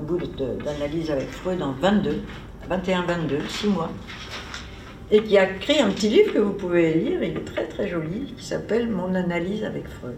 bout 0.06 0.18
d'analyse 0.64 1.10
avec 1.10 1.28
Freud 1.30 1.60
en 1.60 1.72
22, 1.72 2.22
21-22, 2.70 3.48
6 3.48 3.66
mois, 3.68 3.90
et 5.10 5.22
qui 5.22 5.36
a 5.36 5.46
créé 5.46 5.80
un 5.80 5.90
petit 5.90 6.08
livre 6.08 6.32
que 6.32 6.38
vous 6.38 6.52
pouvez 6.52 6.94
lire, 6.94 7.22
il 7.22 7.36
est 7.36 7.44
très 7.44 7.66
très 7.66 7.88
joli, 7.88 8.32
qui 8.36 8.44
s'appelle 8.44 8.88
Mon 8.88 9.14
analyse 9.14 9.64
avec 9.64 9.88
Freud. 9.88 10.16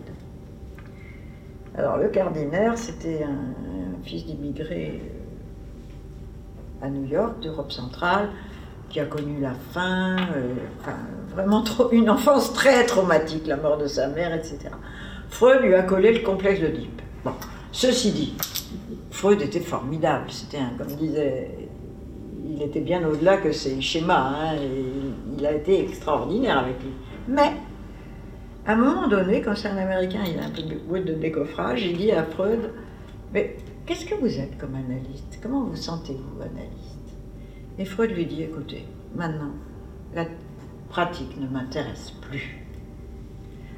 Alors 1.77 1.97
le 1.97 2.09
cardinaire, 2.09 2.78
c'était 2.78 3.24
un, 3.24 4.03
fils 4.05 4.27
d'immigré 4.27 5.01
euh, 5.03 6.86
à 6.86 6.91
New 6.91 7.07
York, 7.07 7.41
d'Europe 7.41 7.73
centrale, 7.73 8.28
qui 8.91 9.01
a 9.01 9.07
connu 9.07 9.41
la 9.41 9.55
faim, 9.73 10.16
euh, 10.36 10.55
enfin, 10.78 10.99
vraiment 11.35 11.65
une 11.93 12.09
enfance 12.09 12.52
très 12.52 12.86
traumatique, 12.86 13.47
la 13.47 13.56
mort 13.56 13.77
de 13.77 13.86
sa 13.86 14.09
mère, 14.09 14.35
etc. 14.35 14.59
Freud 15.28 15.62
lui 15.62 15.74
a 15.74 15.82
collé 15.82 16.12
le 16.12 16.20
complexe 16.20 16.61
d'Oedipe. 16.61 17.02
Bon, 17.24 17.32
ceci 17.73 18.12
dit, 18.12 18.35
Freud 19.11 19.43
était 19.43 19.61
formidable. 19.61 20.27
C'était 20.31 20.59
un, 20.59 20.70
comme 20.78 20.94
disait, 20.94 21.51
il 22.48 22.62
était 22.62 22.81
bien 22.81 23.06
au-delà 23.06 23.39
que 23.39 23.52
ses 23.52 23.81
schémas. 23.81 24.52
Hein, 24.52 24.56
il 25.36 25.44
a 25.44 25.52
été 25.52 25.81
extraordinaire 25.81 26.59
avec 26.59 26.81
lui. 26.82 26.93
Mais, 27.28 27.52
à 28.66 28.73
un 28.73 28.77
moment 28.77 29.09
donné, 29.09 29.43
quand 29.43 29.56
c'est 29.56 29.69
un 29.69 29.77
Américain, 29.77 30.20
il 30.27 30.39
a 30.39 30.44
un 30.44 30.51
peu 30.51 30.62
de 30.62 31.12
de 31.12 31.19
décoffrage, 31.19 31.82
il 31.85 31.97
dit 31.97 32.12
à 32.12 32.23
Freud, 32.23 32.70
mais 33.32 33.56
qu'est-ce 33.86 34.06
que 34.06 34.15
vous 34.15 34.39
êtes 34.39 34.56
comme 34.59 34.74
analyste? 34.74 35.39
Comment 35.43 35.65
vous 35.65 35.77
sentez-vous 35.77 36.40
analyste? 36.40 36.94
Et 37.78 37.85
Freud 37.85 38.12
lui 38.12 38.27
dit, 38.27 38.43
écoutez, 38.43 38.85
maintenant, 39.16 39.51
la 40.15 40.27
pratique 40.95 41.37
ne 41.41 41.49
m'intéresse 41.49 42.12
plus. 42.21 42.65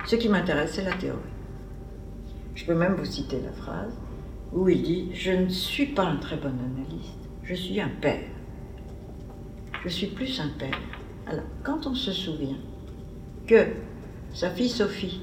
Ce 0.05 0.17
qui 0.17 0.29
m'intéresse, 0.29 0.73
c'est 0.75 0.85
la 0.85 0.93
théorie. 0.93 1.33
je 2.55 2.67
peux 2.67 2.75
même 2.75 2.95
vous 2.95 3.07
citer 3.07 3.41
la 3.41 3.53
phrase, 3.53 3.95
où 4.53 4.69
il 4.69 4.83
dit 4.83 5.11
Je 5.15 5.33
ne 5.33 5.49
suis 5.49 5.87
pas 5.87 6.03
un 6.03 6.17
très 6.17 6.37
bon 6.37 6.53
analyste, 6.71 7.23
je 7.43 7.55
suis 7.55 7.81
un 7.81 7.89
père. 8.03 8.29
Je 9.83 9.89
suis 9.89 10.09
plus 10.09 10.39
un 10.41 10.51
père. 10.59 10.79
Alors, 11.27 11.47
quand 11.63 11.87
on 11.87 11.95
se 11.95 12.13
souvient 12.13 12.59
que 13.47 13.65
sa 14.35 14.51
fille 14.51 14.69
Sophie, 14.69 15.23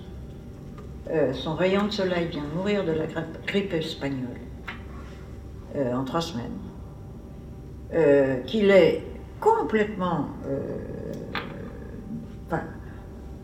euh, 1.11 1.31
son 1.31 1.53
rayon 1.53 1.85
de 1.85 1.91
soleil 1.91 2.27
vient 2.29 2.47
mourir 2.55 2.83
de 2.85 2.93
la 2.93 3.05
grippe 3.45 3.71
espagnole 3.71 4.41
euh, 5.75 5.93
en 5.93 6.03
trois 6.05 6.21
semaines, 6.21 6.57
euh, 7.93 8.41
qu'il 8.47 8.71
est 8.71 9.03
complètement. 9.39 10.29
Enfin, 12.47 12.63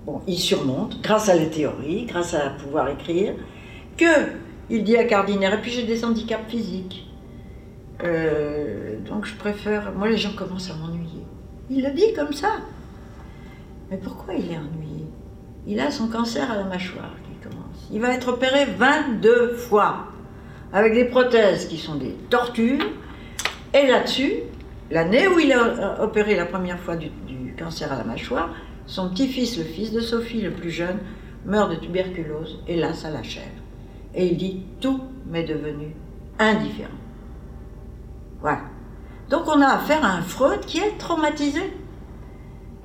bon, 0.05 0.21
il 0.27 0.37
surmonte 0.37 1.01
grâce 1.01 1.29
à 1.29 1.35
la 1.35 1.45
théorie, 1.45 2.05
grâce 2.05 2.33
à 2.33 2.49
pouvoir 2.51 2.89
écrire, 2.89 3.33
que 3.97 4.05
il 4.69 4.83
dit 4.83 4.97
à 4.97 5.03
Cardinaire, 5.03 5.53
et 5.55 5.61
puis 5.61 5.71
j'ai 5.71 5.83
des 5.83 6.05
handicaps 6.05 6.47
physiques. 6.47 7.07
donc 7.99 9.25
je 9.25 9.35
préfère. 9.35 9.91
Moi, 9.93 10.09
les 10.09 10.17
gens 10.17 10.33
commencent 10.35 10.69
à 10.69 10.75
m'ennuyer. 10.75 11.23
Il 11.69 11.83
le 11.83 11.91
dit 11.91 12.13
comme 12.15 12.33
ça. 12.33 12.57
Mais 13.89 13.97
pourquoi 13.97 14.35
il 14.35 14.51
est 14.51 14.57
ennuyé? 14.57 15.07
Il 15.67 15.79
a 15.79 15.91
son 15.91 16.07
cancer 16.07 16.49
à 16.51 16.55
la 16.55 16.63
mâchoire 16.63 17.15
qui 17.23 17.47
commence. 17.47 17.87
Il 17.91 18.01
va 18.01 18.13
être 18.13 18.29
opéré 18.29 18.65
22 18.65 19.55
fois 19.55 20.07
avec 20.73 20.93
des 20.93 21.05
prothèses 21.05 21.67
qui 21.67 21.77
sont 21.77 21.95
des 21.95 22.15
tortures. 22.29 22.85
Et 23.73 23.87
là-dessus, 23.87 24.33
l'année 24.91 25.27
où 25.27 25.39
il 25.39 25.51
a 25.53 26.01
opéré 26.03 26.35
la 26.35 26.45
première 26.45 26.79
fois 26.79 26.95
du, 26.95 27.09
cancer 27.57 27.91
à 27.91 27.97
la 27.97 28.03
mâchoire, 28.03 28.49
son 28.89 29.09
petit-fils, 29.09 29.57
le 29.57 29.63
fils 29.63 29.91
de 29.91 30.01
Sophie, 30.01 30.41
le 30.41 30.49
plus 30.49 30.71
jeune, 30.71 30.97
meurt 31.45 31.69
de 31.69 31.75
tuberculose 31.75 32.59
et 32.67 32.75
là, 32.75 32.93
ça 32.93 33.11
l'achève. 33.11 33.43
Et 34.15 34.25
il 34.25 34.37
dit 34.37 34.63
Tout 34.81 34.99
m'est 35.27 35.43
devenu 35.43 35.95
indifférent. 36.39 36.89
Voilà. 38.41 38.61
Donc 39.29 39.43
on 39.45 39.61
a 39.61 39.67
affaire 39.67 40.03
à 40.03 40.13
un 40.13 40.21
Freud 40.23 40.61
qui 40.61 40.79
est 40.79 40.97
traumatisé. 40.97 41.71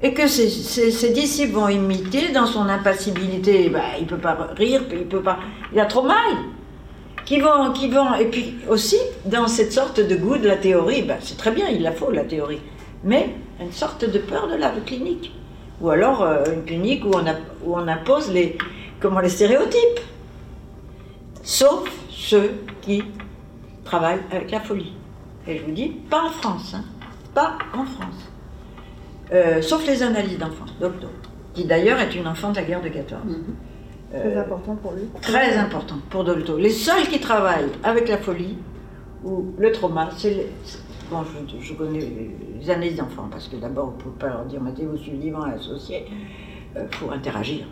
Et 0.03 0.13
que 0.13 0.27
ses, 0.27 1.11
disciples 1.15 1.55
vont 1.55 1.69
imiter 1.69 2.33
dans 2.33 2.45
son 2.45 2.69
impassibilité. 2.69 3.71
Ben, 3.71 3.81
il 3.99 4.05
ne 4.05 4.09
peut 4.09 4.19
pas 4.19 4.37
rire, 4.55 4.83
il 4.93 5.07
peut 5.07 5.23
pas. 5.23 5.39
Il 5.73 5.81
a 5.81 5.87
trop 5.87 6.03
mal. 6.03 6.37
Qui 7.25 7.41
vont, 7.41 7.73
qui 7.73 7.89
vont, 7.89 8.15
et 8.17 8.27
puis 8.27 8.57
aussi, 8.69 8.99
dans 9.25 9.49
cette 9.49 9.73
sorte 9.73 9.99
de 10.01 10.15
goût 10.15 10.37
de 10.37 10.47
la 10.47 10.59
théorie, 10.59 11.01
ben, 11.01 11.17
c'est 11.21 11.39
très 11.39 11.53
bien, 11.53 11.69
il 11.69 11.81
la 11.81 11.93
faut, 11.93 12.11
la 12.11 12.25
théorie. 12.25 12.61
Mais 13.03 13.35
une 13.59 13.73
sorte 13.73 14.05
de 14.05 14.19
peur 14.19 14.47
de 14.49 14.57
la 14.57 14.73
clinique. 14.85 15.33
Ou 15.81 15.91
alors 15.91 16.23
euh, 16.23 16.45
une 16.55 16.65
clinique 16.65 17.05
où 17.05 17.11
on, 17.15 17.27
a, 17.27 17.35
où 17.65 17.75
on 17.75 17.89
impose 17.89 18.31
les, 18.33 18.57
comment, 19.01 19.21
les 19.21 19.29
stéréotypes. 19.29 20.01
Sauf 21.43 21.91
ceux 22.11 22.53
qui 22.81 23.05
travaillent 23.85 24.23
avec 24.31 24.51
la 24.51 24.61
folie. 24.61 24.93
Et 25.47 25.59
je 25.59 25.65
vous 25.65 25.73
dis, 25.73 25.89
pas 25.89 26.23
en 26.23 26.31
France, 26.31 26.75
hein. 26.75 26.85
pas 27.35 27.59
en 27.75 27.85
France. 27.85 28.31
Euh, 29.33 29.61
sauf 29.63 29.87
les 29.87 30.03
analyses 30.03 30.39
d'enfants, 30.39 30.65
Dolto, 30.81 31.09
qui 31.55 31.65
d'ailleurs 31.65 31.99
est 31.99 32.15
une 32.15 32.27
enfant 32.27 32.51
de 32.51 32.57
la 32.57 32.63
guerre 32.63 32.83
de 32.83 32.89
14. 32.89 33.23
Mhm. 33.25 33.45
Euh, 34.15 34.21
très 34.21 34.37
important 34.39 34.77
pour 34.77 34.93
lui. 34.93 35.03
Très 35.21 35.57
important 35.57 35.97
pour 36.09 36.25
Dolto. 36.25 36.57
Les 36.57 36.71
seuls 36.71 37.09
qui 37.09 37.21
travaillent 37.21 37.73
avec 37.83 38.09
la 38.09 38.19
folie 38.19 38.57
ou 39.25 39.55
le 39.59 39.73
trauma, 39.73 40.11
c'est 40.17 40.31
les... 40.31 40.47
Bon, 41.11 41.23
je, 41.61 41.75
connais 41.75 42.01
les 42.01 42.71
analyses 42.71 42.97
d'enfants, 42.97 43.29
parce 43.31 43.49
que 43.49 43.57
d'abord, 43.57 43.93
on 43.95 43.99
ne 43.99 44.03
peut 44.03 44.19
pas 44.19 44.29
leur 44.29 44.45
dire, 44.47 44.61
je 44.93 44.97
suis 44.97 45.13
vivant 45.13 45.47
et 45.47 45.53
associé, 45.53 46.07
euh, 46.77 46.87
pour 46.99 47.13
interagir 47.13 47.67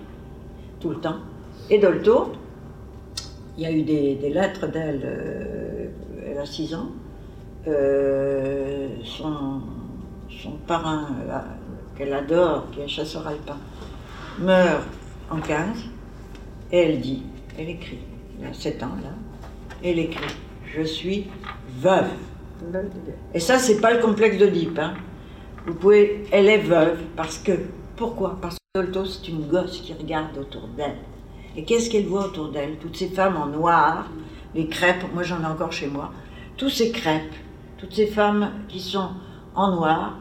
tout 0.80 0.90
le 0.90 0.96
temps. 0.96 1.16
Et 1.70 1.78
Dolto, 1.78 2.32
il 3.56 3.62
y 3.62 3.66
a 3.66 3.72
eu 3.72 3.82
des, 3.82 4.30
lettres 4.30 4.66
d'elle, 4.66 5.92
elle 6.26 6.38
a 6.38 6.44
6 6.44 6.74
ans, 6.74 6.88
euh, 7.68 8.88
son, 9.04 9.62
parrain, 10.66 11.06
euh, 11.28 11.38
qu'elle 11.96 12.12
adore, 12.12 12.70
qui 12.70 12.80
est 12.80 12.84
un 12.84 12.88
chasseur 12.88 13.26
alpin, 13.26 13.56
meurt 14.40 14.86
en 15.30 15.38
15, 15.38 15.84
et 16.72 16.78
elle 16.78 17.00
dit, 17.00 17.22
elle 17.58 17.70
écrit, 17.70 18.00
il 18.38 18.46
a 18.46 18.52
7 18.52 18.82
ans 18.82 18.96
là, 19.02 19.10
elle 19.82 19.98
écrit, 19.98 20.34
je 20.76 20.82
suis 20.82 21.28
veuve. 21.78 22.10
Et 23.34 23.40
ça, 23.40 23.58
c'est 23.58 23.80
pas 23.80 23.92
le 23.92 24.00
complexe 24.00 24.38
d'Oedipe. 24.38 24.78
Hein. 24.78 24.94
Vous 25.66 25.74
pouvez, 25.74 26.24
elle 26.32 26.48
est 26.48 26.58
veuve 26.58 26.98
parce 27.16 27.38
que, 27.38 27.52
pourquoi? 27.96 28.38
Parce 28.40 28.56
que 28.56 28.80
Dolto, 28.80 29.04
c'est 29.04 29.28
une 29.28 29.46
gosse 29.46 29.80
qui 29.80 29.92
regarde 29.92 30.36
autour 30.38 30.68
d'elle. 30.76 30.96
Et 31.56 31.64
qu'est-ce 31.64 31.90
qu'elle 31.90 32.06
voit 32.06 32.26
autour 32.26 32.48
d'elle? 32.48 32.76
Toutes 32.76 32.96
ces 32.96 33.08
femmes 33.08 33.36
en 33.36 33.46
noir, 33.46 34.08
les 34.54 34.66
crêpes, 34.66 35.04
moi 35.14 35.22
j'en 35.22 35.42
ai 35.42 35.46
encore 35.46 35.72
chez 35.72 35.86
moi, 35.86 36.12
tous 36.56 36.70
ces 36.70 36.90
crêpes, 36.90 37.34
toutes 37.78 37.92
ces 37.94 38.06
femmes 38.06 38.50
qui 38.68 38.80
sont 38.80 39.10
en 39.54 39.70
noir. 39.72 40.18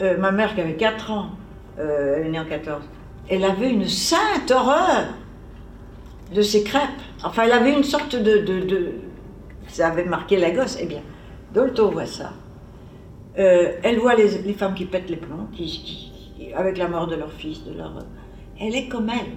Euh, 0.00 0.16
ma 0.18 0.32
mère 0.32 0.54
qui 0.54 0.62
avait 0.62 0.76
4 0.76 1.10
ans, 1.10 1.30
euh, 1.78 2.16
elle 2.16 2.26
est 2.26 2.30
née 2.30 2.40
en 2.40 2.46
14, 2.46 2.82
elle 3.28 3.44
avait 3.44 3.70
une 3.70 3.86
sainte 3.86 4.50
horreur 4.50 5.08
de 6.34 6.42
ces 6.42 6.64
crêpes. 6.64 6.88
Enfin, 7.22 7.44
elle 7.44 7.52
avait 7.52 7.72
une 7.72 7.84
sorte 7.84 8.16
de... 8.16 8.38
de, 8.38 8.92
ça 9.68 9.88
avait 9.88 10.04
marqué 10.04 10.38
la 10.38 10.50
gosse. 10.50 10.76
Eh 10.80 10.86
bien, 10.86 11.02
Dolto 11.52 11.90
voit 11.90 12.06
ça. 12.06 12.32
Euh, 13.38 13.72
elle 13.82 13.98
voit 13.98 14.14
les, 14.14 14.28
femmes 14.52 14.74
qui 14.74 14.84
pètent 14.84 15.08
les 15.08 15.16
plombs, 15.16 15.48
avec 16.54 16.78
la 16.78 16.88
mort 16.88 17.06
de 17.06 17.16
leur 17.16 17.32
fils, 17.32 17.64
de 17.64 17.72
leur... 17.72 18.04
Elle 18.60 18.74
est 18.74 18.88
comme 18.88 19.08
elle. 19.08 19.32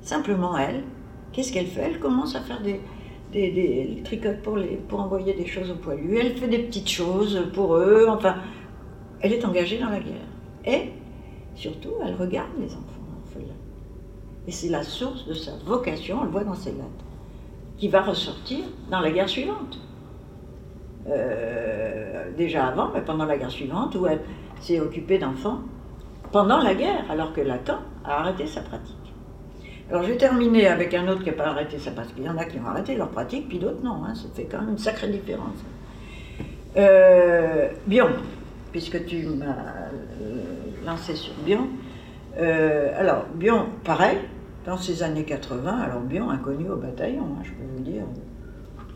Simplement 0.00 0.56
elle, 0.56 0.82
qu'est-ce 1.32 1.52
qu'elle 1.52 1.66
fait? 1.66 1.82
Elle 1.82 1.98
commence 1.98 2.34
à 2.34 2.40
faire 2.40 2.60
des, 2.62 2.80
des, 3.32 3.50
des 3.50 4.02
tricote 4.04 4.42
pour, 4.42 4.56
les, 4.56 4.76
pour 4.76 5.00
envoyer 5.00 5.34
des 5.34 5.46
choses 5.46 5.70
aux 5.70 5.76
poilus, 5.76 6.18
elle 6.18 6.36
fait 6.36 6.48
des 6.48 6.58
petites 6.60 6.88
choses 6.88 7.48
pour 7.54 7.76
eux, 7.76 8.06
enfin, 8.08 8.36
elle 9.20 9.32
est 9.32 9.44
engagée 9.44 9.78
dans 9.78 9.90
la 9.90 10.00
guerre. 10.00 10.28
Et 10.64 10.90
surtout, 11.54 11.94
elle 12.04 12.14
regarde 12.14 12.50
les 12.58 12.72
enfants 12.72 13.02
orphelins. 13.24 13.54
Et 14.46 14.52
c'est 14.52 14.68
la 14.68 14.82
source 14.82 15.26
de 15.26 15.34
sa 15.34 15.52
vocation, 15.64 16.20
on 16.20 16.24
le 16.24 16.30
voit 16.30 16.44
dans 16.44 16.54
ses 16.54 16.70
lettres, 16.70 17.04
qui 17.78 17.88
va 17.88 18.02
ressortir 18.02 18.60
dans 18.90 19.00
la 19.00 19.10
guerre 19.10 19.28
suivante. 19.28 19.78
Euh, 21.10 22.30
déjà 22.36 22.66
avant, 22.66 22.90
mais 22.94 23.00
pendant 23.00 23.24
la 23.24 23.36
guerre 23.36 23.50
suivante, 23.50 23.94
où 23.96 24.06
elle 24.06 24.20
s'est 24.60 24.80
occupée 24.80 25.18
d'enfants 25.18 25.58
pendant 26.30 26.62
la 26.62 26.74
guerre, 26.74 27.04
alors 27.10 27.32
que 27.32 27.40
Lacan 27.40 27.78
a 28.04 28.20
arrêté 28.20 28.46
sa 28.46 28.60
pratique. 28.62 28.96
Alors 29.90 30.04
j'ai 30.04 30.16
terminé 30.16 30.66
avec 30.68 30.94
un 30.94 31.06
autre 31.08 31.22
qui 31.22 31.30
n'a 31.30 31.36
pas 31.36 31.48
arrêté 31.48 31.78
ça, 31.78 31.90
parce 31.90 32.12
qu'il 32.12 32.24
y 32.24 32.28
en 32.28 32.38
a 32.38 32.44
qui 32.44 32.58
ont 32.58 32.66
arrêté 32.66 32.94
leur 32.94 33.08
pratique, 33.08 33.48
puis 33.48 33.58
d'autres 33.58 33.82
non. 33.82 34.04
Hein, 34.04 34.14
ça 34.14 34.28
fait 34.34 34.44
quand 34.44 34.60
même 34.60 34.70
une 34.70 34.78
sacrée 34.78 35.08
différence. 35.08 35.58
Euh, 36.76 37.68
Bion, 37.86 38.08
puisque 38.70 39.04
tu 39.04 39.26
m'as 39.26 39.44
euh, 39.44 40.86
lancé 40.86 41.14
sur 41.14 41.34
Bion. 41.44 41.68
Euh, 42.38 42.98
alors, 42.98 43.26
Bion, 43.34 43.66
pareil, 43.84 44.18
dans 44.64 44.78
ces 44.78 45.02
années 45.02 45.24
80, 45.24 45.80
alors 45.80 46.00
Bion 46.00 46.30
inconnu 46.30 46.70
au 46.70 46.76
bataillon, 46.76 47.24
hein, 47.24 47.42
je 47.42 47.50
peux 47.50 47.64
vous 47.76 47.82
dire. 47.82 48.04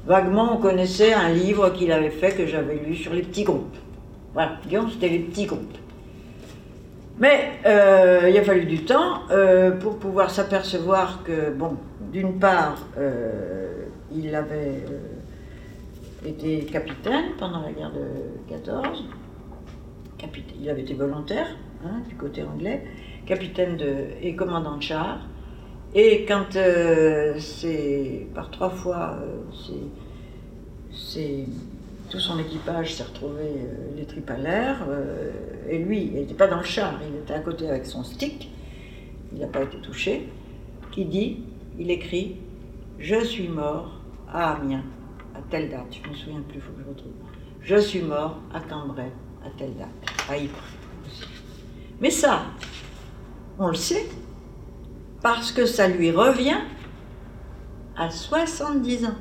Vaguement, 0.07 0.55
on 0.55 0.59
connaissait 0.59 1.13
un 1.13 1.31
livre 1.31 1.71
qu'il 1.71 1.91
avait 1.91 2.11
fait 2.11 2.31
que 2.31 2.47
j'avais 2.47 2.77
lu 2.77 2.95
sur 2.95 3.13
les 3.13 3.23
petits 3.23 3.43
groupes. 3.43 3.77
Voilà, 4.35 4.53
Bion, 4.65 4.89
c'était 4.89 5.09
les 5.09 5.19
petits 5.19 5.47
groupes. 5.47 5.79
Mais 7.19 7.53
euh, 7.65 8.29
il 8.31 8.37
a 8.39 8.45
fallu 8.45 8.67
du 8.67 8.85
temps 8.85 9.23
euh, 9.31 9.73
pour 9.73 9.99
pouvoir 9.99 10.31
s'apercevoir 10.31 11.25
que, 11.25 11.51
bon, 11.51 11.77
d'une 12.13 12.39
part, 12.39 12.77
euh, 12.99 13.87
il 14.15 14.33
avait 14.33 14.85
été 16.25 16.61
capitaine 16.67 17.33
pendant 17.39 17.63
la 17.63 17.73
guerre 17.73 17.91
de 17.91 18.55
14, 18.55 19.05
il 20.61 20.71
avait 20.71 20.83
été 20.83 20.95
volontaire 20.95 21.47
hein, 21.85 22.03
du 22.09 22.15
côté 22.15 22.43
anglais, 22.43 22.85
capitaine 23.27 23.79
et 24.23 24.37
commandant 24.37 24.77
de 24.77 24.83
char. 24.83 25.21
Et 25.99 26.27
quand 26.29 26.53
c'est 27.39 28.27
par 28.35 28.51
trois 28.51 28.69
fois, 28.69 29.19
c'est 30.93 31.47
tout 32.11 32.21
son 32.21 32.39
équipage 32.39 32.95
s'est 32.95 33.03
retrouvé 33.03 33.43
euh, 33.43 33.97
les 33.97 34.05
tripes 34.05 34.31
à 34.31 34.37
l'air, 34.37 34.87
euh, 34.89 35.33
et 35.69 35.79
lui, 35.79 36.05
il 36.05 36.13
n'était 36.13 36.35
pas 36.35 36.47
dans 36.47 36.59
le 36.59 36.65
char, 36.65 37.01
il 37.09 37.17
était 37.17 37.35
à 37.35 37.41
côté 37.41 37.69
avec 37.69 37.85
son 37.85 38.05
stick, 38.05 38.51
il 39.33 39.41
n'a 39.41 39.49
pas 39.49 39.63
été 39.63 39.79
touché, 39.79 40.29
qui 40.93 41.05
dit, 41.05 41.43
il 41.79 41.91
écrit, 41.91 42.37
je 42.99 43.25
suis 43.25 43.49
mort 43.49 44.01
à 44.33 44.53
Amiens, 44.53 44.85
à 45.35 45.41
telle 45.51 45.69
date, 45.69 45.87
je 45.91 46.07
ne 46.07 46.13
me 46.13 46.17
souviens 46.17 46.41
plus, 46.49 46.59
il 46.59 46.61
faut 46.61 46.73
que 46.73 46.83
je 46.85 46.89
retrouve. 46.89 47.13
Je 47.63 47.77
suis 47.77 48.03
mort 48.03 48.39
à 48.55 48.61
Cambrai, 48.61 49.11
à 49.45 49.51
telle 49.59 49.75
date, 49.75 49.89
à 50.31 50.39
Ypres 50.39 50.63
aussi. 51.07 51.25
Mais 52.01 52.11
ça, 52.11 52.43
on 53.59 53.69
le 53.69 53.75
sait, 53.75 54.07
parce 55.23 55.53
que 55.53 55.67
ça 55.67 55.89
lui 55.89 56.11
revient 56.11 56.61
à 57.97 58.11
70 58.11 59.07
ans. 59.07 59.15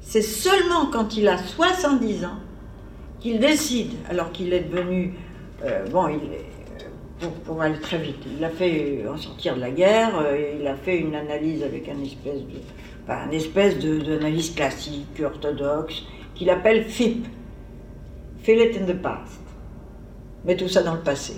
C'est 0.00 0.22
seulement 0.22 0.86
quand 0.86 1.16
il 1.16 1.28
a 1.28 1.38
70 1.38 2.24
ans 2.24 2.38
qu'il 3.20 3.38
décide, 3.38 3.92
alors 4.08 4.32
qu'il 4.32 4.52
est 4.52 4.60
devenu, 4.60 5.14
euh, 5.64 5.86
bon, 5.88 6.08
euh, 6.08 7.28
pour, 7.44 7.62
aller 7.62 7.78
très 7.78 7.98
vite. 7.98 8.18
Il 8.36 8.44
a 8.44 8.50
fait 8.50 9.04
en 9.08 9.16
sortir 9.16 9.54
de 9.54 9.60
la 9.60 9.70
guerre, 9.70 10.18
euh, 10.18 10.56
il 10.60 10.66
a 10.66 10.74
fait 10.74 10.98
une 10.98 11.14
analyse 11.14 11.62
avec 11.62 11.88
un 11.88 12.02
espèce 12.02 12.40
de, 12.40 12.58
enfin, 13.04 13.26
une 13.26 13.34
espèce 13.34 13.78
d'analyse 13.78 14.54
classique, 14.54 15.22
orthodoxe, 15.24 16.02
qu'il 16.34 16.50
appelle 16.50 16.84
FIP, 16.84 17.26
Feel 18.42 18.60
it 18.60 18.76
in 18.76 18.86
the 18.86 19.00
past. 19.00 19.40
Mets 20.44 20.56
tout 20.56 20.68
ça 20.68 20.82
dans 20.82 20.94
le 20.94 21.00
passé. 21.00 21.34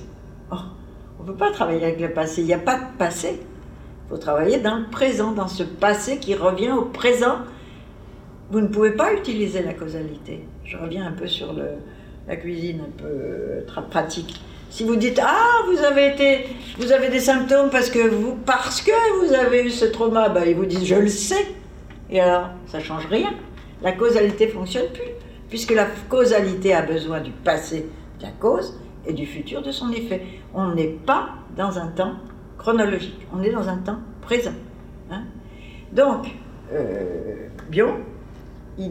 On 1.25 1.29
ne 1.29 1.33
peut 1.33 1.39
pas 1.39 1.53
travailler 1.53 1.83
avec 1.83 2.01
le 2.03 2.11
passé, 2.11 2.43
il 2.43 2.49
n'y 2.49 2.53
a 2.53 2.59
pas 2.59 2.79
de 2.79 2.99
passé. 2.99 3.41
Il 3.41 4.11
faut 4.11 4.19
travailler 4.19 4.59
dans 4.59 4.77
le 4.77 4.85
présent, 4.91 5.33
dans 5.33 5.49
ce 5.49 5.63
passé 5.63 6.19
qui 6.19 6.35
revient 6.35 6.73
au 6.73 6.85
présent. 6.85 7.37
Vous 8.51 8.61
ne 8.61 8.67
pouvez 8.67 8.91
pas 8.91 9.15
utiliser 9.15 9.63
la 9.63 9.73
causalité. 9.73 10.47
Je 10.65 10.77
reviens 10.77 11.07
un 11.07 11.13
peu 11.13 11.27
sur 11.27 11.55
la 12.29 12.37
cuisine, 12.37 12.83
un 12.83 13.03
peu 13.03 13.09
euh, 13.09 13.63
pratique. 13.89 14.39
Si 14.69 14.85
vous 14.85 14.97
dites 14.97 15.19
ah 15.23 15.63
vous 15.67 15.79
avez 15.79 16.09
été 16.09 16.47
vous 16.77 16.93
avez 16.93 17.09
des 17.09 17.21
symptômes 17.21 17.71
parce 17.71 17.89
que 17.89 18.07
vous 18.07 18.37
parce 18.45 18.83
que 18.83 18.93
vous 19.19 19.33
avez 19.33 19.65
eu 19.65 19.71
ce 19.71 19.87
trauma, 19.87 20.29
ben, 20.29 20.45
ils 20.47 20.55
vous 20.55 20.67
disent 20.67 20.85
je 20.85 20.97
le 20.97 21.09
sais. 21.09 21.47
Et 22.11 22.21
alors 22.21 22.51
ça 22.67 22.81
change 22.81 23.07
rien. 23.07 23.33
La 23.81 23.93
causalité 23.93 24.47
fonctionne 24.49 24.93
plus 24.93 25.13
puisque 25.49 25.73
la 25.73 25.87
causalité 26.11 26.75
a 26.75 26.83
besoin 26.83 27.23
du 27.23 27.31
passé 27.31 27.87
de 28.19 28.25
la 28.25 28.31
cause 28.33 28.79
et 29.07 29.13
du 29.13 29.27
futur 29.27 29.63
de 29.63 29.71
son 29.71 29.91
effet. 29.93 30.23
On 30.55 30.75
n'est 30.75 30.89
pas 30.89 31.31
dans 31.57 31.79
un 31.79 31.89
temps 31.89 32.15
chronologique, 32.59 33.27
on 33.33 33.43
est 33.43 33.53
dans 33.53 33.69
un 33.69 33.79
temps 33.79 33.99
présent. 34.23 34.55
Hein. 35.11 35.25
Donc, 35.93 36.27
euh, 36.73 37.49
Bion, 37.71 37.97
il, 38.79 38.91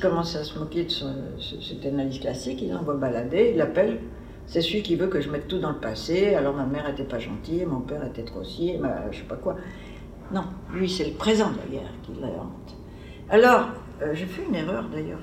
commence 0.00 0.36
à 0.36 0.44
se 0.44 0.58
moquer 0.58 0.84
de 0.84 0.90
cette 0.90 1.84
analyse 1.86 2.20
classique, 2.20 2.62
il 2.62 2.74
envoie 2.74 2.94
balader, 2.94 3.50
il 3.52 3.58
l'appelle 3.58 3.98
c'est 4.48 4.62
celui 4.62 4.82
qui 4.82 4.96
veut 4.96 5.08
que 5.08 5.20
je 5.20 5.30
mette 5.30 5.46
tout 5.46 5.58
dans 5.58 5.70
le 5.70 5.78
passé. 5.78 6.34
Alors 6.34 6.54
ma 6.54 6.64
mère 6.64 6.88
était 6.88 7.04
pas 7.04 7.18
gentille, 7.18 7.66
mon 7.66 7.80
père 7.80 8.04
était 8.06 8.24
trop 8.24 8.42
ci, 8.42 8.78
ma, 8.78 9.10
je 9.10 9.18
sais 9.18 9.24
pas 9.24 9.36
quoi. 9.36 9.56
Non, 10.32 10.44
lui 10.72 10.88
c'est 10.88 11.04
le 11.04 11.12
présent 11.12 11.50
de 11.50 11.58
la 11.58 11.78
guerre. 11.78 12.44
Alors, 13.28 13.68
euh, 14.02 14.14
j'ai 14.14 14.24
fait 14.24 14.42
une 14.48 14.54
erreur 14.54 14.88
d'ailleurs. 14.88 15.20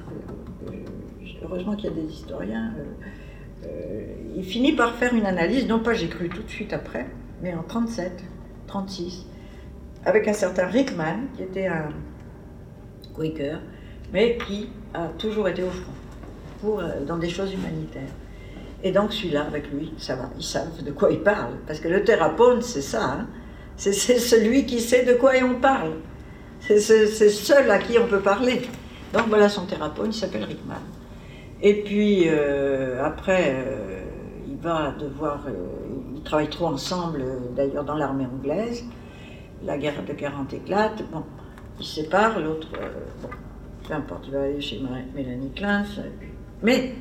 heureusement 1.41 1.75
qu'il 1.75 1.89
y 1.89 1.93
a 1.93 1.95
des 1.95 2.05
historiens. 2.05 2.71
Euh, 2.77 2.83
il 4.35 4.43
finit 4.43 4.73
par 4.73 4.95
faire 4.95 5.13
une 5.13 5.25
analyse, 5.25 5.67
non 5.67 5.79
pas 5.79 5.93
j'ai 5.93 6.07
cru 6.07 6.29
tout 6.29 6.43
de 6.43 6.49
suite 6.49 6.73
après, 6.73 7.07
mais 7.41 7.53
en 7.53 7.63
37, 7.63 8.23
36, 8.67 9.25
avec 10.05 10.27
un 10.27 10.33
certain 10.33 10.67
Rickman, 10.67 11.27
qui 11.35 11.43
était 11.43 11.67
un 11.67 11.89
Quaker, 13.15 13.59
mais 14.11 14.37
qui 14.45 14.69
a 14.93 15.07
toujours 15.17 15.47
été 15.47 15.63
au 15.63 15.69
front, 15.69 15.93
pour, 16.61 16.83
dans 17.07 17.17
des 17.17 17.29
choses 17.29 17.53
humanitaires. 17.53 18.11
Et 18.83 18.91
donc 18.91 19.13
celui-là, 19.13 19.45
avec 19.45 19.71
lui, 19.71 19.93
ça 19.97 20.15
va, 20.15 20.29
ils 20.37 20.43
savent 20.43 20.83
de 20.83 20.91
quoi 20.91 21.11
ils 21.11 21.21
parlent. 21.21 21.57
Parce 21.65 21.79
que 21.79 21.87
le 21.87 22.03
thérapeute, 22.03 22.61
c'est 22.61 22.81
ça. 22.81 23.03
Hein. 23.03 23.27
c'est 23.77 23.93
celui 23.93 24.65
qui 24.65 24.79
sait 24.79 25.03
de 25.05 25.13
quoi 25.13 25.31
on 25.43 25.55
parle. 25.59 25.93
C'est 26.59 26.79
seul 26.79 27.69
à 27.71 27.79
qui 27.79 27.97
on 27.97 28.07
peut 28.07 28.19
parler. 28.19 28.61
Donc 29.13 29.23
voilà 29.27 29.49
son 29.49 29.65
thérapeute, 29.65 30.07
il 30.07 30.13
s'appelle 30.13 30.43
Rickman. 30.43 30.75
Et 31.61 31.83
puis 31.83 32.25
euh, 32.27 33.03
après, 33.03 33.53
euh, 33.55 34.03
il 34.47 34.57
va 34.57 34.93
devoir. 34.99 35.45
Euh, 35.47 35.51
ils 36.15 36.21
travaillent 36.23 36.49
trop 36.49 36.67
ensemble, 36.67 37.23
d'ailleurs, 37.55 37.83
dans 37.83 37.95
l'armée 37.95 38.25
anglaise. 38.25 38.83
La 39.63 39.77
guerre 39.77 40.03
de 40.05 40.13
40 40.13 40.53
éclate. 40.53 41.03
Bon, 41.11 41.23
ils 41.79 41.85
se 41.85 42.01
séparent, 42.01 42.39
l'autre. 42.39 42.67
bon, 43.21 43.29
peu 43.87 43.93
importe, 43.93 44.25
il 44.27 44.33
va 44.33 44.41
aller 44.43 44.61
chez 44.61 44.81
Mélanie 45.13 45.51
Klein. 45.51 45.83
Mais 46.61 46.95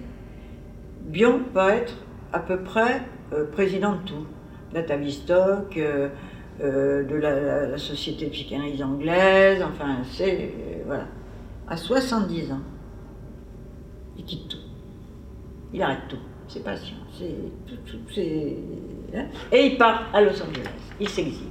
Bion 1.03 1.41
va 1.53 1.77
être 1.77 1.95
à 2.33 2.39
peu 2.39 2.59
près 2.61 3.03
président 3.53 3.93
de 3.93 4.03
tout. 4.07 4.27
La 4.73 4.83
Tavistock, 4.83 5.79
de 6.61 7.15
la, 7.17 7.79
Société 7.79 8.27
de 8.27 8.31
psychanalyse 8.31 8.83
anglaise, 8.83 9.63
enfin, 9.63 9.99
c'est. 10.13 10.53
voilà. 10.87 11.07
À 11.67 11.77
70 11.77 12.53
ans, 12.53 12.61
il 14.19 14.25
quitte 14.25 14.49
tout. 14.49 14.59
Il 15.73 15.83
arrête 15.83 16.09
tout. 16.09 16.19
C'est 16.49 16.63
patient. 16.63 16.97
C'est 17.19 17.35
tout, 17.67 17.99
hein. 19.15 19.25
Et 19.51 19.67
il 19.67 19.79
part 19.79 20.11
à 20.13 20.21
Los 20.21 20.41
Angeles. 20.43 20.69
Il 21.01 21.09
s'exile. 21.09 21.49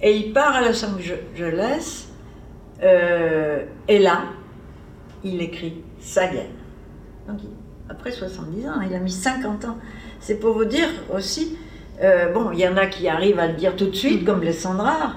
Et 0.00 0.16
il 0.16 0.32
part 0.32 0.54
à 0.54 0.62
Los 0.62 0.84
Angeles. 0.84 2.08
et 2.80 3.98
là, 3.98 4.24
il 5.24 5.40
écrit 5.40 5.82
sa 6.00 6.28
guerre. 6.28 6.50
Donc, 7.28 7.38
après 7.88 8.10
70 8.10 8.68
ans, 8.68 8.80
il 8.88 8.94
a 8.94 8.98
mis 8.98 9.10
50 9.10 9.64
ans. 9.64 9.76
C'est 10.20 10.36
pour 10.36 10.54
vous 10.54 10.64
dire 10.64 10.88
aussi, 11.14 11.56
euh, 12.02 12.32
bon, 12.32 12.50
il 12.52 12.60
y 12.60 12.68
en 12.68 12.76
a 12.76 12.86
qui 12.86 13.08
arrivent 13.08 13.38
à 13.38 13.48
le 13.48 13.54
dire 13.54 13.76
tout 13.76 13.86
de 13.86 13.94
suite, 13.94 14.24
comme 14.24 14.42
les 14.42 14.52
Sandra, 14.52 15.16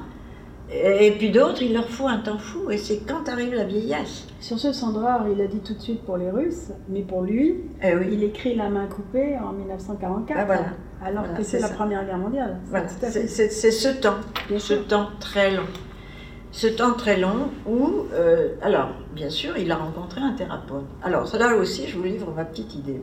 et, 0.72 1.12
puis 1.12 1.30
d'autres, 1.30 1.62
il 1.62 1.74
leur 1.74 1.88
faut 1.88 2.08
un 2.08 2.18
temps 2.18 2.40
fou, 2.40 2.72
et 2.72 2.78
c'est 2.78 3.08
quand 3.08 3.30
arrive 3.30 3.54
la 3.54 3.66
vieillesse. 3.66 4.28
Sur 4.46 4.60
ce 4.60 4.74
Sandra, 4.74 5.26
il 5.34 5.42
a 5.42 5.48
dit 5.48 5.58
tout 5.58 5.74
de 5.74 5.80
suite 5.80 6.04
pour 6.04 6.18
les 6.18 6.30
Russes, 6.30 6.70
mais 6.88 7.02
pour 7.02 7.24
lui, 7.24 7.62
eh 7.82 7.94
il 8.12 8.24
écrit 8.24 8.54
La 8.54 8.70
main 8.70 8.86
coupée 8.86 9.36
en 9.40 9.52
1944, 9.54 10.38
ah, 10.38 10.46
voilà. 10.46 10.66
alors 11.04 11.34
que 11.36 11.42
c'est 11.42 11.58
la 11.58 11.70
Première 11.70 12.06
Guerre 12.06 12.20
mondiale. 12.20 12.60
C'est 13.02 13.72
ce 13.72 13.88
temps, 14.00 14.18
ce 14.56 14.76
temps 14.76 15.10
très 15.20 15.50
long 15.50 15.66
ce 16.52 16.68
temps 16.68 16.94
très 16.94 17.20
long 17.20 17.50
où, 17.66 18.06
euh, 18.14 18.50
alors, 18.62 18.90
bien 19.16 19.32
sûr, 19.32 19.58
il 19.58 19.72
a 19.72 19.78
rencontré 19.78 20.22
un 20.22 20.34
thérapeute. 20.34 20.86
Alors, 21.02 21.28
là 21.36 21.56
aussi, 21.56 21.88
je 21.88 21.98
vous 21.98 22.04
livre 22.04 22.32
ma 22.32 22.46
petite 22.46 22.76
idée. 22.76 23.02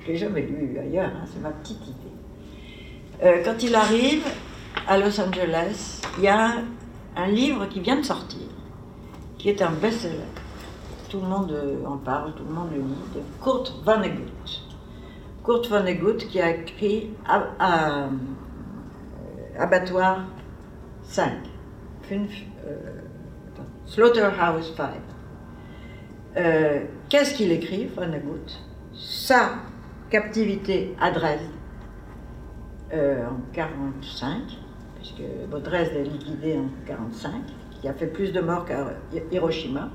Je 0.00 0.08
ne 0.08 0.12
l'ai 0.12 0.18
jamais 0.18 0.42
lu 0.42 0.78
ailleurs, 0.78 1.06
hein, 1.16 1.24
c'est 1.24 1.40
ma 1.40 1.50
petite 1.50 1.82
idée. 1.82 3.24
Euh, 3.24 3.42
quand 3.42 3.62
il 3.62 3.74
arrive 3.74 4.24
à 4.86 4.98
Los 4.98 5.18
Angeles, 5.18 6.02
il 6.18 6.24
y 6.24 6.28
a 6.28 6.56
un 7.16 7.28
livre 7.28 7.66
qui 7.70 7.80
vient 7.80 7.96
de 7.96 8.04
sortir, 8.04 8.46
qui 9.38 9.48
est 9.48 9.62
un 9.62 9.70
best-seller. 9.70 10.43
Tout 11.14 11.20
le 11.20 11.28
monde 11.28 11.56
en 11.86 11.96
parle, 11.98 12.34
tout 12.34 12.42
le 12.42 12.52
monde 12.52 12.70
le 12.72 12.80
lit, 12.80 13.04
de 13.14 13.20
Kurt 13.40 13.72
Vonnegut. 13.84 14.64
Kurt 15.44 15.68
Vonnegut 15.68 16.16
qui 16.16 16.40
a 16.40 16.50
écrit 16.50 17.10
euh, 17.30 18.08
Abattoir 19.56 20.24
5. 21.04 21.34
Euh, 22.10 22.26
Slaughterhouse 23.86 24.74
Five. 24.74 24.88
Euh, 26.36 26.80
qu'est-ce 27.08 27.34
qu'il 27.34 27.52
écrit, 27.52 27.86
Vonnegut? 27.86 28.50
Sa 28.92 29.50
captivité 30.10 30.96
à 31.00 31.12
Dresde 31.12 31.48
en 32.92 33.52
45, 33.52 34.40
puisque 34.96 35.22
Dresde 35.62 35.92
est 35.92 36.02
liquidé 36.02 36.58
en 36.58 36.86
45, 36.88 37.34
qui 37.80 37.86
a 37.86 37.92
fait 37.92 38.08
plus 38.08 38.32
de 38.32 38.40
morts 38.40 38.64
qu'à 38.64 38.94
Hiroshima. 39.30 39.90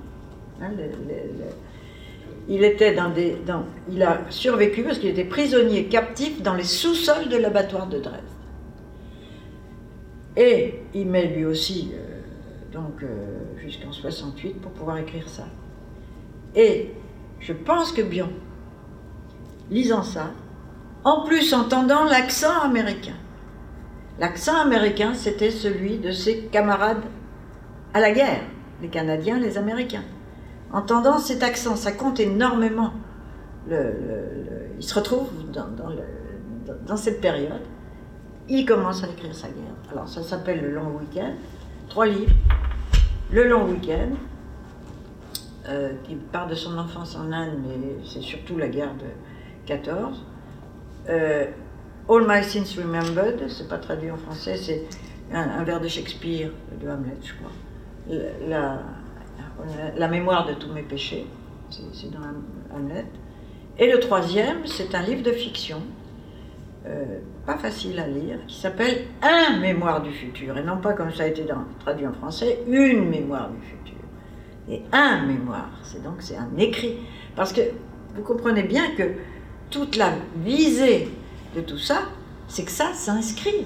Hein, 0.61 0.71
il 2.49 2.63
était 2.63 2.95
dans 2.95 3.09
des, 3.09 3.37
il 3.91 4.01
a 4.01 4.21
survécu 4.29 4.83
parce 4.83 4.97
qu'il 4.97 5.09
était 5.09 5.23
prisonnier 5.23 5.85
captif 5.85 6.41
dans 6.41 6.55
les 6.55 6.63
sous-sols 6.63 7.29
de 7.29 7.37
l'abattoir 7.37 7.87
de 7.87 7.99
Dresde. 7.99 8.23
Et 10.35 10.81
il 10.93 11.07
met 11.07 11.27
lui 11.27 11.45
aussi, 11.45 11.91
euh, 11.93 12.21
donc 12.71 13.03
euh, 13.03 13.07
jusqu'en 13.57 13.91
68, 13.91 14.61
pour 14.61 14.71
pouvoir 14.71 14.97
écrire 14.97 15.27
ça. 15.29 15.45
Et 16.55 16.91
je 17.39 17.53
pense 17.53 17.91
que 17.91 18.01
Bion, 18.01 18.29
lisant 19.69 20.03
ça, 20.03 20.31
en 21.03 21.23
plus 21.25 21.53
entendant 21.53 22.05
l'accent 22.05 22.61
américain, 22.61 23.15
l'accent 24.19 24.59
américain 24.59 25.13
c'était 25.13 25.51
celui 25.51 25.97
de 25.97 26.11
ses 26.11 26.45
camarades 26.45 27.03
à 27.93 27.99
la 27.99 28.11
guerre, 28.11 28.41
les 28.81 28.87
Canadiens, 28.87 29.39
les 29.39 29.57
Américains. 29.57 30.03
Entendant 30.71 31.17
cet 31.17 31.43
accent, 31.43 31.75
ça 31.75 31.91
compte 31.91 32.19
énormément. 32.19 32.93
il 33.69 34.83
se 34.83 34.95
retrouve 34.95 35.27
dans 36.85 36.97
cette 36.97 37.21
période 37.21 37.61
il 38.49 38.65
commence 38.65 39.03
à 39.03 39.07
écrire 39.07 39.33
sa 39.33 39.47
guerre. 39.47 39.75
Alors 39.91 40.07
ça 40.07 40.23
s'appelle 40.23 40.61
Le 40.61 40.71
Long 40.71 40.97
Week-end, 40.99 41.33
trois 41.87 42.07
livres. 42.07 42.33
Le 43.31 43.47
Long 43.47 43.65
Week-end, 43.65 44.09
euh, 45.67 45.93
qui 46.03 46.15
part 46.15 46.47
de 46.47 46.55
son 46.55 46.77
enfance 46.77 47.15
en 47.15 47.31
Inde, 47.31 47.59
mais 47.61 48.03
c'est 48.03 48.21
surtout 48.21 48.57
la 48.57 48.67
guerre 48.67 48.95
de 48.95 49.05
14. 49.67 50.25
Euh, 51.09 51.45
All 52.09 52.25
My 52.27 52.43
Sins 52.43 52.75
Remembered, 52.75 53.47
c'est 53.49 53.67
pas 53.67 53.77
traduit 53.77 54.09
en 54.09 54.17
français, 54.17 54.57
c'est 54.57 54.85
un, 55.31 55.63
vers 55.63 55.79
de 55.79 55.87
Shakespeare, 55.87 56.49
de 56.81 56.89
Hamlet, 56.89 57.17
je 57.21 57.33
crois. 57.35 57.51
La, 58.09 58.47
la, 58.47 58.79
mémoire 60.09 60.47
de 60.47 60.53
tous 60.53 60.71
mes 60.71 60.83
péchés, 60.83 61.25
c'est 61.69 62.11
dans 62.11 62.19
Hamlet. 62.75 63.05
Et 63.77 63.91
le 63.91 63.99
troisième, 63.99 64.65
c'est 64.65 64.93
un 64.95 65.01
livre 65.01 65.23
de 65.23 65.31
fiction 65.31 65.81
euh, 66.87 67.19
pas 67.45 67.57
facile 67.57 67.99
à 67.99 68.07
lire, 68.07 68.37
qui 68.47 68.59
s'appelle 68.59 69.05
Un 69.21 69.59
mémoire 69.59 70.01
du 70.01 70.11
futur, 70.11 70.57
et 70.57 70.63
non 70.63 70.77
pas 70.77 70.93
comme 70.93 71.11
ça 71.11 71.23
a 71.23 71.27
été 71.27 71.45
traduit 71.79 72.07
en 72.07 72.13
français, 72.13 72.59
une 72.67 73.09
mémoire 73.09 73.49
du 73.49 73.61
futur. 73.61 73.99
Et 74.69 74.81
un 74.93 75.25
mémoire, 75.25 75.69
c'est 75.83 76.01
donc 76.01 76.15
c'est 76.19 76.37
un 76.37 76.49
écrit. 76.57 76.97
Parce 77.35 77.51
que 77.51 77.61
vous 78.15 78.21
comprenez 78.21 78.63
bien 78.63 78.91
que 78.95 79.03
toute 79.69 79.97
la 79.97 80.11
visée 80.37 81.09
de 81.55 81.61
tout 81.61 81.77
ça, 81.77 82.03
c'est 82.47 82.63
que 82.63 82.71
ça 82.71 82.93
s'inscrit, 82.93 83.65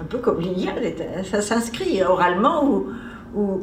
un 0.00 0.04
peu 0.04 0.18
comme 0.18 0.40
l'Iliade, 0.40 1.24
ça 1.24 1.42
s'inscrit 1.42 2.02
oralement 2.02 2.64
ou, 2.64 2.86
ou, 3.34 3.60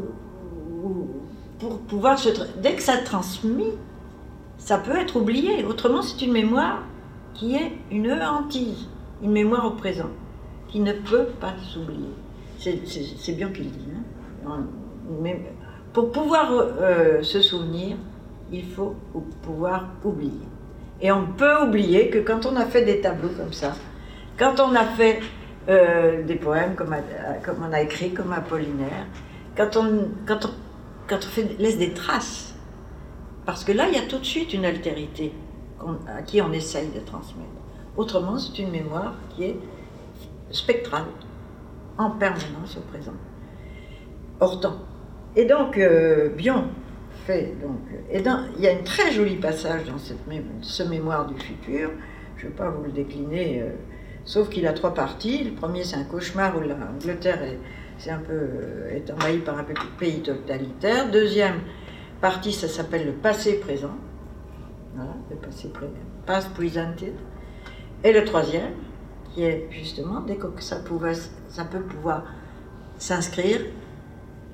pour 1.62 1.78
pouvoir 1.78 2.18
se... 2.18 2.30
Dès 2.58 2.74
que 2.74 2.82
ça 2.82 2.98
transmet, 2.98 3.74
ça 4.58 4.80
peut 4.80 4.98
être 4.98 5.16
oublié. 5.16 5.64
Autrement, 5.64 6.02
c'est 6.02 6.26
une 6.26 6.34
mémoire 6.34 6.80
qui 7.36 7.56
est 7.56 7.72
une 7.92 8.12
hantise, 8.12 8.90
une 9.22 9.32
mémoire 9.32 9.68
au 9.68 9.72
présent, 9.72 10.10
qui 10.68 10.80
ne 10.80 10.92
peut 10.92 11.28
pas 11.40 11.54
s'oublier. 11.72 12.10
C'est 12.58 13.34
bien 13.34 13.50
qu'il 13.50 13.72
dit. 13.72 13.88
Hein. 14.48 14.66
pour 15.94 16.12
pouvoir 16.12 16.52
euh, 16.52 17.22
se 17.22 17.42
souvenir, 17.42 17.96
il 18.52 18.66
faut 18.66 18.96
pouvoir 19.44 19.90
oublier. 20.04 20.48
Et 21.00 21.12
on 21.12 21.28
peut 21.28 21.64
oublier 21.64 22.10
que 22.10 22.20
quand 22.20 22.46
on 22.48 22.56
a 22.56 22.66
fait 22.66 22.84
des 22.84 23.02
tableaux 23.02 23.32
comme 23.38 23.54
ça, 23.54 23.74
quand 24.38 24.60
on 24.60 24.76
a 24.76 24.86
fait 24.86 25.20
euh, 25.70 26.24
des 26.24 26.36
poèmes 26.36 26.74
comme, 26.76 26.96
comme, 27.44 27.64
on 27.68 27.72
a 27.72 27.82
écrit, 27.82 28.14
comme 28.14 28.34
Apollinaire, 28.34 29.06
quand 29.56 29.78
on, 29.78 30.10
quand 30.26 30.46
on, 30.46 30.50
quand 31.12 31.18
on 31.18 31.30
fait, 31.30 31.60
laisse 31.60 31.78
des 31.78 31.94
traces, 31.94 32.56
parce 33.46 33.66
que 33.66 33.74
là, 33.74 33.90
il 33.90 33.96
y 33.96 33.98
a 33.98 34.08
tout 34.08 34.18
de 34.18 34.26
suite 34.26 34.54
une 34.54 34.64
altérité 34.64 35.34
à 36.08 36.22
qui 36.22 36.42
on 36.42 36.54
essaye 36.54 36.88
de 36.88 37.02
transmettre. 37.02 37.50
Autrement, 37.98 38.38
c'est 38.38 38.58
une 38.60 38.72
mémoire 38.72 39.16
qui 39.36 39.44
est 39.44 39.58
spectrale, 40.52 41.08
en 41.98 42.12
permanence 42.12 42.78
au 42.78 42.82
présent, 42.90 43.14
hors 44.40 44.62
temps. 44.62 44.78
Et 45.36 45.44
donc, 45.44 45.78
euh, 45.78 46.30
Bion 46.30 46.64
fait. 47.26 47.56
Donc, 47.62 47.82
et 48.10 48.22
dans, 48.22 48.46
il 48.56 48.64
y 48.64 48.70
a 48.70 48.72
un 48.72 48.84
très 48.84 49.12
joli 49.12 49.36
passage 49.36 49.84
dans 49.86 49.98
cette, 49.98 50.20
ce 50.62 50.84
mémoire 50.84 51.28
du 51.28 51.38
futur. 51.38 51.92
Je 52.38 52.46
ne 52.46 52.52
vais 52.52 52.56
pas 52.56 52.70
vous 52.70 52.84
le 52.84 52.92
décliner, 52.92 53.62
euh, 53.62 53.72
sauf 54.24 54.48
qu'il 54.48 54.66
a 54.66 54.72
trois 54.72 54.94
parties. 54.94 55.44
Le 55.44 55.52
premier, 55.52 55.84
c'est 55.84 55.98
un 55.98 56.06
cauchemar 56.06 56.56
où 56.56 56.62
l'Angleterre 56.62 57.44
est, 57.44 57.60
c'est 58.02 58.10
un 58.10 58.20
peu, 58.20 58.34
euh, 58.34 58.96
est 58.96 59.12
envahie 59.12 59.40
par 59.40 59.60
un 59.60 59.66
pays 60.00 60.22
totalitaire. 60.22 61.12
Deuxième 61.12 61.60
partie, 62.20 62.52
ça 62.52 62.68
s'appelle 62.68 63.06
le 63.06 63.12
passé 63.14 63.60
présent. 63.60 63.96
Voilà, 64.96 65.12
le 65.30 65.36
passé 65.36 65.70
présent. 65.70 65.92
Past 66.26 66.52
presented. 66.54 67.14
Et 68.04 68.12
le 68.12 68.26
troisième, 68.26 68.74
qui 69.34 69.44
est 69.44 69.68
justement, 69.70 70.22
dès 70.22 70.36
que 70.36 70.48
ça, 70.60 70.78
pouvait, 70.78 71.14
ça 71.48 71.64
peut 71.64 71.82
pouvoir 71.82 72.24
s'inscrire, 72.98 73.62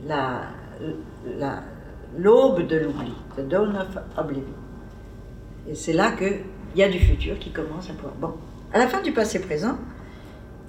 la, 0.05 0.41
l'aube 2.17 2.67
de 2.67 2.77
l'oubli, 2.77 3.13
the 3.37 3.47
dawn 3.47 3.77
of 3.77 3.97
oblivion. 4.17 4.53
Et 5.67 5.75
c'est 5.75 5.93
là 5.93 6.11
qu'il 6.11 6.41
y 6.75 6.83
a 6.83 6.89
du 6.89 6.99
futur 6.99 7.39
qui 7.39 7.51
commence 7.51 7.89
à 7.89 7.93
pouvoir. 7.93 8.13
Bon, 8.15 8.33
à 8.73 8.79
la 8.79 8.87
fin 8.87 9.01
du 9.01 9.13
passé 9.13 9.39
présent, 9.39 9.77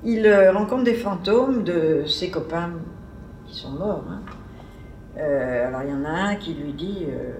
il 0.04 0.26
euh, 0.26 0.52
rencontre 0.52 0.84
des 0.84 0.94
fantômes 0.94 1.64
de 1.64 2.04
ses 2.06 2.30
copains 2.30 2.72
qui 3.46 3.58
sont 3.58 3.70
morts. 3.70 4.04
Hein. 4.08 4.20
Euh, 5.16 5.68
alors 5.68 5.82
il 5.82 5.90
y 5.90 5.92
en 5.92 6.04
a 6.04 6.10
un 6.10 6.36
qui 6.36 6.54
lui 6.54 6.72
dit, 6.72 7.06
euh, 7.08 7.32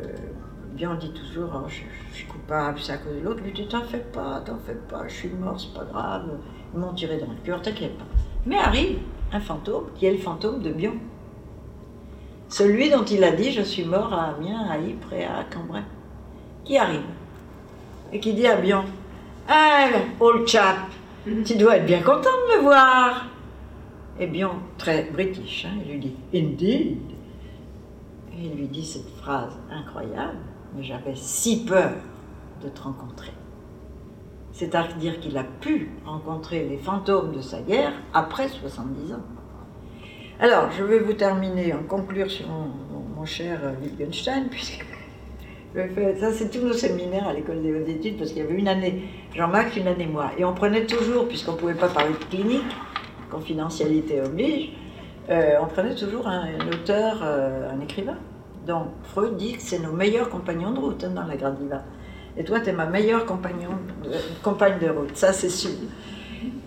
bien 0.73 0.93
on 0.93 0.97
dit 0.97 1.13
toujours, 1.13 1.51
oh, 1.55 1.69
je, 1.69 1.83
suis 2.15 2.27
coupable, 2.27 2.79
c'est 2.81 2.93
à 2.93 2.99
cause 2.99 3.15
de 3.15 3.21
l'autre. 3.25 3.43
Lui 3.43 3.53
dit, 3.53 3.69
t'en 3.69 3.85
fais 3.85 3.99
pas, 3.99 4.43
t'en 4.45 4.59
fais 4.59 4.75
pas, 4.75 5.07
je 5.07 5.15
suis 5.15 5.29
mort, 5.29 5.61
c'est 5.61 5.73
pas 5.73 5.85
grave. 5.85 6.31
Ils 6.75 6.81
m'ont 6.81 6.93
tiré 6.93 7.19
dans 7.19 7.27
le 7.27 7.39
cœur, 7.45 7.63
t'inquiète 7.63 7.97
pas. 7.97 8.05
Mais 8.47 8.57
arrive 8.57 8.99
un 9.33 9.41
fantôme 9.41 9.87
qui 9.95 10.07
est 10.07 10.13
le 10.13 10.19
fantôme 10.19 10.61
de 10.61 10.71
Bion. 10.71 10.95
Celui 12.49 12.91
dont 12.91 13.05
il 13.05 13.23
a 13.25 13.33
dit 13.33 13.53
Je 13.53 13.63
suis 13.63 13.85
mort 13.85 14.13
à 14.13 14.35
Amiens, 14.35 14.67
à 14.71 14.79
Ypres 14.79 15.13
et 15.13 15.25
à 15.25 15.45
Cambrai. 15.53 15.83
Qui 16.65 16.77
arrive 16.79 17.03
et 18.13 18.21
qui 18.21 18.33
dit 18.33 18.47
à 18.47 18.57
Bion 18.57 18.85
Ah, 19.49 19.89
old 20.19 20.47
chap, 20.47 20.77
tu 21.45 21.57
dois 21.57 21.77
être 21.77 21.87
bien 21.87 22.03
content 22.03 22.31
de 22.49 22.57
me 22.57 22.63
voir. 22.63 23.27
Et 24.21 24.27
Bion, 24.27 24.57
très 24.77 25.05
british, 25.05 25.67
hein, 25.67 25.79
il 25.85 25.93
lui 25.93 25.99
dit 25.99 26.17
Indeed. 26.35 26.99
Et 28.33 28.45
il 28.45 28.55
lui 28.55 28.69
dit 28.69 28.85
cette 28.85 29.09
phrase 29.17 29.53
incroyable 29.71 30.39
Mais 30.75 30.83
j'avais 30.83 31.15
si 31.15 31.65
peur 31.65 31.93
de 32.63 32.69
te 32.69 32.81
rencontrer. 32.81 33.33
C'est-à-dire 34.53 35.21
qu'il 35.21 35.37
a 35.39 35.45
pu 35.45 35.91
rencontrer 36.05 36.69
les 36.69 36.79
fantômes 36.79 37.33
de 37.33 37.41
sa 37.41 37.61
guerre 37.61 37.93
après 38.13 38.49
70 38.49 39.13
ans. 39.13 39.23
Alors, 40.41 40.71
je 40.73 40.83
vais 40.83 40.99
vous 40.99 41.13
terminer, 41.13 41.73
en 41.75 41.83
conclure 41.83 42.31
sur 42.31 42.47
mon, 42.49 43.25
cher 43.25 43.61
Wittgenstein, 43.83 44.49
puisque 44.49 44.87
ça, 45.75 46.33
c'est 46.33 46.51
tous 46.51 46.65
nos 46.65 46.73
séminaires 46.73 47.29
à 47.29 47.33
l'école 47.33 47.63
des 47.63 47.75
hautes 47.75 47.89
études, 47.89 48.19
parce 48.19 48.31
qu'il 48.31 48.43
y 48.43 48.45
avait 48.45 48.55
une 48.55 48.69
année 48.69 49.03
Jean-Marc, 49.35 49.77
une 49.77 49.89
année 49.89 50.07
moi. 50.07 50.31
Et 50.39 50.45
on 50.45 50.55
prenait 50.55 50.87
toujours, 50.87 51.29
puisqu'on 51.29 51.53
ne 51.53 51.57
pouvait 51.59 51.75
pas 51.75 51.89
parler 51.89 52.13
de 52.13 52.25
clinique, 52.25 52.65
confidentialité 53.31 54.21
oblige, 54.21 54.71
euh, 55.31 55.57
on 55.61 55.67
prenait 55.67 55.95
toujours 55.95 56.27
un, 56.27 56.49
auteur, 56.69 57.21
euh, 57.23 57.71
un 57.71 57.81
écrivain. 57.81 58.17
Donc 58.67 58.87
Freud 59.05 59.37
dit 59.37 59.55
que 59.55 59.63
c'est 59.63 59.79
nos 59.79 59.93
meilleurs 59.93 60.31
compagnons 60.31 60.73
de 60.73 60.79
route 60.79 61.05
hein, 61.05 61.11
dans 61.15 61.25
la 61.25 61.37
Gradiva. 61.37 61.83
Et 62.37 62.45
toi, 62.45 62.61
tu 62.61 62.71
es 62.71 62.73
ma 62.73 62.87
meilleure 62.87 63.27
compagnon, 63.27 63.71
compagne 64.43 64.79
de 64.79 64.89
route, 64.89 65.17
ça 65.17 65.33
c'est 65.33 65.51
sûr. 65.51 65.71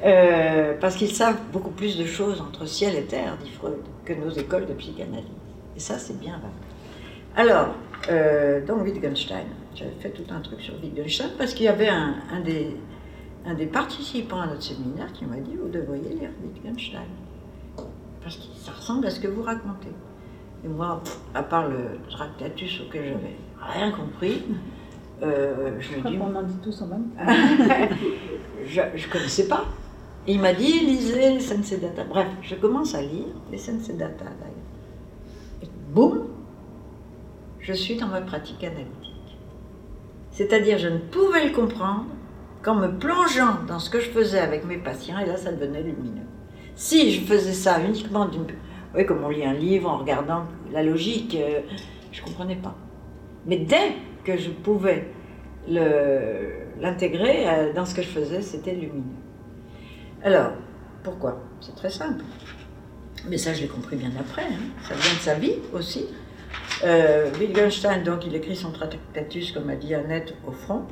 Euh, 0.04 0.74
parce 0.80 0.96
qu'ils 0.96 1.16
savent 1.16 1.40
beaucoup 1.54 1.70
plus 1.70 1.98
de 1.98 2.06
choses 2.06 2.42
entre 2.42 2.66
ciel 2.66 2.96
et 2.96 3.04
terre, 3.04 3.38
dit 3.42 3.52
Freud, 3.52 3.78
que 4.04 4.14
nos 4.14 4.30
écoles 4.30 4.66
de 4.66 4.74
psychanalyse. 4.74 5.26
Et 5.78 5.80
ça, 5.80 5.98
c'est 5.98 6.20
bien 6.20 6.40
vrai. 6.40 6.50
Alors, 7.36 7.70
euh, 8.10 8.66
donc 8.66 8.84
Wittgenstein, 8.84 9.46
j'avais 9.76 9.92
fait 10.00 10.10
tout 10.10 10.24
un 10.32 10.42
truc 10.42 10.62
sur 10.62 10.74
Wittgenstein 10.82 11.32
parce 11.38 11.54
qu'il 11.54 11.66
y 11.66 11.70
avait 11.70 11.90
un, 11.90 12.40
des, 12.44 12.76
un 13.46 13.54
des 13.54 13.68
participants 13.68 14.42
à 14.42 14.48
notre 14.48 14.64
séminaire 14.64 15.12
qui 15.14 15.26
m'a 15.26 15.38
dit 15.38 15.56
Vous 15.56 15.70
devriez 15.70 16.10
lire 16.10 16.30
Wittgenstein. 16.44 17.06
Parce 18.22 18.36
que 18.36 18.44
ça 18.56 18.72
ressemble 18.72 19.06
à 19.08 19.10
ce 19.10 19.20
que 19.20 19.28
vous 19.28 19.42
racontez. 19.42 19.90
Et 20.64 20.68
moi, 20.68 21.02
à 21.34 21.44
part 21.44 21.70
le 21.70 22.00
Tractatus 22.10 22.82
auquel 22.82 23.06
j'avais 23.06 23.36
rien 23.74 23.92
compris, 23.92 24.44
euh, 25.24 25.80
je, 25.80 25.98
me 25.98 26.10
dis. 26.10 26.18
On 26.20 26.36
en 26.36 26.44
dit 26.44 26.58
tous 26.64 26.82
en 26.82 26.88
même 26.88 27.10
je 28.66 28.82
ne 28.82 29.12
connaissais 29.12 29.48
pas. 29.48 29.66
il 30.28 30.40
m'a 30.40 30.54
dit, 30.54 30.80
lisez 30.86 31.34
les 31.34 31.40
Sensei 31.40 31.78
Data. 31.78 32.04
Bref, 32.04 32.28
je 32.42 32.56
commence 32.56 32.94
à 32.96 33.02
lire 33.02 33.28
les 33.52 33.58
Sensei 33.58 33.94
Data. 33.94 34.26
Et 35.64 35.68
boum, 35.90 36.28
je 37.62 37.74
suis 37.74 37.96
dans 37.96 38.08
ma 38.08 38.22
pratique 38.22 38.64
analytique. 38.64 39.38
C'est-à-dire, 40.32 40.78
je 40.78 40.88
ne 40.88 40.98
pouvais 40.98 41.48
le 41.48 41.54
comprendre 41.54 42.06
qu'en 42.62 42.76
me 42.76 42.88
plongeant 42.88 43.64
dans 43.68 43.80
ce 43.80 43.90
que 43.90 44.00
je 44.00 44.10
faisais 44.10 44.40
avec 44.40 44.66
mes 44.66 44.78
patients, 44.78 45.20
et 45.20 45.26
là, 45.26 45.38
ça 45.38 45.52
devenait 45.52 45.84
lumineux. 45.84 46.26
Si 46.76 47.12
je 47.12 47.22
faisais 47.22 47.54
ça 47.54 47.80
uniquement 47.82 48.26
d'une. 48.28 48.46
Oui, 48.96 49.06
comme 49.06 49.24
on 49.24 49.30
lit 49.30 49.46
un 49.46 49.54
livre 49.54 49.90
en 49.90 49.98
regardant 49.98 50.46
la 50.72 50.84
logique, 50.84 51.36
euh, 51.36 51.62
je 52.12 52.22
ne 52.22 52.28
comprenais 52.28 52.56
pas. 52.56 52.76
Mais 53.46 53.58
dès 53.58 53.94
que 54.24 54.38
je 54.38 54.50
pouvais 54.50 55.08
l'intégrer 55.68 57.48
euh, 57.48 57.74
dans 57.74 57.86
ce 57.86 57.96
que 57.96 58.02
je 58.02 58.08
faisais, 58.08 58.42
c'était 58.42 58.74
lumineux. 58.74 59.04
Alors, 60.24 60.52
pourquoi? 61.04 61.42
C'est 61.60 61.76
très 61.76 61.90
simple. 61.90 62.24
Mais 63.28 63.38
ça, 63.38 63.54
je 63.54 63.62
l'ai 63.62 63.68
compris 63.68 63.96
bien 63.96 64.12
après. 64.20 64.44
Hein. 64.44 64.84
Ça 64.88 64.96
vient 64.96 65.14
de 65.14 65.20
sa 65.20 65.34
vie 65.36 65.56
aussi. 65.74 66.06
Euh, 66.84 67.30
Wittgenstein, 67.40 68.04
donc, 68.04 68.26
il 68.26 68.36
écrit 68.36 68.56
son 68.56 68.72
Tractatus, 68.72 69.52
comme 69.52 69.70
a 69.70 69.76
dit 69.76 69.94
Annette, 69.94 70.34
au 70.48 70.52
front. 70.52 70.84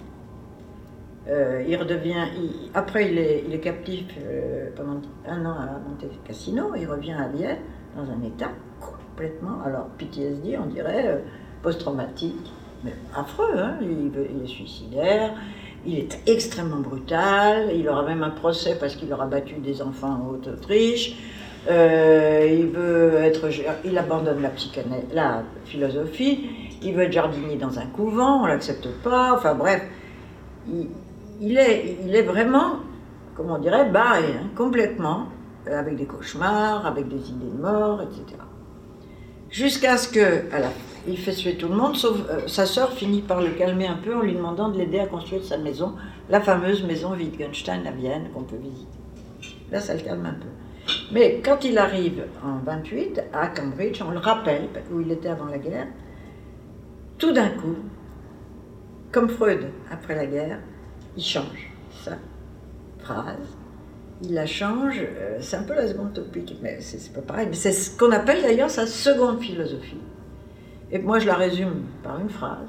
Euh, 1.28 1.64
il 1.68 1.76
redevient, 1.76 2.26
après, 2.74 3.12
il 3.12 3.18
est, 3.18 3.44
il 3.48 3.54
est 3.54 3.60
captif 3.60 4.06
euh, 4.20 4.70
pendant 4.76 5.02
un 5.28 5.46
an 5.46 5.54
à 5.54 5.66
Monte 5.80 6.06
Cassino. 6.24 6.74
Il 6.76 6.88
revient 6.88 7.14
à 7.14 7.28
Vienne 7.28 7.58
dans 7.96 8.04
un 8.04 8.24
état 8.24 8.50
complètement, 8.80 9.62
alors 9.66 9.88
PTSD, 9.98 10.58
on 10.58 10.68
dirait, 10.68 11.22
post-traumatique 11.62 12.52
mais 12.84 12.94
affreux, 13.16 13.58
hein 13.58 13.78
il, 13.82 14.44
est 14.44 14.48
suicidaire, 14.48 15.34
il 15.86 15.98
est 15.98 16.20
extrêmement 16.28 16.80
brutal, 16.80 17.72
il 17.76 17.88
aura 17.90 18.04
même 18.04 18.24
un 18.24 18.30
procès 18.30 18.78
parce 18.80 18.96
qu'il 18.96 19.12
aura 19.12 19.28
battu 19.28 19.56
des 19.56 19.82
enfants 19.82 20.20
en 20.22 20.30
Haute-Autriche. 20.30 21.18
Euh, 21.68 22.48
il 22.50 22.68
veut 22.68 23.16
être, 23.16 23.50
il 23.84 23.98
abandonne 23.98 24.42
la, 24.42 24.52
la 25.14 25.44
philosophie, 25.66 26.50
il 26.82 26.94
veut 26.94 27.04
être 27.04 27.12
jardinier 27.12 27.58
dans 27.58 27.78
un 27.80 27.86
couvent, 27.88 28.44
on 28.44 28.46
l'accepte 28.46 28.88
pas, 29.04 29.34
enfin 29.34 29.56
bref, 29.56 29.82
il, 30.68 31.58
est, 31.58 31.98
il 32.06 32.16
est 32.16 32.22
vraiment, 32.22 32.78
comment 33.36 33.56
on 33.56 33.60
dirait, 33.60 33.90
barré, 33.90 34.24
hein, 34.42 34.48
complètement, 34.56 35.26
avec 35.70 35.98
des 35.98 36.06
cauchemars, 36.06 36.86
avec 36.86 37.08
des 37.10 37.30
idées 37.30 37.52
de 37.52 37.62
mort, 37.62 38.02
etc. 38.02 38.40
Jusqu'à 39.50 39.98
ce 39.98 40.08
que, 40.10 40.54
à 40.54 40.70
il 41.08 41.18
fait 41.18 41.32
suer 41.32 41.56
tout 41.56 41.68
le 41.68 41.76
monde, 41.76 41.96
sauf 41.96 42.18
euh, 42.30 42.48
sa 42.48 42.66
sœur 42.66 42.92
finit 42.92 43.22
par 43.22 43.42
le 43.42 43.50
calmer 43.52 43.88
un 43.88 43.96
peu 43.96 44.16
en 44.16 44.22
lui 44.22 44.34
demandant 44.34 44.70
de 44.70 44.78
l'aider 44.78 45.00
à 45.00 45.08
construire 45.08 45.44
sa 45.44 45.58
maison, 45.58 45.96
la 46.30 46.42
fameuse 46.42 46.84
maison 46.84 47.14
Wittgenstein 47.14 47.88
à 47.88 47.92
Vienne 47.92 48.30
qu'on 48.34 48.44
peut 48.44 48.58
visiter. 48.58 48.86
Là, 49.72 49.80
ça 49.80 49.94
le 49.94 50.02
calme 50.02 50.26
un 50.26 50.34
peu. 50.34 50.50
Mais 51.12 51.42
quand 51.44 51.64
il 51.64 51.78
arrive 51.78 52.26
en 52.44 52.58
28 52.60 53.22
à 53.34 53.48
Cambridge, 53.48 54.02
on 54.06 54.12
le 54.12 54.20
rappelle, 54.20 54.68
où 54.92 55.02
il 55.02 55.12
était 55.12 55.30
avant 55.30 55.46
la 55.46 55.58
guerre, 55.58 55.88
tout 57.18 57.32
d'un 57.32 57.50
coup, 57.50 57.76
comme 59.12 59.30
Freud 59.30 59.68
après 59.92 60.16
la 60.16 60.26
guerre, 60.26 60.60
il 61.18 61.24
change 61.24 61.72
sa 62.04 62.18
phrase 63.00 63.58
il 64.22 64.34
la 64.34 64.46
change. 64.46 65.00
euh, 65.00 65.38
c'est 65.40 65.58
un 65.58 65.64
peu 65.64 65.74
la 65.74 65.88
seconde 65.88 66.14
topique, 66.14 66.58
mais 66.62 66.80
c'est 66.82 67.14
pas 67.14 67.22
pareil. 67.22 67.48
C'est 67.54 67.72
ce 67.72 67.98
qu'on 67.98 68.12
appelle 68.12 68.42
d'ailleurs 68.42 68.70
sa 68.70 68.86
seconde 68.86 69.40
philosophie. 69.42 70.02
Et 70.92 71.00
moi, 71.00 71.20
je 71.20 71.28
la 71.28 71.36
résume 71.36 71.84
par 72.04 72.20
une 72.20 72.30
phrase 72.30 72.68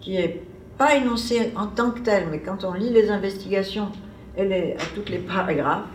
qui 0.00 0.16
est 0.16 0.42
pas 0.78 0.94
énoncée 0.96 1.52
en 1.56 1.66
tant 1.66 1.90
que 1.90 2.00
telle, 2.00 2.28
mais 2.30 2.40
quand 2.40 2.64
on 2.64 2.72
lit 2.72 2.90
les 2.90 3.10
investigations, 3.10 3.90
elle 4.36 4.52
est 4.52 4.76
à 4.76 4.84
toutes 4.94 5.10
les 5.10 5.18
paragraphes. 5.18 5.88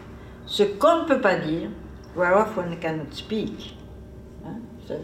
Ce 0.45 0.63
qu'on 0.63 1.03
ne 1.03 1.07
peut 1.07 1.21
pas 1.21 1.35
dire, 1.35 1.69
whereof 2.15 2.57
one 2.57 2.77
cannot 2.79 3.11
speak. 3.11 3.77
Hein, 4.45 4.55
ça, 4.87 4.93
euh, 4.95 4.97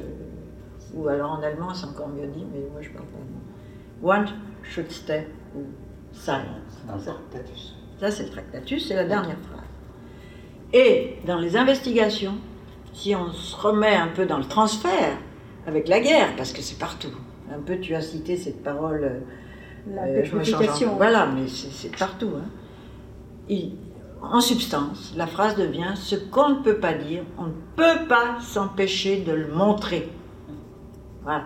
ou 0.94 1.08
alors 1.08 1.32
en 1.34 1.42
allemand, 1.44 1.74
c'est 1.74 1.86
encore 1.86 2.10
mieux 2.10 2.28
dit, 2.28 2.46
mais 2.54 2.60
moi 2.72 2.82
je 2.82 2.90
parle 2.90 3.06
pas 3.06 3.18
allemand. 3.18 4.20
One 4.20 4.28
should 4.64 4.92
stay 4.92 5.28
ou 5.56 5.62
silence. 6.12 6.44
Ça, 7.00 7.12
ça, 8.00 8.12
c'est 8.12 8.24
le 8.24 8.30
tractatus, 8.30 8.88
c'est 8.88 8.96
la 8.96 9.06
dernière 9.06 9.38
phrase. 9.40 9.62
Et 10.74 11.18
dans 11.26 11.38
les 11.40 11.56
investigations, 11.56 12.36
si 12.94 13.16
on 13.16 13.32
se 13.32 13.56
remet 13.56 13.96
un 13.96 14.08
peu 14.08 14.26
dans 14.26 14.38
le 14.38 14.44
transfert 14.46 15.18
avec 15.66 15.88
la 15.88 16.00
guerre, 16.00 16.36
parce 16.36 16.52
que 16.52 16.62
c'est 16.62 16.78
partout. 16.80 17.12
Un 17.54 17.60
peu, 17.60 17.80
tu 17.80 17.96
as 17.96 18.02
cité 18.02 18.36
cette 18.36 18.64
parole. 18.64 19.22
La 19.90 20.04
euh, 20.04 20.24
je 20.24 20.36
me 20.36 20.44
change 20.44 20.84
en-. 20.84 20.96
Voilà, 20.96 21.28
mais 21.28 21.48
c'est 21.48 21.72
c'est 21.72 21.96
partout. 21.96 22.32
hein. 22.38 22.46
Il- 23.48 23.72
en 24.22 24.42
substance, 24.42 25.14
la 25.16 25.28
phrase 25.28 25.56
devient 25.56 25.94
ce 25.96 26.16
qu'on 26.16 26.50
ne 26.50 26.64
peut 26.64 26.78
pas 26.78 26.94
dire, 26.94 27.24
on 27.38 27.46
ne 27.46 27.52
peut 27.76 28.08
pas 28.10 28.38
s'empêcher 28.42 29.22
de 29.22 29.32
le 29.32 29.48
montrer. 29.54 30.10
Voilà. 31.24 31.46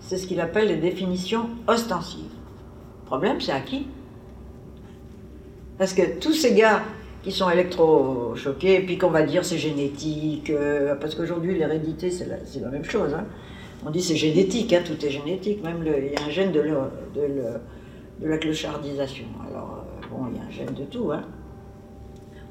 C'est 0.00 0.16
ce 0.16 0.26
qu'il 0.26 0.40
appelle 0.40 0.68
les 0.68 0.76
définitions 0.76 1.48
ostensives. 1.66 2.20
Le 3.02 3.06
problème, 3.06 3.40
c'est 3.40 3.52
à 3.52 3.60
qui? 3.60 3.86
Parce 5.78 5.92
que 5.92 6.18
tous 6.20 6.32
ces 6.32 6.54
gars 6.54 6.82
qui 7.22 7.32
sont 7.32 7.50
électrochoqués, 7.50 8.80
puis 8.80 8.98
qu'on 8.98 9.10
va 9.10 9.22
dire 9.22 9.44
c'est 9.44 9.58
génétique, 9.58 10.50
euh, 10.50 10.94
parce 10.94 11.14
qu'aujourd'hui 11.14 11.58
l'hérédité 11.58 12.10
c'est 12.10 12.26
la, 12.60 12.68
même 12.70 12.84
chose. 12.84 13.12
hein. 13.14 13.24
On 13.84 13.90
dit 13.90 14.00
c'est 14.00 14.16
génétique, 14.16 14.72
hein, 14.72 14.82
tout 14.86 15.04
est 15.04 15.10
génétique, 15.10 15.62
même 15.62 15.84
il 15.84 16.12
y 16.12 16.16
a 16.16 16.24
un 16.24 16.30
gène 16.30 16.52
de, 16.52 16.60
le- 16.60 16.80
de 18.20 18.26
la 18.28 18.38
clochardisation. 18.38 19.26
Alors 19.50 19.84
euh, 20.02 20.06
bon, 20.10 20.26
il 20.30 20.36
y 20.38 20.40
a 20.40 20.44
un 20.44 20.50
gène 20.50 20.74
de 20.74 20.84
tout. 20.84 21.10
hein. 21.12 21.22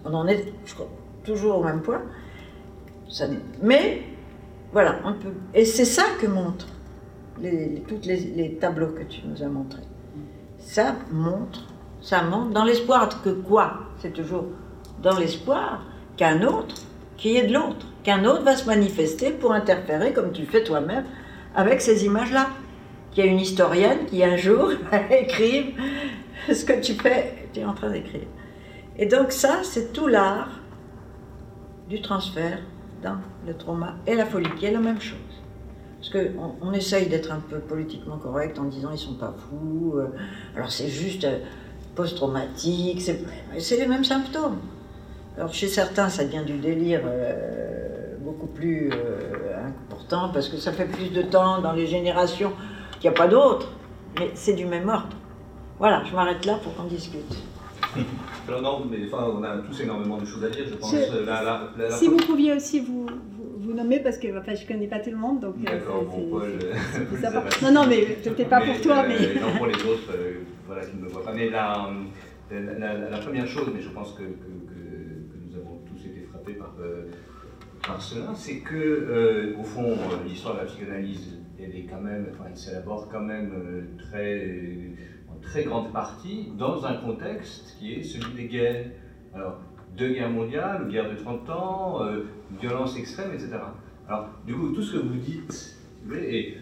On 0.06 0.14
en 0.14 0.28
est 0.28 0.46
toujours 1.24 1.60
au 1.60 1.64
même 1.64 1.82
point. 1.82 2.02
Mais 3.62 4.02
voilà, 4.72 5.00
on 5.06 5.14
peut. 5.14 5.34
Et 5.54 5.66
c'est 5.66 5.86
ça 5.86 6.04
que 6.22 6.28
montrent 6.28 6.68
les, 7.42 7.52
les- 7.70 7.82
toutes 7.82 8.06
les, 8.06 8.58
tableaux 8.60 8.88
que 8.94 9.04
tu 9.04 9.22
nous 9.26 9.42
as 9.44 9.48
montrés. 9.48 9.82
Ça 10.60 10.96
montre, 11.12 11.68
ça 12.02 12.24
montre 12.24 12.52
dans 12.52 12.64
l'espoir 12.64 13.22
que 13.24 13.30
quoi 13.30 13.80
C'est 14.00 14.14
toujours 14.14 14.46
dans 15.02 15.18
l'espoir 15.18 15.84
qu'un 16.18 16.42
autre, 16.44 16.76
qu'il 17.18 17.32
y 17.34 17.38
ait 17.38 17.48
de 17.48 17.54
l'autre, 17.54 17.86
qu'un 18.04 18.26
autre 18.26 18.44
va 18.44 18.56
se 18.56 18.66
manifester 18.66 19.32
pour 19.32 19.52
interférer, 19.54 20.14
comme 20.14 20.32
tu 20.32 20.46
fais 20.46 20.64
toi-même, 20.64 21.06
avec 21.56 21.82
ces 21.82 22.06
images-là. 22.06 22.48
Qu'il 23.12 23.26
y 23.26 23.28
a 23.30 23.32
une 23.32 23.40
historienne 23.40 24.00
qui 24.08 24.24
un 24.24 24.36
jour 24.38 24.72
écrive 25.10 25.80
ce 26.52 26.66
que 26.66 26.80
tu 26.82 26.94
fais, 26.94 27.48
tu 27.54 27.62
es 27.62 27.66
en 27.66 27.74
train 27.74 27.90
d'écrire. 27.90 28.28
Et 28.98 29.06
donc 29.06 29.32
ça, 29.32 29.60
c'est 29.64 29.92
tout 29.92 30.08
l'art 30.08 30.50
du 31.90 32.02
transfert 32.02 32.60
dans 33.04 33.18
le 33.46 33.54
trauma 33.56 33.96
et 34.08 34.16
la 34.16 34.26
folie, 34.26 34.50
qui 34.58 34.66
est 34.66 34.72
la 34.72 34.80
même 34.80 35.02
chose. 35.02 35.18
Parce 36.00 36.12
qu'on 36.12 36.56
on 36.62 36.72
essaye 36.72 37.08
d'être 37.08 37.32
un 37.32 37.40
peu 37.40 37.60
politiquement 37.60 38.18
correct 38.18 38.58
en 38.60 38.66
disant 38.66 38.90
ils 38.92 38.98
sont 38.98 39.16
pas 39.16 39.34
fous, 39.38 39.96
euh, 39.98 40.08
alors 40.56 40.72
c'est 40.72 40.88
juste 40.88 41.24
euh, 41.24 41.40
post-traumatique, 41.96 43.02
c'est 43.02 43.78
les 43.78 43.88
mêmes 43.88 44.04
symptômes. 44.04 44.60
Alors 45.38 45.54
chez 45.54 45.68
certains, 45.68 46.10
ça 46.10 46.24
devient 46.24 46.44
du 46.46 46.58
délire 46.58 47.02
euh, 47.06 48.16
beaucoup 48.20 48.48
plus 48.48 48.92
important 49.66 50.30
parce 50.30 50.48
que 50.48 50.58
ça 50.58 50.72
fait 50.72 50.86
plus 50.86 51.10
de 51.10 51.22
temps 51.22 51.62
dans 51.62 51.74
les 51.74 51.88
générations 51.88 52.54
qu'il 53.00 53.10
n'y 53.10 53.16
a 53.16 53.20
pas 53.20 53.28
d'autres, 53.28 53.72
mais 54.20 54.32
c'est 54.36 54.54
du 54.54 54.66
même 54.66 54.88
ordre. 54.88 55.16
Voilà, 55.80 56.04
je 56.06 56.16
m'arrête 56.16 56.46
là 56.46 56.58
pour 56.64 56.76
qu'on 56.76 56.84
discute. 56.84 57.36
Alors 58.48 58.62
non, 58.62 58.86
mais 58.90 58.98
enfin, 59.12 59.26
on 59.36 59.44
a 59.44 59.58
tous 59.58 59.82
énormément 59.82 60.18
de 60.18 60.26
choses 60.26 60.44
à 60.44 60.50
dire, 60.50 60.66
je 60.70 60.76
pense. 60.76 60.94
Je- 60.94 61.26
La- 61.26 61.44
la- 61.44 61.72
la- 61.78 61.84
la- 61.90 61.92
Si 61.92 62.08
vous 62.08 62.18
pouviez 62.18 62.54
aussi 62.54 62.80
vous, 62.80 63.06
vous, 63.08 63.54
vous 63.60 63.74
nommer, 63.74 64.00
parce 64.00 64.18
que 64.18 64.28
enfin, 64.38 64.54
je 64.54 64.68
connais 64.68 64.88
pas 64.88 65.00
tout 65.00 65.10
le 65.12 65.18
monde, 65.18 65.40
donc 65.42 65.56
euh, 65.62 65.64
D'accord, 65.80 66.04
bon, 66.06 66.30
Paul. 66.30 66.44
euh. 66.64 67.64
Non, 67.64 67.72
non, 67.72 67.88
mais 67.88 68.02
peut-être 68.24 68.50
pas 68.50 68.62
pour 68.62 68.80
toi, 68.82 69.04
euh, 69.04 69.08
mais. 69.08 69.40
Non, 69.42 69.58
pour 69.58 69.66
les 69.68 69.74
autres, 69.76 70.12
euh, 70.16 70.40
voilà, 70.68 70.86
qui 70.86 70.96
ne 70.98 71.02
me 71.04 71.08
voient 71.08 71.24
pas. 71.24 71.34
Mais 71.34 71.50
la, 71.50 71.90
première 73.22 73.48
chose, 73.48 73.70
mais 73.74 73.82
je 73.82 73.90
pense 73.90 74.14
que, 74.14 74.22
que, 74.24 74.28
que- 74.28 75.32
que 75.32 75.38
nous 75.48 75.56
avons 75.56 75.80
tous 75.88 76.06
été 76.06 76.22
frappés 76.32 76.54
par, 76.54 76.76
euh, 76.80 77.06
par 77.86 78.00
cela, 78.02 78.28
c'est 78.36 78.60
que, 78.60 78.76
euh, 78.76 79.56
au 79.60 79.64
fond, 79.64 79.94
euh, 79.94 80.28
l'histoire 80.28 80.54
de 80.56 80.60
la 80.60 80.66
psychanalyse, 80.66 81.40
elle 81.60 81.76
est 81.76 81.86
quand 81.90 82.02
même, 82.02 82.28
enfin, 82.32 82.46
elle 82.52 82.58
s'élabore 82.58 83.10
quand 83.12 83.22
même 83.22 83.52
euh, 83.56 83.82
très, 83.98 84.92
très 85.46 85.64
grande 85.64 85.92
partie 85.92 86.50
dans 86.58 86.86
un 86.86 86.94
contexte 86.94 87.78
qui 87.80 87.94
est 87.94 88.04
celui 88.04 88.34
des 88.34 88.48
guerres. 88.48 88.86
Alors, 89.34 89.60
deux 89.98 90.10
guerres 90.14 90.30
mondiales, 90.30 90.90
guerre 90.90 91.10
de 91.10 91.16
30 91.16 91.50
ans, 91.50 92.04
euh, 92.04 92.26
violence 92.60 92.98
extrême, 92.98 93.32
etc. 93.34 93.52
Alors, 94.08 94.28
du 94.46 94.54
coup, 94.54 94.70
tout 94.70 94.82
ce 94.82 94.98
que 94.98 94.98
vous 94.98 95.16
dites 95.16 95.78
est 96.14 96.58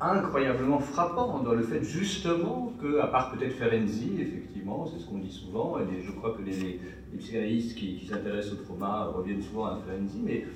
incroyablement 0.00 0.78
frappant 0.78 1.40
dans 1.40 1.54
le 1.54 1.62
fait 1.62 1.82
justement 1.82 2.72
que, 2.80 2.98
à 2.98 3.06
part 3.08 3.32
peut-être 3.32 3.54
Ferenczi, 3.54 4.12
effectivement, 4.20 4.86
c'est 4.86 5.00
ce 5.00 5.06
qu'on 5.06 5.18
dit 5.18 5.32
souvent, 5.32 5.78
et 5.78 6.02
je 6.02 6.12
crois 6.12 6.36
que 6.36 6.42
les, 6.42 6.80
les 7.12 7.18
psychanalystes 7.18 7.76
qui, 7.76 7.96
qui 7.96 8.06
s'intéressent 8.06 8.54
au 8.54 8.62
trauma 8.62 9.04
reviennent 9.14 9.42
souvent 9.42 9.66
à 9.66 9.78
Ferenczi, 9.86 10.20
mais 10.24 10.46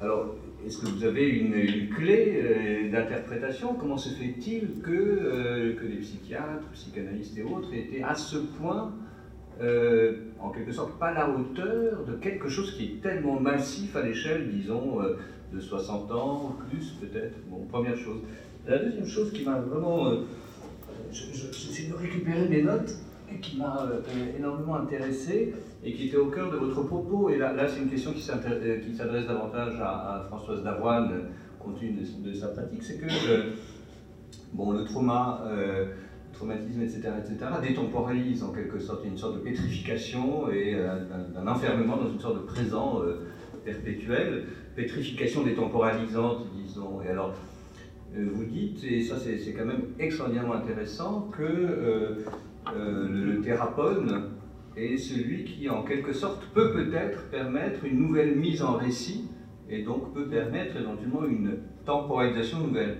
alors, 0.00 0.34
est-ce 0.66 0.78
que 0.78 0.86
vous 0.86 1.04
avez 1.04 1.28
une, 1.28 1.88
clé 1.90 2.34
euh, 2.36 2.90
d'interprétation? 2.90 3.74
Comment 3.74 3.96
se 3.96 4.10
fait-il 4.10 4.80
que, 4.82 4.90
euh, 4.90 5.74
que 5.74 5.84
les 5.86 5.96
psychiatres, 5.96 6.64
psychanalystes 6.72 7.36
et 7.38 7.42
autres 7.42 7.72
étaient 7.74 8.02
à 8.02 8.14
ce 8.14 8.36
point, 8.36 8.92
euh, 9.60 10.14
en 10.40 10.50
quelque 10.50 10.72
sorte, 10.72 10.98
pas 10.98 11.08
à 11.08 11.14
la 11.14 11.28
hauteur 11.30 12.04
de 12.04 12.14
quelque 12.14 12.48
chose 12.48 12.72
qui 12.76 12.84
est 12.84 13.02
tellement 13.02 13.38
massif 13.40 13.94
à 13.96 14.02
l'échelle, 14.02 14.48
disons, 14.50 14.98
de 15.52 15.60
60 15.60 16.10
ans, 16.12 16.56
plus 16.70 16.92
peut-être? 17.00 17.36
Bon, 17.50 17.64
première 17.68 17.96
chose. 17.96 18.20
La 18.66 18.78
deuxième 18.78 19.06
chose 19.06 19.32
qui 19.32 19.44
m'a 19.44 19.58
vraiment... 19.58 20.06
euh, 20.08 20.20
je- 21.12 21.24
J'essaie 21.52 21.88
de 21.88 21.94
récupérer 21.94 22.48
mes 22.48 22.62
notes 22.62 22.94
et 23.30 23.38
qui 23.40 23.56
m'a 23.58 23.88
énormément 24.38 24.76
intéressé 24.76 25.52
et 25.84 25.92
qui 25.92 26.06
était 26.06 26.16
au 26.16 26.26
cœur 26.26 26.50
de 26.50 26.56
votre 26.56 26.82
propos. 26.82 27.30
Et 27.30 27.38
là, 27.38 27.66
c'est 27.66 27.80
une 27.80 27.90
question 27.90 28.12
qui 28.12 28.20
euh, 28.30 28.94
s'adresse 28.96 29.26
davantage 29.26 29.74
à, 29.80 30.24
Françoise 30.28 30.62
Davoine, 30.62 31.12
euh, 31.12 31.20
compte 31.58 31.78
tenu 31.78 31.98
de, 32.18 32.32
sa 32.32 32.48
pratique, 32.48 32.82
c'est 32.82 32.98
que 32.98 33.06
euh, 33.06 33.50
bon, 34.52 34.72
le 34.72 34.84
trauma, 34.84 35.44
traumatisme, 36.32 36.82
etc., 36.82 37.10
etc., 37.18 37.36
détemporalise 37.62 38.42
en 38.42 38.52
quelque 38.52 38.78
sorte 38.78 39.04
une 39.04 39.16
sorte 39.16 39.34
de 39.34 39.40
pétrification 39.40 40.50
et 40.50 40.74
d'un 41.34 41.46
enfermement 41.46 41.96
dans 41.96 42.10
une 42.10 42.18
sorte 42.18 42.36
de 42.36 42.46
présent 42.46 43.00
perpétuel, 43.64 44.44
pétrification 44.74 45.44
détemporalisante, 45.44 46.46
disons. 46.52 47.00
Et 47.02 47.08
alors, 47.08 47.34
vous 48.16 48.44
dites, 48.44 48.82
et 48.82 49.02
ça 49.02 49.16
c'est 49.18 49.52
quand 49.52 49.66
même 49.66 49.84
extraordinairement 50.00 50.54
intéressant, 50.54 51.30
que 51.30 52.16
le 52.74 53.40
thérapone 53.40 54.32
est 54.76 54.96
celui 54.96 55.44
qui, 55.44 55.68
en 55.68 55.82
quelque 55.82 56.12
sorte, 56.12 56.46
peut 56.54 56.72
peut-être 56.72 57.28
permettre 57.30 57.84
une 57.84 57.98
nouvelle 57.98 58.36
mise 58.36 58.62
en 58.62 58.76
récit 58.76 59.28
et 59.68 59.82
donc 59.82 60.12
peut 60.12 60.26
permettre 60.26 60.76
éventuellement 60.76 61.24
une 61.24 61.58
temporalisation 61.84 62.60
nouvelle. 62.60 62.98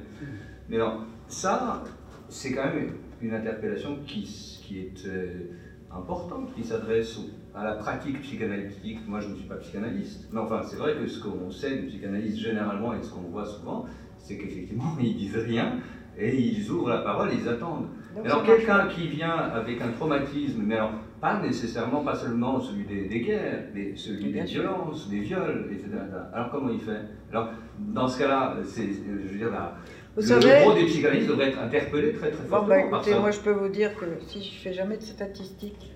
Mais 0.68 0.76
alors, 0.76 1.04
ça, 1.26 1.84
c'est 2.28 2.52
quand 2.52 2.66
même 2.66 2.92
une 3.20 3.34
interpellation 3.34 3.98
qui, 4.06 4.22
qui 4.62 4.80
est 4.80 5.06
euh, 5.06 5.50
importante, 5.94 6.54
qui 6.54 6.64
s'adresse 6.64 7.18
à 7.54 7.64
la 7.64 7.72
pratique 7.74 8.20
psychanalytique. 8.22 9.06
Moi, 9.06 9.20
je 9.20 9.28
ne 9.28 9.34
suis 9.34 9.46
pas 9.46 9.56
psychanalyste, 9.56 10.28
mais 10.32 10.40
enfin, 10.40 10.62
c'est 10.62 10.76
vrai 10.76 10.94
que 10.94 11.06
ce 11.06 11.22
qu'on 11.22 11.50
sait 11.50 11.76
du 11.76 11.86
psychanalyste 11.86 12.38
généralement 12.38 12.94
et 12.94 13.02
ce 13.02 13.10
qu'on 13.10 13.22
voit 13.22 13.46
souvent, 13.46 13.86
c'est 14.18 14.36
qu'effectivement, 14.38 14.96
ils 15.00 15.16
disent 15.16 15.36
rien 15.36 15.78
et 16.16 16.36
ils 16.36 16.70
ouvrent 16.70 16.90
la 16.90 16.98
parole, 16.98 17.30
ils 17.32 17.48
attendent. 17.48 17.88
Donc, 18.14 18.26
Alors 18.26 18.44
quelqu'un 18.44 18.88
qui 18.88 19.08
vient 19.08 19.36
avec 19.36 19.80
un 19.80 19.88
traumatisme, 19.88 20.62
mais 20.64 20.76
alors 20.76 20.92
pas 21.20 21.40
nécessairement, 21.40 22.02
pas 22.02 22.14
seulement 22.14 22.60
celui 22.60 22.84
des, 22.84 23.08
des 23.08 23.20
guerres, 23.20 23.64
mais 23.74 23.96
celui 23.96 24.32
des 24.32 24.42
violences, 24.42 25.08
des 25.08 25.20
viols, 25.20 25.68
etc. 25.70 25.88
Alors 26.32 26.50
comment 26.50 26.70
il 26.70 26.80
fait? 26.80 27.00
Alors 27.30 27.50
dans 27.78 28.08
ce 28.08 28.18
cas-là, 28.18 28.56
c'est, 28.64 28.88
je 28.88 29.32
veux 29.32 29.38
dire, 29.38 29.50
la, 29.50 29.76
Vous 30.14 30.20
le, 30.20 30.26
savez, 30.26 30.62
gros 30.62 30.74
des 30.74 30.84
psychanalystes 30.84 31.28
devrait 31.28 31.48
être 31.48 31.60
interpellé 31.60 32.12
très 32.12 32.30
très 32.30 32.42
bon, 32.44 32.48
fortement 32.48 32.68
bah, 32.68 32.90
par 32.90 33.00
écoutez, 33.00 33.12
ça. 33.12 33.20
moi 33.20 33.30
je 33.30 33.40
peux 33.40 33.52
vous 33.52 33.68
dire 33.68 33.94
que 33.94 34.04
si 34.26 34.42
je 34.42 34.60
fais 34.60 34.72
jamais 34.72 34.96
de 34.96 35.02
statistiques. 35.02 35.92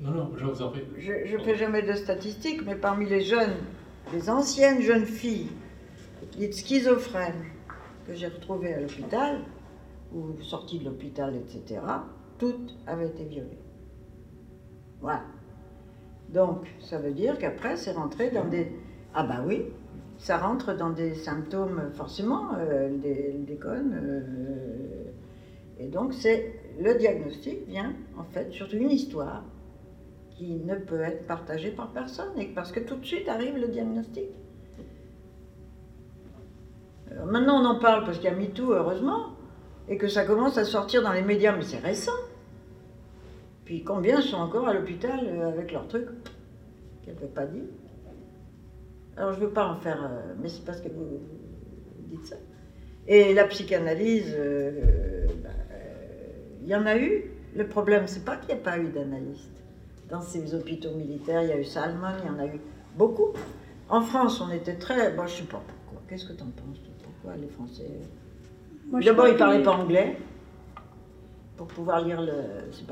Non, 0.00 0.12
non, 0.12 0.32
je 0.36 0.44
vous 0.46 0.62
en 0.62 0.70
prie. 0.70 0.80
je 0.98 1.36
ne 1.36 1.42
fais 1.42 1.56
jamais 1.56 1.82
de 1.82 1.92
statistiques, 1.92 2.62
mais 2.64 2.74
parmi 2.74 3.06
les 3.06 3.20
jeunes, 3.20 3.56
les 4.14 4.30
anciennes 4.30 4.80
jeunes 4.80 5.04
filles 5.04 5.50
dites 6.36 6.54
schizophrènes 6.54 7.44
que 8.06 8.14
j'ai 8.14 8.28
retrouvées 8.28 8.74
à 8.74 8.80
l'hôpital, 8.80 9.40
ou 10.14 10.40
sorties 10.42 10.78
de 10.78 10.84
l'hôpital, 10.84 11.34
etc., 11.36 11.80
toutes 12.38 12.76
avaient 12.86 13.08
été 13.08 13.24
violées. 13.24 13.58
Voilà. 15.00 15.22
Donc, 16.30 16.66
ça 16.80 16.98
veut 16.98 17.12
dire 17.12 17.38
qu'après, 17.38 17.76
c'est 17.76 17.92
rentré 17.92 18.30
dans 18.30 18.46
des... 18.46 18.72
Ah 19.14 19.24
bah 19.24 19.42
oui, 19.46 19.64
ça 20.18 20.38
rentre 20.38 20.74
dans 20.74 20.90
des 20.90 21.14
symptômes, 21.14 21.90
forcément, 21.94 22.54
euh, 22.56 22.96
des, 22.98 23.34
euh, 23.64 25.04
et 25.78 25.88
donc, 25.88 26.14
c'est 26.14 26.54
le 26.78 26.94
diagnostic 26.98 27.66
vient, 27.66 27.94
en 28.18 28.24
fait, 28.24 28.52
sur 28.52 28.72
une 28.72 28.90
histoire 28.90 29.44
qui 30.30 30.56
ne 30.56 30.76
peut 30.76 31.00
être 31.00 31.26
partagée 31.26 31.70
par 31.70 31.90
personne, 31.92 32.38
et 32.38 32.46
parce 32.46 32.70
que 32.70 32.80
tout 32.80 32.96
de 32.96 33.04
suite 33.04 33.28
arrive 33.28 33.56
le 33.56 33.68
diagnostic. 33.68 34.26
Alors 37.10 37.26
maintenant, 37.26 37.60
on 37.60 37.64
en 37.64 37.78
parle 37.80 38.04
parce 38.04 38.18
qu'il 38.18 38.30
y 38.30 38.32
a 38.32 38.36
MeToo, 38.36 38.72
heureusement, 38.72 39.34
et 39.90 39.96
que 39.96 40.06
ça 40.06 40.24
commence 40.24 40.56
à 40.56 40.64
sortir 40.64 41.02
dans 41.02 41.12
les 41.12 41.20
médias, 41.20 41.54
mais 41.54 41.64
c'est 41.64 41.80
récent. 41.80 42.12
Puis 43.64 43.82
combien 43.82 44.22
sont 44.22 44.36
encore 44.36 44.68
à 44.68 44.72
l'hôpital 44.72 45.20
euh, 45.24 45.48
avec 45.48 45.72
leurs 45.72 45.88
trucs 45.88 46.08
qu'elles 47.02 47.14
ne 47.14 47.20
peuvent 47.20 47.28
pas 47.28 47.46
dire 47.46 47.64
Alors 49.16 49.32
je 49.32 49.40
ne 49.40 49.46
veux 49.46 49.52
pas 49.52 49.66
en 49.66 49.76
faire, 49.76 50.02
euh, 50.04 50.34
mais 50.40 50.48
c'est 50.48 50.64
parce 50.64 50.80
que 50.80 50.88
vous, 50.88 51.20
dites 52.08 52.24
ça. 52.24 52.36
Et 53.08 53.34
la 53.34 53.44
psychanalyse, 53.44 54.30
bah, 54.30 54.38
euh, 54.38 55.26
il 56.62 56.68
y 56.68 56.74
en 56.74 56.86
a 56.86 56.96
eu. 56.96 57.24
Le 57.56 57.66
problème, 57.66 58.06
c'est 58.06 58.24
pas 58.24 58.36
qu'il 58.36 58.54
n'y 58.54 58.60
a 58.60 58.62
pas 58.62 58.78
eu 58.78 58.90
d'analystes. 58.90 59.50
Dans 60.08 60.20
ces 60.20 60.54
hôpitaux 60.54 60.94
militaires, 60.94 61.42
il 61.42 61.48
y 61.48 61.52
a 61.52 61.58
eu 61.58 61.64
Salmon, 61.64 62.12
il 62.22 62.26
y 62.28 62.30
en 62.30 62.38
a 62.38 62.46
eu 62.46 62.60
beaucoup. 62.96 63.32
En 63.88 64.02
France, 64.02 64.40
on 64.40 64.50
était 64.52 64.76
très. 64.76 65.12
Bon, 65.12 65.26
je 65.26 65.38
sais 65.38 65.42
pas 65.44 65.62
pourquoi. 65.66 66.02
Qu'est-ce 66.08 66.26
que 66.26 66.32
tu 66.32 66.42
en 66.42 66.50
penses 66.50 66.78
Pourquoi 67.02 67.36
les 67.36 67.48
Français. 67.48 67.86
D'abord, 68.92 69.28
ils 69.28 69.36
parlaient 69.36 69.60
que- 69.60 69.64
pas 69.64 69.76
anglais. 69.76 70.16
Pour 71.56 71.66
pouvoir 71.66 72.02
lire 72.04 72.22
le. 72.22 72.32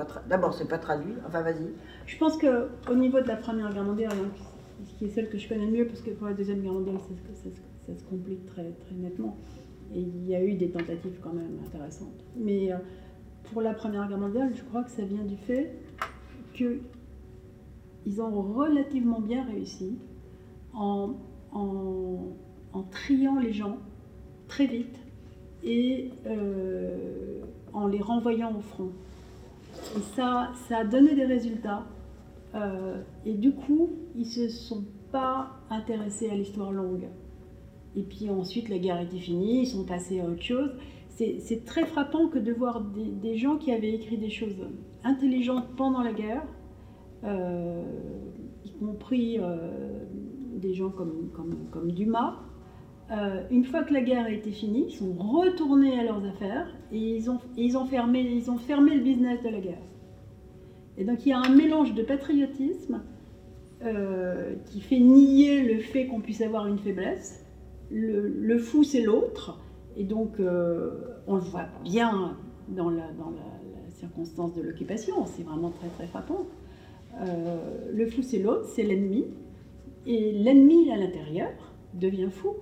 tra- 0.05 0.27
D'abord, 0.29 0.53
c'est 0.53 0.69
pas 0.69 0.79
traduit. 0.79 1.15
Enfin, 1.27 1.43
vas-y. 1.43 1.69
Je 2.07 2.19
pense 2.19 2.37
qu'au 2.37 2.95
niveau 2.95 3.20
de 3.20 3.27
la 3.29 3.37
Première 3.37 3.73
Guerre 3.73 3.85
mondiale, 3.85 4.12
hein, 4.12 4.29
qui 4.99 5.07
est 5.07 5.09
celle 5.09 5.29
que 5.31 5.39
je 5.39 5.49
connais 5.49 5.65
le 5.66 5.73
mieux, 5.73 5.87
parce 5.87 6.03
que 6.03 6.11
pour 6.11 6.27
la 6.27 6.35
Deuxième 6.35 6.61
Guerre 6.61 6.73
mondiale, 6.75 6.99
ça, 7.01 7.09
se- 7.09 7.39
ça 7.43 7.51
se- 7.51 7.93
ça 7.93 7.99
se 7.99 8.05
complique 8.05 8.45
très, 8.47 8.70
très 8.73 8.95
nettement. 8.95 9.37
Et 9.95 10.01
il 10.01 10.27
y 10.29 10.35
a 10.35 10.45
eu 10.45 10.53
des 10.55 10.70
tentatives 10.70 11.19
quand 11.23 11.33
même 11.33 11.59
intéressantes. 11.66 12.23
Mais 12.37 12.70
euh, 12.70 12.77
pour 13.51 13.62
la 13.62 13.73
Première 13.73 14.07
Guerre 14.07 14.19
mondiale, 14.19 14.51
je 14.55 14.62
crois 14.65 14.83
que 14.85 14.91
ça 14.91 15.03
vient 15.03 15.25
du 15.25 15.37
fait 15.39 15.73
qu'ils 16.53 18.20
ont 18.20 18.43
relativement 18.43 19.20
bien 19.20 19.45
réussi 19.45 19.97
en, 20.75 21.15
en, 21.53 22.19
en 22.75 22.83
triant 22.83 23.39
les 23.39 23.53
gens 23.55 23.79
très 24.47 24.66
vite 24.66 24.99
et 25.64 26.10
euh, 26.26 27.43
en 27.72 27.86
les 27.86 28.01
renvoyant 28.01 28.55
au 28.56 28.60
front. 28.60 28.90
Et 29.97 30.01
ça, 30.14 30.51
ça 30.68 30.78
a 30.78 30.85
donné 30.85 31.14
des 31.14 31.24
résultats. 31.24 31.85
Euh, 32.55 33.02
et 33.26 33.35
du 33.35 33.52
coup, 33.52 33.90
ils 34.16 34.26
se 34.26 34.48
sont 34.48 34.85
pas 35.12 35.51
intéressés 35.70 36.30
à 36.30 36.35
l'histoire 36.35 36.72
longue. 36.72 37.09
Et 37.97 38.02
puis 38.02 38.28
ensuite, 38.30 38.68
la 38.68 38.78
guerre 38.78 39.01
était 39.01 39.18
finie, 39.18 39.62
ils 39.62 39.66
sont 39.66 39.85
passés 39.85 40.20
à 40.20 40.24
autre 40.24 40.43
chose. 40.43 40.70
C'est 41.09 41.64
très 41.64 41.85
frappant 41.85 42.28
que 42.28 42.39
de 42.39 42.52
voir 42.52 42.80
des, 42.80 43.36
gens 43.36 43.56
qui 43.56 43.72
avaient 43.72 43.93
écrit 43.93 44.18
des 44.18 44.30
choses 44.30 44.55
intelligentes 45.02 45.64
pendant 45.76 46.01
la 46.01 46.12
guerre, 46.12 46.44
euh, 47.24 47.82
y 48.64 48.70
compris 48.74 49.40
des 50.55 50.74
gens 50.74 50.90
comme, 50.90 51.30
comme, 51.35 51.56
comme 51.72 51.90
Dumas, 51.90 52.36
euh, 53.10 53.43
une 53.51 53.64
fois 53.64 53.85
que 53.85 53.94
la 53.94 54.02
guerre 54.02 54.26
a 54.26 54.30
été 54.30 54.51
finie, 54.51 54.86
ils 54.89 54.94
sont 54.94 55.14
retournés 55.14 55.98
à 55.98 56.05
leurs 56.05 56.22
affaires 56.26 56.68
et 56.93 56.98
ils 56.98 57.30
ont, 57.30 57.39
fermé, 57.86 58.22
le 58.22 59.01
business 59.01 59.43
de 59.43 59.48
la 59.48 59.60
guerre. 59.60 59.78
Et 60.98 61.05
donc 61.05 61.24
il 61.24 61.30
y 61.30 61.32
a 61.32 61.39
un 61.39 61.48
mélange 61.48 61.94
de 61.94 62.02
patriotisme 62.02 63.01
euh, 63.82 64.55
qui 64.66 64.80
fait 64.80 64.98
nier 64.98 65.62
le 65.62 65.80
fait 65.80 66.06
qu'on 66.06 66.20
puisse 66.20 66.43
avoir 66.43 66.66
une 66.66 66.78
faiblesse. 66.78 67.47
Le, 67.90 68.59
fou, 68.59 68.85
c'est 68.85 69.01
l'autre. 69.01 69.59
Et 69.97 70.05
donc 70.05 70.39
euh, 70.39 70.90
on 71.26 71.36
le 71.36 71.40
voit 71.40 71.66
bien 71.85 72.36
dans 72.68 72.90
la, 72.90 73.06
la, 73.06 73.90
circonstance 73.90 74.55
de 74.55 74.62
l'occupation, 74.62 75.26
c'est 75.26 75.43
vraiment 75.43 75.70
très 75.70 75.89
très 75.89 76.06
frappant. 76.06 76.47
Le 77.93 78.06
fou, 78.06 78.22
c'est 78.22 78.39
l'autre, 78.39 78.68
c'est 78.68 78.85
l'ennemi. 78.85 79.24
Et 80.06 80.30
l'ennemi 80.30 80.93
à 80.93 80.97
l'intérieur 80.97 81.51
devient 81.94 82.28
fou 82.30 82.55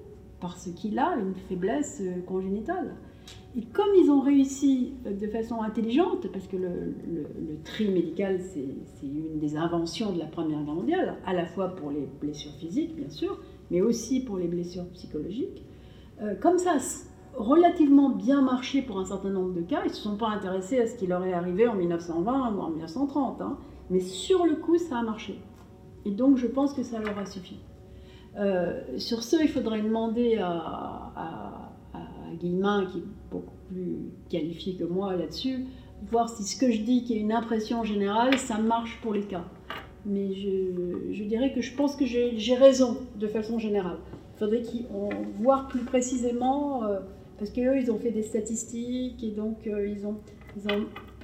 parce 0.52 0.70
qu'il 0.74 0.98
a 0.98 1.16
une 1.16 1.34
faiblesse 1.34 2.00
euh, 2.02 2.20
congénitale. 2.26 2.94
Et 3.56 3.62
comme 3.62 3.88
ils 3.98 4.10
ont 4.10 4.20
réussi 4.20 4.94
euh, 5.06 5.12
de 5.12 5.26
façon 5.26 5.62
intelligente, 5.62 6.28
parce 6.32 6.46
que 6.46 6.56
le, 6.56 6.94
tri 7.64 7.88
médical, 7.88 8.40
c'est 8.40 9.06
une 9.06 9.38
des 9.38 9.56
inventions 9.56 10.12
de 10.12 10.18
la 10.18 10.26
Première 10.26 10.62
Guerre 10.62 10.74
mondiale, 10.74 11.16
à 11.24 11.32
la 11.32 11.46
fois 11.46 11.74
pour 11.74 11.90
les 11.90 12.06
blessures 12.20 12.52
physiques, 12.52 12.94
bien 12.94 13.10
sûr, 13.10 13.38
mais 13.70 13.80
aussi 13.80 14.20
pour 14.20 14.36
les 14.36 14.46
blessures 14.46 14.88
psychologiques, 14.90 15.64
euh, 16.22 16.34
comme 16.34 16.58
ça 16.58 16.72
a 16.72 17.40
relativement 17.40 18.10
bien 18.10 18.42
marché 18.42 18.82
pour 18.82 18.98
un 18.98 19.04
certain 19.04 19.30
nombre 19.30 19.52
de 19.52 19.62
cas, 19.62 19.82
ils 19.84 19.88
ne 19.88 19.94
se 19.94 20.02
sont 20.02 20.16
pas 20.16 20.28
intéressés 20.28 20.78
à 20.78 20.86
ce 20.86 20.94
qui 20.94 21.06
leur 21.06 21.24
est 21.24 21.32
arrivé 21.32 21.66
en 21.66 21.74
1920 21.74 22.54
ou 22.54 22.60
en 22.60 22.70
1930, 22.70 23.40
hein, 23.40 23.58
mais 23.90 24.00
sur 24.00 24.46
le 24.46 24.56
coup, 24.56 24.78
ça 24.78 24.98
a 24.98 25.02
marché. 25.02 25.38
Et 26.04 26.10
donc, 26.10 26.36
je 26.36 26.46
pense 26.46 26.72
que 26.72 26.82
ça 26.82 27.00
leur 27.00 27.18
a 27.18 27.26
suffi. 27.26 27.58
Euh, 28.38 28.82
sur 28.98 29.22
ce, 29.22 29.36
il 29.42 29.48
faudrait 29.48 29.80
demander 29.80 30.36
à, 30.36 31.12
à, 31.16 31.72
Guillemin, 32.38 32.86
qui 32.86 32.98
est 32.98 33.04
beaucoup 33.30 33.54
plus 33.68 34.10
qualifié 34.28 34.74
que 34.74 34.84
moi 34.84 35.16
là-dessus, 35.16 35.64
voir 36.10 36.28
si 36.28 36.42
ce 36.42 36.58
que 36.58 36.70
je 36.70 36.82
dis, 36.82 37.04
qui 37.04 37.14
est 37.14 37.20
une 37.20 37.32
impression 37.32 37.82
générale, 37.82 38.36
ça 38.38 38.58
marche 38.58 39.00
pour 39.00 39.14
les 39.14 39.22
cas. 39.22 39.44
Mais 40.04 40.34
je, 40.34 41.24
dirais 41.24 41.52
que 41.52 41.62
je 41.62 41.74
pense 41.74 41.96
que 41.96 42.04
j'ai 42.04 42.54
raison 42.54 42.98
de 43.16 43.26
façon 43.26 43.58
générale. 43.58 43.98
Il 44.34 44.38
faudrait 44.38 44.60
qu'ils 44.60 44.84
voir 45.38 45.68
plus 45.68 45.80
précisément, 45.80 46.84
euh, 46.84 47.00
parce 47.38 47.50
qu'eux, 47.50 47.78
ils 47.78 47.90
ont 47.90 47.98
fait 47.98 48.10
des 48.10 48.22
statistiques 48.22 49.24
et 49.24 49.30
donc 49.30 49.66
euh, 49.66 49.88
ils 49.88 50.06
ont, 50.06 50.18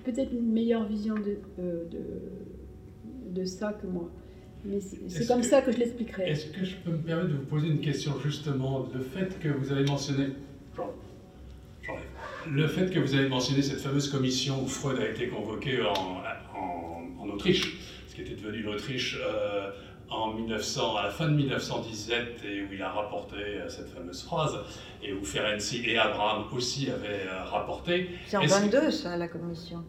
peut-être 0.05 0.33
une 0.33 0.51
meilleure 0.51 0.85
vision 0.85 1.15
de 3.31 3.45
ça 3.45 3.73
que 3.75 3.87
moi. 3.87 4.11
Mais 4.65 4.79
c'est 5.09 5.27
comme 5.27 5.41
que- 5.41 5.47
ça 5.47 5.61
que 5.63 5.73
je 5.73 5.79
l'expliquerai. 5.79 6.31
Est-ce 6.31 6.47
que 6.47 6.65
je 6.65 6.77
peux 6.77 6.91
me 6.93 6.99
permettre 6.99 7.29
de 7.31 7.35
vous 7.35 7.45
poser 7.47 7.69
une 7.69 7.81
question 7.81 8.13
justement 8.25 8.89
Le 8.95 9.01
fait 9.01 9.39
que 9.41 9.49
vous 9.49 9.73
avez 9.73 9.85
mentionné. 9.85 10.29
Le 12.49 12.67
fait 12.67 12.91
que 12.91 12.99
vous 12.99 13.15
avez 13.15 13.29
mentionné 13.29 13.63
cette 13.63 13.81
fameuse 13.81 14.09
commission 14.11 14.63
où 14.63 14.67
Freud 14.67 14.99
a 15.01 15.09
été 15.09 15.29
convoqué 15.29 15.81
en, 15.83 16.23
en- 16.59 17.03
en 17.21 17.29
Autriche, 17.29 17.77
ce 18.09 18.15
qui 18.15 18.23
était 18.23 18.35
devenu 18.35 18.63
l'Autriche 18.63 19.19
euh, 19.25 19.71
en 20.11 20.35
1900, 20.35 20.97
à 20.97 21.05
la 21.05 21.11
fin 21.11 21.29
de 21.29 21.35
1917, 21.37 22.43
et 22.45 22.63
où 22.63 22.67
il 22.73 22.83
a 22.83 22.91
rapporté 22.91 23.37
euh, 23.37 23.69
cette 23.69 23.89
fameuse 23.89 24.23
phrase, 24.23 24.59
et 25.03 25.13
où 25.13 25.25
Ferenczi 25.25 25.83
et 25.87 25.97
Abraham 25.99 26.45
aussi 26.55 26.91
avaient 26.91 27.27
euh, 27.29 27.45
rapporté. 27.45 28.11
C'est 28.27 28.37
en 28.37 28.43
Est-ce 28.43 28.57
que- 28.61 28.77
22, 28.77 28.91
ça, 28.91 29.17
la 29.17 29.29
commission. 29.29 29.85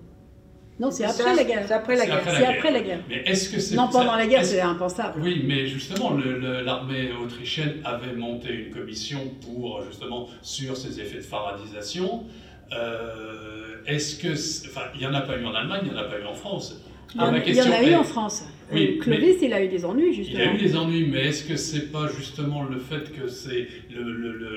Non, 0.80 0.90
c'est 0.92 1.06
après 1.06 1.36
la 1.36 1.44
guerre. 1.44 1.64
C'est 1.68 1.74
après 1.74 1.96
la 1.96 2.06
guerre. 2.06 2.22
C'est 2.26 2.46
après 2.46 2.72
la 2.72 2.80
guerre. 2.82 3.00
Mais 3.08 3.24
est-ce 3.26 3.50
que 3.50 3.60
c'est 3.60 3.76
Non, 3.76 3.88
pendant 3.92 4.12
ça- 4.12 4.18
la 4.18 4.28
guerre, 4.28 4.44
c'est 4.46 4.60
impensable. 4.62 5.22
Oui, 5.22 5.44
mais 5.46 5.68
justement, 5.68 6.18
l'armée 6.66 7.12
autrichienne 7.24 7.76
avait 7.86 8.14
monté 8.14 8.50
une 8.54 8.72
commission 8.74 9.20
pour 9.46 9.84
justement 9.88 10.28
sur 10.42 10.76
ces 10.76 11.00
effets 11.00 11.18
de 11.18 11.22
faradisation. 11.22 12.24
Euh, 12.72 13.60
Est-ce 13.86 14.16
que, 14.18 14.30
enfin, 14.70 14.86
il 14.96 15.02
y 15.02 15.06
en 15.06 15.14
a 15.14 15.20
pas 15.22 15.38
eu 15.38 15.46
en 15.46 15.54
Allemagne, 15.54 15.82
il 15.86 15.92
y 15.92 15.94
en 15.96 15.98
a 16.00 16.06
pas 16.06 16.18
eu 16.20 16.24
en 16.26 16.34
France. 16.34 16.82
Il 17.14 17.18
y 17.18 17.20
en, 17.20 17.24
Alors, 17.28 17.34
la 17.40 17.46
il 17.46 17.54
y 17.56 17.62
en 17.62 17.72
a 17.72 17.84
eu 17.84 17.88
est- 17.90 17.96
en 17.96 18.04
France. 18.04 18.46
Oui, 18.72 18.96
Euh, 18.98 19.04
Clovis, 19.04 19.36
il 19.42 19.52
a 19.54 19.62
eu 19.64 19.68
des 19.68 19.84
ennuis, 19.86 20.08
Il 20.08 20.14
justement. 20.16 20.40
y 20.40 20.48
a 20.48 20.54
eu 20.54 20.58
des 20.58 20.76
ennuis, 20.78 21.06
mais 21.12 21.28
est-ce 21.28 21.44
que 21.44 21.58
c'est 21.58 21.92
pas 21.92 22.08
justement 22.08 22.64
le 22.64 22.80
fait 22.80 23.12
que 23.12 23.28
c'est 23.28 23.68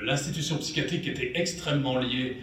l'institution 0.04 0.56
psychiatrique 0.58 1.06
était 1.08 1.32
extrêmement 1.34 1.98
liée 1.98 2.36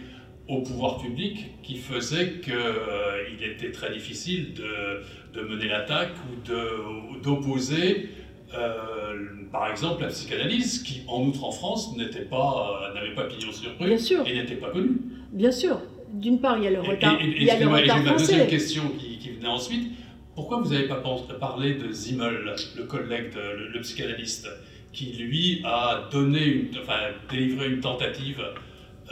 au 0.48 0.60
pouvoir 0.62 0.98
public 0.98 1.46
qui 1.62 1.76
faisait 1.78 2.34
qu'il 2.42 3.42
était 3.42 3.72
très 3.72 3.92
difficile 3.92 4.52
de, 4.54 5.02
de 5.38 5.46
mener 5.46 5.68
l'attaque 5.68 6.12
ou 6.30 7.18
d'opposer, 7.22 8.08
euh, 8.54 9.14
par 9.50 9.70
exemple, 9.70 10.02
la 10.02 10.08
psychanalyse, 10.08 10.82
qui 10.82 11.02
en 11.08 11.22
outre 11.24 11.44
en 11.44 11.50
France 11.52 11.96
n'était 11.96 12.24
pas, 12.24 12.90
euh, 12.90 12.94
n'avait 12.94 13.14
pas 13.14 13.24
pignon 13.24 13.52
sur 13.52 13.70
rue 13.78 13.86
Bien 13.86 13.98
sûr. 13.98 14.26
et 14.26 14.34
n'était 14.34 14.56
pas 14.56 14.70
connue. 14.70 14.96
Bien 15.32 15.50
sûr. 15.52 15.80
D'une 16.12 16.40
part, 16.40 16.58
il 16.58 16.64
y 16.64 16.66
a 16.68 16.70
le 16.70 16.76
Et- 16.84 16.88
retard, 16.88 17.20
et- 17.20 17.24
et- 17.24 17.36
il 17.40 17.44
y 17.44 17.50
a 17.50 17.56
le 17.58 17.62
et 17.62 17.66
retard 17.82 18.02
ma 18.04 18.12
deuxième 18.12 18.46
question 18.46 18.82
qui, 18.98 19.18
qui 19.18 19.30
venait 19.30 19.48
ensuite. 19.48 19.90
Pourquoi 20.34 20.58
vous 20.60 20.72
n'avez 20.72 20.86
pas 20.88 21.02
parlé 21.40 21.74
de 21.74 21.90
Zimmel, 21.92 22.54
le 22.76 22.84
collègue, 22.84 23.32
de, 23.34 23.40
le, 23.58 23.68
le 23.68 23.80
psychanalyste, 23.80 24.48
qui 24.92 25.06
lui 25.14 25.60
a 25.64 26.08
donné, 26.12 26.44
une, 26.44 26.68
enfin, 26.80 26.98
délivré 27.30 27.68
une 27.70 27.80
tentative 27.80 28.40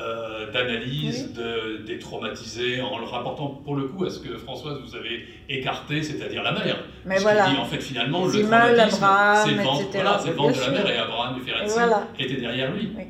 euh, 0.00 0.50
d'analyse 0.52 1.32
de, 1.34 1.84
des 1.84 1.98
traumatisés 1.98 2.80
en 2.80 2.98
le 2.98 3.04
rapportant 3.04 3.48
pour 3.48 3.76
le 3.76 3.84
coup 3.84 4.04
à 4.04 4.10
ce 4.10 4.20
que 4.20 4.36
Françoise 4.38 4.78
vous 4.82 4.96
avez 4.96 5.26
écarté, 5.48 6.02
c'est-à-dire 6.02 6.42
la 6.42 6.52
mère. 6.52 6.84
Mais 7.04 7.18
voilà. 7.18 7.50
dit 7.50 7.56
en 7.56 7.64
fait 7.64 7.80
finalement 7.80 8.24
le 8.24 8.30
Zimmel, 8.30 8.76
traumatisme, 8.88 9.06
c'est 9.44 9.54
le 9.54 9.62
ventre, 9.62 9.82
etc. 9.82 9.98
voilà, 10.02 10.18
c'est 10.18 10.28
le 10.30 10.34
ventre 10.34 10.56
de 10.56 10.60
la 10.60 10.70
mère 10.70 10.90
et 10.90 10.98
Abraham 10.98 11.36
et 11.36 11.40
Ferenczi 11.50 11.74
Et 11.74 11.78
voilà. 11.78 12.08
étaient 12.18 12.40
derrière 12.40 12.72
lui. 12.72 12.92
Oui. 12.96 13.04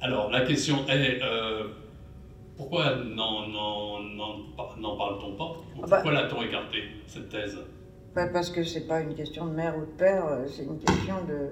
Alors 0.00 0.30
la 0.30 0.40
question 0.42 0.78
est 0.88 1.20
euh, 1.22 1.64
pourquoi 2.56 2.96
n'en 2.96 4.96
parle-t-on 4.96 5.36
pas? 5.36 5.52
Ah 5.82 5.86
bah. 5.86 5.96
Pourquoi 5.96 6.12
l'a-t-on 6.12 6.42
écarté 6.42 6.78
cette 7.06 7.28
thèse? 7.28 7.58
Pas 8.14 8.26
parce 8.26 8.50
que 8.50 8.64
c'est 8.64 8.88
pas 8.88 9.00
une 9.00 9.14
question 9.14 9.46
de 9.46 9.52
mère 9.52 9.76
ou 9.76 9.82
de 9.82 9.96
père, 9.96 10.26
euh, 10.26 10.44
c'est 10.48 10.64
une 10.64 10.80
question 10.80 11.14
de, 11.28 11.50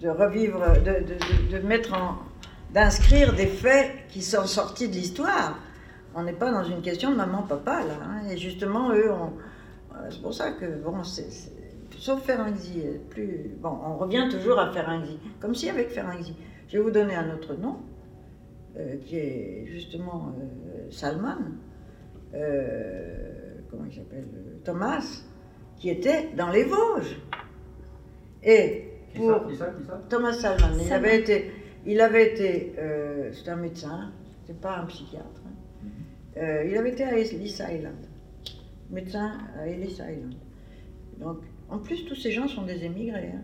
de 0.00 0.08
revivre, 0.08 0.58
de, 0.82 1.54
de, 1.54 1.66
mettre 1.66 1.92
en. 1.92 2.16
D'inscrire 2.72 3.34
des 3.34 3.46
faits 3.46 3.90
qui 4.08 4.22
sont 4.22 4.46
sortis 4.46 4.88
de 4.88 4.94
l'histoire. 4.94 5.58
On 6.14 6.22
n'est 6.22 6.32
pas 6.32 6.50
dans 6.50 6.64
une 6.64 6.82
question 6.82 7.10
de 7.10 7.16
maman-papa, 7.16 7.84
là. 7.84 7.94
Hein. 8.02 8.28
Et 8.30 8.36
justement, 8.36 8.92
eux, 8.92 9.10
c'est 10.10 10.22
pour 10.22 10.34
ça 10.34 10.52
que, 10.52 10.66
bon, 10.82 11.02
c'est. 11.04 11.28
Sauf 11.98 12.24
Ferenczi, 12.24 12.82
plus. 13.10 13.54
Bon, 13.60 13.78
on 13.86 13.96
revient 13.96 14.26
toujours 14.28 14.58
à 14.58 14.72
Ferenczi, 14.72 15.18
comme 15.40 15.54
si 15.54 15.68
avec 15.68 15.90
Ferenczi. 15.90 16.34
Je 16.68 16.78
vais 16.78 16.82
vous 16.82 16.90
donner 16.90 17.14
un 17.14 17.32
autre 17.32 17.54
nom, 17.54 17.76
euh, 18.76 18.96
qui 19.04 19.16
est 19.16 19.66
justement 19.66 20.32
euh, 20.36 20.90
Salman. 20.90 21.36
comment 23.70 23.84
il 23.88 23.94
s'appelle 23.94 24.26
Thomas 24.64 25.22
qui 25.82 25.90
était 25.90 26.28
dans 26.36 26.50
les 26.50 26.62
Vosges. 26.62 27.16
Et 28.44 28.88
pour 29.16 29.42
Thomas 30.08 30.32
Salman, 30.32 30.78
il 30.80 30.92
avait 30.92 31.18
été, 31.18 31.50
il 31.86 32.00
avait 32.00 32.32
été, 32.32 32.74
euh, 32.78 33.30
c'est 33.32 33.50
un 33.50 33.56
médecin, 33.56 34.12
c'est 34.46 34.60
pas 34.60 34.78
un 34.78 34.86
psychiatre. 34.86 35.42
Hein. 35.46 35.50
Mhm. 35.82 35.90
Euh, 36.42 36.64
il 36.64 36.76
avait 36.76 36.90
été 36.90 37.04
à 37.04 37.16
Ellis 37.16 37.58
Island, 37.60 38.06
médecin 38.90 39.38
à 39.58 39.66
Ellis 39.66 39.92
Island. 39.92 40.34
Donc, 41.18 41.38
en 41.68 41.78
plus, 41.78 42.04
tous 42.04 42.14
ces 42.14 42.30
gens 42.30 42.48
sont 42.48 42.62
des 42.62 42.84
émigrés. 42.84 43.32
Hein. 43.34 43.42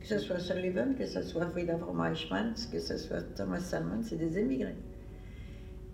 Que 0.00 0.06
ce 0.06 0.18
soit 0.18 0.38
Sullivan, 0.38 0.94
que 0.94 1.06
ce 1.06 1.22
soit 1.22 1.46
Frida 1.46 1.76
von 1.76 2.04
Eichmann, 2.04 2.54
que 2.70 2.78
ce 2.78 2.96
soit 2.96 3.22
Thomas 3.34 3.58
Salman, 3.58 4.02
c'est 4.02 4.16
des 4.16 4.38
émigrés. 4.38 4.76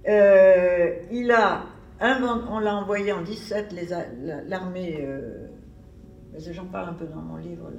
Euh, 0.06 0.96
il 1.10 1.30
a 1.30 1.66
on 2.00 2.58
l'a 2.58 2.74
envoyé 2.74 3.12
en 3.12 3.22
17, 3.22 3.74
l'armée 4.46 5.06
j'en 6.50 6.66
parle 6.66 6.90
un 6.90 6.94
peu 6.94 7.06
dans 7.06 7.20
mon 7.20 7.36
livre, 7.36 7.70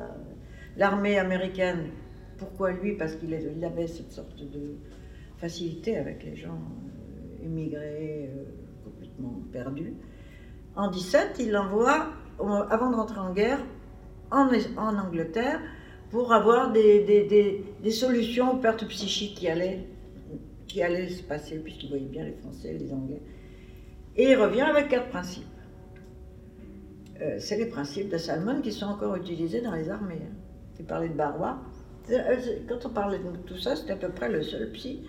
l'armée 0.78 1.20
américaine, 1.20 1.90
pourquoi 2.38 2.72
lui 2.72 2.94
Parce 2.94 3.16
qu'il 3.16 3.34
avait 3.34 3.88
cette 3.88 4.12
sorte 4.12 4.38
de 4.38 4.78
facilité 5.38 5.98
avec 5.98 6.24
les 6.24 6.36
gens 6.36 6.60
euh, 6.60 7.46
immigrés, 7.46 8.30
euh, 8.34 8.44
complètement 8.84 9.42
perdus. 9.52 9.94
En 10.76 10.90
17, 10.90 11.38
il 11.40 11.52
l'envoie, 11.52 12.08
avant 12.40 12.90
de 12.90 12.96
rentrer 12.96 13.20
en 13.20 13.34
guerre, 13.34 13.60
en, 14.32 14.50
Angleterre, 14.78 15.62
pour 16.10 16.34
avoir 16.34 16.72
des, 16.72 17.64
solutions 17.92 18.54
aux 18.54 18.58
pertes 18.58 18.86
psychiques 18.88 19.38
qui 19.38 19.48
allaient, 19.48 19.88
qui 20.68 20.82
allaient 20.82 21.10
se 21.10 21.24
passer, 21.24 21.60
puisqu'il 21.60 21.90
voyait 21.90 22.06
bien 22.06 22.26
les 22.26 22.34
Français, 22.34 22.74
les 22.74 22.92
Anglais. 22.92 23.22
Et 24.18 24.32
il 24.32 24.36
revient 24.36 24.62
avec 24.62 24.90
quatre 24.90 25.10
principes. 25.10 25.44
Euh, 27.22 27.38
c'est 27.40 27.58
les 27.58 27.68
principes 27.68 28.10
de 28.10 28.18
Salmon 28.18 28.62
qui 28.62 28.74
sont 28.74 28.88
encore 28.88 29.16
utilisés 29.16 29.62
dans 29.62 29.74
les 29.74 29.90
armées. 29.90 30.22
Hein. 30.22 30.36
Tu 30.76 30.84
parlais 30.84 31.08
de 31.08 31.14
Barrois. 31.14 31.60
Euh, 32.12 32.36
quand 32.68 32.86
on 32.86 32.90
parlait 32.90 33.20
de 33.20 33.38
tout 33.46 33.58
ça, 33.58 33.76
c'était 33.76 33.94
à 33.94 33.96
peu 33.96 34.10
près 34.10 34.30
le 34.30 34.44
seul 34.44 34.72
psy 34.72 35.08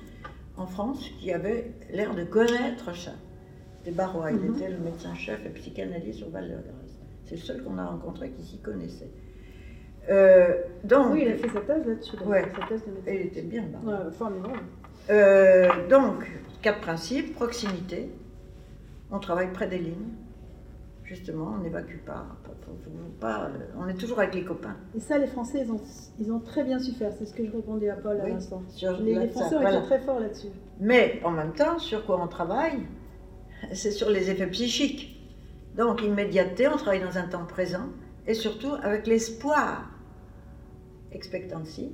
en 0.56 0.66
France 0.66 1.10
qui 1.20 1.32
avait 1.32 1.72
l'air 1.90 2.14
de 2.14 2.24
connaître 2.24 2.96
ça. 2.96 3.12
C'était 3.78 3.90
Barrois, 3.96 4.32
il 4.32 4.38
mhm. 4.38 4.56
était 4.56 4.70
le 4.70 4.78
médecin-chef 4.78 5.44
et 5.44 5.50
psychanalyste 5.50 6.22
au 6.26 6.30
Val 6.30 6.44
de 6.44 6.54
Grâce. 6.54 6.98
C'est 7.26 7.36
le 7.36 7.40
seul 7.40 7.62
qu'on 7.62 7.78
a 7.78 7.86
rencontré 7.86 8.30
qui 8.30 8.44
s'y 8.44 8.58
connaissait. 8.58 9.10
Euh, 10.08 10.62
donc, 10.84 11.12
oui, 11.12 11.24
il 11.26 11.32
a 11.32 11.36
fait 11.36 11.48
sa 11.48 11.60
thèse 11.60 11.86
là-dessus. 11.86 12.16
Ouais, 12.24 12.44
sa 12.58 12.66
thèse 12.66 12.82
de 12.86 13.10
il 13.10 13.20
était 13.22 13.42
bien, 13.42 13.64
Barrois. 13.64 14.10
formidable. 14.12 14.60
donc, 15.90 16.30
quatre 16.62 16.80
principes 16.80 17.34
proximité. 17.34 18.08
On 19.10 19.18
travaille 19.18 19.52
près 19.52 19.68
des 19.68 19.78
lignes 19.78 20.14
justement, 21.06 21.54
on 21.58 21.62
n'évacue 21.62 21.98
pas. 22.04 22.26
Pas 23.20 23.44
euh, 23.44 23.48
on 23.78 23.88
est 23.88 23.94
toujours 23.94 24.18
avec 24.18 24.34
les 24.34 24.44
copains. 24.44 24.76
Et 24.94 25.00
ça, 25.00 25.18
les 25.18 25.26
Français, 25.26 25.62
ils 25.64 25.72
ont, 25.72 25.80
ils 26.18 26.32
ont 26.32 26.40
très 26.40 26.64
bien 26.64 26.78
su 26.78 26.92
faire. 26.92 27.12
C'est 27.18 27.26
ce 27.26 27.34
que 27.34 27.44
je 27.44 27.50
répondais 27.50 27.88
à 27.88 27.96
Paul 27.96 28.20
à 28.20 28.28
l'instant. 28.28 28.62
Les, 29.00 29.28
Français 29.28 29.56
ont 29.56 29.66
été 29.66 29.82
très 29.82 30.00
forts 30.00 30.20
là-dessus. 30.20 30.48
Mais 30.80 31.20
en 31.24 31.30
même 31.30 31.52
temps, 31.52 31.78
sur 31.78 32.04
quoi 32.04 32.20
on 32.22 32.28
travaille 32.28 32.86
C'est 33.72 33.90
sur 33.90 34.10
les 34.10 34.30
effets 34.30 34.46
psychiques. 34.48 35.12
Donc, 35.76 36.02
immédiateté, 36.02 36.68
on 36.68 36.76
travaille 36.76 37.02
dans 37.02 37.18
un 37.18 37.26
temps 37.26 37.44
présent 37.44 37.88
et 38.26 38.34
surtout 38.34 38.72
avec 38.82 39.06
l'espoir. 39.06 39.90
Expectancy, 41.12 41.92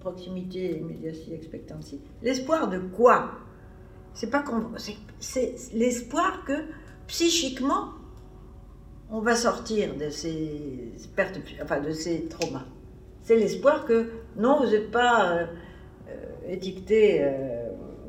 proximité, 0.00 0.78
immédiateté, 0.78 1.34
expectancy. 1.34 2.00
L'espoir 2.22 2.68
de 2.68 2.78
quoi? 2.78 3.32
C'est 4.12 4.30
pas 4.30 4.44
c'est 5.18 5.54
l'espoir 5.72 6.44
que 6.44 6.64
psychiquement 7.06 7.90
on 9.12 9.20
va 9.20 9.34
sortir 9.34 9.96
de 9.96 10.08
ces 10.08 10.92
pertes, 11.16 11.40
enfin 11.62 11.80
de 11.80 11.90
ces 11.90 12.26
traumas. 12.26 12.66
C'est 13.22 13.36
l'espoir 13.36 13.84
que 13.84 14.10
non, 14.36 14.60
vous 14.60 14.70
n'êtes 14.70 14.90
pas 14.90 15.32
euh, 15.32 15.46
euh, 16.08 16.52
étiqueté, 16.52 17.22
euh, 17.22 17.68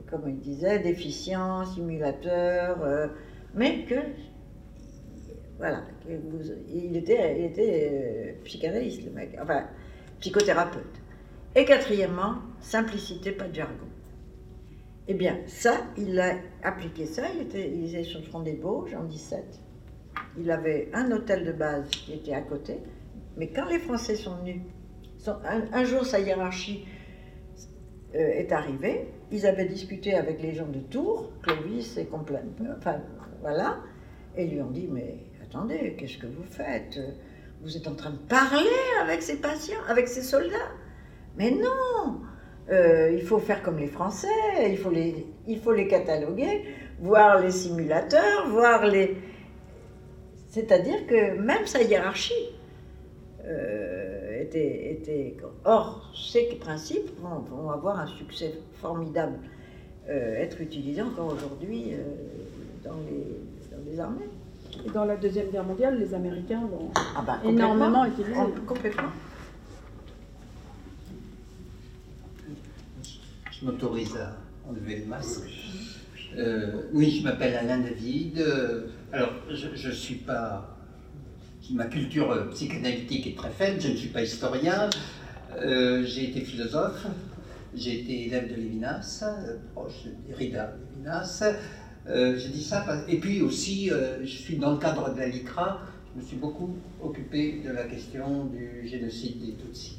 comme 0.09 0.27
il 0.27 0.39
disait, 0.39 0.79
déficient, 0.79 1.65
simulateur, 1.65 3.09
mais 3.55 3.85
que 3.85 3.95
voilà, 5.57 5.83
il 6.69 6.97
était, 6.97 7.39
il 7.39 7.45
était 7.45 8.37
psychanalyste 8.43 9.05
le 9.05 9.11
mec, 9.11 9.37
enfin 9.41 9.67
psychothérapeute. 10.19 11.01
Et 11.55 11.65
quatrièmement, 11.65 12.35
simplicité, 12.61 13.31
pas 13.31 13.47
de 13.47 13.55
jargon. 13.55 13.87
Eh 15.07 15.13
bien, 15.13 15.39
ça, 15.47 15.73
il 15.97 16.19
a 16.19 16.35
appliqué 16.63 17.05
ça, 17.05 17.23
il 17.35 17.41
était, 17.41 17.69
il 17.69 17.89
était 17.89 18.03
sur 18.03 18.19
le 18.19 18.25
front 18.25 18.41
des 18.41 18.53
Bauges 18.53 18.95
en 18.95 19.03
17 19.03 19.60
il 20.37 20.49
avait 20.51 20.89
un 20.93 21.11
hôtel 21.11 21.45
de 21.45 21.51
base 21.51 21.89
qui 21.89 22.13
était 22.13 22.33
à 22.33 22.41
côté, 22.41 22.77
mais 23.37 23.47
quand 23.49 23.65
les 23.65 23.79
Français 23.79 24.15
sont 24.15 24.35
venus, 24.37 24.61
un, 25.73 25.83
jour 25.83 26.05
sa 26.05 26.19
hiérarchie 26.19 26.85
euh, 28.15 28.17
est 28.17 28.51
arrivée, 28.51 29.07
ils 29.31 29.45
avaient 29.45 29.65
discuté 29.65 30.15
avec 30.15 30.41
les 30.41 30.53
gens 30.53 30.67
de 30.67 30.79
Tours, 30.79 31.31
Clovis 31.43 31.97
et 31.97 32.05
complète, 32.05 32.45
enfin 32.77 33.01
voilà, 33.41 33.79
et 34.35 34.45
lui 34.47 34.61
ont 34.61 34.71
dit 34.71 34.87
mais 34.91 35.17
attendez, 35.43 35.95
qu'est-ce 35.97 36.17
que 36.17 36.27
vous 36.27 36.43
faites? 36.43 36.99
Vous 37.61 37.77
êtes 37.77 37.87
en 37.87 37.93
train 37.93 38.09
de 38.11 38.17
parler 38.17 38.69
avec 39.01 39.21
ces 39.21 39.37
patients, 39.37 39.81
avec 39.87 40.07
ces 40.07 40.23
soldats? 40.23 40.71
Mais 41.37 41.51
non 41.51 42.21
euh, 42.69 43.11
il 43.13 43.23
faut 43.23 43.39
faire 43.39 43.61
comme 43.63 43.77
les 43.77 43.87
Français, 43.87 44.27
il 44.69 44.77
faut 44.77 44.91
les, 44.91 45.27
il 45.47 45.59
faut 45.59 45.73
les 45.73 45.87
cataloguer, 45.87 46.63
voir 46.99 47.39
les 47.41 47.51
simulateurs, 47.51 48.47
voir 48.49 48.85
les, 48.85 49.17
c'est-à-dire 50.51 51.07
que 51.07 51.39
même 51.39 51.65
sa 51.65 51.81
hiérarchie 51.81 52.49
euh, 53.45 54.41
était, 54.41 54.91
était, 54.91 55.37
Or, 55.63 56.11
ces 56.13 56.57
principes 56.59 57.09
vont, 57.21 57.71
avoir 57.71 57.99
un 57.99 58.07
succès 58.07 58.55
formidable, 58.81 59.39
euh, 60.09 60.35
être 60.35 60.59
utilisés 60.59 61.01
encore 61.01 61.33
aujourd'hui 61.33 61.93
euh, 61.93 62.03
dans, 62.83 62.97
les, 63.89 63.99
armées. 63.99 64.27
Et 64.85 64.89
dans 64.89 65.05
la 65.05 65.15
Deuxième 65.15 65.49
Guerre 65.51 65.63
mondiale, 65.63 65.97
les 65.97 66.13
Américains 66.13 66.61
l'ont 66.69 66.89
ah 66.95 67.23
bah, 67.25 67.39
énormément 67.45 68.03
utilisé. 68.03 68.33
Complètement. 68.67 69.09
Je 73.51 73.65
m'autorise 73.65 74.17
à 74.17 74.35
enlever 74.69 74.97
le 74.97 75.05
masque. 75.05 75.47
oui, 76.93 77.19
je 77.19 77.23
m'appelle 77.23 77.55
Alain 77.55 77.79
David. 77.79 78.43
Alors, 79.13 79.31
je 79.49 79.87
ne 79.89 79.93
suis 79.93 80.15
pas. 80.15 80.77
Ma 81.71 81.85
culture 81.85 82.49
psychanalytique 82.51 83.27
est 83.27 83.37
très 83.37 83.49
faible, 83.49 83.81
je 83.81 83.89
ne 83.89 83.95
suis 83.95 84.07
pas 84.07 84.23
historien. 84.23 84.89
Euh, 85.57 86.03
j'ai 86.05 86.29
été 86.29 86.39
philosophe, 86.41 87.05
j'ai 87.75 87.99
été 87.99 88.27
élève 88.27 88.49
de 88.49 88.55
Lévinas, 88.55 89.23
euh, 89.23 89.57
proche 89.73 90.05
de 90.05 90.11
Derrida, 90.27 90.75
Lévinas. 90.95 91.43
Euh, 92.07 92.37
j'ai 92.37 92.49
dit 92.49 92.63
ça, 92.63 92.85
et 93.09 93.19
puis 93.19 93.41
aussi, 93.41 93.91
je 94.21 94.25
suis 94.25 94.55
dans 94.55 94.71
le 94.71 94.77
cadre 94.77 95.13
de 95.13 95.19
la 95.19 95.27
LICRA, 95.27 95.81
je 96.15 96.21
me 96.21 96.25
suis 96.25 96.37
beaucoup 96.37 96.77
occupé 97.01 97.61
de 97.65 97.71
la 97.71 97.83
question 97.83 98.45
du 98.45 98.87
génocide 98.87 99.39
des 99.45 99.53
Tutsis. 99.53 99.97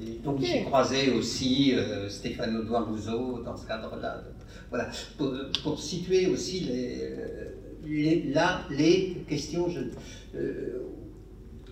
Et 0.00 0.20
donc 0.24 0.40
j'ai 0.40 0.62
croisé 0.62 1.10
aussi 1.10 1.74
Stéphane 2.08 2.56
Audouin 2.56 2.82
Rousseau 2.82 3.42
dans 3.44 3.56
ce 3.56 3.66
cadre-là. 3.66 4.22
Voilà, 4.70 4.88
pour, 5.18 5.34
pour, 5.64 5.80
situer 5.80 6.28
aussi 6.28 6.60
les, 6.60 7.49
là, 8.32 8.62
les 8.70 9.24
questions, 9.28 9.68
euh, 10.34 10.78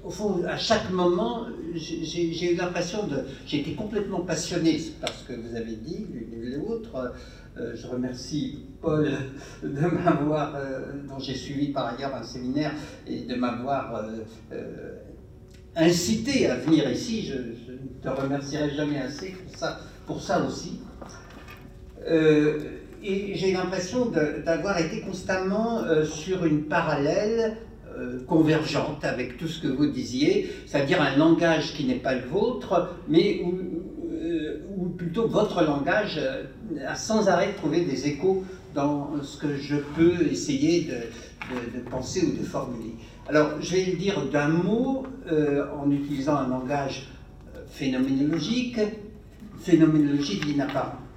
au 0.03 0.11
fond, 0.11 0.43
à 0.47 0.57
chaque 0.57 0.91
moment, 0.91 1.47
j'ai 1.75 2.53
eu 2.53 2.57
l'impression 2.57 3.07
de. 3.07 3.25
J'ai 3.47 3.63
complètement 3.75 4.21
passionné 4.21 4.81
par 5.01 5.11
ce 5.11 5.25
que 5.25 5.35
vous 5.35 5.55
avez 5.57 5.77
dit, 5.77 6.07
l'une 6.13 6.53
et 6.53 6.57
l'autre. 6.57 7.15
Euh, 7.57 7.75
je 7.75 7.87
remercie 7.89 8.61
Paul 8.81 9.11
de 9.63 9.69
m'avoir, 9.69 10.55
euh, 10.55 10.93
dont 11.09 11.19
j'ai 11.19 11.35
suivi 11.35 11.69
par 11.69 11.95
ailleurs 11.95 12.15
un 12.15 12.23
séminaire, 12.23 12.73
et 13.07 13.21
de 13.23 13.35
m'avoir 13.35 14.05
incité 15.77 16.47
à 16.47 16.57
venir 16.57 16.91
ici. 16.91 17.27
Je, 17.27 17.73
ne 17.73 18.03
te 18.03 18.09
remercierai 18.09 18.71
jamais 18.71 18.99
assez 18.99 19.31
pour 19.31 19.57
ça, 19.57 19.81
pour 20.07 20.23
ça 20.23 20.45
aussi 20.45 20.81
et 23.03 23.35
j'ai 23.35 23.53
l'impression 23.53 24.07
d'avoir 24.45 24.79
été 24.79 25.01
constamment 25.01 25.81
euh, 25.83 26.05
sur 26.05 26.45
une 26.45 26.65
parallèle 26.65 27.57
convergente 28.29 29.05
avec 29.05 29.39
tout 29.39 29.49
ce 29.49 29.61
que 29.61 29.67
vous 29.67 29.87
disiez, 29.87 30.49
c'est-à-dire 30.67 31.03
un 31.03 31.17
langage 31.17 31.75
qui 31.75 31.85
n'est 31.85 31.97
pas 31.97 32.15
le 32.15 32.25
vôtre, 32.27 32.95
mais 33.09 33.41
où, 33.43 33.59
ou 34.77 34.89
plutôt 34.91 35.27
votre 35.27 35.65
langage 35.65 36.21
a 36.87 36.95
sans 36.95 37.27
arrêt 37.29 37.55
trouvé 37.55 37.81
des 37.81 38.07
échos 38.07 38.45
dans 38.73 39.21
ce 39.21 39.39
que 39.39 39.57
je 39.57 39.77
peux 39.97 40.29
essayer 40.31 40.83
de, 40.83 41.81
penser 41.91 42.25
ou 42.25 42.39
de 42.39 42.45
formuler. 42.45 42.95
Alors, 43.29 43.61
je 43.61 43.75
vais 43.75 43.85
le 43.87 43.97
dire 43.97 44.27
d'un 44.31 44.47
mot 44.47 45.05
en 45.29 45.91
utilisant 45.91 46.37
un 46.37 46.49
langage 46.49 47.09
phénoménologique, 47.69 48.79
phénoménologie 49.61 50.39
de 50.39 50.45
l'inapparent. 50.45 51.08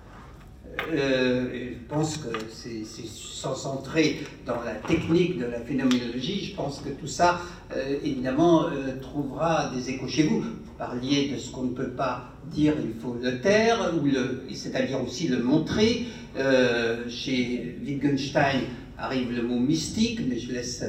Euh, 0.93 1.48
je 1.72 1.93
pense 1.93 2.18
que 2.18 2.30
c'est 2.49 2.84
sans 2.85 3.56
centrer 3.56 4.22
dans 4.45 4.61
la 4.64 4.76
technique 4.76 5.38
de 5.38 5.45
la 5.45 5.60
phénoménologie, 5.60 6.45
je 6.45 6.56
pense 6.56 6.80
que 6.80 6.89
tout 6.89 7.07
ça, 7.07 7.41
euh, 7.76 7.98
évidemment, 8.03 8.68
euh, 8.68 8.99
trouvera 9.02 9.72
des 9.76 9.89
échos 9.89 10.07
chez 10.07 10.23
vous. 10.23 10.41
Vous 10.41 10.73
parliez 10.77 11.30
de 11.30 11.38
ce 11.38 11.52
qu'on 11.52 11.64
ne 11.64 11.73
peut 11.73 11.91
pas 11.91 12.31
dire, 12.45 12.73
il 12.84 12.99
faut 12.99 13.18
le 13.22 13.41
taire, 13.41 13.91
c'est-à-dire 14.53 15.03
aussi 15.03 15.27
le 15.27 15.43
montrer. 15.43 16.06
chez 17.10 17.77
Wittgenstein 17.85 18.61
arrive 18.98 19.31
le 19.35 19.43
mot 19.43 19.60
mystique, 19.60 20.22
mais 20.27 20.39
je 20.39 20.52
laisse, 20.53 20.84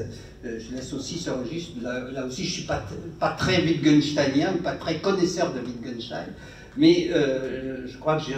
je 0.44 0.74
laisse 0.74 0.92
aussi 0.92 1.18
ce 1.18 1.30
registre. 1.30 1.72
Là, 1.82 2.24
aussi, 2.26 2.44
je 2.44 2.48
ne 2.48 2.52
suis 2.52 2.66
pas, 2.66 2.84
pas 3.18 3.30
très 3.30 3.60
Wittgensteinien, 3.62 4.54
pas 4.62 4.76
très 4.76 4.98
connaisseur 5.00 5.52
de 5.52 5.60
Wittgenstein, 5.60 6.28
mais 6.76 7.10
je 7.10 7.98
crois 7.98 8.16
que 8.16 8.24
j'ai 8.28 8.34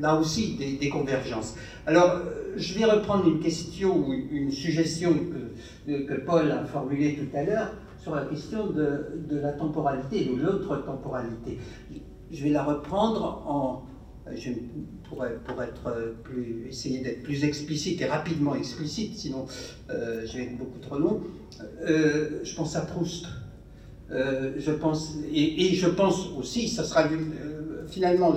là 0.00 0.18
aussi 0.18 0.56
des, 0.56 0.88
convergences. 0.88 1.54
Alors, 1.86 2.10
euh, 2.10 2.54
je 2.56 2.74
vais 2.78 2.84
reprendre 2.84 3.26
une 3.26 3.40
question 3.40 4.06
ou 4.06 4.12
une 4.12 4.50
suggestion 4.50 5.14
que, 5.14 6.14
Paul 6.24 6.50
a 6.50 6.64
formulée 6.64 7.16
tout 7.16 7.36
à 7.36 7.42
l'heure 7.44 7.72
sur 7.98 8.14
la 8.14 8.24
question 8.24 8.66
de, 8.66 9.06
la 9.30 9.52
temporalité, 9.52 10.24
de 10.24 10.42
l'autre 10.42 10.84
temporalité. 10.84 11.58
Je 12.30 12.42
vais 12.42 12.50
la 12.50 12.64
reprendre 12.64 13.42
en, 13.46 13.86
pourrais, 15.08 15.36
pour 15.44 15.62
être 15.62 16.14
plus, 16.24 16.66
essayer 16.68 16.98
d'être 16.98 17.22
plus 17.22 17.44
explicite 17.44 18.00
et 18.00 18.06
rapidement 18.06 18.54
explicite, 18.54 19.16
sinon 19.16 19.46
euh, 19.90 20.24
je 20.26 20.38
vais 20.38 20.44
être 20.44 20.58
beaucoup 20.58 20.78
trop 20.80 20.98
long. 20.98 21.20
Euh, 21.82 22.40
je 22.42 22.54
pense 22.54 22.74
à 22.74 22.80
Proust. 22.82 23.26
je 24.10 24.70
pense, 24.72 25.16
et, 25.32 25.66
et, 25.66 25.74
je 25.74 25.88
pense 25.88 26.30
aussi, 26.36 26.68
ça 26.68 26.84
sera 26.84 27.04
finalement 27.88 28.34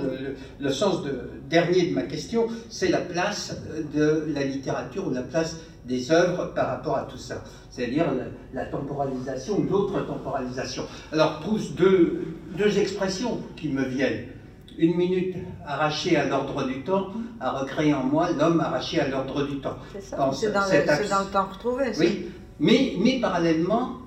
le, 0.60 0.70
sens 0.70 1.02
de, 1.02 1.30
dernier 1.48 1.90
de 1.90 1.94
ma 1.94 2.02
question, 2.02 2.46
c'est 2.68 2.88
la 2.88 3.00
place 3.00 3.56
de 3.94 4.26
la 4.34 4.44
littérature 4.44 5.06
ou 5.06 5.10
la 5.10 5.22
place 5.22 5.56
des 5.84 6.10
œuvres 6.12 6.52
par 6.54 6.68
rapport 6.68 6.96
à 6.96 7.02
tout 7.02 7.18
ça, 7.18 7.42
c'est-à-dire 7.70 8.06
la, 8.52 8.66
temporalisation 8.66 9.58
ou 9.58 9.62
l'autre 9.64 10.06
temporalisation. 10.06 10.84
Alors, 11.12 11.40
Proust, 11.40 11.74
deux, 11.74 12.22
deux 12.56 12.78
expressions 12.78 13.40
qui 13.56 13.68
me 13.68 13.84
viennent. 13.84 14.26
Une 14.78 14.96
minute 14.96 15.36
arrachée 15.66 16.16
à 16.16 16.26
l'ordre 16.26 16.66
du 16.66 16.82
temps 16.82 17.08
a 17.40 17.50
recréé 17.50 17.92
en 17.92 18.04
moi 18.04 18.30
l'homme 18.32 18.60
arraché 18.60 19.00
à 19.00 19.08
l'ordre 19.08 19.46
du 19.46 19.58
temps. 19.58 19.76
C'est 19.92 20.00
ça, 20.00 20.30
c'est 20.32 20.52
dans, 20.52 20.60
le 20.60 21.32
temps 21.32 21.48
retrouvé. 21.52 21.92
Oui, 21.98 22.30
mais, 22.60 22.94
mais, 22.98 23.20
parallèlement, 23.20 23.98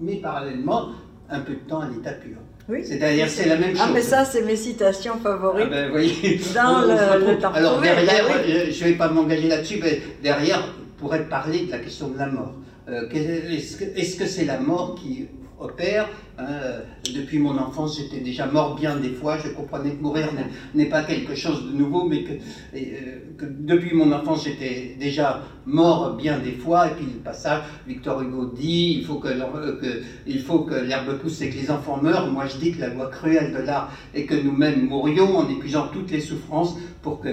mais 0.00 0.16
parallèlement, 0.16 0.88
un 1.28 1.40
peu 1.40 1.54
de 1.54 1.60
temps 1.60 1.80
à 1.80 1.88
l'état 1.88 2.12
pur. 2.12 2.38
Oui. 2.68 2.80
C'est-à-dire, 2.84 3.28
c'est 3.28 3.48
la 3.48 3.56
même 3.56 3.70
chose. 3.70 3.80
Ah, 3.84 3.90
mais 3.92 4.02
ça, 4.02 4.24
c'est 4.24 4.42
mes 4.42 4.56
citations 4.56 5.18
favorites. 5.18 5.68
Ah 5.70 5.74
ben, 5.74 5.90
voyez, 5.90 6.40
dans 6.54 6.80
le, 6.80 7.38
temps 7.38 7.52
Alors, 7.52 7.80
derrière, 7.80 8.24
ah 8.28 8.38
je 8.44 8.84
ne 8.84 8.90
vais 8.90 8.96
pas 8.96 9.08
m'engager 9.08 9.48
là-dessus, 9.48 9.78
mais 9.80 10.00
derrière, 10.22 10.62
on 10.80 11.00
pourrait 11.00 11.28
parler 11.28 11.66
de 11.66 11.70
la 11.70 11.78
question 11.78 12.08
de 12.08 12.18
la 12.18 12.26
mort. 12.26 12.54
Euh, 12.88 13.08
est-ce 13.10 14.16
que 14.16 14.26
c'est 14.26 14.44
la 14.44 14.58
mort 14.58 14.94
qui 14.94 15.28
opère 15.58 16.08
Hein, 16.38 16.82
depuis 17.14 17.38
mon 17.38 17.56
enfance, 17.56 17.98
j'étais 17.98 18.20
déjà 18.20 18.46
mort 18.46 18.74
bien 18.74 18.96
des 18.96 19.08
fois. 19.08 19.38
Je 19.38 19.48
comprenais 19.48 19.92
que 19.92 20.02
mourir 20.02 20.28
n'est 20.74 20.84
pas 20.90 21.02
quelque 21.02 21.34
chose 21.34 21.64
de 21.66 21.72
nouveau, 21.72 22.06
mais 22.06 22.24
que, 22.24 22.32
euh, 22.74 23.20
que 23.38 23.46
depuis 23.46 23.94
mon 23.94 24.12
enfance, 24.12 24.44
j'étais 24.44 24.96
déjà 25.00 25.42
mort 25.64 26.14
bien 26.14 26.38
des 26.38 26.52
fois. 26.52 26.88
Et 26.88 26.90
puis 26.90 27.06
le 27.06 27.20
passage, 27.20 27.62
Victor 27.86 28.20
Hugo 28.20 28.52
dit 28.54 28.96
il 28.98 29.04
faut 29.04 29.14
que, 29.14 29.28
que 29.28 30.02
il 30.26 30.40
faut 30.40 30.60
que 30.60 30.74
l'herbe 30.74 31.16
pousse 31.18 31.40
et 31.40 31.48
que 31.48 31.54
les 31.54 31.70
enfants 31.70 31.96
meurent. 32.02 32.30
Moi, 32.30 32.44
je 32.46 32.58
dis 32.58 32.72
que 32.72 32.80
la 32.80 32.88
loi 32.88 33.08
cruelle 33.08 33.54
de 33.54 33.60
l'art 33.60 33.90
est 34.12 34.26
que 34.26 34.34
nous-mêmes 34.34 34.86
mourions 34.86 35.38
en 35.38 35.48
épuisant 35.48 35.88
toutes 35.88 36.10
les 36.10 36.20
souffrances 36.20 36.76
pour 37.00 37.20
que, 37.20 37.28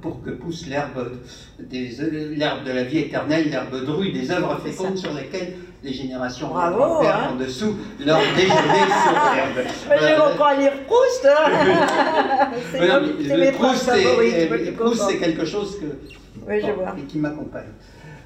pour 0.00 0.20
que 0.22 0.30
pousse 0.30 0.66
l'herbe 0.66 1.12
l'herbe 1.70 2.64
de 2.64 2.72
la 2.72 2.82
vie 2.82 2.98
éternelle, 2.98 3.50
l'herbe 3.50 3.84
drue, 3.84 4.10
des 4.10 4.32
œuvres 4.32 4.58
fécondes 4.64 4.96
sur 4.96 5.12
lesquelles 5.14 5.54
les 5.82 5.92
générations 5.92 6.48
Bravo, 6.48 7.06
hein. 7.06 7.30
en 7.32 7.36
dessous 7.36 7.76
leur 8.04 8.18
déjeuner 8.34 8.48
sur 9.02 9.12
l'herbe. 9.12 9.66
Je 10.00 10.20
reprends 10.20 10.56
lire 10.58 10.72
Proust. 10.86 11.26
Hein. 11.26 12.50
c'est 12.72 13.52
Proust, 13.52 13.90
Proust, 14.76 15.02
c'est 15.08 15.18
quelque 15.18 15.44
chose 15.44 15.78
que, 15.78 15.86
oui, 16.48 16.60
je 16.60 16.72
vois. 16.72 16.94
qui 17.08 17.18
m'accompagne. 17.18 17.68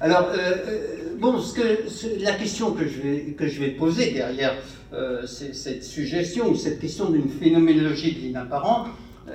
Alors, 0.03 0.31
euh, 0.33 0.55
euh, 0.67 1.15
bon, 1.17 1.39
ce 1.39 1.53
que, 1.53 2.21
la 2.21 2.33
question 2.33 2.73
que 2.73 2.85
je 2.85 2.99
vais, 2.99 3.19
que 3.37 3.47
je 3.47 3.59
vais 3.61 3.69
poser 3.69 4.11
derrière 4.11 4.53
euh, 4.93 5.25
cette 5.25 5.83
suggestion 5.83 6.49
ou 6.49 6.55
cette 6.55 6.81
question 6.81 7.09
d'une 7.09 7.29
phénoménologie 7.29 8.13
de 8.13 8.19
l'inapparent, 8.19 8.87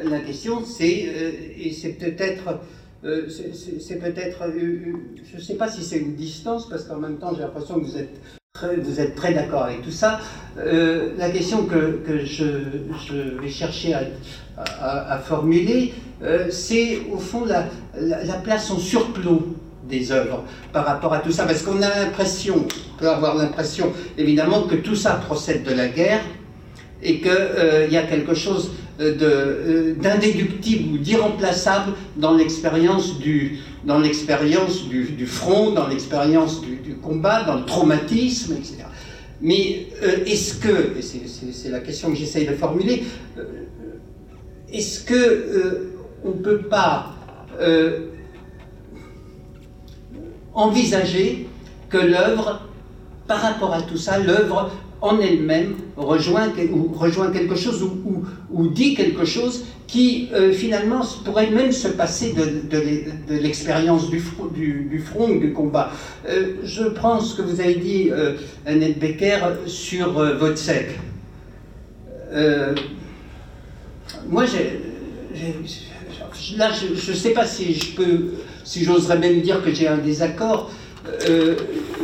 la 0.04 0.20
question 0.20 0.62
c'est, 0.66 1.08
et 1.58 1.72
c'est 1.72 1.94
peut-être 1.94 2.60
euh, 3.04 3.28
c'est 3.28 4.00
peut-être, 4.00 4.42
euh, 4.42 4.48
euh, 4.48 4.92
je 5.30 5.36
ne 5.36 5.40
sais 5.40 5.54
pas 5.54 5.68
si 5.68 5.84
c'est 5.84 5.98
une 5.98 6.16
distance, 6.16 6.68
parce 6.68 6.84
qu'en 6.84 6.96
même 6.96 7.18
temps 7.18 7.32
j'ai 7.32 7.42
l'impression 7.42 7.76
que 7.76 7.84
vous 7.84 7.96
êtes 7.96 9.14
très, 9.14 9.34
d'accord 9.34 9.64
avec 9.64 9.82
tout 9.82 9.92
ça. 9.92 10.18
la 10.56 11.30
question 11.30 11.66
que, 11.66 12.24
je, 12.24 13.40
vais 13.40 13.48
chercher 13.48 13.94
à, 14.56 15.18
formuler, 15.18 15.94
c'est 16.50 17.02
au 17.12 17.18
fond 17.18 17.44
la, 17.44 17.66
la, 18.00 18.34
place 18.34 18.68
en 18.72 18.78
surplomb 18.78 19.44
des 19.88 20.10
œuvres 20.10 20.42
par 20.72 20.84
rapport 20.84 21.14
à 21.14 21.20
tout 21.20 21.30
ça, 21.30 21.44
parce 21.44 21.62
qu'on 21.62 21.80
a 21.82 22.04
l'impression, 22.04 22.66
on 22.66 22.98
peut 22.98 23.08
avoir 23.08 23.36
l'impression 23.36 23.92
évidemment 24.16 24.62
que 24.62 24.74
tout 24.74 24.96
ça 24.96 25.12
procède 25.24 25.62
de 25.62 25.72
la 25.72 25.86
guerre 25.86 26.22
et 27.00 27.20
qu'il 27.20 27.86
il 27.86 27.92
y 27.92 27.96
a 27.96 28.02
quelque 28.02 28.34
chose 28.34 28.72
d'indéductible 28.98 30.94
ou 30.94 30.98
d'irremplaçable 30.98 31.92
dans 32.16 32.34
l'expérience 32.34 33.18
du, 33.18 33.58
front, 35.26 35.70
dans 35.72 35.86
l'expérience 35.88 36.60
du, 36.60 36.76
du, 36.76 36.96
combat, 36.96 37.44
dans 37.44 37.56
le 37.56 37.64
traumatisme, 37.64 38.54
etc. 38.56 38.84
Mais 39.40 39.86
euh, 40.02 40.24
est-ce 40.26 40.54
que, 40.54 40.98
et 40.98 41.02
c'est 41.52 41.68
la 41.70 41.80
question 41.80 42.10
que 42.10 42.16
j'essaye 42.16 42.46
de 42.46 42.54
formuler, 42.54 43.04
euh, 43.38 43.44
est-ce 44.72 45.04
que 45.04 45.94
on 46.24 46.30
ne 46.30 46.42
peut 46.42 46.62
pas 46.62 47.14
envisager 50.54 51.48
que 51.88 51.98
l'œuvre, 51.98 52.62
par 53.26 53.40
rapport 53.40 53.72
à 53.72 53.82
tout 53.82 53.96
ça, 53.96 54.18
l'œuvre 54.18 54.70
en 55.00 55.20
elle-même 55.20 55.76
rejoint, 55.96 56.50
quelque 56.50 57.54
chose 57.54 57.82
ou, 58.52 58.68
dit 58.68 58.94
quelque 58.94 59.24
chose 59.24 59.64
qui 59.86 60.28
euh, 60.34 60.52
finalement 60.52 61.00
pourrait 61.24 61.50
même 61.50 61.72
se 61.72 61.88
passer 61.88 62.34
de, 62.34 63.34
l'expérience 63.34 64.10
du, 64.10 64.22
du, 64.54 64.88
du, 64.90 64.98
front, 64.98 65.36
du 65.36 65.52
combat. 65.52 65.92
Euh, 66.28 66.56
je 66.64 66.84
prends 66.84 67.20
ce 67.20 67.36
que 67.36 67.42
vous 67.42 67.60
avez 67.60 67.76
dit, 67.76 68.10
euh, 68.10 68.34
Annette 68.66 68.98
Becker, 68.98 69.38
sur 69.66 70.18
euh, 70.18 70.36
Vodsec. 70.36 70.98
moi, 74.28 74.44
là, 76.56 76.70
je 76.72 77.10
ne 77.10 77.16
sais 77.16 77.30
pas 77.30 77.46
si 77.46 77.72
je 77.72 77.94
peux, 77.94 78.32
si 78.64 78.84
j'oserais 78.84 79.18
même 79.18 79.40
dire 79.40 79.62
que 79.62 79.72
j'ai 79.72 79.88
un 79.88 79.98
désaccord 79.98 80.70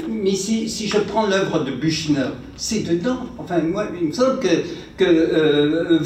mais 0.08 0.34
si, 0.34 0.68
si, 0.70 0.88
je 0.88 0.98
prends 0.98 1.26
l'œuvre 1.26 1.62
de 1.64 1.70
Büchner, 1.70 2.28
c'est 2.56 2.80
dedans. 2.80 3.18
Enfin, 3.38 3.58
moi, 3.60 3.86
il 4.00 4.08
me 4.08 4.12
semble 4.12 4.38
que, 4.40 4.48
que 4.96 5.04
euh, 5.04 5.98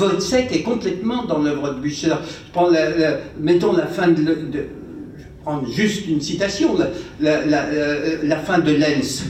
est 0.51 0.63
complètement 0.63 1.25
dans 1.25 1.39
l'œuvre 1.41 1.75
de 1.75 1.81
Büchner. 1.81 2.15
Je 2.47 2.53
prends 2.53 2.71
la, 2.71 2.81
mettons 3.39 3.73
la 3.73 3.87
fin 3.87 4.09
de, 4.09 4.23
de, 4.23 4.65
Je 5.19 5.25
prends 5.43 5.65
juste 5.67 6.07
une 6.09 6.21
citation, 6.21 6.77
la, 7.21 7.45
la, 7.45 7.65
la 8.23 8.37
fin 8.39 8.59
de 8.59 8.73
Lenz. 8.73 9.25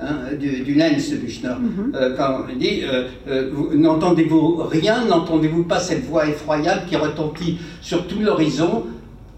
Hein, 0.00 0.36
du, 0.38 0.60
du 0.60 0.74
Lenz 0.74 1.10
de 1.10 1.16
Büchner, 1.16 1.48
mm-hmm. 1.48 1.96
euh, 1.96 2.16
quand 2.16 2.44
il 2.52 2.58
dit 2.58 2.82
euh, 2.84 3.50
N'entendez-vous 3.74 4.62
rien 4.62 5.04
N'entendez-vous 5.06 5.64
pas 5.64 5.80
cette 5.80 6.04
voix 6.04 6.28
effroyable 6.28 6.82
qui 6.88 6.94
retentit 6.94 7.58
sur 7.80 8.06
tout 8.06 8.20
l'horizon 8.20 8.84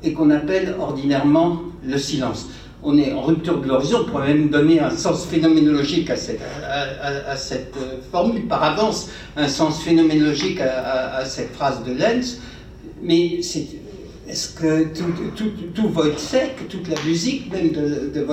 et 0.02 0.12
qu'on 0.12 0.28
appelle 0.28 0.74
ordinairement 0.78 1.62
le 1.82 1.96
silence 1.96 2.50
on 2.82 2.96
est 2.96 3.12
en 3.12 3.22
rupture 3.22 3.60
de 3.60 3.68
l'horizon, 3.68 4.00
on 4.02 4.10
pourrait 4.10 4.28
même 4.28 4.48
donner 4.48 4.80
un 4.80 4.90
sens 4.90 5.26
phénoménologique 5.26 6.08
à 6.10 6.16
cette, 6.16 6.40
à, 6.62 7.36
cette 7.36 7.74
euh, 7.76 7.96
formule 8.10 8.46
par 8.46 8.62
avance, 8.62 9.10
un 9.36 9.48
sens 9.48 9.82
phénoménologique 9.82 10.60
à, 10.60 11.24
cette 11.24 11.52
phrase 11.52 11.84
de 11.84 11.92
Lenz, 11.92 12.40
mais 13.02 13.40
est-ce 14.28 14.54
que 14.54 14.84
tout, 14.94 15.12
tout, 15.36 15.50
tout, 15.74 15.88
toute 16.68 16.88
la 16.88 16.96
musique 17.04 17.52
même 17.52 17.70
de, 17.70 18.10
de 18.14 18.26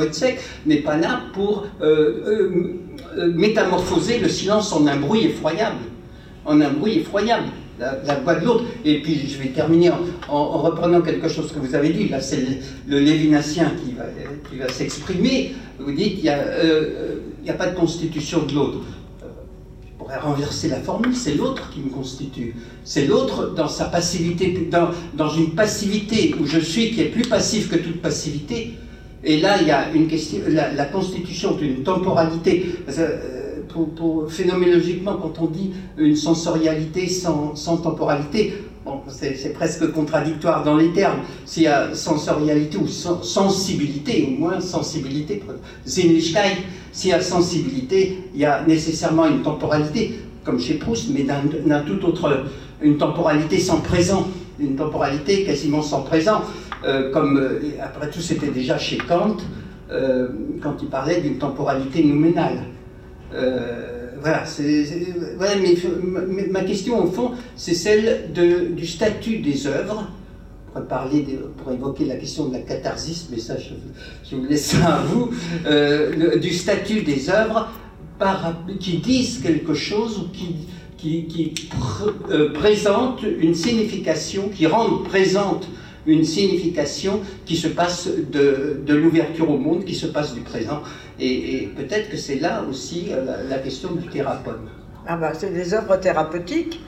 n'est 0.65 0.81
pas 0.81 0.97
là 0.97 1.21
pour 1.33 1.65
métamorphoser 3.15 4.19
le 4.19 4.29
silence 4.29 4.71
en 4.73 4.85
un 4.87 4.97
bruit 4.97 5.25
effroyable 5.25 5.79
En 6.45 6.61
un 6.61 6.69
bruit 6.69 6.99
effroyable? 6.99 7.47
La, 7.79 8.35
de 8.35 8.45
l'autre. 8.45 8.65
Et 8.85 9.01
puis 9.01 9.27
je 9.27 9.37
vais 9.41 9.49
terminer 9.49 9.91
en, 10.27 10.57
reprenant 10.59 11.01
quelque 11.01 11.27
chose 11.27 11.51
que 11.51 11.59
vous 11.59 11.75
avez 11.75 11.89
dit. 11.89 12.09
Là, 12.09 12.21
c'est 12.21 12.43
le, 12.87 12.99
qui 12.99 13.93
va, 13.93 14.03
qui 14.49 14.57
va 14.57 14.69
s'exprimer. 14.69 15.53
Vous 15.79 15.91
dites 15.91 16.15
qu'il 16.15 16.23
n'y 16.23 16.29
a, 16.29 16.39
euh, 16.39 17.19
a, 17.47 17.53
pas 17.53 17.67
de 17.67 17.75
constitution 17.75 18.43
de 18.45 18.53
l'autre. 18.53 18.79
Euh, 19.21 19.27
je 19.85 19.97
pourrais 19.97 20.17
renverser 20.17 20.69
la 20.69 20.77
formule, 20.77 21.15
c'est 21.15 21.35
l'autre 21.35 21.69
qui 21.71 21.81
me 21.81 21.89
constitue. 21.89 22.55
C'est 22.83 23.05
l'autre 23.05 23.53
dans 23.55 23.67
sa 23.67 23.85
passivité, 23.85 24.67
dans, 24.71 24.89
dans 25.13 25.29
une 25.29 25.51
passivité 25.51 26.33
où 26.39 26.45
je 26.45 26.59
suis 26.59 26.91
qui 26.91 27.01
est 27.01 27.09
plus 27.09 27.27
passif 27.27 27.69
que 27.69 27.75
toute 27.75 28.01
passivité. 28.01 28.73
Et 29.23 29.39
là, 29.39 29.57
il 29.61 29.67
y 29.67 29.71
a 29.71 29.91
une 29.91 30.07
question, 30.07 30.39
la, 30.47 30.85
constitution 30.85 31.55
d'une 31.55 31.83
temporalité. 31.83 32.65
Euh, 32.97 33.46
phénoménologiquement, 34.29 35.15
quand 35.15 35.33
on 35.41 35.45
dit 35.45 35.71
une 35.97 36.15
sensorialité 36.15 37.07
sans, 37.07 37.77
temporalité, 37.77 38.53
c'est 39.09 39.53
presque 39.53 39.91
contradictoire 39.91 40.63
dans 40.63 40.77
les 40.77 40.91
termes. 40.93 41.19
S'il 41.45 41.63
y 41.63 41.67
a 41.67 41.93
sensorialité 41.93 42.77
ou 42.77 42.87
sensibilité, 42.87 44.27
au 44.27 44.39
moins 44.39 44.59
sensibilité, 44.61 45.43
Sinnlichkeit, 45.85 46.57
s'il 46.91 47.11
y 47.11 47.13
a 47.13 47.21
sensibilité, 47.21 48.19
il 48.33 48.39
y 48.39 48.45
a 48.45 48.63
nécessairement 48.65 49.27
une 49.27 49.41
temporalité, 49.41 50.19
comme 50.43 50.59
chez 50.59 50.75
Proust, 50.75 51.09
mais 51.13 51.23
d'un 51.23 51.81
tout 51.81 52.05
autre, 52.05 52.45
une 52.81 52.97
temporalité 52.97 53.59
sans 53.59 53.81
présent, 53.81 54.27
une 54.59 54.75
temporalité 54.75 55.43
quasiment 55.43 55.81
sans 55.81 56.01
présent, 56.01 56.41
euh, 56.85 57.11
comme 57.11 57.37
euh, 57.37 57.59
après 57.83 58.09
tout 58.09 58.21
c'était 58.21 58.51
déjà 58.51 58.77
chez 58.77 58.97
Kant, 58.97 59.37
euh, 59.91 60.27
quand 60.61 60.75
il 60.81 60.89
parlait 60.89 61.21
d'une 61.21 61.37
temporalité 61.37 62.03
nouménale. 62.03 62.59
Euh, 63.33 64.15
voilà, 64.19 64.43
mais, 65.61 66.47
ma 66.49 66.63
question 66.63 67.03
au 67.03 67.07
fond, 67.07 67.31
c'est 67.55 67.73
celle 67.73 68.31
de, 68.33 68.73
du 68.75 68.87
statut 68.87 69.39
des 69.39 69.67
œuvres. 69.67 70.09
Pour, 70.73 70.85
parler 70.85 71.25
pour 71.57 71.71
évoquer 71.71 72.05
la 72.05 72.17
question 72.17 72.49
de 72.49 72.53
la 72.53 72.59
catharsis, 72.59 73.29
mais 73.31 73.39
ça, 73.39 73.55
je, 73.57 74.35
vous 74.35 74.45
laisse 74.45 74.75
à 74.75 75.01
vous, 75.07 75.31
euh, 75.65 76.37
du 76.37 76.53
statut 76.53 77.01
des 77.01 77.31
œuvres 77.31 77.69
qui 78.79 78.97
disent 78.97 79.39
quelque 79.39 79.73
chose 79.73 80.19
ou 80.19 80.27
qui, 80.31 80.67
qui, 80.97 81.25
qui 81.25 81.69
euh, 82.29 82.51
présentent 82.53 83.23
une 83.23 83.55
signification, 83.55 84.49
qui 84.49 84.67
rendent 84.67 85.03
présente 85.05 85.67
une 86.07 86.23
signification 86.23 87.21
qui 87.45 87.55
se 87.57 87.67
passe 87.67 88.07
de, 88.07 88.81
de 88.85 88.95
l'ouverture 88.95 89.49
au 89.49 89.57
monde, 89.57 89.83
qui 89.83 89.93
se 89.93 90.07
passe 90.07 90.33
du 90.33 90.39
présent. 90.39 90.81
Et, 91.19 91.69
peut-être 91.75 92.09
que 92.09 92.17
c'est 92.17 92.39
là 92.39 92.63
aussi 92.67 93.07
euh, 93.11 93.49
la, 93.49 93.57
question 93.57 93.91
du 93.91 94.07
thérapeute. 94.07 94.59
Ah 95.05 95.17
bah 95.17 95.31
c'est 95.33 95.53
des 95.53 95.73
œuvres 95.73 95.97
thérapeutiques, 95.97 96.79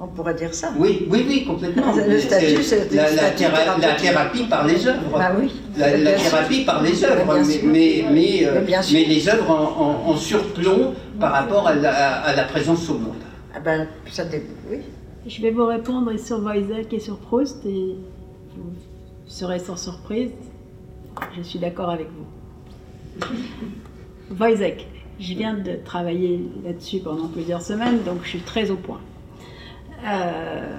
on 0.00 0.08
pourrait 0.08 0.34
dire 0.34 0.52
ça. 0.52 0.72
Oui, 0.78 1.06
oui, 1.10 1.24
oui, 1.28 1.44
complètement. 1.44 1.94
Le 1.94 2.18
statut, 2.18 2.62
c'est 2.62 2.92
la, 2.92 3.10
la, 3.10 3.22
la, 3.78 3.94
thérapie 3.94 4.44
par 4.44 4.66
les 4.66 4.86
œuvres. 4.86 5.18
Ah 5.18 5.32
oui. 5.38 5.52
La, 5.76 5.92
thérapie 5.92 6.64
par 6.64 6.82
les 6.82 7.04
œuvres, 7.04 7.38
mais, 7.64 8.04
mais, 8.10 8.46
euh, 8.46 8.60
mais, 8.66 9.04
les 9.04 9.28
œuvres 9.28 9.50
en, 9.50 10.16
surplomb 10.16 10.94
par 11.20 11.32
rapport 11.32 11.68
à 11.68 11.74
la, 11.74 12.44
présence 12.50 12.88
au 12.90 12.94
monde. 12.94 13.14
Ah 13.54 13.60
ben, 13.60 13.86
ça 14.10 14.24
oui. 14.70 14.78
Je 15.26 15.40
vais 15.40 15.50
vous 15.52 15.66
répondre 15.66 16.10
sur 16.18 16.42
Wojciech 16.42 16.92
et 16.92 16.98
sur 16.98 17.16
Proust 17.18 17.64
et 17.64 17.94
vous 18.56 18.72
serez 19.26 19.58
sans 19.58 19.76
surprise. 19.76 20.30
Je 21.36 21.42
suis 21.42 21.58
d'accord 21.58 21.90
avec 21.90 22.08
vous. 22.08 23.26
Wojciech, 24.38 24.86
je 25.20 25.34
viens 25.34 25.54
de 25.54 25.76
travailler 25.84 26.40
là-dessus 26.64 27.00
pendant 27.00 27.28
plusieurs 27.28 27.62
semaines, 27.62 28.02
donc 28.04 28.18
je 28.24 28.28
suis 28.30 28.40
très 28.40 28.70
au 28.70 28.76
point. 28.76 29.00
Euh, 30.04 30.72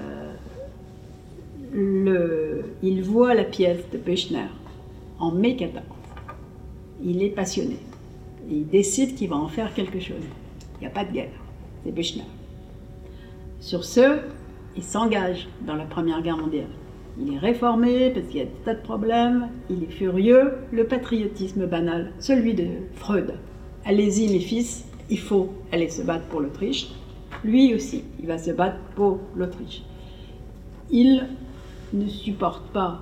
il 2.82 3.02
voit 3.02 3.34
la 3.34 3.44
pièce 3.44 3.88
de 3.92 3.98
Büchner 3.98 4.46
en 5.18 5.32
mai 5.32 5.56
14. 5.56 5.84
Il 7.02 7.22
est 7.22 7.30
passionné. 7.30 7.76
il 8.50 8.66
décide 8.66 9.14
qu'il 9.14 9.30
va 9.30 9.36
en 9.36 9.48
faire 9.48 9.72
quelque 9.74 10.00
chose. 10.00 10.22
Il 10.76 10.80
n'y 10.80 10.86
a 10.86 10.90
pas 10.90 11.04
de 11.04 11.12
guerre. 11.12 11.30
C'est 11.84 11.92
Büchner. 11.92 12.24
Sur 13.60 13.84
ce, 13.84 14.20
il 14.76 14.82
s'engage 14.82 15.48
dans 15.66 15.74
la 15.74 15.84
Première 15.84 16.20
Guerre 16.22 16.36
mondiale. 16.36 16.68
Il 17.20 17.34
est 17.34 17.38
réformé 17.38 18.10
parce 18.10 18.26
qu'il 18.26 18.38
y 18.38 18.42
a 18.42 18.46
des 18.46 18.50
tas 18.64 18.74
de 18.74 18.82
problèmes, 18.82 19.48
il 19.70 19.84
est 19.84 19.92
furieux, 19.92 20.54
le 20.72 20.84
patriotisme 20.84 21.66
banal, 21.66 22.12
celui 22.18 22.54
de 22.54 22.66
Freud. 22.94 23.34
Allez-y 23.84 24.32
mes 24.32 24.40
fils, 24.40 24.84
il 25.10 25.18
faut 25.18 25.50
aller 25.70 25.88
se 25.88 26.02
battre 26.02 26.26
pour 26.26 26.40
l'Autriche. 26.40 26.88
Lui 27.44 27.74
aussi, 27.74 28.02
il 28.18 28.26
va 28.26 28.38
se 28.38 28.50
battre 28.50 28.78
pour 28.96 29.20
l'Autriche. 29.36 29.82
Il 30.90 31.28
ne 31.92 32.08
supporte 32.08 32.66
pas 32.72 33.00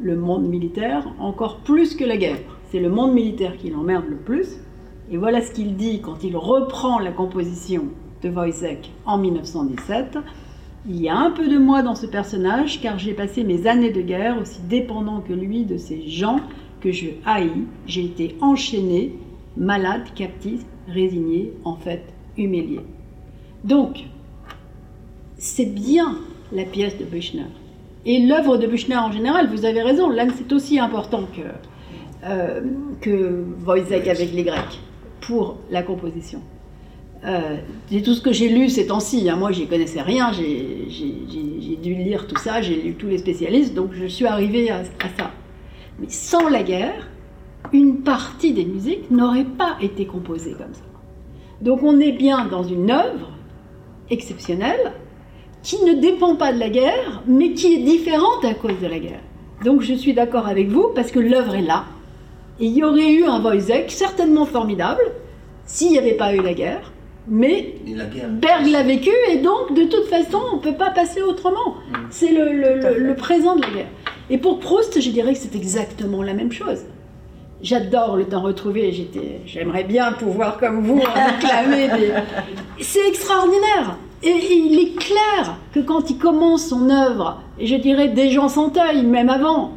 le 0.00 0.16
monde 0.16 0.46
militaire 0.46 1.06
encore 1.18 1.58
plus 1.58 1.96
que 1.96 2.04
la 2.04 2.16
guerre. 2.16 2.38
C'est 2.70 2.80
le 2.80 2.90
monde 2.90 3.12
militaire 3.12 3.56
qui 3.56 3.70
l'emmerde 3.70 4.04
le 4.08 4.16
plus. 4.16 4.58
Et 5.10 5.16
voilà 5.16 5.40
ce 5.40 5.52
qu'il 5.52 5.76
dit 5.76 6.00
quand 6.00 6.22
il 6.24 6.36
reprend 6.36 6.98
la 6.98 7.12
composition 7.12 7.84
de 8.22 8.28
Wojciech 8.28 8.90
en 9.04 9.18
1917. 9.18 10.18
Il 10.88 11.00
y 11.00 11.08
a 11.08 11.16
un 11.16 11.32
peu 11.32 11.48
de 11.48 11.58
moi 11.58 11.82
dans 11.82 11.96
ce 11.96 12.06
personnage, 12.06 12.80
car 12.80 12.98
j'ai 12.98 13.12
passé 13.12 13.42
mes 13.42 13.66
années 13.66 13.90
de 13.90 14.02
guerre 14.02 14.38
aussi 14.40 14.60
dépendant 14.68 15.20
que 15.20 15.32
lui 15.32 15.64
de 15.64 15.78
ces 15.78 16.08
gens 16.08 16.40
que 16.80 16.92
je 16.92 17.08
haïs. 17.24 17.64
J'ai 17.86 18.04
été 18.04 18.36
enchaîné, 18.40 19.12
malade, 19.56 20.02
captif, 20.14 20.60
résigné, 20.86 21.52
en 21.64 21.74
fait 21.74 22.04
humilié. 22.36 22.80
Donc, 23.64 24.04
c'est 25.38 25.74
bien 25.74 26.18
la 26.52 26.64
pièce 26.64 26.96
de 26.98 27.04
Büchner. 27.04 27.46
Et 28.04 28.24
l'œuvre 28.24 28.56
de 28.56 28.68
Büchner 28.68 28.96
en 28.96 29.10
général, 29.10 29.48
vous 29.48 29.64
avez 29.64 29.82
raison, 29.82 30.08
là 30.08 30.26
c'est 30.36 30.52
aussi 30.52 30.78
important 30.78 31.24
que, 31.34 32.28
euh, 32.28 32.60
que 33.00 33.44
Wojciech 33.66 34.06
avec 34.06 34.32
les 34.32 34.44
Grecs 34.44 34.80
pour 35.20 35.56
la 35.70 35.82
composition. 35.82 36.40
Euh, 37.24 37.56
tout 38.04 38.14
ce 38.14 38.20
que 38.20 38.32
j'ai 38.32 38.48
lu 38.48 38.68
ces 38.68 38.86
temps-ci. 38.86 39.28
Hein. 39.28 39.36
Moi, 39.36 39.52
j'y 39.52 39.66
connaissais 39.66 40.02
rien. 40.02 40.32
J'ai 40.32 41.76
dû 41.82 41.94
lire 41.94 42.26
tout 42.26 42.38
ça. 42.38 42.60
J'ai 42.62 42.76
lu 42.76 42.94
tous 42.94 43.08
les 43.08 43.18
spécialistes. 43.18 43.74
Donc, 43.74 43.90
je 43.92 44.06
suis 44.06 44.26
arrivée 44.26 44.70
à, 44.70 44.84
ça. 44.84 45.30
Mais 45.98 46.08
sans 46.08 46.48
la 46.48 46.62
guerre, 46.62 47.08
une 47.72 47.98
partie 48.02 48.52
des 48.52 48.64
musiques 48.64 49.10
n'aurait 49.10 49.44
pas 49.44 49.76
été 49.80 50.06
composée 50.06 50.52
comme 50.52 50.74
ça. 50.74 50.82
Donc, 51.62 51.82
on 51.82 51.98
est 52.00 52.12
bien 52.12 52.46
dans 52.46 52.62
une 52.62 52.90
œuvre 52.90 53.30
exceptionnelle 54.10 54.92
qui 55.62 55.82
ne 55.84 55.94
dépend 55.94 56.36
pas 56.36 56.52
de 56.52 56.60
la 56.60 56.68
guerre, 56.68 57.22
mais 57.26 57.52
qui 57.52 57.74
est 57.74 57.82
différente 57.82 58.44
à 58.44 58.54
cause 58.54 58.78
de 58.80 58.86
la 58.86 58.98
guerre. 58.98 59.22
Donc, 59.64 59.80
je 59.80 59.94
suis 59.94 60.12
d'accord 60.12 60.46
avec 60.46 60.68
vous 60.68 60.90
parce 60.94 61.10
que 61.10 61.18
l'œuvre 61.18 61.54
est 61.56 61.62
là. 61.62 61.86
Et 62.60 62.66
il 62.66 62.76
y 62.76 62.84
aurait 62.84 63.12
eu 63.12 63.24
un 63.24 63.42
Wojciech 63.42 63.90
certainement 63.90 64.46
formidable 64.46 65.02
s'il 65.64 65.90
n'y 65.90 65.98
avait 65.98 66.14
pas 66.14 66.34
eu 66.34 66.42
la 66.42 66.54
guerre 66.54 66.92
mais 67.28 67.74
Berg 68.30 68.66
l'a 68.66 68.82
vécu 68.82 69.10
et 69.30 69.38
donc 69.38 69.74
de 69.74 69.84
toute 69.84 70.06
façon 70.06 70.40
on 70.52 70.56
ne 70.56 70.60
peut 70.62 70.74
pas 70.74 70.90
passer 70.90 71.22
autrement. 71.22 71.74
Mm. 71.90 71.94
C'est 72.10 72.32
le, 72.32 73.14
présent 73.14 73.56
de 73.56 73.62
la 73.62 73.70
guerre. 73.70 73.90
Et 74.30 74.38
pour 74.38 74.58
Proust, 74.58 75.00
je 75.00 75.10
dirais 75.10 75.32
que 75.32 75.38
c'est 75.38 75.54
exactement 75.54 76.22
la 76.22 76.34
même 76.34 76.52
chose. 76.52 76.80
J'adore 77.62 78.16
le 78.16 78.26
temps 78.26 78.42
retrouvé, 78.42 79.08
j'aimerais 79.46 79.84
bien 79.84 80.12
pouvoir 80.12 80.58
comme 80.58 80.82
vous 80.82 81.00
réclamer 81.00 81.88
des... 81.88 82.12
C'est 82.80 83.08
extraordinaire 83.08 83.96
et, 84.22 84.30
il 84.30 84.78
est 84.78 84.98
clair 84.98 85.56
que 85.72 85.80
quand 85.80 86.10
il 86.10 86.18
commence 86.18 86.68
son 86.68 86.90
œuvre, 86.90 87.42
et 87.58 87.66
je 87.66 87.76
dirais 87.76 88.08
des 88.08 88.30
gens 88.30 88.48
sans 88.48 88.72
même 89.04 89.30
avant, 89.30 89.72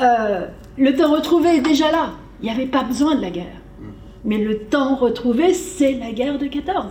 euh, 0.00 0.46
le 0.76 0.94
temps 0.94 1.12
retrouvé 1.12 1.56
est 1.56 1.60
déjà 1.60 1.90
là. 1.90 2.10
Il 2.40 2.46
n'y 2.46 2.50
avait 2.50 2.66
pas 2.66 2.82
besoin 2.82 3.14
de 3.14 3.22
la 3.22 3.30
guerre. 3.30 3.63
Mais 4.24 4.38
le 4.38 4.60
temps 4.60 4.96
retrouvé, 4.96 5.52
c'est 5.52 5.92
la 5.92 6.12
guerre 6.12 6.38
de 6.38 6.46
14. 6.46 6.86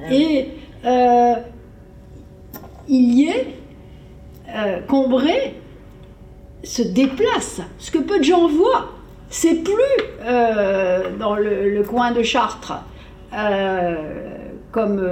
Ah 0.00 0.12
Et 0.12 0.48
euh, 0.84 1.34
il 2.88 3.14
y 3.14 3.28
est, 3.28 3.46
euh, 4.54 4.80
Combray 4.86 5.54
se 6.62 6.82
déplace. 6.82 7.62
Ce 7.78 7.90
que 7.90 7.98
peu 7.98 8.18
de 8.18 8.24
gens 8.24 8.48
voient, 8.48 8.90
c'est 9.30 9.64
plus 9.64 9.74
euh, 10.20 11.16
dans 11.18 11.36
le, 11.36 11.82
coin 11.82 12.12
de 12.12 12.22
Chartres, 12.22 12.74
comme 14.70 15.02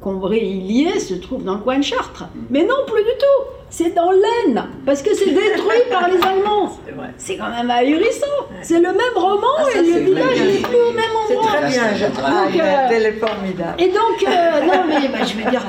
Combray 0.00 0.40
il 0.40 0.70
y 0.70 0.84
est, 0.84 1.00
se 1.00 1.14
trouve 1.14 1.44
dans 1.44 1.54
le 1.54 1.60
coin 1.60 1.78
de 1.78 1.84
Chartres. 1.84 2.24
Mm. 2.24 2.40
Mais 2.50 2.62
non, 2.64 2.76
plus 2.86 3.02
du 3.02 3.10
tout 3.18 3.57
c'est 3.70 3.94
dans 3.94 4.10
l'Aisne, 4.10 4.64
parce 4.86 5.02
que 5.02 5.14
c'est 5.14 5.30
détruit 5.30 5.82
par 5.90 6.08
les 6.08 6.16
Allemands. 6.16 6.78
C'est 7.16 7.36
quand 7.36 7.50
même 7.50 7.70
ahurissant. 7.70 8.26
C'est 8.62 8.80
le 8.80 8.88
même 8.88 9.16
roman 9.16 9.46
ah, 9.58 9.64
et 9.74 9.82
le 9.82 9.98
village 10.00 10.40
n'est 10.40 10.58
plus 10.58 10.80
au 10.80 10.92
même 10.92 11.04
endroit. 11.14 11.50
C'est 11.50 11.58
très 11.58 11.68
bien, 11.68 11.94
j'adore. 11.96 13.28
formidable. 13.28 13.82
Et 13.82 13.88
donc, 13.88 14.24
euh, 14.26 14.66
non, 14.66 14.84
mais 14.88 15.08
bah, 15.08 15.24
je 15.24 15.34
veux 15.34 15.50
dire, 15.50 15.62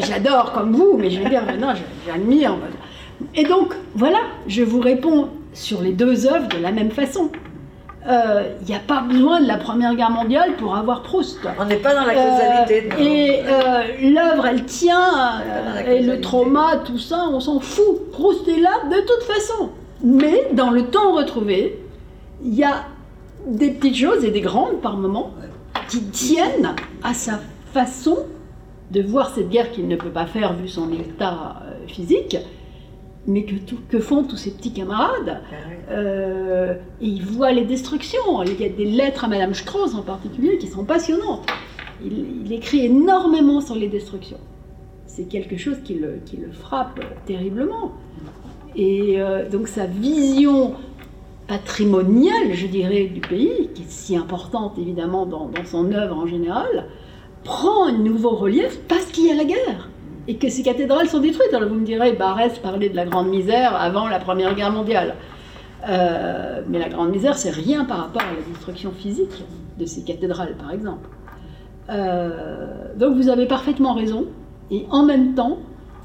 j'adore 0.00 0.52
comme 0.52 0.72
vous, 0.72 0.96
mais 0.98 1.10
je 1.10 1.20
veux 1.20 1.28
dire, 1.28 1.44
maintenant, 1.44 1.74
j'admire. 2.06 2.56
Et 3.34 3.44
donc, 3.44 3.74
voilà, 3.94 4.18
je 4.46 4.62
vous 4.62 4.80
réponds 4.80 5.28
sur 5.52 5.80
les 5.80 5.92
deux 5.92 6.26
œuvres 6.26 6.48
de 6.48 6.58
la 6.58 6.72
même 6.72 6.90
façon. 6.90 7.30
Il 8.06 8.10
euh, 8.10 8.42
n'y 8.68 8.74
a 8.74 8.80
pas 8.80 9.00
besoin 9.00 9.40
de 9.40 9.46
la 9.46 9.56
Première 9.56 9.94
Guerre 9.94 10.10
mondiale 10.10 10.56
pour 10.56 10.76
avoir 10.76 11.02
Proust. 11.02 11.38
On 11.58 11.64
n'est 11.64 11.76
pas 11.76 11.94
dans 11.94 12.04
la 12.04 12.12
causalité. 12.12 12.90
Euh, 12.92 13.02
et 13.02 13.42
euh, 13.46 14.12
l'œuvre, 14.12 14.46
elle 14.46 14.64
tient, 14.66 15.40
et 15.88 16.02
le 16.02 16.20
trauma, 16.20 16.82
tout 16.84 16.98
ça, 16.98 17.24
on 17.32 17.40
s'en 17.40 17.60
fout. 17.60 18.10
Proust 18.12 18.46
est 18.46 18.60
là 18.60 18.72
de 18.90 19.00
toute 19.06 19.22
façon. 19.22 19.70
Mais 20.02 20.48
dans 20.52 20.68
le 20.68 20.84
temps 20.84 21.14
retrouvé, 21.14 21.82
il 22.44 22.54
y 22.54 22.62
a 22.62 22.84
des 23.46 23.70
petites 23.70 23.96
choses 23.96 24.22
et 24.22 24.30
des 24.30 24.42
grandes 24.42 24.82
par 24.82 24.98
moments 24.98 25.32
qui 25.88 26.02
tiennent 26.02 26.74
à 27.02 27.14
sa 27.14 27.40
façon 27.72 28.18
de 28.90 29.00
voir 29.00 29.34
cette 29.34 29.48
guerre 29.48 29.70
qu'il 29.70 29.88
ne 29.88 29.96
peut 29.96 30.10
pas 30.10 30.26
faire 30.26 30.52
vu 30.52 30.68
son 30.68 30.92
état 30.92 31.62
physique 31.86 32.36
mais 33.26 33.44
que, 33.44 33.54
que, 33.88 33.98
font 33.98 34.24
tous 34.24 34.36
ses 34.36 34.50
petits 34.50 34.72
camarades. 34.72 35.40
Ah 35.50 35.90
euh, 35.90 36.74
et 37.00 37.06
ils 37.06 37.24
voient 37.24 37.52
les 37.52 37.64
destructions. 37.64 38.42
Il 38.42 38.60
y 38.60 38.64
a 38.64 38.68
des 38.68 38.84
lettres 38.84 39.24
à 39.24 39.28
Madame 39.28 39.54
Strauss 39.54 39.94
en 39.94 40.02
particulier 40.02 40.58
qui 40.58 40.66
sont 40.66 40.84
passionnantes. 40.84 41.46
Il, 42.04 42.52
écrit 42.52 42.84
énormément 42.86 43.60
sur 43.60 43.74
les 43.74 43.88
destructions. 43.88 44.38
C'est 45.06 45.24
quelque 45.24 45.56
chose 45.56 45.76
qui 45.84 45.94
le, 45.94 46.18
qui 46.24 46.36
le, 46.36 46.50
frappe 46.52 47.00
terriblement. 47.26 47.92
Et 48.76 49.20
euh, 49.20 49.48
donc 49.48 49.68
sa 49.68 49.86
vision 49.86 50.74
patrimoniale, 51.46 52.52
je 52.52 52.66
dirais, 52.66 53.04
du 53.04 53.20
pays, 53.20 53.70
qui 53.74 53.82
est 53.82 53.90
si 53.90 54.16
importante 54.16 54.78
évidemment 54.78 55.26
dans, 55.26 55.48
dans 55.48 55.64
son 55.64 55.92
œuvre 55.92 56.16
en 56.16 56.26
général, 56.26 56.86
prend 57.44 57.86
un 57.86 57.92
nouveau 57.92 58.30
relief 58.30 58.78
parce 58.88 59.06
qu'il 59.06 59.26
y 59.26 59.30
a 59.30 59.34
la 59.34 59.44
guerre 59.44 59.88
et 60.26 60.36
que 60.36 60.48
ces 60.48 60.62
cathédrales 60.62 61.08
sont 61.08 61.20
détruites. 61.20 61.52
Alors 61.52 61.68
vous 61.68 61.76
me 61.76 61.84
direz, 61.84 62.12
Barès 62.12 62.58
parlait 62.58 62.88
de 62.88 62.96
la 62.96 63.04
grande 63.04 63.28
misère 63.28 63.74
avant 63.76 64.08
la 64.08 64.18
Première 64.18 64.54
Guerre 64.54 64.72
mondiale. 64.72 65.14
Euh, 65.88 66.62
mais 66.68 66.78
la 66.78 66.88
grande 66.88 67.10
misère, 67.10 67.36
c'est 67.36 67.50
rien 67.50 67.84
par 67.84 67.98
rapport 67.98 68.22
à 68.22 68.32
la 68.32 68.40
destruction 68.48 68.90
physique 68.92 69.44
de 69.78 69.86
ces 69.86 70.02
cathédrales, 70.02 70.54
par 70.56 70.72
exemple. 70.72 71.08
Euh, 71.90 72.94
donc 72.96 73.16
vous 73.16 73.28
avez 73.28 73.46
parfaitement 73.46 73.94
raison. 73.94 74.26
Et 74.70 74.86
en 74.90 75.04
même 75.04 75.34
temps, 75.34 75.58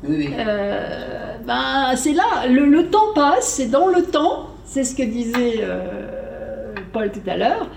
euh, 0.03 1.37
ben, 1.45 1.95
c'est 1.95 2.13
là, 2.13 2.47
le, 2.49 2.89
temps 2.89 3.13
passe, 3.15 3.47
c'est 3.47 3.67
dans 3.67 3.87
le 3.87 4.03
temps, 4.03 4.47
c'est 4.65 4.83
ce 4.83 4.95
que 4.95 5.03
disait 5.03 5.65
Paul 6.91 7.11
tout 7.11 7.27
à 7.27 7.37
l'heure, 7.37 7.67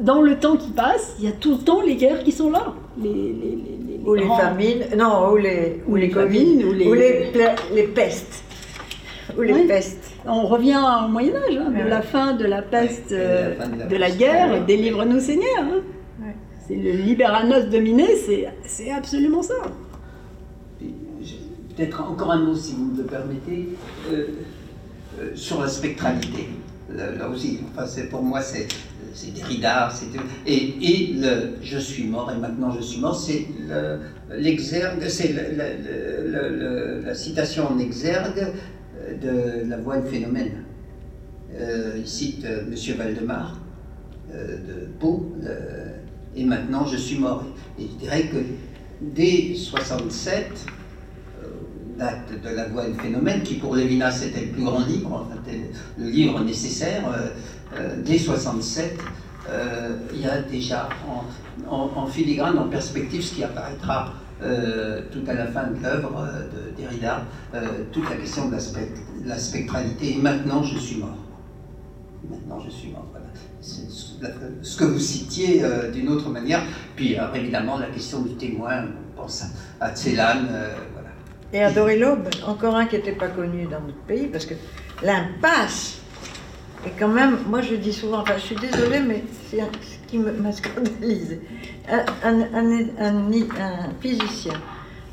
dans 0.00 0.20
le 0.20 0.38
temps 0.38 0.56
qui 0.56 0.70
passe, 0.70 1.14
il 1.18 1.24
y 1.24 1.28
a 1.28 1.32
tout 1.32 1.52
le 1.52 1.58
temps 1.58 1.82
les 1.82 1.96
guerres 1.96 2.22
qui 2.22 2.32
sont 2.32 2.50
là. 2.50 2.74
Les, 3.00 3.34
ou 4.04 4.14
les 4.14 4.26
famines, 4.26 4.84
non, 4.96 5.32
ou 5.32 5.36
les, 5.36 5.82
ou, 5.86 5.96
les, 5.96 6.10
famines, 6.10 6.64
ou 6.64 6.72
les, 6.72 6.86
ou 6.86 6.94
les, 6.94 7.32
les 7.72 7.82
pestes. 7.84 8.42
Ou 9.36 9.42
les 9.42 9.64
pestes. 9.64 10.12
On 10.26 10.46
revient 10.46 10.78
au 11.04 11.08
Moyen-Âge, 11.08 11.56
hein, 11.56 11.70
de 11.70 11.88
la 11.88 12.02
fin 12.02 12.34
de 12.34 12.44
la 12.44 12.62
peste, 12.62 13.12
euh, 13.12 13.54
de 13.88 13.96
la 13.96 14.10
guerre, 14.10 14.64
délivre-nous 14.66 15.20
Seigneur. 15.20 15.60
Hein. 15.60 15.82
C'est 16.66 16.76
le 16.76 16.92
libéranos 16.92 17.66
dominé, 17.66 18.06
c'est 18.64 18.90
absolument 18.90 19.42
ça. 19.42 19.54
Peut-être 21.76 22.02
encore 22.02 22.32
un 22.32 22.38
mot, 22.38 22.54
si 22.54 22.74
vous 22.74 22.92
me 22.92 22.98
le 22.98 23.04
permettez, 23.04 23.68
euh, 24.12 24.26
euh, 25.20 25.30
sur 25.34 25.60
la 25.60 25.68
spectralité. 25.68 26.48
Là, 26.90 27.28
aussi, 27.28 27.60
enfin, 27.76 27.86
pour 28.10 28.22
moi, 28.22 28.42
c'est 28.42 28.68
c'est 29.14 29.34
Derrida, 29.34 29.90
et, 30.46 30.74
et 30.80 31.12
le 31.14 31.54
je 31.62 31.78
suis 31.78 32.04
mort 32.04 32.30
et 32.30 32.38
maintenant 32.38 32.70
je 32.70 32.82
suis 32.82 33.00
mort, 33.00 33.16
c'est 33.16 33.46
l'exergue, 34.30 35.08
c'est 35.08 35.34
la 37.04 37.14
citation 37.14 37.70
en 37.70 37.78
exergue 37.78 38.52
de 39.20 39.68
la 39.68 39.76
voix 39.78 39.98
du 39.98 40.08
phénomène. 40.08 40.64
Euh, 41.54 41.96
il 41.98 42.06
cite 42.06 42.44
euh, 42.44 42.62
M. 42.62 42.96
Valdemar 42.96 43.58
euh, 44.32 44.56
de 44.56 44.86
Pau, 44.98 45.32
et 46.34 46.44
maintenant 46.44 46.86
je 46.86 46.96
suis 46.96 47.18
mort. 47.18 47.44
Et 47.78 47.82
je 47.82 47.98
dirais 47.98 48.22
que 48.22 48.38
dès 49.02 49.54
67, 49.54 50.66
date 51.98 52.42
de 52.42 52.48
la 52.48 52.68
voix 52.68 52.86
du 52.86 52.98
phénomène, 52.98 53.42
qui 53.42 53.54
pour 53.54 53.76
Lévinas 53.76 54.24
était 54.26 54.46
le 54.46 54.52
plus 54.52 54.64
grand 54.64 54.84
livre, 54.86 55.28
le 55.98 56.08
livre 56.08 56.40
nécessaire, 56.42 57.04
euh, 57.08 57.28
dès 58.04 58.18
67, 58.18 58.98
euh, 59.50 59.96
il 60.12 60.20
y 60.20 60.26
a 60.26 60.40
déjà 60.40 60.88
en, 61.68 62.06
filigrane, 62.06 62.58
en 62.58 62.68
perspective, 62.68 63.22
ce 63.22 63.34
qui 63.34 63.44
apparaîtra 63.44 64.12
euh, 64.42 65.02
tout 65.10 65.22
à 65.26 65.34
la 65.34 65.46
fin 65.46 65.68
de 65.68 65.82
l'œuvre 65.82 66.26
de 66.52 66.80
Derrida, 66.80 67.24
toute 67.92 68.08
la 68.08 68.16
question 68.16 68.48
de 68.48 68.56
la, 69.26 69.38
spectralité. 69.38 70.14
Et 70.14 70.18
maintenant, 70.18 70.62
je 70.62 70.78
suis 70.78 70.98
mort. 70.98 71.16
Maintenant, 72.28 72.60
je 72.64 72.70
suis 72.70 72.90
mort. 72.90 73.06
Voilà. 73.10 73.26
Ce 73.60 74.76
que 74.76 74.84
vous 74.84 74.98
citiez 74.98 75.62
d'une 75.92 76.08
autre 76.08 76.28
manière. 76.30 76.62
Puis, 76.96 77.16
évidemment, 77.34 77.78
la 77.78 77.86
question 77.86 78.22
du 78.22 78.34
témoin, 78.34 78.84
on 78.84 79.22
pense 79.22 79.42
à, 79.80 79.86
à 79.86 79.94
Tselan. 79.94 80.46
voilà. 80.92 81.08
Et 81.52 81.62
à 81.62 81.70
Dorilob, 81.70 82.28
encore 82.46 82.76
un 82.76 82.86
qui 82.86 82.96
n'était 82.96 83.12
pas 83.12 83.28
connu 83.28 83.64
dans 83.64 83.80
notre 83.80 84.02
pays, 84.06 84.26
parce 84.26 84.46
que 84.46 84.54
l'impasse 85.02 86.01
et 86.84 86.90
quand 86.98 87.08
même, 87.08 87.38
moi 87.48 87.60
je 87.60 87.76
dis 87.76 87.92
souvent, 87.92 88.20
enfin 88.20 88.34
je 88.36 88.42
suis 88.42 88.56
désolée, 88.56 89.00
mais 89.00 89.22
c'est 89.48 89.58
ce 89.58 90.08
qui 90.08 90.18
m'a 90.18 90.50
scandalisé. 90.50 91.40
Un, 91.88 92.40
un, 92.98 93.30
physicien 94.00 94.54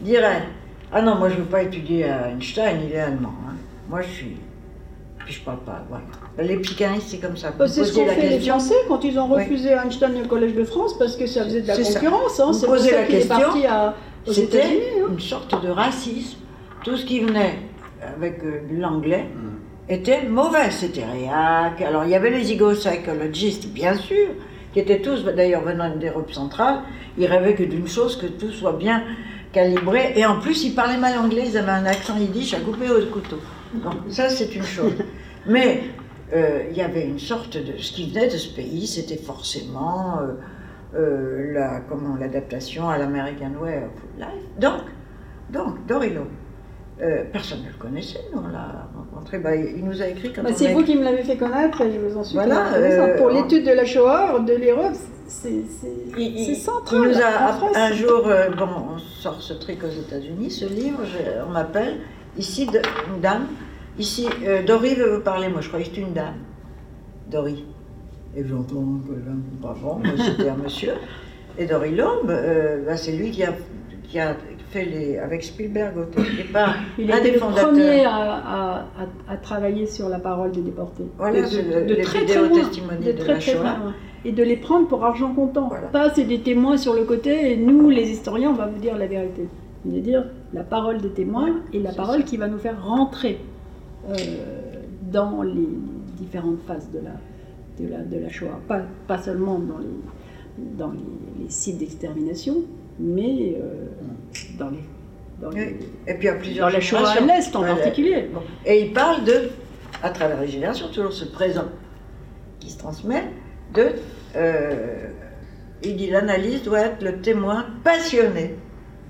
dirait 0.01 0.43
Ah 0.91 1.01
non, 1.01 1.15
moi 1.15 1.29
je 1.29 1.35
ne 1.35 1.39
veux 1.41 1.45
pas 1.45 1.61
étudier 1.61 2.05
à 2.05 2.29
Einstein, 2.29 2.79
il 2.87 2.93
est 2.93 2.99
allemand. 2.99 3.33
Hein. 3.47 3.53
Moi 3.87 4.01
je 4.01 4.07
suis. 4.07 4.37
Puis 5.19 5.35
je 5.35 5.41
parle 5.41 5.59
pas. 5.59 5.85
Voilà. 5.89 6.05
Ben, 6.37 6.47
les 6.47 6.57
psychanalystes, 6.57 7.09
c'est 7.09 7.19
comme 7.19 7.37
ça. 7.37 7.51
Bah, 7.51 7.67
c'est 7.67 7.83
ce 7.83 7.93
qu'ont 7.93 8.07
fait 8.07 8.29
les 8.29 8.39
Français 8.39 8.73
quand 8.87 9.03
ils 9.03 9.19
ont 9.19 9.27
refusé 9.27 9.69
Einstein 9.69 10.19
au 10.23 10.27
Collège 10.27 10.55
de 10.55 10.63
France 10.63 10.97
parce 10.97 11.15
que 11.15 11.27
ça 11.27 11.43
faisait 11.43 11.61
de 11.61 11.67
la 11.67 11.77
concurrence. 11.77 12.39
Hein. 12.39 12.53
C'est 12.53 12.65
pour 12.65 12.79
ça 12.79 12.91
la 12.91 13.03
question. 13.03 13.37
C'était 14.25 14.63
hein. 14.63 15.07
une 15.11 15.19
sorte 15.19 15.63
de 15.63 15.69
racisme. 15.69 16.39
Tout 16.83 16.97
ce 16.97 17.05
qui 17.05 17.19
venait 17.19 17.59
avec 18.01 18.43
euh, 18.43 18.61
l'anglais. 18.71 19.25
Mm 19.35 19.58
était 19.89 20.23
mauvais. 20.23 20.71
C'était 20.71 21.05
réac. 21.05 21.81
Alors 21.81 22.05
il 22.05 22.11
y 22.11 22.15
avait 22.15 22.29
les 22.29 22.51
ego-psychologistes, 22.51 23.67
bien 23.67 23.95
sûr, 23.95 24.29
qui 24.73 24.79
étaient 24.79 25.01
tous, 25.01 25.23
d'ailleurs 25.25 25.63
venant 25.63 25.95
d'Europe 25.95 26.31
centrale, 26.31 26.81
ils 27.17 27.25
rêvaient 27.25 27.55
que 27.55 27.63
d'une 27.63 27.87
chose, 27.87 28.15
que 28.15 28.27
tout 28.27 28.51
soit 28.51 28.73
bien 28.73 29.03
calibré. 29.51 30.13
Et 30.15 30.25
en 30.25 30.39
plus, 30.39 30.63
ils 30.63 30.75
parlaient 30.75 30.97
mal 30.97 31.17
anglais, 31.17 31.45
ils 31.47 31.57
avaient 31.57 31.71
un 31.71 31.85
accent 31.85 32.17
yiddish 32.17 32.53
à 32.53 32.59
couper 32.59 32.89
au 32.89 33.05
couteau. 33.07 33.39
Donc 33.73 33.95
ça, 34.09 34.29
c'est 34.29 34.55
une 34.55 34.63
chose. 34.63 34.93
Mais 35.47 35.81
euh, 36.33 36.63
il 36.69 36.77
y 36.77 36.81
avait 36.81 37.05
une 37.05 37.19
sorte 37.19 37.57
de... 37.57 37.77
Ce 37.77 37.91
qui 37.91 38.11
venait 38.11 38.27
de 38.27 38.37
ce 38.37 38.53
pays, 38.53 38.85
c'était 38.85 39.17
forcément 39.17 40.19
euh, 40.21 40.33
euh, 40.95 41.53
la, 41.53 41.81
comment, 41.81 42.15
l'adaptation 42.15 42.89
à 42.89 42.97
l'American 42.97 43.51
Way 43.59 43.77
of 43.77 44.19
Life. 44.19 44.59
Donc, 44.59 44.81
donc, 45.49 45.85
Dorilo. 45.87 46.27
Euh, 47.01 47.23
personne 47.31 47.59
ne 47.63 47.67
le 47.67 47.75
connaissait, 47.79 48.19
nous 48.33 48.41
on 48.45 48.49
l'a 48.49 48.89
rencontré. 48.93 49.39
Bah, 49.39 49.55
il 49.55 49.85
nous 49.85 50.01
a 50.01 50.07
écrit 50.07 50.33
quand 50.33 50.43
bah, 50.43 50.49
C'est 50.53 50.73
vous 50.73 50.83
qui 50.83 50.97
me 50.97 51.03
l'avez 51.05 51.23
fait 51.23 51.37
connaître 51.37 51.79
et 51.79 51.93
je 51.93 51.97
vous 51.97 52.17
en 52.17 52.25
suis 52.25 52.35
voilà, 52.35 52.73
euh, 52.73 53.17
Pour 53.17 53.29
l'étude 53.29 53.65
de 53.65 53.71
la 53.71 53.85
Shoah, 53.85 54.37
de 54.39 54.53
l'Europe, 54.53 54.95
c'est 55.27 55.63
central. 56.55 57.01
Il 57.01 57.07
nous 57.07 57.21
a, 57.21 57.79
un 57.79 57.93
jour, 57.93 58.27
euh, 58.27 58.49
bon, 58.49 58.67
on 58.95 58.97
sort 58.97 59.41
ce 59.41 59.53
truc 59.53 59.81
aux 59.85 59.89
États-Unis, 59.89 60.51
ce 60.51 60.65
livre, 60.65 60.99
on 61.47 61.51
m'appelle, 61.51 61.99
ici, 62.37 62.65
de, 62.65 62.81
une 63.13 63.21
dame, 63.21 63.47
ici, 63.97 64.27
Dory 64.67 64.95
veut 64.95 65.15
vous 65.15 65.21
parler, 65.21 65.47
moi 65.47 65.61
je 65.61 65.69
croyais 65.69 65.85
que 65.85 65.91
c'était 65.91 66.05
une 66.05 66.13
dame, 66.13 66.35
Dory. 67.31 67.63
Et 68.35 68.43
j'entends 68.45 68.99
que, 69.07 69.61
pas 69.61 69.75
bon, 69.81 70.01
c'était 70.17 70.49
un 70.49 70.57
monsieur. 70.57 70.95
Et 71.57 71.65
Dory 71.65 71.95
Lombe, 71.95 72.33
bah, 72.85 72.97
c'est 72.97 73.13
lui 73.13 73.31
qui 73.31 73.45
a, 73.45 73.53
qui 74.03 74.19
a 74.19 74.35
fait 74.69 74.85
les, 74.85 75.17
avec 75.17 75.43
Spielberg 75.43 75.97
au 75.97 76.35
départ. 76.37 76.75
Il 76.97 77.09
était 77.09 77.31
le 77.31 77.39
premier 77.39 78.05
à, 78.05 78.85
à, 79.27 79.37
travailler 79.37 79.85
sur 79.85 80.09
la 80.09 80.19
parole 80.19 80.51
des 80.51 80.61
déportés. 80.61 81.05
Voilà, 81.17 81.41
de, 81.41 81.87
de, 81.87 82.01
très, 82.01 82.25
très 82.25 82.35
loin, 82.35 82.49
de, 82.49 83.11
très, 83.11 83.39
très 83.39 83.55
loin, 83.55 83.93
Et 84.25 84.31
de 84.31 84.43
les 84.43 84.57
prendre 84.57 84.87
pour 84.87 85.03
argent 85.03 85.33
comptant. 85.33 85.69
Pas 85.91 86.13
c'est 86.13 86.25
des 86.25 86.39
témoins 86.39 86.77
sur 86.77 86.93
le 86.93 87.03
côté, 87.03 87.53
et 87.53 87.57
nous, 87.57 87.89
les 87.89 88.09
historiens, 88.09 88.51
on 88.51 88.55
va 88.55 88.67
vous 88.67 88.79
dire 88.79 88.97
la 88.97 89.07
vérité. 89.07 89.47
cest 89.85 90.03
dire 90.03 90.25
la 90.53 90.63
parole 90.63 90.99
des 90.99 91.11
témoins 91.11 91.61
et 91.73 91.79
la 91.79 91.91
parole 91.91 92.23
qui 92.23 92.37
va 92.37 92.47
nous 92.47 92.59
faire 92.59 92.83
rentrer 92.83 93.39
euh, 94.09 94.13
dans 95.11 95.41
les 95.41 95.69
différentes 96.17 96.61
phases 96.67 96.89
de 96.91 96.99
la, 96.99 97.83
de 97.83 97.91
la, 97.91 98.03
de 98.03 98.17
la 98.21 98.29
Shoah. 98.29 98.59
Pas, 98.67 98.81
pas 99.07 99.17
seulement 99.17 99.57
dans 99.57 99.79
les, 99.79 100.67
dans 100.77 100.91
les, 100.91 101.43
les 101.43 101.49
sites 101.49 101.79
d'extermination, 101.79 102.57
mais 102.99 103.55
euh, 103.57 103.85
dans 104.57 104.69
les 104.69 104.83
dans 105.41 105.51
Et 105.51 106.13
puis 106.15 106.27
à 106.27 106.33
plusieurs 106.33 106.67
dans 106.67 106.73
la 106.73 106.81
Shoah 106.81 107.11
à 107.11 107.19
l'Est 107.21 107.55
en 107.55 107.63
particulier. 107.63 108.29
Et 108.65 108.81
il 108.81 108.93
parle 108.93 109.23
de, 109.23 109.49
à 110.03 110.09
travers 110.09 110.41
les 110.41 110.49
générations, 110.49 110.89
toujours 110.89 111.13
ce 111.13 111.25
présent 111.25 111.69
qui 112.59 112.69
se 112.69 112.77
transmet, 112.77 113.23
de. 113.73 113.91
Euh, 114.35 115.07
il 115.81 115.95
dit 115.95 116.09
l'analyse 116.09 116.63
doit 116.63 116.81
être 116.81 117.01
le 117.01 117.21
témoin 117.21 117.65
passionné, 117.85 118.55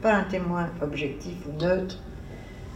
pas 0.03 0.14
un 0.14 0.24
témoin 0.24 0.68
objectif 0.84 1.34
ou 1.48 1.60
neutre, 1.60 1.98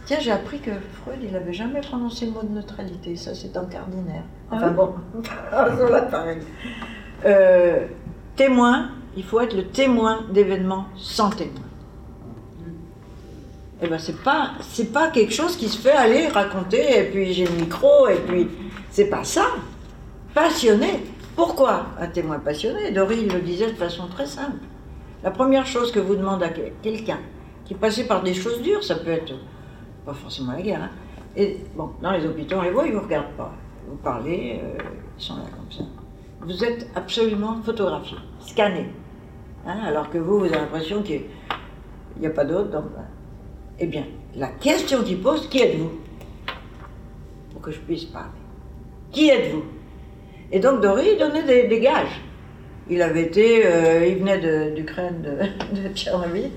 Tiens, 0.06 0.18
j'ai 0.20 0.32
appris 0.32 0.58
que 0.58 0.70
Freud, 0.70 1.18
il 1.22 1.32
n'avait 1.32 1.54
jamais 1.54 1.80
prononcé 1.80 2.26
le 2.26 2.32
mot 2.32 2.42
de 2.42 2.54
neutralité. 2.54 3.16
Ça, 3.16 3.34
c'est 3.34 3.56
un 3.56 3.64
cardinaire. 3.64 4.24
Ah 4.50 4.56
Enfin 4.56 4.68
oui 4.68 4.74
bon, 4.74 4.94
sur 5.76 5.88
l'appareil. 5.88 6.38
Euh, 7.24 7.86
témoin, 8.36 8.90
il 9.16 9.22
faut 9.24 9.40
être 9.40 9.54
le 9.56 9.66
témoin 9.66 10.20
d'événements 10.32 10.86
sans 10.96 11.30
témoin. 11.30 11.60
Eh 13.82 13.88
ben, 13.88 13.98
c'est 13.98 14.22
pas, 14.22 14.52
c'est 14.60 14.92
pas 14.92 15.08
quelque 15.10 15.32
chose 15.32 15.56
qui 15.56 15.68
se 15.68 15.78
fait 15.78 15.92
aller 15.92 16.28
raconter, 16.28 16.98
et 17.00 17.04
puis 17.10 17.32
j'ai 17.32 17.46
le 17.46 17.52
micro, 17.54 18.08
et 18.08 18.16
puis. 18.26 18.48
C'est 18.90 19.10
pas 19.10 19.24
ça. 19.24 19.46
Passionné. 20.32 21.02
Pourquoi 21.34 21.86
un 22.00 22.06
témoin 22.06 22.38
passionné? 22.38 22.92
Dory 22.92 23.24
le 23.28 23.40
disait 23.40 23.66
de 23.72 23.76
façon 23.76 24.06
très 24.06 24.26
simple. 24.26 24.58
La 25.24 25.32
première 25.32 25.66
chose 25.66 25.90
que 25.90 25.98
vous 25.98 26.14
demandez 26.14 26.44
à 26.44 26.50
que- 26.50 26.70
quelqu'un 26.80 27.18
qui 27.64 27.74
passé 27.74 28.06
par 28.06 28.22
des 28.22 28.34
choses 28.34 28.62
dures, 28.62 28.84
ça 28.84 28.94
peut 28.94 29.10
être 29.10 29.32
pas 30.06 30.14
forcément 30.14 30.52
la 30.52 30.62
guerre, 30.62 30.82
hein, 30.84 30.90
et 31.36 31.58
bon, 31.74 31.90
dans 32.00 32.12
les 32.12 32.24
hôpitaux, 32.24 32.56
on 32.58 32.62
les 32.62 32.70
voit, 32.70 32.86
ils 32.86 32.92
vous 32.92 33.00
regardent 33.00 33.32
pas. 33.36 33.52
Vous 33.88 33.96
parlez, 33.96 34.60
euh, 34.62 34.78
ils 35.18 35.22
sont 35.24 35.34
là 35.36 35.42
comme 35.50 35.72
ça. 35.76 35.84
Vous 36.42 36.62
êtes 36.64 36.88
absolument 36.94 37.56
photographié, 37.64 38.16
scanné. 38.38 38.90
Hein, 39.66 39.78
alors 39.86 40.10
que 40.10 40.18
vous, 40.18 40.38
vous 40.40 40.44
avez 40.46 40.56
l'impression 40.56 41.02
qu'il 41.02 41.22
n'y 42.20 42.26
a 42.26 42.30
pas 42.30 42.44
d'autre. 42.44 42.70
donc, 42.70 42.84
voilà. 42.92 43.08
Eh 43.78 43.86
bien, 43.86 44.04
la 44.36 44.48
question 44.48 45.02
qu'il 45.02 45.20
pose, 45.20 45.48
qui 45.48 45.60
êtes-vous? 45.60 45.90
Pour 47.52 47.60
que 47.62 47.70
je 47.72 47.78
puisse 47.80 48.04
parler. 48.04 48.28
Qui 49.10 49.30
êtes-vous? 49.30 49.62
Et 50.52 50.60
donc 50.60 50.80
Dory 50.80 51.04
il 51.14 51.18
donnait 51.18 51.42
des, 51.42 51.66
des 51.68 51.80
gages. 51.80 52.20
Il 52.88 53.00
avait 53.00 53.22
été, 53.22 53.62
euh, 53.64 54.06
il 54.06 54.16
venait 54.18 54.38
de- 54.38 54.74
d'Ukraine, 54.74 55.22
de, 55.22 55.80
de 55.88 55.94
Tchernovitz. 55.94 56.52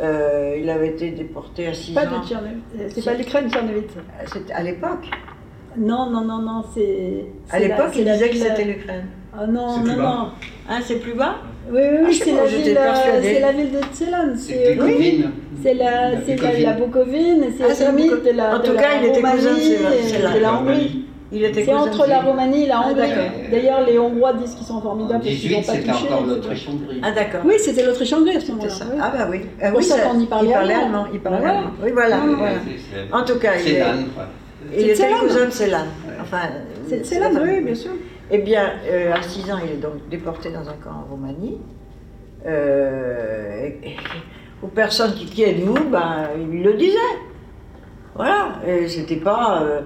Euh, 0.00 0.56
il 0.58 0.70
avait 0.70 0.88
été 0.88 1.10
déporté 1.10 1.66
à 1.68 1.74
6 1.74 1.92
Pas 1.92 2.06
ans. 2.06 2.20
de 2.20 2.26
Tchernovitz. 2.26 2.62
Euh, 2.80 2.88
C'est 2.88 3.04
pas 3.04 3.14
l'Ukraine, 3.14 3.50
Tchernovitz. 3.50 3.92
C'était 4.32 4.52
à 4.54 4.62
l'époque. 4.62 5.08
Non, 5.76 6.10
non, 6.10 6.22
non, 6.24 6.38
non, 6.40 6.64
c'est. 6.74 7.26
À 7.50 7.58
l'époque, 7.58 7.92
il 7.96 8.04
disait 8.04 8.30
que 8.30 8.36
c'était 8.36 8.64
l'Ukraine. 8.64 9.06
Ah 9.36 9.46
non, 9.46 9.78
non, 9.84 9.96
non. 9.96 10.28
Hein, 10.68 10.78
c'est 10.82 10.98
plus 11.00 11.14
bas? 11.14 11.36
Oui, 11.70 11.80
oui, 11.80 11.98
Ah, 12.00 12.06
oui, 12.08 12.14
c'est 12.14 12.32
la, 12.32 13.40
la 13.40 13.52
ville 13.52 13.70
de 13.70 13.78
Tselan. 13.94 14.34
C'est 14.36 14.78
c'est 15.62 15.74
la, 15.74 16.10
c'est 16.26 16.36
la, 16.36 16.58
la 16.58 16.72
Bukovine, 16.72 17.44
c'est 17.56 17.64
Ah, 17.64 17.74
c'est 17.74 17.84
la 17.84 17.90
limite 17.92 18.12
Buko- 18.12 18.24
de 18.32 18.36
la, 18.36 18.56
En 18.56 18.60
tout 18.60 18.72
cas, 18.74 18.88
il 19.00 19.06
était 19.08 19.22
cousin 19.22 19.50
de 20.34 20.38
la 20.40 20.54
Hongrie. 20.54 21.04
Il 21.34 21.44
était 21.44 21.64
C'est 21.64 21.72
entre 21.72 22.06
la. 22.08 22.20
Roumanie 22.20 22.64
et 22.64 22.66
la 22.66 22.78
Ah, 22.78 22.88
Hongrie. 22.90 22.94
d'accord. 23.08 23.24
D'ailleurs, 23.50 23.86
les 23.86 23.98
Hongrois 23.98 24.32
disent 24.34 24.54
qu'ils 24.54 24.66
sont 24.66 24.74
En 24.74 24.80
formidables 24.82 25.20
parce 25.22 25.34
qu'ils 25.34 25.48
18, 25.48 25.54
n'ont 25.56 25.62
pas 25.62 25.72
c'était 25.72 25.90
touché. 25.92 26.08
encore 26.12 26.26
l'Autriche-Hongrie. 26.26 27.00
Ah 27.02 27.10
d'accord. 27.12 27.40
Oui, 27.46 27.54
c'était 27.58 27.84
l'Autriche-Hongrie 27.86 28.36
à 28.36 28.40
ce 28.40 28.50
moment-là. 28.52 28.70
Oui. 28.92 28.98
Ah 29.00 29.12
bah 29.16 29.28
oui. 29.30 29.40
Ah, 29.62 29.70
oui, 29.74 29.82
ça 29.84 29.98
qu'on 30.00 30.20
y 30.20 30.26
parlait 30.26 30.52
allemand. 30.52 30.84
allemand. 30.84 31.06
Il 31.14 31.20
parlait 31.20 31.46
allemand. 31.46 31.70
Oui, 31.82 31.90
voilà. 31.94 32.16
Oui, 32.26 32.34
En 33.12 33.22
tout 33.24 33.38
cas, 33.38 33.52
il 33.64 33.72
est-. 33.76 33.82
Il 34.76 34.84
était 34.90 34.94
Célan. 34.94 35.16
cousin 35.20 35.46
de 35.46 35.50
Célan. 35.50 35.84
Enfin, 36.20 36.36
C'est 36.86 37.04
famille. 37.18 37.38
oui, 37.42 37.60
bien 37.64 37.74
sûr. 37.74 37.92
Eh 38.34 38.38
bien, 38.38 38.70
euh, 38.86 39.12
à 39.12 39.22
6 39.22 39.50
ans, 39.52 39.58
il 39.64 39.72
est 39.72 39.76
donc 39.76 40.08
déporté 40.10 40.50
dans 40.50 40.68
un 40.68 40.74
camp 40.82 41.04
en 41.06 41.10
Roumanie. 41.10 41.58
Euh, 42.46 43.66
et- 43.66 43.88
et- 43.90 43.96
aux 44.62 44.68
personnes 44.68 45.12
qui, 45.14 45.26
qui 45.26 45.42
êtes-vous, 45.42 45.90
ben, 45.90 46.28
il 46.40 46.62
le 46.62 46.74
disait. 46.74 46.96
Voilà, 48.14 48.54
c'était 48.88 49.16
pas 49.16 49.62
euh, 49.62 49.80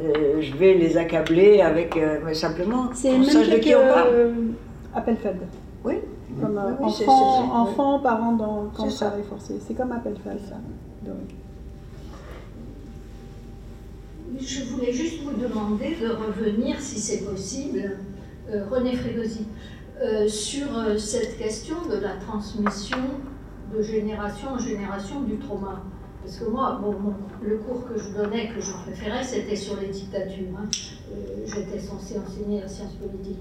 euh, 0.00 0.40
je 0.40 0.54
vais 0.56 0.74
les 0.74 0.96
accabler 0.96 1.60
avec. 1.60 1.98
mais 2.24 2.34
simplement, 2.34 2.88
C'est 2.94 3.12
même 3.12 3.24
sache 3.24 3.48
de 3.50 3.56
qui 3.56 3.74
on 3.74 3.80
parle. 3.92 4.10
Appelfeld. 4.94 5.40
Oui, 5.84 5.94
Comme 6.40 6.60
Oui, 6.80 6.84
enfant, 6.86 7.54
enfant, 7.62 7.98
parent 8.00 8.32
dans 8.32 8.64
camp 8.74 8.86
de 8.86 8.92
travail 8.92 9.22
forcé. 9.28 9.54
C'est 9.66 9.74
comme 9.74 9.92
Appelfeld, 9.92 10.40
ça. 10.48 10.56
Donc, 11.02 11.16
Je 14.40 14.64
voulais 14.64 14.92
juste 14.92 15.22
vous 15.22 15.34
demander 15.34 15.96
de 16.00 16.08
revenir, 16.08 16.80
si 16.80 16.98
c'est 16.98 17.24
possible, 17.24 17.98
euh, 18.50 18.64
René 18.70 18.96
Frégosi, 18.96 19.46
euh, 20.00 20.26
sur 20.26 20.76
euh, 20.78 20.96
cette 20.96 21.38
question 21.38 21.76
de 21.88 21.96
la 21.96 22.16
transmission 22.16 22.98
de 23.76 23.82
génération 23.82 24.50
en 24.50 24.58
génération 24.58 25.20
du 25.22 25.36
trauma. 25.36 25.82
Parce 26.24 26.38
que 26.38 26.44
moi, 26.44 26.80
bon, 26.82 26.94
le 27.42 27.58
cours 27.58 27.86
que 27.86 27.98
je 27.98 28.10
donnais, 28.10 28.48
que 28.54 28.60
je 28.60 28.72
préférais, 28.84 29.24
c'était 29.24 29.56
sur 29.56 29.78
les 29.80 29.88
dictatures. 29.88 30.56
hein. 30.56 30.68
J'étais 31.44 31.80
censée 31.80 32.16
enseigner 32.18 32.60
la 32.60 32.68
science 32.68 32.92
politique. 32.92 33.40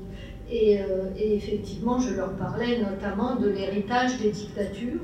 Et, 0.50 0.80
et 1.16 1.36
effectivement, 1.36 2.00
je 2.00 2.16
leur 2.16 2.36
parlais 2.36 2.80
notamment 2.80 3.36
de 3.36 3.50
l'héritage 3.50 4.20
des 4.20 4.32
dictatures. 4.32 5.02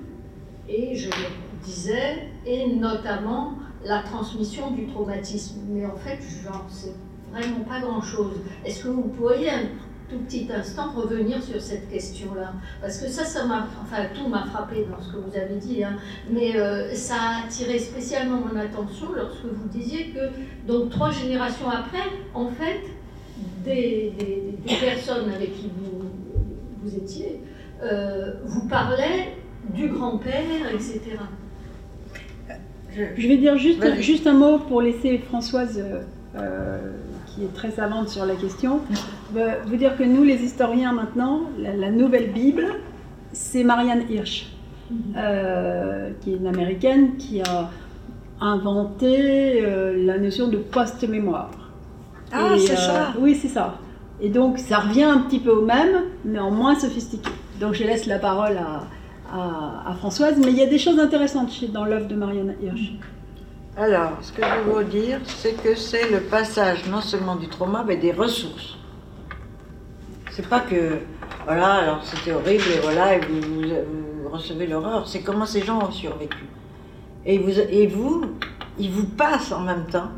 Et 0.68 0.96
je 0.96 1.10
leur 1.10 1.30
disais, 1.64 2.30
et 2.48 2.68
notamment 2.74 3.54
la 3.86 4.02
transmission 4.02 4.72
du 4.72 4.88
traumatisme. 4.88 5.62
Mais 5.70 5.86
en 5.86 5.96
fait, 5.96 6.20
j'en 6.44 6.68
sais 6.70 6.94
vraiment 7.32 7.62
pas 7.62 7.80
grand-chose. 7.80 8.36
Est-ce 8.66 8.84
que 8.84 8.90
vous 8.90 9.04
pourriez 9.04 9.50
un 9.50 9.64
tout 10.10 10.20
petit 10.20 10.48
instant 10.52 10.92
revenir 10.94 11.42
sur 11.44 11.62
cette 11.62 11.90
question-là? 11.90 12.54
Parce 12.82 12.98
que 13.00 13.10
ça, 13.10 13.26
ça 13.26 13.46
m'a, 13.46 13.68
enfin 13.82 14.06
tout 14.14 14.28
m'a 14.28 14.46
frappé 14.46 14.86
dans 14.90 15.02
ce 15.02 15.12
que 15.12 15.18
vous 15.18 15.36
avez 15.36 15.56
dit, 15.56 15.84
hein. 15.84 15.98
mais 16.30 16.56
euh, 16.56 16.94
ça 16.94 17.16
a 17.16 17.46
attiré 17.46 17.78
spécialement 17.80 18.40
mon 18.40 18.58
attention 18.60 19.08
lorsque 19.16 19.46
vous 19.46 19.68
disiez 19.68 20.12
que, 20.12 20.30
donc 20.66 20.90
trois 20.90 21.12
générations 21.12 21.70
après, 21.70 22.04
en 22.34 22.48
fait, 22.48 22.82
des, 23.66 24.14
personnes 24.80 25.30
avec 25.30 25.54
qui 25.56 25.70
vous, 25.78 26.04
vous 26.82 26.96
étiez, 26.96 27.42
euh, 27.84 28.36
vous 28.46 28.68
parlaient 28.68 29.36
du 29.74 29.90
grand-père, 29.90 30.72
etc. 30.74 31.02
Je- 33.18 33.28
vais 33.28 33.38
dire 33.38 33.58
juste, 33.58 33.80
Vas-y. 33.80 34.02
juste 34.02 34.28
un 34.28 34.34
mot 34.34 34.60
pour 34.60 34.82
laisser 34.82 35.18
Françoise, 35.20 35.80
euh, 35.84 36.02
euh, 36.40 36.78
qui 37.28 37.44
est 37.44 37.54
très 37.54 37.72
savante 37.72 38.10
sur 38.10 38.26
la 38.26 38.36
question, 38.36 38.80
euh, 39.36 39.56
vous 39.66 39.76
dire 39.76 39.96
que 39.98 40.04
nous, 40.04 40.24
les 40.24 40.44
historiens 40.44 40.94
maintenant, 40.94 41.42
la, 41.60 41.74
la 41.76 41.92
nouvelle 41.92 42.32
Bible, 42.32 42.66
c'est 43.34 43.64
Marianne 43.64 44.04
Hirsch, 44.10 44.48
euh, 45.16 46.10
qui 46.22 46.34
est 46.34 46.38
une 46.38 46.48
américaine 46.48 47.18
qui 47.18 47.42
a 47.42 47.70
inventé 48.42 49.62
euh, 49.64 50.06
la 50.06 50.18
notion 50.18 50.48
de 50.48 50.58
post-mémoire. 50.58 51.52
Ah, 52.32 52.52
Et, 52.56 52.60
c'est 52.60 52.76
ça. 52.76 53.14
Oui, 53.20 53.36
c'est 53.36 53.48
ça. 53.48 53.78
Et 54.22 54.30
donc, 54.30 54.58
ça 54.58 54.80
revient 54.80 55.04
un 55.04 55.20
petit 55.20 55.40
peu 55.40 55.52
au 55.52 55.66
même, 55.66 56.04
mais 56.26 56.40
en 56.40 56.52
moins 56.52 56.76
sophistiqué. 56.78 57.30
Donc, 57.60 57.74
je 57.74 57.84
laisse 57.84 58.06
la 58.08 58.20
parole 58.20 58.58
à, 58.58 58.84
à- 59.34 59.94
Françoise, 60.00 60.36
mais 60.38 60.52
il 60.52 60.58
y 60.58 60.62
a 60.62 60.68
des 60.68 60.78
choses 60.78 61.00
intéressantes 61.00 61.52
dans 61.72 61.86
l'œuvre 61.86 62.08
de 62.08 62.16
Marianne 62.16 62.56
Hirsch. 62.62 62.94
Alors, 63.76 64.14
ce 64.22 64.32
que 64.32 64.42
je 64.44 64.72
veux 64.72 64.84
dire, 64.84 65.20
c'est 65.26 65.54
que 65.62 65.76
c'est 65.76 66.10
le 66.10 66.22
passage 66.22 66.88
non 66.90 67.02
seulement 67.02 67.36
du 67.36 67.48
trauma, 67.48 67.84
mais 67.86 67.98
des 67.98 68.12
ressources. 68.12 68.78
C'est 70.32 70.48
pas 70.48 70.62
que, 70.62 71.00
voilà, 71.46 71.74
alors 71.76 72.04
c'était 72.04 72.32
horrible 72.32 72.64
et 72.76 72.80
voilà, 72.82 73.16
et 73.16 73.20
vous, 73.22 74.30
recevez 74.32 74.68
l'horreur. 74.68 75.08
C'est 75.08 75.22
comment 75.22 75.46
ces 75.46 75.64
gens 75.64 75.80
ont 75.80 75.92
survécu. 75.92 76.46
Et 77.26 77.38
vous, 77.40 77.60
et 77.60 77.88
vous 77.88 78.26
ils 78.80 78.92
vous 78.92 79.08
passent 79.08 79.52
en 79.52 79.62
même 79.62 79.86
temps. 79.88 80.10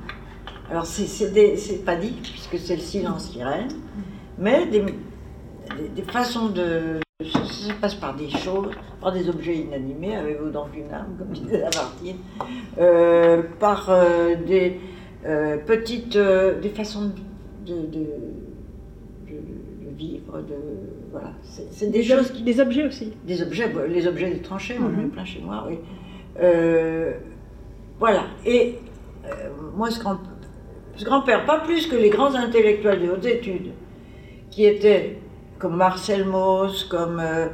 Alors, 0.69 0.85
c'est 0.85 1.83
pas 1.85 1.95
dit, 1.95 2.13
puisque 2.21 2.59
c'est 2.59 2.75
le 2.75 2.81
silence 2.81 3.29
qui 3.29 3.43
règne, 3.43 3.69
mais 4.37 4.65
des, 4.67 4.83
des 5.95 6.03
façons 6.03 6.47
de. 6.49 6.99
Ça, 7.21 7.43
ça 7.43 7.73
passe 7.81 7.95
par 7.95 8.15
des 8.15 8.29
choses, 8.29 8.69
par 9.01 9.11
des 9.11 9.27
objets 9.27 9.57
inanimés, 9.57 10.15
avez-vous 10.15 10.51
donc 10.51 10.67
une 10.73 10.89
âme, 10.93 11.17
comme 11.17 11.27
disait 11.31 11.57
Lamartine, 11.59 12.15
euh, 12.77 13.43
par 13.59 13.89
euh, 13.89 14.35
des 14.47 14.79
euh, 15.25 15.57
petites. 15.57 16.15
euh, 16.15 16.61
des 16.61 16.69
façons 16.69 17.11
de, 17.65 17.73
de, 17.73 18.05
de- 19.27 19.33
de 19.85 19.95
vivre, 19.97 20.37
de. 20.37 20.55
Voilà. 21.11 21.33
C'est 21.51 21.91
des, 21.91 22.03
choses. 22.03 22.31
qui- 22.31 22.41
Des 22.43 22.61
objets 22.61 22.85
aussi. 22.87 23.11
Des 23.27 23.41
objets, 23.41 23.69
les 23.89 24.07
objets 24.07 24.29
des 24.31 24.39
tranchées, 24.39 24.79
moi 24.79 24.89
j'en 24.95 25.01
ai 25.01 25.03
Mhm. 25.03 25.09
plein 25.11 25.25
chez 25.25 25.41
moi, 25.41 25.67
oui. 25.67 25.77
Voilà. 27.99 28.27
Et 28.45 28.75
moi, 29.75 29.91
ce, 29.91 29.99
grand, 29.99 30.19
ce 30.95 31.03
grand-père, 31.03 31.45
pas 31.45 31.59
plus 31.59 31.85
que 31.87 31.97
les 31.97 32.11
grands 32.11 32.33
intellectuels 32.33 33.01
de 33.05 33.09
hautes 33.11 33.25
études, 33.25 33.71
qui 34.51 34.63
étaient 34.63 35.17
comme 35.59 35.75
Marcel 35.75 36.25
Mauss, 36.25 36.83
comme. 36.85 37.19
euh, 37.19 37.47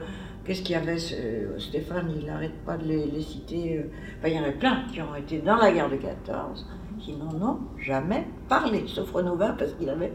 Qu'est-ce 0.45 0.61
qu'il 0.61 0.75
y 0.75 0.77
avait 0.77 0.99
ce- 0.99 1.15
Stéphane, 1.57 2.05
il 2.19 2.27
n'arrête 2.27 2.53
pas 2.67 2.77
de 2.77 2.83
les, 2.83 3.07
les 3.07 3.21
citer. 3.23 3.79
euh, 3.79 3.89
enfin, 4.19 4.27
il 4.27 4.35
y 4.35 4.39
en 4.39 4.47
a 4.47 4.51
plein 4.51 4.77
qui 4.93 5.01
ont 5.01 5.15
été 5.17 5.39
dans 5.39 5.55
la 5.55 5.71
guerre 5.71 5.89
de 5.89 5.95
14, 5.95 6.67
qui 6.99 7.13
n'en 7.15 7.43
ont 7.47 7.57
jamais 7.79 8.27
parlé, 8.47 8.83
sauf 8.85 9.11
Renouvin, 9.11 9.55
parce 9.57 9.73
qu'il 9.73 9.89
avait 9.89 10.13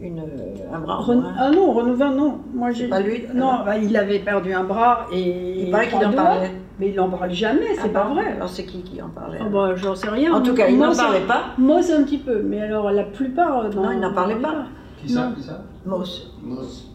une, 0.00 0.18
euh, 0.18 0.74
un 0.74 0.80
bras 0.80 0.98
en 0.98 1.02
Ren- 1.02 1.14
moins. 1.20 1.32
Ah 1.38 1.50
non, 1.52 1.72
Renouvin, 1.72 2.10
non. 2.12 2.40
Moi, 2.52 2.72
j'ai. 2.72 2.88
pas 2.88 2.98
lui, 2.98 3.22
Non, 3.32 3.60
bah, 3.64 3.78
il 3.78 3.96
avait 3.96 4.18
perdu 4.18 4.52
un 4.52 4.64
bras 4.64 5.06
et. 5.12 5.62
Il 5.66 5.70
paraît 5.70 5.86
qu'il 5.86 6.04
en 6.04 6.12
parlait. 6.12 6.50
Mais 6.80 6.88
il 6.90 6.96
n'en 6.96 7.08
parle 7.10 7.30
jamais, 7.30 7.74
c'est 7.74 7.82
Ah 7.84 7.88
pas 7.88 8.04
bon 8.04 8.14
vrai. 8.14 8.32
Alors 8.32 8.48
c'est 8.48 8.64
qui 8.64 8.82
qui 8.82 9.00
en 9.00 9.08
parlait 9.10 9.38
Ah 9.40 9.48
bah, 9.48 9.74
j'en 9.76 9.94
sais 9.94 10.08
rien. 10.10 10.32
En 10.32 10.42
tout 10.42 10.54
cas, 10.54 10.66
il 10.68 10.76
n'en 10.78 10.92
c'est- 10.92 11.02
parlait 11.02 11.20
pas. 11.26 11.44
C'est 11.82 11.94
un 11.94 12.02
petit 12.02 12.18
peu, 12.18 12.42
mais 12.42 12.60
alors 12.62 12.90
la 12.90 13.04
plupart. 13.04 13.60
euh, 13.60 13.68
Non, 13.70 13.92
il 13.92 14.00
n'en 14.00 14.12
parlait 14.12 14.34
pas. 14.36 14.64
Qui 15.00 15.08
ça. 15.08 15.30
Qui 15.36 15.42
ça 15.44 15.62
Mauss. 15.86 16.32
Moss. 16.42 16.87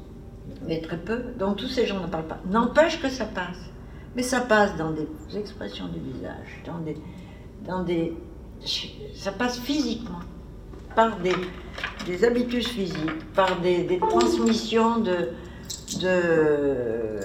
Mais 0.67 0.81
très 0.81 0.97
peu. 0.97 1.19
Donc 1.37 1.57
tous 1.57 1.67
ces 1.67 1.85
gens 1.85 1.99
n'en 1.99 2.09
parlent 2.09 2.27
pas. 2.27 2.39
N'empêche 2.49 3.01
que 3.01 3.09
ça 3.09 3.25
passe. 3.25 3.59
Mais 4.15 4.23
ça 4.23 4.41
passe 4.41 4.77
dans 4.77 4.91
des 4.91 5.07
expressions 5.35 5.87
du 5.87 5.99
visage, 5.99 6.61
dans 6.67 6.77
des, 6.77 6.97
dans 7.65 7.81
des, 7.83 8.13
ça 9.15 9.31
passe 9.31 9.59
physiquement, 9.59 10.19
par 10.95 11.17
des, 11.17 11.33
des 12.05 12.23
habitus 12.23 12.67
physiques, 12.67 13.33
par 13.33 13.59
des, 13.61 13.83
des 13.85 13.97
transmissions 13.97 14.99
de, 14.99 15.29
de, 15.99 17.19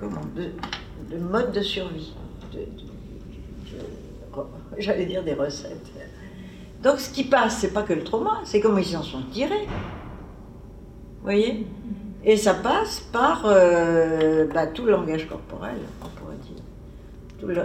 comment, 0.00 0.22
de, 0.34 0.50
de 1.14 1.22
mode 1.22 1.52
de 1.52 1.60
survie. 1.60 2.12
J'allais 4.76 5.06
dire 5.06 5.22
des 5.22 5.34
recettes. 5.34 5.92
Donc 6.82 6.98
ce 6.98 7.08
qui 7.08 7.22
passe, 7.22 7.58
c'est 7.58 7.72
pas 7.72 7.84
que 7.84 7.92
le 7.92 8.02
trauma, 8.02 8.40
c'est 8.44 8.60
comment 8.60 8.78
ils 8.78 8.84
s'en 8.84 9.04
sont 9.04 9.22
tirés. 9.30 9.66
Vous 11.18 11.22
voyez? 11.22 11.68
Et 12.26 12.38
ça 12.38 12.54
passe 12.54 13.00
par 13.12 13.42
euh, 13.44 14.46
bah, 14.46 14.66
tout 14.66 14.86
le 14.86 14.92
langage 14.92 15.28
corporel, 15.28 15.76
on 16.02 16.08
pourrait 16.08 16.36
dire. 16.36 16.62
Tout 17.38 17.48
le, 17.48 17.62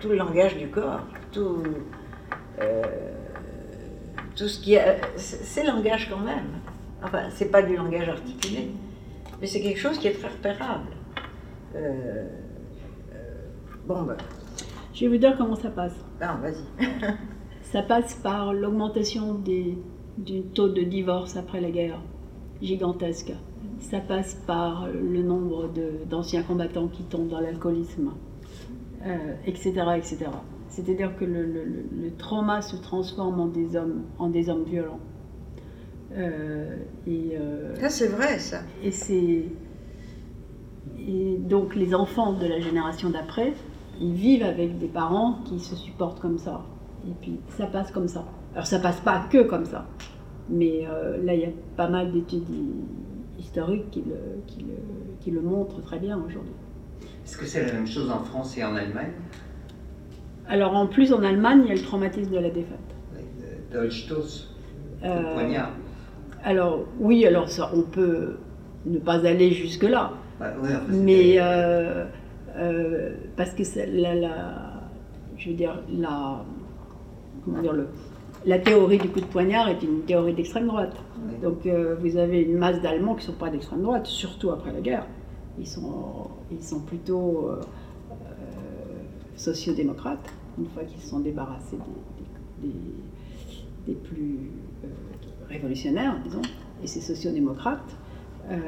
tout 0.00 0.08
le 0.08 0.16
langage 0.16 0.56
du 0.56 0.68
corps, 0.68 1.02
tout, 1.32 1.62
euh, 2.60 2.82
tout 4.34 4.48
ce 4.48 4.60
qui 4.60 4.74
est. 4.74 5.00
C'est 5.16 5.64
langage 5.64 6.08
quand 6.08 6.24
même. 6.24 6.46
Enfin, 7.02 7.24
c'est 7.30 7.50
pas 7.50 7.62
du 7.62 7.76
langage 7.76 8.08
articulé, 8.08 8.70
mais 9.40 9.46
c'est 9.46 9.60
quelque 9.60 9.78
chose 9.78 9.98
qui 9.98 10.08
est 10.08 10.18
très 10.18 10.28
repérable. 10.28 10.88
Euh, 11.76 12.26
bon, 13.86 14.02
ben. 14.02 14.16
Je 14.94 15.04
vais 15.04 15.08
vous 15.08 15.18
dire 15.18 15.36
comment 15.36 15.54
ça 15.54 15.68
passe. 15.68 15.94
Non, 16.20 16.38
vas-y. 16.40 16.88
ça 17.62 17.82
passe 17.82 18.14
par 18.14 18.54
l'augmentation 18.54 19.34
du 19.34 20.42
taux 20.54 20.70
de 20.70 20.82
divorce 20.82 21.36
après 21.36 21.60
la 21.60 21.70
guerre, 21.70 22.00
gigantesque. 22.62 23.34
Ça 23.80 24.00
passe 24.00 24.34
par 24.46 24.88
le 24.88 25.22
nombre 25.22 25.70
d'anciens 26.08 26.42
combattants 26.42 26.88
qui 26.88 27.04
tombent 27.04 27.28
dans 27.28 27.40
l'alcoolisme, 27.40 28.10
etc., 29.46 29.72
euh, 29.76 29.92
etc. 29.94 30.26
C'est-à-dire 30.68 31.16
que 31.16 31.24
le, 31.24 32.10
trauma 32.18 32.60
se 32.62 32.76
transforme 32.76 33.40
en 33.40 33.46
des 33.46 33.76
hommes, 33.76 34.02
en 34.18 34.28
des 34.28 34.48
hommes 34.48 34.64
violents. 34.64 35.00
Euh, 36.16 36.76
et, 37.06 37.36
euh, 37.38 37.74
ça, 37.76 37.88
c'est 37.88 38.08
vrai, 38.08 38.38
ça. 38.38 38.60
Et 38.82 38.90
c'est. 38.90 39.44
Et 41.06 41.36
donc, 41.38 41.74
les 41.74 41.94
enfants 41.94 42.32
de 42.32 42.46
la 42.46 42.60
génération 42.60 43.10
d'après, 43.10 43.54
ils 44.00 44.12
vivent 44.12 44.42
avec 44.42 44.78
des 44.78 44.88
parents 44.88 45.38
qui 45.44 45.58
se 45.60 45.76
supportent 45.76 46.20
comme 46.20 46.38
ça. 46.38 46.62
Et 47.06 47.12
puis, 47.20 47.40
ça 47.56 47.66
passe 47.66 47.90
comme 47.90 48.08
ça. 48.08 48.24
Alors, 48.54 48.66
ça 48.66 48.78
passe 48.78 49.00
pas 49.00 49.26
que 49.30 49.42
comme 49.42 49.64
ça. 49.64 49.86
Mais 50.50 50.86
là, 51.22 51.34
il 51.34 51.40
y 51.40 51.44
a 51.44 51.50
pas 51.76 51.88
mal 51.88 52.10
d'études 52.10 52.44
qui 53.90 54.02
le, 54.06 54.42
qui, 54.46 54.60
le, 54.60 54.76
qui 55.20 55.30
le 55.30 55.40
montrent 55.40 55.80
très 55.82 55.98
bien 55.98 56.16
aujourd'hui. 56.16 56.52
Est-ce 57.24 57.36
que 57.36 57.46
c'est 57.46 57.66
la 57.66 57.72
même 57.72 57.86
chose 57.86 58.10
en 58.10 58.22
France 58.24 58.56
et 58.56 58.64
en 58.64 58.74
Allemagne? 58.74 59.12
Alors, 60.48 60.74
en 60.74 60.86
plus, 60.86 61.12
en 61.12 61.22
Allemagne, 61.22 61.62
il 61.64 61.68
y 61.68 61.72
a 61.72 61.74
le 61.74 61.82
traumatisme 61.82 62.32
de 62.32 62.38
la 62.38 62.50
défaite. 62.50 62.78
Dolchstoß, 63.70 64.48
euh, 65.04 65.34
poignard. 65.34 65.72
Alors, 66.42 66.84
oui, 66.98 67.26
alors 67.26 67.50
ça, 67.50 67.70
on 67.74 67.82
peut 67.82 68.36
ne 68.86 68.98
pas 68.98 69.26
aller 69.26 69.50
jusque-là. 69.50 70.12
Bah, 70.40 70.54
mais 70.88 71.34
euh, 71.38 72.06
euh, 72.56 73.12
parce 73.36 73.52
que 73.52 73.62
la, 73.92 74.14
la, 74.14 74.82
je 75.36 75.50
veux 75.50 75.56
dire, 75.56 75.82
la, 75.92 76.44
comment 77.44 77.60
dire, 77.60 77.74
le, 77.74 77.88
la 78.46 78.58
théorie 78.58 78.98
du 78.98 79.08
coup 79.10 79.20
de 79.20 79.26
poignard 79.26 79.68
est 79.68 79.82
une 79.82 80.00
théorie 80.02 80.32
d'extrême 80.32 80.66
droite. 80.66 80.96
Donc 81.42 81.66
euh, 81.66 81.96
vous 82.00 82.16
avez 82.16 82.42
une 82.42 82.58
masse 82.58 82.80
d'Allemands 82.80 83.14
qui 83.14 83.26
ne 83.26 83.32
sont 83.32 83.38
pas 83.38 83.50
d'extrême 83.50 83.82
droite, 83.82 84.06
surtout 84.06 84.50
après 84.50 84.72
la 84.72 84.80
guerre. 84.80 85.06
Ils 85.58 85.66
sont, 85.66 86.28
ils 86.50 86.62
sont 86.62 86.80
plutôt 86.80 87.50
euh, 87.50 87.60
sociodémocrates, 89.36 90.32
une 90.58 90.66
fois 90.66 90.84
qu'ils 90.84 91.00
se 91.00 91.08
sont 91.08 91.20
débarrassés 91.20 91.78
des, 92.62 93.94
plus 93.94 94.50
révolutionnaires, 95.48 96.20
disons, 96.22 96.42
et 96.82 96.86
ces 96.86 97.00
sociodémocrates, 97.00 97.96
euh, 98.50 98.58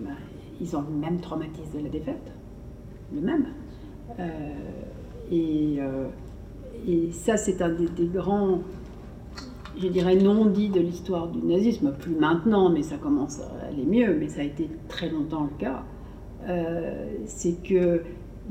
ben, 0.00 0.14
ils 0.60 0.76
ont 0.76 0.82
le 0.82 0.96
même 0.96 1.20
traumatisme 1.20 1.78
de 1.78 1.84
la 1.84 1.90
défaite, 1.90 2.32
le 3.12 3.20
même. 3.20 3.46
Euh, 4.20 4.52
euh, 5.32 6.08
et, 6.86 7.10
ça, 7.12 7.36
c'est 7.36 7.62
un 7.62 7.70
des, 7.70 8.06
grands, 8.06 8.60
je 9.80 9.88
dirais, 9.88 10.16
non-dits 10.16 10.68
de 10.68 10.80
l'histoire 10.80 11.28
du 11.28 11.40
nazisme, 11.46 11.92
plus 11.92 12.14
maintenant, 12.14 12.70
mais 12.70 12.82
ça 12.82 12.96
commence 12.96 13.40
à 13.40 13.66
aller 13.66 13.84
mieux, 13.84 14.16
mais 14.18 14.28
ça 14.28 14.40
a 14.40 14.44
été 14.44 14.68
très 14.88 15.10
longtemps 15.10 15.48
le 15.50 15.58
cas. 15.58 15.82
c'est 17.26 17.62
que 17.62 18.02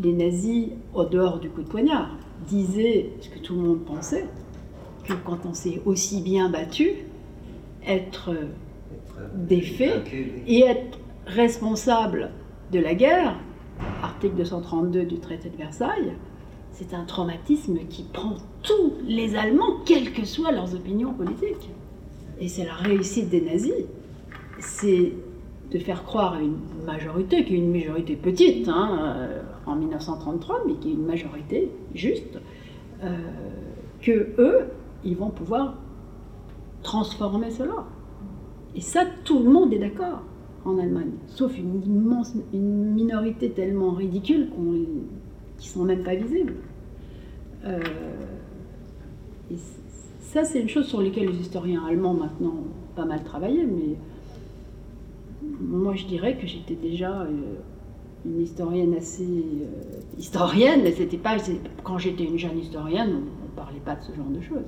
les 0.02 0.14
nazis, 0.14 0.70
au 0.94 1.06
dehors 1.06 1.40
du 1.40 1.50
coup 1.50 1.62
de 1.62 1.68
poignard, 1.68 2.18
disaient 2.48 3.12
ce 3.20 3.30
que 3.30 3.40
tout 3.40 3.56
le 3.56 3.62
monde 3.62 3.86
pensait, 3.86 4.26
que 5.04 5.14
quand 5.26 5.46
on 5.46 5.54
s'est 5.54 5.82
aussi 5.86 6.22
bien 6.22 6.50
battu, 6.50 6.90
être 7.86 8.32
défait 9.36 10.02
et 10.48 10.62
être 10.62 11.00
responsable 11.26 12.32
de 12.72 12.80
la 12.80 12.96
guerre, 12.96 13.36
article 14.02 14.36
232 14.36 15.04
du 15.04 15.20
traité 15.20 15.50
de 15.50 15.58
Versailles, 15.58 16.14
c'est 16.74 16.94
un 16.94 17.06
traumatisme 17.06 17.78
qui 17.90 18.04
prend 18.04 18.36
tous 18.64 18.94
les 19.06 19.36
Allemands, 19.36 19.82
quelles 19.86 20.12
que 20.12 20.26
soient 20.26 20.52
leurs 20.52 20.74
opinions 20.74 21.14
politiques. 21.14 21.70
Et 22.40 22.48
c'est 22.48 22.66
la 22.66 22.74
réussite 22.74 23.30
des 23.30 23.42
nazis. 23.42 23.86
C'est 24.60 25.14
de 25.72 25.80
faire 25.80 26.04
croire 26.04 26.34
à 26.34 26.42
une 26.42 26.58
majorité, 26.86 27.46
qui 27.46 27.54
est 27.54 27.58
une 27.58 27.72
majorité 27.72 28.16
petite, 28.16 28.68
hein, 28.68 29.16
euh, 29.18 29.42
en 29.66 29.76
1933, 29.76 30.64
mais 30.68 30.74
qui 30.76 30.90
est 30.90 30.94
une 30.94 31.06
majorité 31.06 31.72
juste, 31.94 32.40
euh, 33.04 33.18
que 34.02 34.30
eux, 34.40 34.62
ils 35.04 35.16
vont 35.16 35.30
pouvoir 35.30 35.76
transformer 36.82 37.52
cela. 37.52 37.86
Et 38.76 38.82
ça, 38.82 39.06
tout 39.24 39.40
le 39.40 39.50
monde 39.50 39.74
est 39.74 39.80
d'accord 39.80 40.24
en 40.66 40.78
Allemagne, 40.80 41.12
sauf 41.28 41.58
une 41.58 41.84
immense 41.86 42.34
une 42.54 42.94
minorité 42.94 43.52
tellement 43.52 43.92
ridicule 43.92 44.50
qu'on, 44.50 44.86
qui 45.64 45.70
sont 45.70 45.86
même 45.86 46.04
pas 46.04 46.14
visibles. 46.14 46.56
Euh, 47.64 47.80
et 49.50 49.56
ça, 50.20 50.44
c'est 50.44 50.60
une 50.60 50.68
chose 50.68 50.88
sur 50.88 51.02
laquelle 51.02 51.30
les 51.30 51.40
historiens 51.40 51.86
allemands 51.86 52.14
maintenant 52.14 52.50
ont 52.50 52.96
pas 52.98 53.06
mal 53.06 53.24
travaillé, 53.24 53.66
mais 53.66 53.96
moi 55.62 55.96
je 55.96 56.06
dirais 56.06 56.38
que 56.38 56.48
j'étais 56.48 56.76
déjà 56.76 57.22
euh, 57.22 57.56
une 58.26 58.42
historienne 58.42 58.94
assez 58.94 59.24
euh, 59.24 60.02
historienne. 60.18 60.82
C'était 60.94 61.18
pas 61.18 61.38
quand 61.84 61.98
j'étais 61.98 62.26
une 62.26 62.38
jeune 62.38 62.60
historienne, 62.60 63.12
on, 63.14 63.46
ne 63.46 63.56
parlait 63.56 63.80
pas 63.80 63.96
de 63.96 64.02
ce 64.04 64.14
genre 64.14 64.30
de 64.30 64.42
choses. 64.42 64.68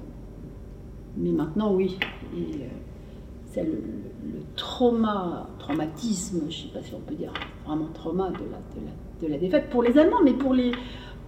Mais 1.18 1.32
maintenant, 1.32 1.74
oui. 1.74 1.98
C'est 3.48 3.64
le, 3.64 3.82
trauma, 4.56 5.50
traumatisme, 5.60 6.42
je 6.42 6.46
ne 6.46 6.52
sais 6.52 6.74
pas 6.74 6.82
si 6.82 6.94
on 6.94 7.00
peut 7.00 7.16
dire 7.16 7.34
vraiment 7.66 7.88
trauma 7.94 8.30
de 8.30 8.46
la, 8.52 8.60
défaite 9.38 9.70
pour 9.70 9.84
les 9.84 9.98
Allemands, 9.98 10.22
mais 10.24 10.34
pour 10.34 10.54
les, 10.54 10.72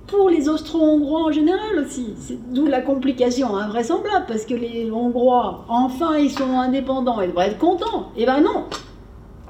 pour 0.08 0.30
les 0.30 0.50
Austro-Hongrois 0.50 1.26
en 1.26 1.32
général 1.32 1.80
aussi. 1.80 2.14
C'est 2.20 2.38
d'où 2.54 2.66
la 2.66 2.82
complication 2.82 3.56
invraisemblable, 3.56 4.26
parce 4.28 4.46
que 4.46 4.54
les 4.54 4.90
Hongrois, 4.92 5.66
enfin, 5.70 6.18
ils 6.18 6.32
sont 6.32 6.58
indépendants, 6.60 7.22
ils 7.22 7.30
devraient 7.30 7.50
être 7.50 7.58
contents. 7.58 8.12
Eh 8.16 8.26
ben 8.26 8.42
non, 8.42 8.66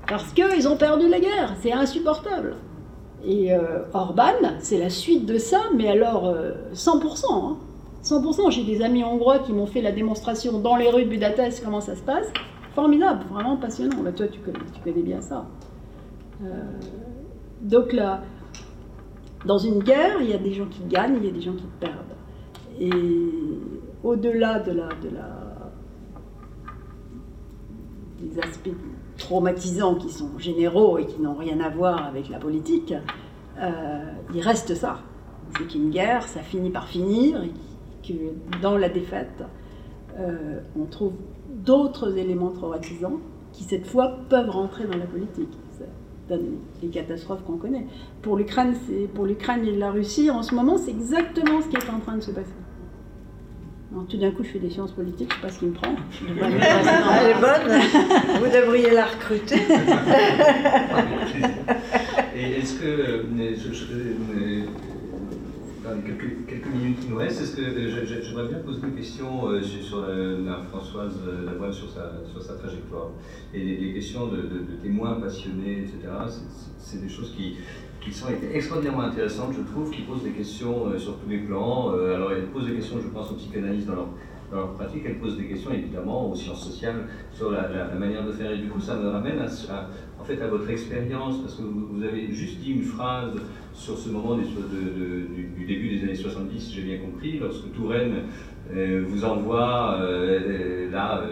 parce 0.08 0.34
qu'ils 0.34 0.68
ont 0.68 0.78
perdu 0.78 1.08
la 1.08 1.20
guerre, 1.20 1.56
c'est 1.62 1.72
insupportable. 1.72 2.56
Et 3.26 3.54
euh, 3.54 3.84
Orban, 3.94 4.56
c'est 4.60 4.78
la 4.78 4.90
suite 4.90 5.26
de 5.26 5.38
ça, 5.38 5.62
mais 5.76 5.90
alors 5.90 6.34
100%. 6.74 6.76
Euh, 6.76 7.54
100%. 8.04 8.52
J'ai 8.52 8.64
des 8.64 8.82
amis 8.82 9.04
hongrois 9.04 9.40
qui 9.40 9.54
m'ont 9.54 9.66
fait 9.66 9.82
la 9.82 9.92
démonstration 9.92 10.60
dans 10.60 10.76
les 10.76 10.90
rues 10.90 11.06
de 11.06 11.10
Budapest, 11.10 11.64
comment 11.64 11.82
ça 11.82 11.96
se 11.96 12.02
passe. 12.02 12.28
Formidable, 12.74 13.26
vraiment 13.32 13.58
passionnant. 13.58 13.98
Bah, 14.04 14.12
toi, 14.12 14.28
tu 14.28 14.40
connais, 14.40 14.60
tu 14.74 14.82
connais 14.82 15.04
bien 15.04 15.20
ça. 15.20 15.46
Euh, 16.44 16.48
donc 17.62 17.92
là, 17.92 18.22
dans 19.48 19.58
une 19.58 19.82
guerre, 19.82 20.22
il 20.22 20.30
y 20.30 20.34
a 20.34 20.38
des 20.38 20.54
gens 20.54 20.68
qui 20.68 20.84
gagnent, 20.84 21.18
il 21.18 21.26
y 21.26 21.30
a 21.30 21.32
des 21.32 21.42
gens 21.42 21.54
qui 21.54 21.66
perdent. 21.80 22.16
Et 22.80 22.92
au-delà 24.04 24.60
de 24.60 24.72
la, 24.72 24.90
de 24.90 25.10
la, 25.16 25.72
des 28.20 28.40
aspects 28.40 28.76
traumatisants 29.18 29.96
qui 29.96 30.12
sont 30.12 30.38
généraux 30.38 30.98
et 30.98 31.06
qui 31.06 31.20
n'ont 31.22 31.36
rien 31.36 31.60
à 31.62 31.70
voir 31.70 32.06
avec 32.06 32.30
la 32.30 32.38
politique, 32.38 32.94
euh, 33.60 34.12
il 34.34 34.42
reste 34.42 34.76
ça. 34.76 35.00
C'est 35.58 35.66
qu'une 35.66 35.90
guerre, 35.90 36.24
ça 36.28 36.42
finit 36.42 36.70
par 36.70 36.88
finir, 36.88 37.42
dans 38.62 38.78
la 38.78 38.90
défaite, 38.90 39.44
euh, 40.20 40.60
on 40.80 40.86
trouve 40.86 41.14
d'autres 41.50 42.18
éléments 42.18 42.52
traumatisants 42.52 43.20
qui, 43.54 43.64
cette 43.64 43.88
fois, 43.88 44.20
peuvent 44.30 44.50
rentrer 44.50 44.86
dans 44.86 44.98
la 44.98 45.06
politique. 45.06 45.58
Les 46.82 46.90
catastrophes 46.90 47.44
qu'on 47.46 47.58
connaît. 47.58 47.86
Pour 48.22 48.38
l'Ukraine, 48.38 48.76
pour 49.14 49.26
l'Ukraine 49.26 49.66
et 49.66 49.76
la 49.76 49.92
Russie, 49.92 50.30
en 50.30 50.44
ce 50.44 50.54
moment, 50.54 50.78
c'est 50.78 50.92
exactement 50.92 51.62
ce 51.62 51.68
qui 51.68 51.78
est 51.78 51.90
en 51.90 52.00
train 52.00 52.18
de 52.18 52.22
se 52.22 52.32
passer. 52.32 52.52
tout 54.10 54.18
d'un 54.18 54.32
coup, 54.32 54.44
je 54.44 54.50
fais 54.50 54.60
des 54.60 54.70
sciences 54.70 54.92
politiques, 54.92 55.32
je 55.32 55.38
ne 55.38 55.42
sais 55.42 55.48
pas 55.48 55.54
ce 55.54 55.60
qui 55.60 55.66
me 55.68 55.72
prend. 55.72 55.96
Elle 56.22 57.32
est 57.32 57.40
bonne, 57.40 57.80
vous 58.40 58.50
devriez 58.52 58.92
la 58.92 59.06
recruter. 59.06 59.56
et 62.36 62.60
est-ce 62.60 62.80
que, 62.80 63.24
quelques, 66.06 66.48
quelques, 66.48 66.68
minutes 66.68 67.00
qui 67.00 67.08
nous 67.08 67.18
restent, 67.18 67.56
que 67.56 67.62
j'aimerais 67.62 68.48
bien 68.48 68.60
poser 68.60 68.80
une 68.84 68.96
question 68.96 69.50
euh, 69.50 69.62
sur 69.62 70.02
la, 70.02 70.64
Françoise 70.64 71.14
sur 71.72 71.90
sa, 71.90 72.12
sur 72.32 72.42
sa 72.42 72.54
trajectoire. 72.56 73.10
Et 73.54 73.60
les, 73.60 73.94
questions 73.94 74.28
de, 74.28 74.42
témoins 74.82 75.20
passionnés, 75.20 75.84
etc., 75.84 76.10
c'est 76.78 77.02
des 77.02 77.10
choses 77.10 77.34
qui, 77.36 77.56
qui 78.02 78.14
sont 78.14 78.28
extraordinairement 78.54 79.04
intéressantes, 79.04 79.54
je 79.54 79.62
trouve, 79.72 79.92
qui 79.92 80.02
posent 80.02 80.24
des 80.24 80.32
questions 80.32 80.88
euh, 80.88 80.98
sur 80.98 81.18
tous 81.18 81.30
les 81.30 81.40
plans. 81.40 81.94
Euh, 81.94 82.16
alors, 82.16 82.32
elles 82.32 82.48
posent 82.48 82.68
des 82.68 82.76
questions, 82.76 82.98
je 83.02 83.10
pense, 83.10 83.32
aux 83.32 83.36
psychanalystes 83.36 83.88
dans 83.88 83.96
leur, 83.96 84.08
dans 84.52 84.58
leur 84.58 84.74
pratique, 84.74 85.04
elles 85.06 85.20
posent 85.20 85.38
des 85.38 85.46
questions, 85.46 85.72
évidemment, 85.74 86.32
aux 86.32 86.36
sciences 86.36 86.66
sociales 86.66 87.08
sur 87.34 87.52
la, 87.52 87.94
manière 87.96 88.26
de 88.26 88.32
faire. 88.32 88.52
Et 88.52 88.58
du 88.58 88.68
coup, 88.68 88.80
ça 88.80 88.96
me 88.96 89.10
ramène 89.10 89.40
à, 89.40 89.90
en 90.20 90.24
fait, 90.24 90.42
à 90.42 90.48
votre 90.48 90.70
expérience, 90.70 91.42
parce 91.42 91.56
que 91.56 91.64
vous, 91.64 92.04
avez 92.04 92.32
juste 92.32 92.60
dit 92.60 92.72
une 92.72 92.84
phrase 92.84 93.36
sur 93.74 93.98
ce 93.98 94.10
moment 94.10 94.38
du, 94.38 95.66
début 95.66 95.90
des 95.90 96.04
années 96.04 96.16
70, 96.16 96.60
si 96.60 96.74
j'ai 96.74 96.84
bien 96.84 96.98
compris, 96.98 97.40
lorsque 97.40 97.72
Touraine 97.74 98.24
euh, 98.74 99.04
vous 99.08 99.26
envoie 99.26 100.00
là, 100.92 101.24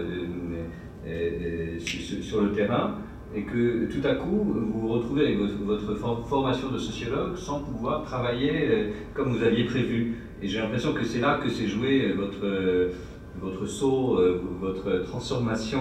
sur 2.21 2.41
le 2.41 2.51
terrain 2.51 2.95
et 3.35 3.43
que 3.43 3.85
tout 3.91 4.05
à 4.07 4.15
coup, 4.15 4.43
vous 4.43 4.79
vous 4.81 4.87
retrouvez 4.87 5.25
avec 5.25 5.37
votre, 5.37 5.95
formation 6.27 6.71
de 6.71 6.77
sociologue 6.77 7.35
sans 7.35 7.59
pouvoir 7.59 8.03
travailler 8.03 8.67
euh, 8.69 8.91
comme 9.13 9.35
vous 9.35 9.43
aviez 9.43 9.65
prévu. 9.65 10.15
Et 10.41 10.47
j'ai 10.47 10.59
l'impression 10.59 10.93
que 10.93 11.03
c'est 11.03 11.19
là 11.19 11.39
que 11.43 11.49
s'est 11.49 11.67
joué 11.67 12.11
votre, 12.13 12.45
euh, 12.45 12.91
votre 13.39 13.65
saut, 13.65 14.17
euh, 14.19 14.41
votre 14.59 15.03
transformation 15.03 15.79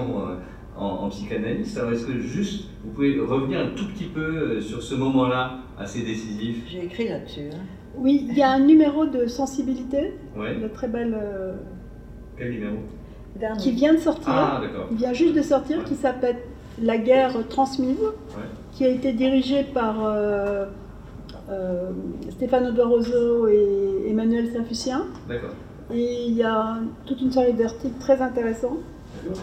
en, 0.76 1.08
psychanalyste. 1.08 1.78
Alors 1.78 1.92
est-ce 1.92 2.06
que 2.06 2.18
juste, 2.18 2.70
vous 2.84 2.90
pouvez 2.90 3.18
revenir 3.20 3.60
un 3.60 3.70
tout 3.76 3.86
petit 3.88 4.06
peu 4.06 4.60
sur 4.60 4.82
ce 4.82 4.94
moment-là 4.94 5.58
assez 5.78 6.02
décisif? 6.02 6.64
J'ai 6.66 6.84
écrit 6.84 7.08
là-dessus. 7.08 7.50
Hein. 7.52 7.58
Oui, 7.96 8.26
il 8.28 8.36
y 8.36 8.42
a 8.42 8.50
un 8.50 8.60
numéro 8.60 9.06
de 9.06 9.26
sensibilité, 9.26 10.14
ouais. 10.36 10.56
de 10.56 10.68
très 10.68 10.88
belle... 10.88 11.16
Quel 12.36 12.50
numéro? 12.50 12.78
Qui 13.58 13.72
vient 13.72 13.94
de 13.94 13.98
sortir. 13.98 14.28
Ah, 14.28 14.60
d'accord. 14.60 14.88
Il 14.90 14.96
vient 14.96 15.12
juste 15.12 15.34
de 15.34 15.42
sortir, 15.42 15.84
qui 15.84 15.94
s'appelle 15.94 16.36
la 16.80 16.98
guerre 16.98 17.36
transmise, 17.48 17.98
qui 18.72 18.84
a 18.84 18.88
été 18.88 19.12
dirigée 19.12 19.64
par 19.64 20.04
euh, 20.04 20.66
euh, 21.50 21.90
Stéphane 22.30 22.66
Odoroso 22.66 23.48
et 23.48 24.06
Emmanuel 24.08 24.52
Saint-Fucien. 24.52 25.06
Et 25.92 26.24
il 26.26 26.34
y 26.34 26.42
a 26.42 26.76
toute 27.04 27.20
une 27.20 27.30
série 27.30 27.52
d'articles 27.52 27.98
très 27.98 28.20
intéressants. 28.20 28.78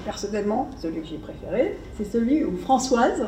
Personnellement, 0.05 0.69
celui 0.77 1.01
que 1.01 1.07
j'ai 1.07 1.17
préféré, 1.17 1.77
c'est 1.95 2.03
celui 2.03 2.43
où 2.43 2.57
Françoise 2.57 3.25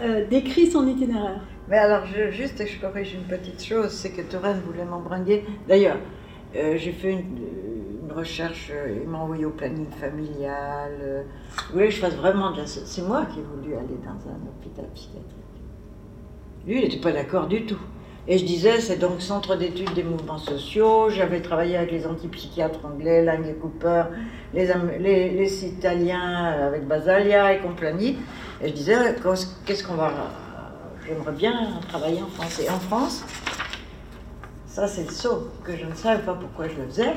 euh, 0.00 0.26
décrit 0.28 0.68
son 0.68 0.86
itinéraire. 0.86 1.40
Mais 1.68 1.78
alors, 1.78 2.06
je, 2.06 2.30
juste, 2.30 2.64
je 2.66 2.80
corrige 2.80 3.14
une 3.14 3.24
petite 3.24 3.62
chose, 3.62 3.90
c'est 3.90 4.10
que 4.10 4.22
Touraine 4.22 4.60
voulait 4.66 4.84
m'embringuer. 4.84 5.44
D'ailleurs, 5.68 5.98
j'ai 6.54 6.92
fait 6.92 7.12
une, 7.12 7.36
recherche, 8.16 8.70
euh, 8.72 8.98
il 9.02 9.08
m'a 9.08 9.18
envoyé 9.18 9.44
au 9.44 9.50
planning 9.50 9.86
familial. 9.90 10.92
Euh, 11.00 11.22
vous 11.68 11.74
voulez 11.74 11.88
que 11.88 11.94
je 11.94 12.00
fasse 12.00 12.16
vraiment 12.16 12.50
de 12.52 12.58
la... 12.58 12.66
C'est 12.66 13.02
moi 13.02 13.26
qui 13.26 13.40
ai 13.40 13.42
voulu 13.42 13.74
aller 13.74 13.98
dans 14.02 14.30
un 14.30 14.48
hôpital 14.48 14.86
psychiatrique. 14.94 15.34
Lui, 16.66 16.78
il 16.78 16.82
n'était 16.82 17.00
pas 17.00 17.12
d'accord 17.12 17.46
du 17.46 17.64
tout. 17.66 17.78
Et 18.28 18.38
je 18.38 18.44
disais, 18.44 18.80
c'est 18.80 18.96
donc 18.96 19.22
Centre 19.22 19.54
d'études 19.54 19.94
des 19.94 20.02
mouvements 20.02 20.38
sociaux. 20.38 21.10
J'avais 21.10 21.40
travaillé 21.40 21.76
avec 21.76 21.92
les 21.92 22.06
antipsychiatres 22.06 22.84
anglais, 22.84 23.24
Lang 23.24 23.46
et 23.46 23.54
Cooper, 23.54 24.04
les, 24.52 24.66
les, 24.98 25.64
Italiens 25.64 26.44
avec 26.66 26.88
Basalia 26.88 27.54
et 27.54 27.60
compagnie. 27.60 28.18
Et 28.60 28.68
je 28.68 28.72
disais, 28.72 28.96
qu'est-ce 29.64 29.84
qu'on 29.84 29.94
va. 29.94 30.12
J'aimerais 31.06 31.32
bien 31.32 31.78
travailler 31.88 32.20
en 32.20 32.26
France. 32.26 32.58
Et 32.58 32.68
en 32.68 32.80
France, 32.80 33.24
ça 34.66 34.88
c'est 34.88 35.04
le 35.04 35.12
saut 35.12 35.48
que 35.62 35.76
je 35.76 35.84
ne 35.86 35.94
savais 35.94 36.22
pas 36.22 36.34
pourquoi 36.34 36.66
je 36.68 36.74
le 36.74 36.88
faisais. 36.88 37.14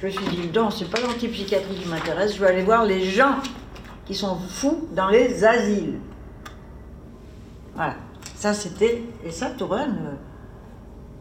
Je 0.00 0.06
me 0.06 0.10
suis 0.12 0.26
dit, 0.26 0.50
non, 0.54 0.70
c'est 0.70 0.88
pas 0.90 1.00
l'antipsychiatrie 1.00 1.74
qui 1.74 1.88
m'intéresse, 1.88 2.34
je 2.34 2.40
veux 2.40 2.46
aller 2.46 2.62
voir 2.62 2.84
les 2.84 3.02
gens 3.02 3.36
qui 4.04 4.14
sont 4.14 4.36
fous 4.36 4.86
dans 4.92 5.08
les 5.08 5.44
asiles. 5.44 5.98
Voilà. 7.74 7.96
Ça, 8.36 8.52
c'était. 8.52 9.02
Et 9.24 9.30
ça, 9.30 9.50
Touraine, 9.50 9.96
euh, 10.06 10.14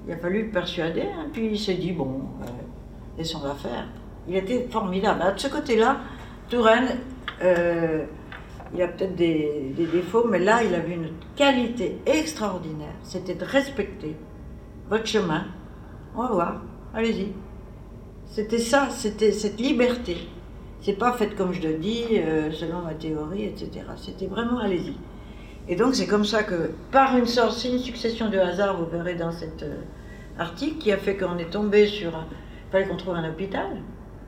il 0.07 0.13
a 0.13 0.17
fallu 0.17 0.43
le 0.43 0.51
persuader, 0.51 1.01
hein, 1.01 1.27
puis 1.33 1.47
il 1.47 1.59
s'est 1.59 1.75
dit, 1.75 1.91
bon, 1.91 2.21
euh, 2.41 2.45
laissons-la 3.17 3.55
faire. 3.55 3.87
Il 4.27 4.35
était 4.35 4.67
formidable. 4.69 5.33
de 5.33 5.39
ce 5.39 5.47
côté-là, 5.47 5.97
Touraine, 6.49 6.99
euh, 7.43 8.05
il 8.73 8.81
a 8.81 8.87
peut-être 8.87 9.15
des, 9.15 9.73
défauts, 9.77 10.27
mais 10.27 10.39
là, 10.39 10.63
il 10.63 10.73
avait 10.75 10.93
une 10.93 11.09
qualité 11.35 11.99
extraordinaire. 12.05 12.93
C'était 13.03 13.35
de 13.35 13.45
respecter 13.45 14.15
votre 14.89 15.05
chemin. 15.05 15.45
Au 16.15 16.21
revoir, 16.21 16.61
allez-y. 16.93 17.33
C'était 18.25 18.59
ça, 18.59 18.89
c'était 18.89 19.31
cette 19.31 19.59
liberté. 19.59 20.17
C'est 20.81 20.97
pas 20.97 21.13
fait 21.13 21.35
comme 21.35 21.51
je 21.51 21.61
le 21.61 21.75
dis, 21.75 22.05
euh, 22.13 22.51
selon 22.51 22.81
ma 22.81 22.93
théorie, 22.93 23.45
etc. 23.45 23.85
C'était 23.97 24.27
vraiment 24.27 24.59
allez-y. 24.59 24.93
Et 25.67 25.75
donc 25.75 25.95
c'est 25.95 26.07
comme 26.07 26.25
ça 26.25 26.43
que, 26.43 26.71
par 26.91 27.17
une 27.17 27.25
sorte, 27.25 27.57
c'est 27.57 27.71
une 27.71 27.79
succession 27.79 28.29
de 28.29 28.37
hasards, 28.37 28.77
vous 28.77 28.85
verrez 28.85 29.15
dans 29.15 29.31
cet 29.31 29.63
euh, 29.63 29.77
article, 30.37 30.77
qui 30.77 30.91
a 30.91 30.97
fait 30.97 31.15
qu'on 31.17 31.37
est 31.37 31.49
tombé 31.49 31.87
sur 31.87 32.15
un... 32.15 32.25
Il 32.67 32.71
fallait 32.71 32.87
qu'on 32.87 32.97
trouve 32.97 33.15
un 33.15 33.27
hôpital. 33.27 33.77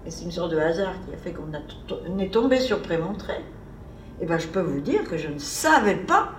Et 0.06 0.10
c'est 0.10 0.24
une 0.24 0.32
sorte 0.32 0.52
de 0.52 0.58
hasard 0.58 0.94
qui 1.06 1.14
a 1.14 1.18
fait 1.18 1.34
qu'on 1.34 2.20
est 2.20 2.34
tombé 2.34 2.60
sur 2.60 2.82
Prémontré. 2.82 3.34
Et 3.34 4.24
eh 4.24 4.26
bien 4.26 4.38
je 4.40 4.48
peux 4.48 4.62
vous 4.62 4.80
dire 4.80 5.04
que 5.04 5.18
je 5.18 5.28
ne 5.28 5.38
savais 5.38 5.96
pas, 5.96 6.32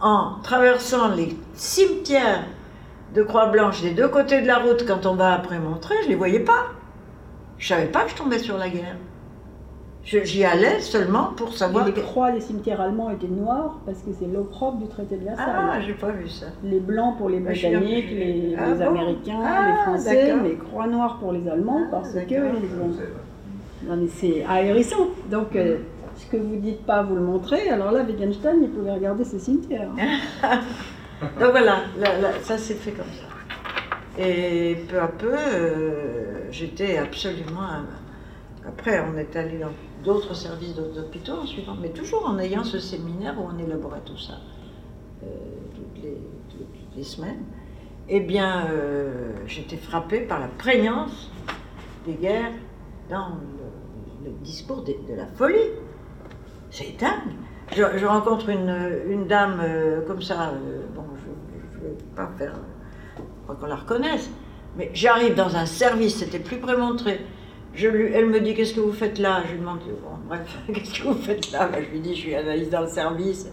en 0.00 0.36
traversant 0.42 1.08
les 1.08 1.36
cimetières 1.54 2.44
de 3.14 3.22
Croix-Blanche 3.22 3.82
des 3.82 3.90
deux 3.90 4.08
côtés 4.08 4.42
de 4.42 4.46
la 4.46 4.58
route 4.58 4.86
quand 4.86 5.06
on 5.06 5.14
va 5.14 5.34
à 5.34 5.38
Prémontré, 5.38 5.94
je 6.00 6.04
ne 6.04 6.10
les 6.10 6.14
voyais 6.14 6.40
pas. 6.40 6.66
Je 7.58 7.68
savais 7.68 7.86
pas 7.86 8.04
que 8.04 8.10
je 8.10 8.16
tombais 8.16 8.38
sur 8.38 8.56
la 8.56 8.68
guerre. 8.68 8.96
J'y 10.04 10.44
allais 10.44 10.80
seulement 10.80 11.32
pour 11.36 11.54
savoir. 11.54 11.86
les 11.86 11.92
croix 11.92 12.32
des 12.32 12.40
cimetières 12.40 12.80
allemands 12.80 13.10
étaient 13.10 13.28
noires 13.28 13.80
parce 13.84 13.98
que 13.98 14.10
c'est 14.18 14.26
l'opprobre 14.26 14.78
du 14.78 14.86
traité 14.88 15.16
de 15.16 15.24
Versailles. 15.24 15.46
Ah, 15.46 15.80
j'ai 15.80 15.92
pas 15.92 16.10
vu 16.10 16.28
ça. 16.28 16.46
Les 16.64 16.80
blancs 16.80 17.18
pour 17.18 17.28
les 17.28 17.38
Britanniques, 17.38 18.10
les, 18.10 18.56
ah 18.58 18.86
Américains, 18.86 19.40
ah, 19.44 19.68
les 19.68 19.82
Français, 19.82 20.34
les 20.42 20.56
croix 20.56 20.86
noires 20.86 21.18
pour 21.18 21.32
les 21.32 21.46
Allemands 21.48 21.82
ah, 21.84 21.88
parce 21.90 22.14
que 22.14 22.24
ils 22.30 22.80
ont. 22.80 22.90
Non 23.86 23.96
mais 23.96 24.08
c'est 24.08 24.44
ahérissant. 24.48 25.08
Donc 25.30 25.54
euh, 25.54 25.78
ce 26.16 26.26
que 26.26 26.36
vous 26.36 26.56
dites 26.56 26.84
pas, 26.84 27.02
vous 27.02 27.14
le 27.14 27.22
montrez. 27.22 27.68
Alors 27.68 27.92
là, 27.92 28.02
Wittgenstein, 28.02 28.62
il 28.62 28.70
pouvait 28.70 28.92
regarder 28.92 29.24
ces 29.24 29.38
cimetières. 29.38 29.90
Donc 31.38 31.50
voilà, 31.50 31.80
ça 32.42 32.56
s'est 32.56 32.74
fait 32.74 32.92
comme 32.92 33.04
ça. 33.06 34.22
Et 34.22 34.76
peu 34.88 34.98
à 34.98 35.08
peu, 35.08 35.34
euh, 35.34 36.50
j'étais 36.50 36.98
absolument. 36.98 37.60
Après, 38.66 39.00
on 39.00 39.16
est 39.18 39.36
allé 39.36 39.58
dans 39.58 39.72
d'autres 40.04 40.34
services, 40.34 40.74
d'autres 40.74 41.00
hôpitaux 41.00 41.34
en 41.42 41.46
suivant, 41.46 41.76
mais 41.80 41.90
toujours 41.90 42.26
en 42.26 42.38
ayant 42.38 42.64
ce 42.64 42.78
séminaire 42.78 43.34
où 43.38 43.46
on 43.52 43.58
élaborait 43.58 44.02
tout 44.04 44.18
ça 44.18 44.34
euh, 45.24 45.26
toutes, 45.74 46.02
les, 46.96 47.04
semaines. 47.04 47.44
Eh 48.08 48.20
bien, 48.20 48.66
euh, 48.66 49.32
j'étais 49.46 49.78
frappée 49.78 50.20
par 50.20 50.38
la 50.38 50.48
prégnance 50.48 51.30
des 52.04 52.12
guerres 52.12 52.52
dans 53.08 53.28
le, 54.24 54.30
discours 54.42 54.82
de, 54.82 55.14
la 55.16 55.26
folie. 55.26 55.70
C'est 56.70 56.98
dingue. 57.00 57.32
Je, 57.74 58.04
rencontre 58.04 58.50
une, 58.50 59.26
dame 59.26 59.62
comme 60.06 60.20
ça, 60.20 60.52
bon, 60.94 61.04
je 61.22 61.84
ne 61.84 61.90
vais 61.90 61.96
pas 62.14 62.30
faire 62.36 62.52
qu'on 63.46 63.66
la 63.66 63.76
reconnaisse. 63.76 64.30
Mais 64.76 64.90
j'arrive 64.94 65.34
dans 65.34 65.56
un 65.56 65.66
service, 65.66 66.18
c'était 66.18 66.38
plus 66.38 66.58
prémontré. 66.58 67.20
Je 67.74 67.88
lui, 67.88 68.12
elle 68.12 68.26
me 68.26 68.40
dit 68.40 68.54
Qu'est-ce 68.54 68.74
que 68.74 68.80
vous 68.80 68.92
faites 68.92 69.18
là? 69.18 69.42
Je 69.46 69.52
lui 69.52 69.60
demande 69.60 69.78
qu'est-ce 70.74 71.00
que 71.00 71.08
vous 71.08 71.14
faites 71.14 71.50
là? 71.52 71.68
Ben, 71.68 71.82
Je 71.84 71.90
lui 71.90 72.00
dis 72.00 72.14
Je 72.14 72.20
suis 72.20 72.34
analyste 72.34 72.70
dans 72.70 72.82
le 72.82 72.88
service. 72.88 73.46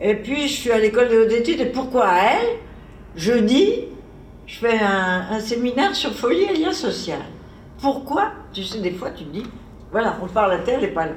Et 0.00 0.14
puis 0.14 0.46
je 0.46 0.52
suis 0.52 0.70
à 0.70 0.78
l'école 0.78 1.08
de 1.08 1.18
haute 1.18 1.32
études. 1.32 1.60
Et 1.60 1.66
pourquoi 1.66 2.06
à 2.06 2.18
elle? 2.34 2.58
Jeudi, 3.16 3.86
je 4.46 4.58
fais 4.58 4.78
un, 4.78 5.40
séminaire 5.40 5.94
sur 5.94 6.12
folie 6.12 6.44
et 6.44 6.56
lien 6.56 6.72
social. 6.72 7.20
Pourquoi? 7.80 8.32
Tu 8.52 8.62
sais, 8.62 8.80
des 8.80 8.92
fois 8.92 9.10
tu 9.10 9.24
te 9.24 9.30
dis 9.30 9.44
Voilà, 9.90 10.16
on 10.22 10.26
parle 10.26 10.52
à 10.52 10.58
terre, 10.58 10.78
elle 10.80 10.88
n'est 10.88 10.94
pas 10.94 11.06
là. 11.06 11.12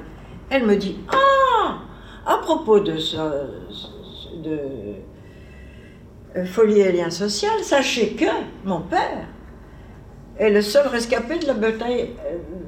Elle 0.50 0.66
me 0.66 0.76
dit 0.76 0.98
Ah 1.10 1.78
À 2.26 2.38
propos 2.38 2.80
de 2.80 2.98
ça. 2.98 3.32
De, 4.44 4.60
euh, 6.38 6.46
folie 6.46 6.80
et 6.80 6.92
lien 6.92 7.10
social, 7.10 7.60
sachez 7.62 8.14
que 8.14 8.26
mon 8.64 8.80
père 8.80 9.28
est 10.42 10.50
le 10.50 10.62
seul 10.62 10.88
rescapé 10.88 11.38
de 11.38 11.46
la 11.46 11.54
bataille 11.54 12.10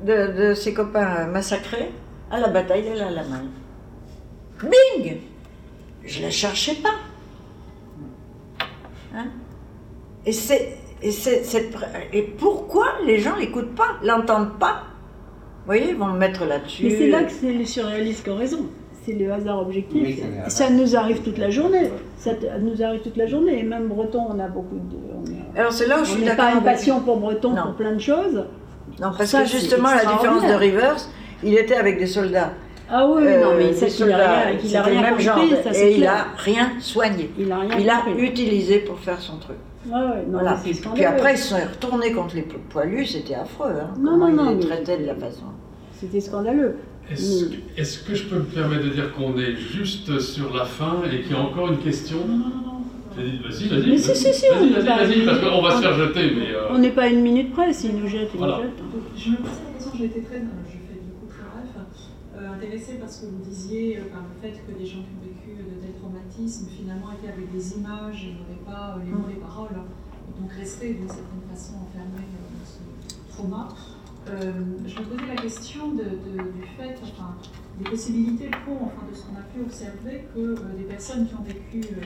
euh, 0.07 0.51
de, 0.51 0.53
ses 0.53 0.73
copains 0.73 1.25
massacrés 1.25 1.89
à 2.29 2.39
la 2.39 2.47
bataille 2.47 2.83
de 2.83 2.97
l'Allemagne. 2.97 3.49
Bing 4.61 5.17
Je 6.05 6.19
ne 6.19 6.25
la 6.25 6.29
cherchais 6.29 6.75
pas. 6.75 6.95
Hein? 9.15 9.25
Et, 10.25 10.31
c'est, 10.31 10.77
et, 11.01 11.11
c'est, 11.11 11.43
et 12.13 12.21
pourquoi 12.21 12.85
les 13.05 13.19
gens 13.19 13.37
n'écoutent 13.37 13.75
pas, 13.75 13.97
l'entendent 14.03 14.59
pas? 14.59 14.83
Vous 15.59 15.67
voyez, 15.67 15.89
ils 15.89 15.95
vont 15.95 16.07
me 16.07 16.17
mettre 16.17 16.45
là-dessus. 16.45 16.83
Mais 16.83 16.97
c'est 16.97 17.07
là 17.07 17.23
que 17.23 17.31
c'est 17.31 17.51
les 17.51 17.65
surréalistes 17.65 18.23
qui 18.23 18.29
ont 18.29 18.37
raison 18.37 18.69
c'est 19.05 19.13
le 19.13 19.31
hasard 19.31 19.61
objectif. 19.61 20.19
ça, 20.47 20.69
nous 20.69 20.95
arrive 20.95 21.21
toute 21.21 21.37
la 21.37 21.49
journée. 21.49 21.91
Ça 22.17 22.31
nous 22.61 22.81
arrive 22.81 23.01
toute 23.01 23.17
la 23.17 23.27
journée. 23.27 23.59
Et 23.59 23.63
même 23.63 23.87
Breton, 23.87 24.27
on 24.29 24.39
a 24.39 24.47
beaucoup 24.47 24.75
de. 24.75 25.59
Alors 25.59 25.71
c'est 25.71 25.87
là 25.87 26.01
où 26.01 26.05
je 26.05 26.11
suis 26.11 26.23
d'accord. 26.23 26.45
pas 26.45 26.53
une 26.53 26.63
passion 26.63 26.99
pour 27.01 27.17
Breton 27.17 27.55
pour 27.55 27.73
plein 27.73 27.93
de 27.93 27.99
choses. 27.99 28.45
Non, 29.01 29.11
parce 29.17 29.31
que 29.31 29.45
justement, 29.45 29.89
la 29.89 30.05
différence 30.05 30.43
de 30.43 30.53
Rivers, 30.53 30.97
il 31.43 31.55
était 31.55 31.75
avec 31.75 31.99
des 31.99 32.07
soldats. 32.07 32.51
Ah 32.89 33.07
oui, 33.07 33.23
non, 33.41 33.55
mais 33.57 33.73
c'est 33.73 33.87
qu'il 33.87 34.07
n'a 34.07 34.17
rien, 34.17 34.57
il 34.63 34.77
a 34.77 34.83
rien 34.83 35.09
compris, 35.09 35.23
genre, 35.23 35.39
ça, 35.63 35.71
et 35.73 35.95
il 35.95 36.01
n'a 36.01 36.27
rien 36.37 36.73
soigné. 36.79 37.31
Il 37.39 37.51
a, 37.51 37.59
rien 37.59 37.77
il 37.79 37.89
a 37.89 38.03
utilisé 38.17 38.79
pour 38.79 38.99
faire 38.99 39.19
son 39.19 39.37
truc. 39.37 39.55
Ouais, 39.87 39.93
ouais, 39.93 39.99
non, 40.27 40.39
voilà. 40.39 40.59
puis, 40.61 40.79
puis, 40.93 41.05
après, 41.05 41.33
ils 41.33 41.37
se 41.37 41.49
sont 41.49 41.55
retournés 41.55 42.11
contre 42.11 42.35
les 42.35 42.43
poilus, 42.43 43.05
c'était 43.07 43.35
affreux. 43.35 43.71
Hein, 43.81 43.93
non, 43.99 44.17
non, 44.17 44.29
non, 44.29 44.51
ils 44.51 44.59
les 44.59 44.65
traitaient 44.65 44.97
de 44.97 45.07
la 45.07 45.15
façon. 45.15 45.45
C'était 45.93 46.21
scandaleux. 46.21 46.75
Est-ce 47.11 47.99
que 48.03 48.15
je 48.15 48.23
peux 48.25 48.37
me 48.37 48.43
permettre 48.43 48.83
de 48.85 48.89
dire 48.89 49.13
qu'on 49.13 49.37
est 49.37 49.55
juste 49.55 50.19
sur 50.19 50.53
la 50.55 50.65
fin 50.65 51.01
et 51.11 51.21
qu'il 51.21 51.31
y 51.31 51.35
a 51.35 51.39
encore 51.39 51.69
une 51.71 51.79
question? 51.79 52.17
Non, 52.27 52.37
non, 52.37 52.47
non, 52.47 52.61
non. 52.65 52.73
Vas-y, 53.15 53.67
vas-y. 53.67 53.89
Mais 53.89 53.97
si, 53.97 54.15
si, 54.15 54.33
si. 54.33 54.47
Vas-y, 54.47 54.69
vas-y, 54.69 54.85
vas-y, 54.85 55.25
parce 55.25 55.39
qu'on 55.39 55.61
va 55.61 55.75
se 55.75 55.81
faire 55.81 55.93
jeter. 55.93 56.31
Mais 56.35 56.51
euh, 56.51 56.69
On 56.71 56.79
n'est 56.79 56.91
pas 56.91 57.03
à 57.03 57.07
une 57.09 57.21
minute 57.21 57.51
près, 57.51 57.71
s'ils 57.71 57.95
nous 57.95 58.07
jettent, 58.07 58.29
ils 58.33 58.37
voilà. 58.37 58.57
nous 58.57 58.63
jettent. 58.63 58.83
Je 59.15 59.29
me 59.31 59.35
posais 59.37 59.51
la 59.67 59.73
question, 59.73 59.91
j'ai 59.97 60.05
été 60.05 60.21
très. 60.21 60.39
Je 60.39 60.77
fais 60.87 60.99
du 61.03 61.11
coup 61.19 61.27
très 61.29 61.43
bref. 61.43 61.85
Euh, 62.35 62.53
intéressée 62.55 62.93
par 62.95 63.09
ce 63.09 63.21
que 63.21 63.25
vous 63.27 63.43
disiez, 63.47 63.97
euh, 63.97 64.09
par 64.11 64.23
le 64.23 64.33
fait 64.41 64.57
que 64.65 64.71
des 64.79 64.85
gens 64.85 65.03
qui 65.05 65.13
ont 65.13 65.21
vécu 65.21 65.61
de 65.61 65.75
tels 65.81 65.93
traumatismes 66.01 66.67
finalement 66.75 67.11
étaient 67.13 67.31
avec 67.31 67.51
des 67.53 67.73
images 67.77 68.25
et 68.25 68.33
n'auraient 68.33 68.65
pas 68.65 68.97
les 69.05 69.11
mots, 69.11 69.27
les 69.29 69.39
paroles, 69.39 69.77
et 69.77 70.41
donc 70.41 70.51
restaient 70.51 70.93
d'une 70.93 71.07
certaine 71.09 71.45
façon 71.51 71.73
enfermés 71.85 72.25
dans 72.25 72.65
ce 72.65 72.81
trauma. 73.29 73.67
Euh, 74.29 74.51
je 74.85 74.99
me 74.99 75.05
posais 75.05 75.27
la 75.27 75.41
question 75.41 75.89
du 75.93 76.01
fait, 76.77 76.95
enfin, 77.03 77.35
des 77.77 77.89
possibilités 77.89 78.49
pour, 78.63 78.81
enfin, 78.83 79.05
de 79.09 79.15
ce 79.15 79.23
qu'on 79.23 79.35
a 79.35 79.43
pu 79.53 79.61
observer, 79.61 80.27
que 80.33 80.39
euh, 80.39 80.77
des 80.77 80.83
personnes 80.83 81.27
qui 81.27 81.35
ont 81.35 81.43
vécu 81.43 81.81
euh, 81.91 82.05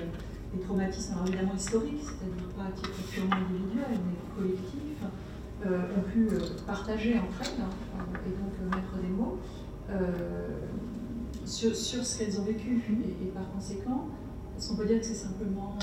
des 0.55 0.63
traumatismes, 0.63 1.13
alors 1.13 1.27
évidemment 1.27 1.55
historiques, 1.55 2.01
c'est-à-dire 2.01 2.47
pas 2.55 2.63
à 2.63 2.71
titre 2.71 3.03
purement 3.11 3.35
individuel, 3.35 3.99
mais 4.05 4.35
collectif, 4.35 4.81
ont 5.65 6.11
pu 6.13 6.29
partager 6.65 7.17
entre 7.17 7.41
elles 7.41 7.61
hein, 7.61 8.19
et 8.25 8.29
donc 8.29 8.75
mettre 8.75 8.95
des 9.01 9.07
mots 9.07 9.39
sur, 11.45 11.75
sur, 11.75 12.05
ce 12.05 12.19
qu'elles 12.19 12.39
ont 12.39 12.43
vécu. 12.43 12.79
Et, 13.21 13.25
par 13.29 13.51
conséquent, 13.51 14.07
est-ce 14.55 14.69
qu'on 14.69 14.75
peut 14.75 14.85
dire 14.85 14.99
que 14.99 15.05
c'est 15.05 15.15
simplement 15.15 15.75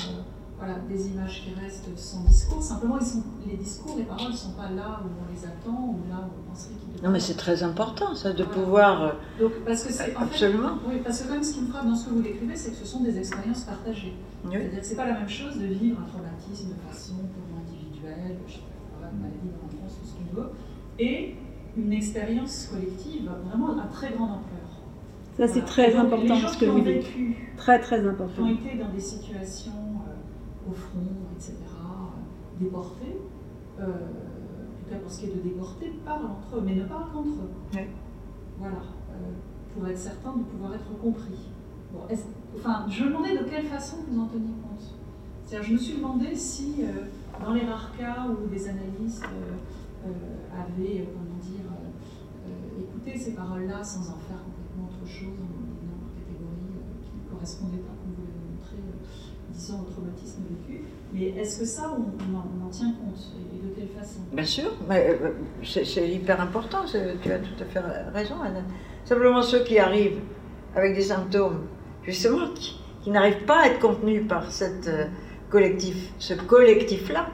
voilà, 0.64 0.78
des 0.88 1.08
images 1.08 1.42
qui 1.42 1.60
restent 1.60 1.96
sans 1.96 2.22
discours. 2.24 2.62
Simplement, 2.62 2.98
ils 2.98 3.06
sont, 3.06 3.22
les 3.46 3.56
discours, 3.56 3.96
les 3.98 4.04
paroles 4.04 4.32
ne 4.32 4.36
sont 4.36 4.52
pas 4.52 4.70
là 4.70 5.00
où 5.04 5.08
on 5.08 5.32
les 5.32 5.44
attend 5.44 5.94
ou 5.94 6.00
là 6.08 6.20
où 6.22 6.30
on 6.40 6.50
penserait 6.50 6.74
qu'ils 6.74 7.02
Non, 7.02 7.10
mais 7.10 7.20
c'est 7.20 7.34
très 7.36 7.62
important, 7.62 8.14
ça, 8.14 8.32
de 8.32 8.44
pouvoir. 8.44 9.02
Euh, 9.02 9.12
Donc, 9.40 9.52
parce 9.66 9.84
que 9.84 9.92
c'est, 9.92 10.14
Absolument. 10.16 10.78
oui, 10.88 11.00
parce 11.04 11.22
que, 11.22 11.28
comme 11.28 11.42
ce 11.42 11.54
qui 11.54 11.60
me 11.62 11.68
frappe 11.68 11.86
dans 11.86 11.94
ce 11.94 12.06
que 12.08 12.14
vous 12.14 12.22
décrivez, 12.22 12.56
c'est 12.56 12.70
que 12.70 12.76
ce 12.76 12.86
sont 12.86 13.02
des 13.02 13.18
expériences 13.18 13.62
partagées. 13.64 14.14
C'est-à-dire 14.48 14.80
que 14.80 14.84
ce 14.84 14.90
n'est 14.90 14.96
pas 14.96 15.06
la 15.06 15.14
même 15.14 15.28
chose 15.28 15.58
de 15.58 15.66
vivre 15.66 15.98
un 16.00 16.08
traumatisme 16.08 16.70
de 16.70 16.92
façon 16.92 17.14
purement 17.14 17.62
individuelle, 17.66 18.36
je 18.46 18.52
sais 18.54 18.60
pas, 19.00 19.08
une 19.12 19.20
maladie 19.20 19.48
d'enfance, 19.48 19.98
tout 20.00 20.06
ce 20.06 20.14
qu'on 20.14 20.40
veut, 20.40 20.50
et 20.98 21.34
une 21.76 21.92
expérience 21.92 22.68
collective 22.72 23.30
vraiment 23.48 23.78
à 23.80 23.86
très 23.86 24.10
grande 24.12 24.30
ampleur. 24.30 24.64
Ça, 25.36 25.48
c'est 25.48 25.64
très 25.64 25.96
important 25.96 26.36
ce 26.46 26.56
que 26.58 26.66
vous 26.66 26.80
dites. 26.80 27.06
Très, 27.56 27.80
très 27.80 28.06
important. 28.06 28.44
Qui 28.44 28.50
ont 28.50 28.54
été 28.54 28.78
dans 28.78 28.90
des 28.90 29.00
situations 29.00 29.72
au 30.68 30.72
front, 30.72 31.00
etc., 31.36 31.54
déportés, 32.58 33.20
euh, 33.80 33.84
en 33.84 34.84
tout 34.84 34.90
cas 34.90 34.96
pour 34.96 35.10
ce 35.10 35.20
qui 35.20 35.26
est 35.26 35.34
de 35.34 35.40
déporter, 35.40 35.92
parlent 36.04 36.26
entre 36.26 36.56
eux, 36.56 36.62
mais 36.64 36.74
ne 36.74 36.84
parlent 36.84 37.10
qu'entre 37.12 37.28
eux. 37.28 37.80
Voilà, 38.58 38.76
euh, 39.10 39.32
pour 39.74 39.86
être 39.88 39.98
certain 39.98 40.36
de 40.36 40.42
pouvoir 40.44 40.74
être 40.74 40.96
compris. 41.00 41.48
Bon, 41.92 42.00
enfin, 42.56 42.86
je 42.88 43.04
me 43.04 43.08
demandais 43.08 43.36
de 43.36 43.44
quelle 43.44 43.66
façon 43.66 43.98
vous 44.08 44.20
en 44.20 44.26
teniez 44.26 44.54
compte. 44.62 44.94
C'est-à-dire, 45.44 45.68
je 45.68 45.72
me 45.74 45.78
suis 45.78 45.96
demandé 45.96 46.34
si, 46.34 46.76
euh, 46.80 47.06
dans 47.44 47.52
les 47.52 47.64
rares 47.64 47.96
cas 47.96 48.26
où 48.28 48.48
des 48.48 48.68
analystes 48.68 49.24
avaient, 50.04 51.08
comment 51.12 51.38
dire, 51.40 51.64
écouté 52.78 53.18
ces 53.18 53.34
paroles-là 53.34 53.82
sans 53.82 54.10
en 54.10 54.18
faire 54.18 54.38
complètement 54.44 54.84
autre 54.84 55.06
chose, 55.06 55.34
en 55.40 55.50
une 55.50 56.12
catégorie 56.14 56.78
qui 57.02 57.10
ne 57.16 57.30
correspondait 57.30 57.78
pas, 57.78 57.94
comme 57.98 58.14
vous 58.14 58.22
l'avez 58.22 58.44
montré, 58.54 58.76
disons, 59.54 59.80
au 59.80 59.90
traumatisme 59.90 60.42
vécu. 60.48 60.84
Mais 61.12 61.28
est-ce 61.40 61.60
que 61.60 61.64
ça, 61.64 61.92
on, 61.96 62.36
en, 62.36 62.68
tient 62.70 62.92
compte 62.92 63.18
et 63.52 63.66
de 63.66 63.74
quelle 63.74 63.88
façon? 63.96 64.20
Bien 64.32 64.44
sûr, 64.44 64.70
mais 64.88 65.16
euh, 65.22 65.30
c'est 65.62 66.08
hyper 66.08 66.40
important, 66.40 66.84
tu 66.84 66.96
as 66.96 67.38
tout 67.38 67.62
à 67.62 67.64
fait 67.64 67.80
raison, 68.12 68.34
Anna. 68.42 68.60
Simplement 69.04 69.42
ceux 69.42 69.62
qui 69.62 69.78
arrivent 69.78 70.20
avec 70.74 70.94
des 70.94 71.02
symptômes, 71.02 71.66
justement, 72.02 72.48
qui, 72.54 72.80
n'arrivent 73.10 73.44
pas 73.44 73.62
à 73.62 73.66
être 73.66 73.80
contenus 73.80 74.26
par 74.26 74.50
cette, 74.50 74.88
euh, 74.88 75.04
collectif, 75.50 76.12
ce 76.18 76.34
collectif-là, 76.34 77.28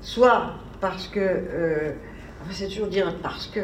soit 0.00 0.54
parce 0.80 1.08
que, 1.08 1.20
euh, 1.20 1.92
c'est 2.50 2.68
toujours 2.68 2.86
dire 2.86 3.14
parce 3.22 3.48
que, 3.48 3.60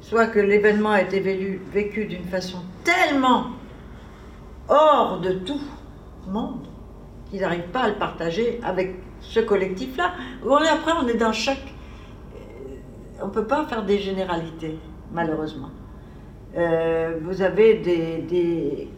soit 0.00 0.26
que 0.26 0.40
l'événement 0.40 0.90
a 0.90 1.02
été 1.02 1.20
vécu 1.20 2.06
d'une 2.06 2.24
façon 2.24 2.58
tellement 2.84 3.48
hors 4.68 5.20
de 5.20 5.32
tout 5.32 5.60
monde 6.26 6.66
qu'ils 7.30 7.40
n'arrivent 7.40 7.70
pas 7.72 7.82
à 7.82 7.88
le 7.88 7.94
partager 7.94 8.60
avec 8.62 8.96
ce 9.20 9.40
collectif-là. 9.40 10.12
après, 10.70 10.92
on 11.02 11.08
est 11.08 11.16
dans 11.16 11.32
chaque... 11.32 11.74
Euh, 12.34 12.76
on 13.22 13.26
ne 13.26 13.32
peut 13.32 13.46
pas 13.46 13.66
faire 13.66 13.84
des 13.84 13.98
généralités, 13.98 14.78
malheureusement. 15.12 15.70
Euh, 16.56 17.18
vous 17.22 17.42
avez 17.42 17.74
des, 17.74 18.88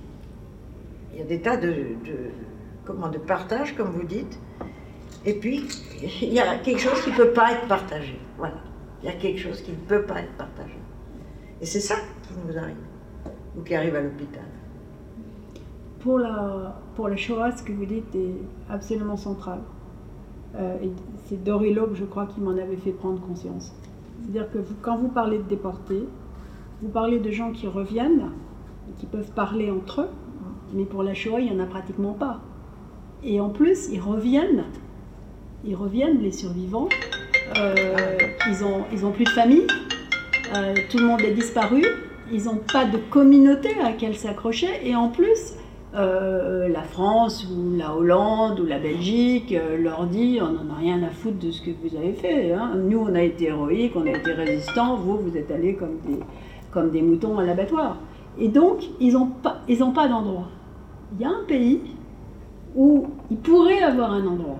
Il 1.12 1.18
y 1.18 1.22
a 1.22 1.24
des 1.24 1.40
tas 1.40 1.56
de, 1.56 1.68
de, 1.68 2.30
comment, 2.84 3.08
de 3.08 3.18
partage, 3.18 3.74
comme 3.76 3.90
vous 3.90 4.04
dites. 4.04 4.38
Et 5.24 5.34
puis, 5.34 5.66
il 6.22 6.32
y 6.32 6.40
a 6.40 6.56
quelque 6.56 6.80
chose 6.80 7.00
qui 7.02 7.10
ne 7.10 7.16
peut 7.16 7.32
pas 7.32 7.52
être 7.52 7.66
partagé. 7.66 8.18
Voilà. 8.36 8.58
Il 9.02 9.06
y 9.06 9.12
a 9.12 9.16
quelque 9.16 9.38
chose 9.38 9.60
qui 9.62 9.72
ne 9.72 9.76
peut 9.76 10.02
pas 10.02 10.20
être 10.20 10.32
partagé. 10.32 10.78
Et 11.60 11.66
c'est 11.66 11.80
ça 11.80 11.96
qui 12.22 12.34
nous 12.46 12.56
arrive, 12.56 12.76
ou 13.56 13.62
qui 13.62 13.74
arrive 13.74 13.96
à 13.96 14.00
l'hôpital 14.00 14.44
pour 16.00 16.18
la, 16.18 16.80
pour 16.98 17.08
la 17.08 17.16
Shoah, 17.16 17.52
ce 17.52 17.62
que 17.62 17.70
vous 17.70 17.86
dites 17.86 18.12
est 18.16 18.34
absolument 18.68 19.16
central. 19.16 19.60
Euh, 20.56 20.78
c'est 21.26 21.40
Dory 21.44 21.72
Loeb, 21.72 21.94
je 21.94 22.04
crois, 22.04 22.26
qui 22.26 22.40
m'en 22.40 22.50
avait 22.50 22.76
fait 22.76 22.90
prendre 22.90 23.20
conscience. 23.20 23.72
C'est-à-dire 24.20 24.50
que 24.50 24.58
quand 24.82 24.96
vous 24.96 25.06
parlez 25.06 25.38
de 25.38 25.44
déportés, 25.44 26.02
vous 26.82 26.88
parlez 26.88 27.20
de 27.20 27.30
gens 27.30 27.52
qui 27.52 27.68
reviennent, 27.68 28.32
qui 28.98 29.06
peuvent 29.06 29.30
parler 29.30 29.70
entre 29.70 30.00
eux, 30.00 30.08
mais 30.74 30.86
pour 30.86 31.04
la 31.04 31.14
Shoah, 31.14 31.38
il 31.38 31.54
n'y 31.54 31.56
en 31.56 31.62
a 31.62 31.66
pratiquement 31.66 32.14
pas. 32.14 32.40
Et 33.22 33.40
en 33.40 33.50
plus, 33.50 33.90
ils 33.92 34.00
reviennent, 34.00 34.64
ils 35.64 35.76
reviennent, 35.76 36.18
les 36.18 36.32
survivants, 36.32 36.88
euh, 37.60 37.74
ils 38.48 38.60
n'ont 38.60 38.82
ils 38.92 39.06
ont 39.06 39.12
plus 39.12 39.22
de 39.22 39.30
famille, 39.30 39.68
euh, 40.52 40.74
tout 40.90 40.98
le 40.98 41.06
monde 41.06 41.20
est 41.20 41.34
disparu, 41.34 41.84
ils 42.32 42.46
n'ont 42.46 42.60
pas 42.72 42.86
de 42.86 42.98
communauté 42.98 43.68
à 43.78 43.84
laquelle 43.84 44.16
s'accrocher, 44.16 44.80
et 44.82 44.96
en 44.96 45.10
plus, 45.10 45.54
euh, 45.94 46.68
la 46.68 46.82
France 46.82 47.46
ou 47.50 47.76
la 47.78 47.96
Hollande 47.96 48.60
ou 48.60 48.66
la 48.66 48.78
Belgique 48.78 49.54
euh, 49.54 49.78
leur 49.78 50.04
dit 50.06 50.38
on 50.42 50.52
n'en 50.52 50.74
a 50.74 50.76
rien 50.78 51.02
à 51.02 51.08
foutre 51.08 51.38
de 51.38 51.50
ce 51.50 51.62
que 51.62 51.70
vous 51.70 51.96
avez 51.96 52.12
fait. 52.12 52.52
Hein. 52.52 52.72
Nous, 52.76 52.98
on 52.98 53.14
a 53.14 53.22
été 53.22 53.46
héroïques, 53.46 53.96
on 53.96 54.06
a 54.06 54.10
été 54.10 54.32
résistants, 54.32 54.96
vous, 54.96 55.16
vous 55.16 55.36
êtes 55.36 55.50
allés 55.50 55.78
comme 56.70 56.90
des, 56.90 57.00
moutons 57.00 57.38
à 57.38 57.44
l'abattoir. 57.44 57.96
Et 58.38 58.48
donc, 58.48 58.84
ils 59.00 59.14
n'ont 59.14 59.30
pas, 59.42 59.62
pas 59.94 60.08
d'endroit. 60.08 60.48
Il 61.14 61.22
y 61.22 61.24
a 61.24 61.30
un 61.30 61.44
pays 61.48 61.80
où 62.76 63.06
ils 63.30 63.38
pourraient 63.38 63.82
avoir 63.82 64.12
un 64.12 64.26
endroit. 64.26 64.58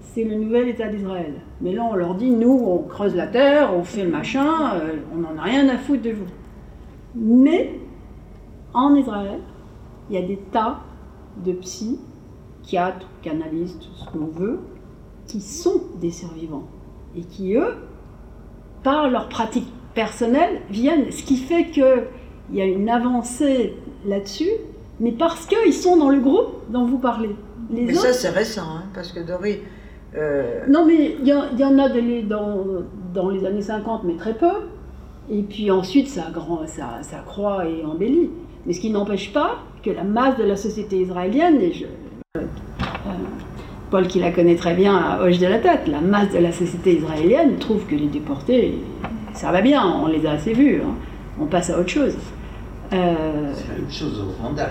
C'est 0.00 0.24
le 0.24 0.34
nouvel 0.34 0.68
État 0.68 0.88
d'Israël. 0.88 1.34
Mais 1.60 1.72
là, 1.72 1.86
on 1.88 1.94
leur 1.94 2.16
dit, 2.16 2.30
nous, 2.30 2.60
on 2.66 2.78
creuse 2.78 3.14
la 3.14 3.28
terre, 3.28 3.70
on 3.72 3.84
fait 3.84 4.02
le 4.02 4.10
machin, 4.10 4.74
euh, 4.74 4.96
on 5.14 5.18
n'en 5.18 5.38
a 5.38 5.42
rien 5.42 5.68
à 5.68 5.78
foutre 5.78 6.02
de 6.02 6.10
vous. 6.10 6.26
Mais 7.14 7.78
en 8.74 8.96
Israël, 8.96 9.38
il 10.10 10.14
y 10.14 10.18
a 10.18 10.26
des 10.26 10.36
tas 10.36 10.80
de 11.44 11.52
psychiatres, 11.52 13.06
canalistes, 13.22 13.88
ce 13.94 14.10
qu'on 14.10 14.26
veut, 14.26 14.58
qui 15.26 15.40
sont 15.40 15.82
des 16.00 16.10
survivants 16.10 16.64
et 17.16 17.22
qui, 17.22 17.54
eux, 17.54 17.74
par 18.82 19.08
leur 19.08 19.28
pratique 19.28 19.68
personnelle, 19.94 20.60
viennent. 20.68 21.10
Ce 21.12 21.22
qui 21.22 21.36
fait 21.36 21.66
qu'il 21.70 22.06
y 22.52 22.60
a 22.60 22.64
une 22.64 22.88
avancée 22.88 23.76
là-dessus, 24.04 24.50
mais 24.98 25.12
parce 25.12 25.46
qu'ils 25.46 25.74
sont 25.74 25.96
dans 25.96 26.10
le 26.10 26.20
groupe 26.20 26.62
dont 26.70 26.86
vous 26.86 26.98
parlez. 26.98 27.36
Les 27.70 27.84
mais 27.84 27.94
ça, 27.94 28.12
c'est 28.12 28.30
récent, 28.30 28.62
hein, 28.62 28.84
parce 28.92 29.12
que 29.12 29.20
Dory. 29.20 29.58
Euh, 30.16 30.66
non, 30.68 30.84
mais 30.86 31.16
il 31.20 31.28
y, 31.28 31.32
en 31.32 31.78
a 31.78 31.88
dans, 32.22 32.64
dans, 33.14 33.28
les 33.28 33.46
années 33.46 33.62
50, 33.62 34.02
mais 34.02 34.16
très 34.16 34.34
peu. 34.34 34.50
Et 35.30 35.42
puis 35.42 35.70
ensuite, 35.70 36.08
ça, 36.08 36.30
grand, 36.32 36.66
ça, 36.66 36.98
ça 37.02 37.18
croît 37.24 37.64
et 37.66 37.84
embellit. 37.84 38.30
Mais 38.66 38.72
ce 38.72 38.80
qui 38.80 38.90
n'empêche 38.90 39.32
pas 39.32 39.58
que 39.82 39.90
la 39.90 40.04
masse 40.04 40.36
de 40.36 40.44
la 40.44 40.56
société 40.56 41.00
israélienne, 41.00 41.60
et 41.60 41.72
je, 41.72 41.84
euh, 42.36 42.42
Paul 43.90 44.06
qui 44.06 44.20
la 44.20 44.30
connaît 44.30 44.56
très 44.56 44.74
bien 44.74 45.18
hoche 45.20 45.38
de 45.38 45.46
la 45.46 45.58
tête, 45.58 45.88
la 45.88 46.00
masse 46.00 46.30
de 46.30 46.38
la 46.38 46.52
société 46.52 46.96
israélienne 46.96 47.56
trouve 47.58 47.84
que 47.86 47.94
les 47.94 48.06
déportés, 48.06 48.78
ça 49.32 49.50
va 49.50 49.60
bien, 49.60 49.82
on 50.02 50.06
les 50.06 50.26
a 50.26 50.32
assez 50.32 50.52
vus, 50.52 50.80
hein. 50.84 50.94
on 51.40 51.46
passe 51.46 51.70
à 51.70 51.78
autre 51.78 51.88
chose. 51.88 52.14
Euh, 52.92 53.14
c'est 53.54 53.68
la 53.68 53.74
même 53.74 53.90
chose 53.90 54.20
au 54.20 54.42
Rwanda. 54.42 54.70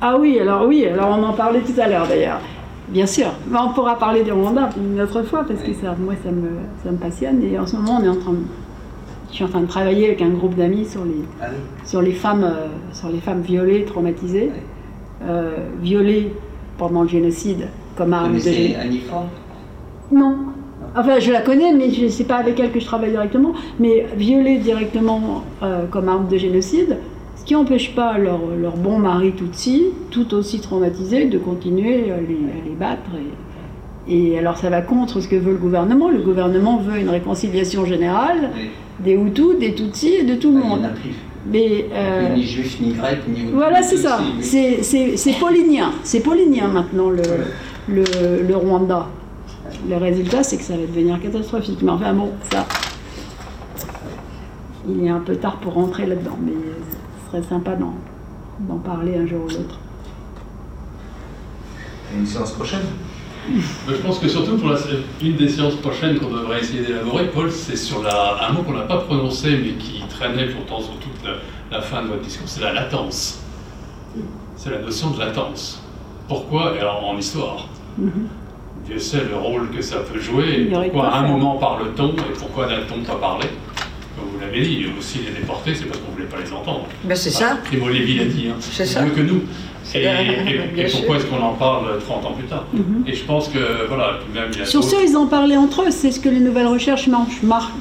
Ah 0.00 0.16
oui, 0.18 0.38
alors 0.38 0.66
oui, 0.66 0.86
alors 0.86 1.16
on 1.18 1.22
en 1.22 1.32
parlait 1.32 1.60
tout 1.60 1.80
à 1.80 1.88
l'heure 1.88 2.06
d'ailleurs. 2.06 2.40
Bien 2.88 3.06
sûr, 3.06 3.26
on 3.52 3.72
pourra 3.72 3.98
parler 3.98 4.22
du 4.22 4.32
Rwanda 4.32 4.70
une 4.76 5.00
autre 5.00 5.22
fois 5.22 5.44
parce 5.46 5.60
que 5.62 5.72
ça, 5.74 5.94
moi 5.98 6.14
ça 6.22 6.30
me, 6.30 6.50
ça 6.84 6.90
me 6.90 6.96
passionne 6.96 7.42
et 7.42 7.58
en 7.58 7.66
ce 7.66 7.76
moment 7.76 7.98
on 8.00 8.04
est 8.04 8.08
en 8.08 8.16
train 8.16 8.32
de, 8.32 8.38
je 9.30 9.34
suis 9.34 9.44
en 9.44 9.48
train 9.48 9.60
de 9.60 9.66
travailler 9.66 10.06
avec 10.06 10.22
un 10.22 10.30
groupe 10.30 10.54
d'amis 10.54 10.86
sur 10.86 11.04
les, 11.04 11.22
ah 11.40 11.46
sur 11.84 12.02
les 12.02 12.12
femmes, 12.12 12.44
euh, 12.44 12.66
sur 12.92 13.10
les 13.10 13.20
femmes 13.20 13.42
violées, 13.42 13.84
traumatisées, 13.84 14.50
euh, 15.22 15.56
violées 15.80 16.32
pendant 16.78 17.02
le 17.02 17.08
génocide 17.08 17.68
comme 17.96 18.12
arme 18.12 18.34
de 18.34 18.38
génocide. 18.38 18.76
Non. 20.12 20.36
Enfin, 20.96 21.18
je 21.18 21.30
la 21.30 21.42
connais, 21.42 21.72
mais 21.74 21.90
je 21.90 22.08
sais 22.08 22.24
pas 22.24 22.36
avec 22.36 22.58
elle 22.58 22.72
que 22.72 22.80
je 22.80 22.86
travaille 22.86 23.10
directement. 23.10 23.52
Mais 23.78 24.06
violées 24.16 24.58
directement 24.58 25.44
euh, 25.62 25.86
comme 25.86 26.08
arme 26.08 26.28
de 26.28 26.38
génocide, 26.38 26.96
qui 27.44 27.54
n'empêche 27.54 27.94
pas 27.94 28.18
leur, 28.18 28.40
leur, 28.60 28.76
bon 28.76 28.98
mari 28.98 29.32
Tutsi, 29.32 29.86
tout 30.10 30.34
aussi 30.34 30.60
traumatisé, 30.60 31.26
de 31.26 31.38
continuer 31.38 32.10
à 32.10 32.20
les, 32.20 32.68
les 32.68 32.76
battre. 32.78 33.10
Et, 34.06 34.32
et, 34.32 34.38
alors 34.38 34.58
ça 34.58 34.68
va 34.70 34.82
contre 34.82 35.20
ce 35.20 35.28
que 35.28 35.36
veut 35.36 35.52
le 35.52 35.58
gouvernement. 35.58 36.10
Le 36.10 36.20
gouvernement 36.20 36.76
veut 36.76 36.98
une 36.98 37.08
réconciliation 37.08 37.84
générale 37.84 38.50
des 39.00 39.12
Hutus, 39.12 39.58
des 39.58 39.74
Tutsis 39.74 40.14
et 40.14 40.24
de 40.24 40.34
tout 40.34 40.52
le 40.52 40.58
monde. 40.58 40.88
Mais, 41.50 41.86
euh, 41.92 42.34
ni 42.34 42.42
juifs, 42.42 42.80
ni 42.80 42.92
grecs, 42.92 43.26
ni 43.28 43.40
Hutus. 43.40 43.54
Voilà, 43.54 43.82
c'est 43.82 43.96
ça. 43.96 44.20
C'est 44.40 45.38
paulinien. 45.38 45.92
C'est 46.02 46.20
paulinien 46.20 46.68
maintenant 46.68 47.10
le, 47.10 47.22
le, 47.88 48.04
le, 48.46 48.56
Rwanda. 48.56 49.06
Le 49.88 49.96
résultat, 49.96 50.42
c'est 50.42 50.56
que 50.56 50.64
ça 50.64 50.74
va 50.74 50.82
devenir 50.82 51.20
catastrophique. 51.20 51.80
Mais 51.82 51.90
enfin 51.90 52.12
bon, 52.12 52.30
ça. 52.50 52.66
Il 54.88 55.04
est 55.04 55.10
un 55.10 55.20
peu 55.20 55.36
tard 55.36 55.56
pour 55.56 55.74
rentrer 55.74 56.06
là-dedans. 56.06 56.38
Mais 56.44 56.52
serait 57.30 57.42
sympa 57.42 57.76
d'en 57.76 58.78
parler 58.78 59.16
un 59.16 59.26
jour 59.26 59.44
ou 59.44 59.48
l'autre. 59.48 59.78
Une 62.16 62.26
séance 62.26 62.52
prochaine? 62.52 62.80
Je 63.88 63.94
pense 63.96 64.18
que 64.18 64.28
surtout 64.28 64.56
pour 64.56 64.68
la, 64.68 64.78
une 65.22 65.36
des 65.36 65.48
séances 65.48 65.76
prochaines 65.76 66.18
qu'on 66.18 66.30
devrait 66.30 66.60
essayer 66.60 66.82
d'élaborer, 66.82 67.26
Paul, 67.26 67.50
c'est 67.50 67.76
sur 67.76 68.02
la, 68.02 68.48
un 68.48 68.52
mot 68.52 68.62
qu'on 68.62 68.74
n'a 68.74 68.82
pas 68.82 68.98
prononcé 68.98 69.56
mais 69.56 69.72
qui 69.72 70.02
traînait 70.08 70.48
pourtant 70.48 70.80
sur 70.80 70.94
toute 70.98 71.24
la, 71.70 71.80
fin 71.80 72.02
de 72.02 72.08
votre 72.08 72.22
discours, 72.22 72.48
c'est 72.48 72.62
la 72.62 72.72
latence. 72.72 73.42
C'est 74.56 74.70
la 74.70 74.80
notion 74.80 75.10
de 75.10 75.18
latence. 75.18 75.82
Pourquoi 76.26 76.72
alors, 76.72 77.04
En 77.06 77.16
histoire. 77.16 77.68
Mm-hmm. 78.00 78.86
Dieu 78.86 78.98
sait 78.98 79.24
le 79.24 79.36
rôle 79.36 79.70
que 79.70 79.82
ça 79.82 79.98
peut 79.98 80.18
jouer, 80.18 80.62
et 80.62 80.64
pourquoi 80.64 81.08
à 81.08 81.18
un 81.18 81.28
moment 81.28 81.56
parle-t-on 81.56 82.10
et 82.10 82.32
pourquoi 82.38 82.66
n'a-t-on 82.66 83.02
pas 83.02 83.16
parlé? 83.16 83.46
Vous 84.38 84.44
l'avez 84.44 84.62
dit, 84.62 84.86
aussi 84.98 85.18
les 85.18 85.40
déportés, 85.40 85.74
c'est 85.74 85.86
parce 85.86 85.98
qu'on 86.00 86.10
ne 86.10 86.16
voulait 86.16 86.26
pas 86.26 86.38
les 86.44 86.52
entendre. 86.52 86.86
Ben 87.04 87.14
c'est 87.14 87.30
ça. 87.30 87.58
Primo 87.64 87.88
Lévy 87.88 88.18
l'a 88.18 88.24
dit, 88.24 88.48
hein. 88.48 88.56
c'est 88.60 88.86
ça. 88.86 89.02
mieux 89.02 89.10
que 89.10 89.20
nous. 89.20 89.42
Et, 89.94 90.04
et, 90.04 90.84
pourquoi 90.92 91.16
est-ce 91.16 91.24
qu'on 91.26 91.42
en 91.42 91.54
parle 91.54 91.98
30 91.98 92.26
ans 92.26 92.32
plus 92.32 92.46
tard 92.46 92.66
mhm. 92.74 93.04
Et 93.06 93.14
je 93.14 93.24
pense 93.24 93.48
que, 93.48 93.86
voilà, 93.88 94.18
même 94.34 94.50
il 94.52 94.58
y 94.58 94.62
a 94.62 94.66
Sur 94.66 94.84
ce, 94.84 94.96
ils 95.02 95.16
en 95.16 95.26
parlaient 95.26 95.56
entre 95.56 95.82
eux, 95.82 95.90
c'est 95.90 96.10
ce 96.10 96.20
que 96.20 96.28
les 96.28 96.40
nouvelles 96.40 96.66
recherches 96.66 97.08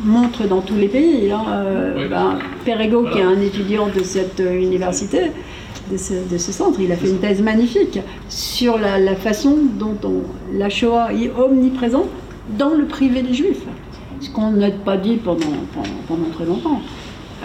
montrent 0.05 0.47
dans 0.47 0.61
tous 0.61 0.75
les 0.75 0.87
pays. 0.87 1.29
Hein. 1.31 1.43
Euh, 1.49 2.07
ben, 2.07 2.39
Perego, 2.63 3.07
qui 3.11 3.19
est 3.19 3.23
un 3.23 3.41
étudiant 3.41 3.87
de 3.87 4.03
cette 4.03 4.39
euh, 4.39 4.57
université, 4.57 5.31
de 5.91 5.97
ce, 5.97 6.13
de 6.13 6.37
ce, 6.37 6.53
centre, 6.53 6.79
il 6.79 6.91
a 6.93 6.95
fait 6.95 7.09
une 7.09 7.19
thèse 7.19 7.41
magnifique 7.41 7.99
sur 8.29 8.77
la, 8.77 8.99
la 8.99 9.15
façon 9.15 9.57
dont 9.77 9.97
on, 10.05 10.23
la 10.57 10.69
Shoah 10.69 11.09
est 11.13 11.31
omniprésente 11.37 12.07
dans 12.57 12.73
le 12.73 12.85
privé 12.85 13.21
des 13.21 13.33
Juifs 13.33 13.63
ce 14.27 14.33
qu'on 14.33 14.51
n'a 14.51 14.71
pas 14.71 14.97
dit 14.97 15.17
pendant, 15.17 15.45
pendant, 16.07 16.29
très 16.33 16.45
longtemps. 16.45 16.81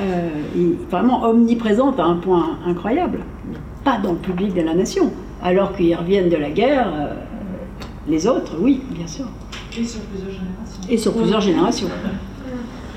Euh, 0.01 0.29
vraiment 0.91 1.25
omniprésente 1.25 2.01
à 2.01 2.05
un 2.05 2.17
point 2.17 2.59
incroyable, 2.67 3.21
pas 3.85 3.99
dans 3.99 4.13
le 4.13 4.19
public 4.19 4.55
de 4.55 4.63
la 4.63 4.75
nation, 4.75 5.13
alors 5.43 5.77
qu'ils 5.77 5.95
reviennent 5.95 6.31
de 6.31 6.37
la 6.37 6.51
guerre, 6.51 6.89
euh, 6.95 7.15
les 8.09 8.27
autres, 8.27 8.57
oui, 8.59 8.81
bien 8.91 9.07
sûr. 9.07 9.27
Et 9.79 9.85
sur 9.85 10.01
plusieurs 10.03 10.31
générations. 10.31 10.81
Et 10.89 10.99
sur 10.99 11.15
plusieurs 11.15 11.41
générations. 11.41 11.89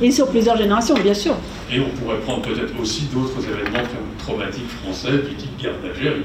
Et 0.02 0.12
sur 0.12 0.28
plusieurs 0.28 0.58
générations, 0.58 0.96
bien 0.96 1.14
sûr. 1.14 1.36
Et 1.72 1.80
on 1.80 1.90
pourrait 2.00 2.20
prendre 2.20 2.42
peut-être 2.42 2.80
aussi 2.82 3.06
d'autres 3.14 3.42
événements 3.44 3.88
traumatiques 4.18 4.70
français 4.84 5.18
du 5.30 5.36
type 5.36 5.58
guerre 5.58 5.80
d'Algérie. 5.82 6.24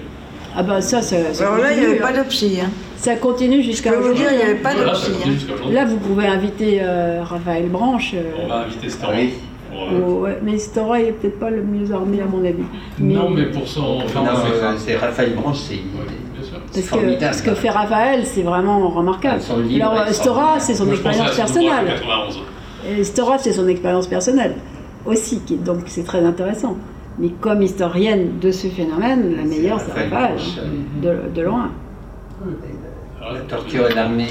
Ah 0.57 0.63
ben 0.63 0.81
ça, 0.81 1.01
ça, 1.03 1.17
Alors 1.41 1.59
là, 1.59 1.73
il 1.73 1.81
n'y 1.81 1.87
avait 1.87 1.97
pas 1.97 2.11
hein. 2.11 2.25
de 2.25 2.61
Hein. 2.61 2.71
Ça 2.97 3.15
continue 3.17 3.63
jusqu'à 3.63 3.97
aujourd'hui. 3.97 4.25
Je 4.25 4.25
peux 4.25 4.31
vous 4.31 4.37
dire, 4.37 4.41
il 4.41 4.45
n'y 4.45 4.51
avait 4.53 4.61
pas 4.61 4.75
de 4.75 4.81
Hein. 4.81 5.73
Là, 5.73 5.85
vous 5.85 5.97
pouvez 5.97 6.27
inviter 6.27 6.81
euh, 6.83 7.23
Raphaël 7.23 7.69
Branche. 7.69 8.13
Euh, 8.15 8.45
on 8.45 8.49
va 8.49 8.57
inviter 8.63 8.89
Story. 8.89 9.31
Oh, 9.73 10.23
ouais, 10.23 10.39
mais 10.43 10.59
Story 10.59 11.05
n'est 11.05 11.13
peut-être 11.13 11.39
pas 11.39 11.51
le 11.51 11.63
mieux 11.63 11.93
armé 11.93 12.21
à 12.21 12.27
mon 12.27 12.45
avis. 12.45 12.65
Non, 12.99 13.31
mais 13.31 13.47
pour 13.47 13.67
son. 13.67 14.01
Enfin, 14.05 14.23
non, 14.23 14.31
c'est 14.79 14.97
Raphaël 14.97 15.35
Branche, 15.35 15.59
c'est. 15.69 15.79
Parce 16.73 16.87
que 16.87 17.35
ce 17.35 17.43
que 17.43 17.55
fait 17.55 17.71
Raphaël, 17.71 18.25
c'est 18.25 18.43
vraiment 18.43 18.89
remarquable. 18.89 19.41
Alors, 19.77 20.09
Stora, 20.09 20.61
c'est 20.61 20.75
son 20.75 20.91
expérience 20.91 21.37
personnelle. 21.37 21.95
Et 22.89 23.05
Stora, 23.05 23.39
c'est 23.39 23.53
son 23.53 23.69
expérience 23.69 24.07
personnelle 24.07 24.55
aussi, 25.07 25.41
donc 25.65 25.81
c'est 25.87 26.05
très 26.05 26.25
intéressant. 26.25 26.77
Mais 27.21 27.29
comme 27.41 27.61
historienne 27.61 28.39
de 28.41 28.51
ce 28.51 28.69
phénomène, 28.69 29.37
la 29.37 29.43
meilleure, 29.45 29.79
c'est 29.81 29.93
Raphaël, 30.09 30.39
de, 31.03 31.17
de 31.35 31.43
loin. 31.43 31.71
La 33.21 33.41
torture 33.41 33.91
et 33.91 33.95
l'armée. 33.95 34.29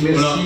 Merci. 0.00 0.40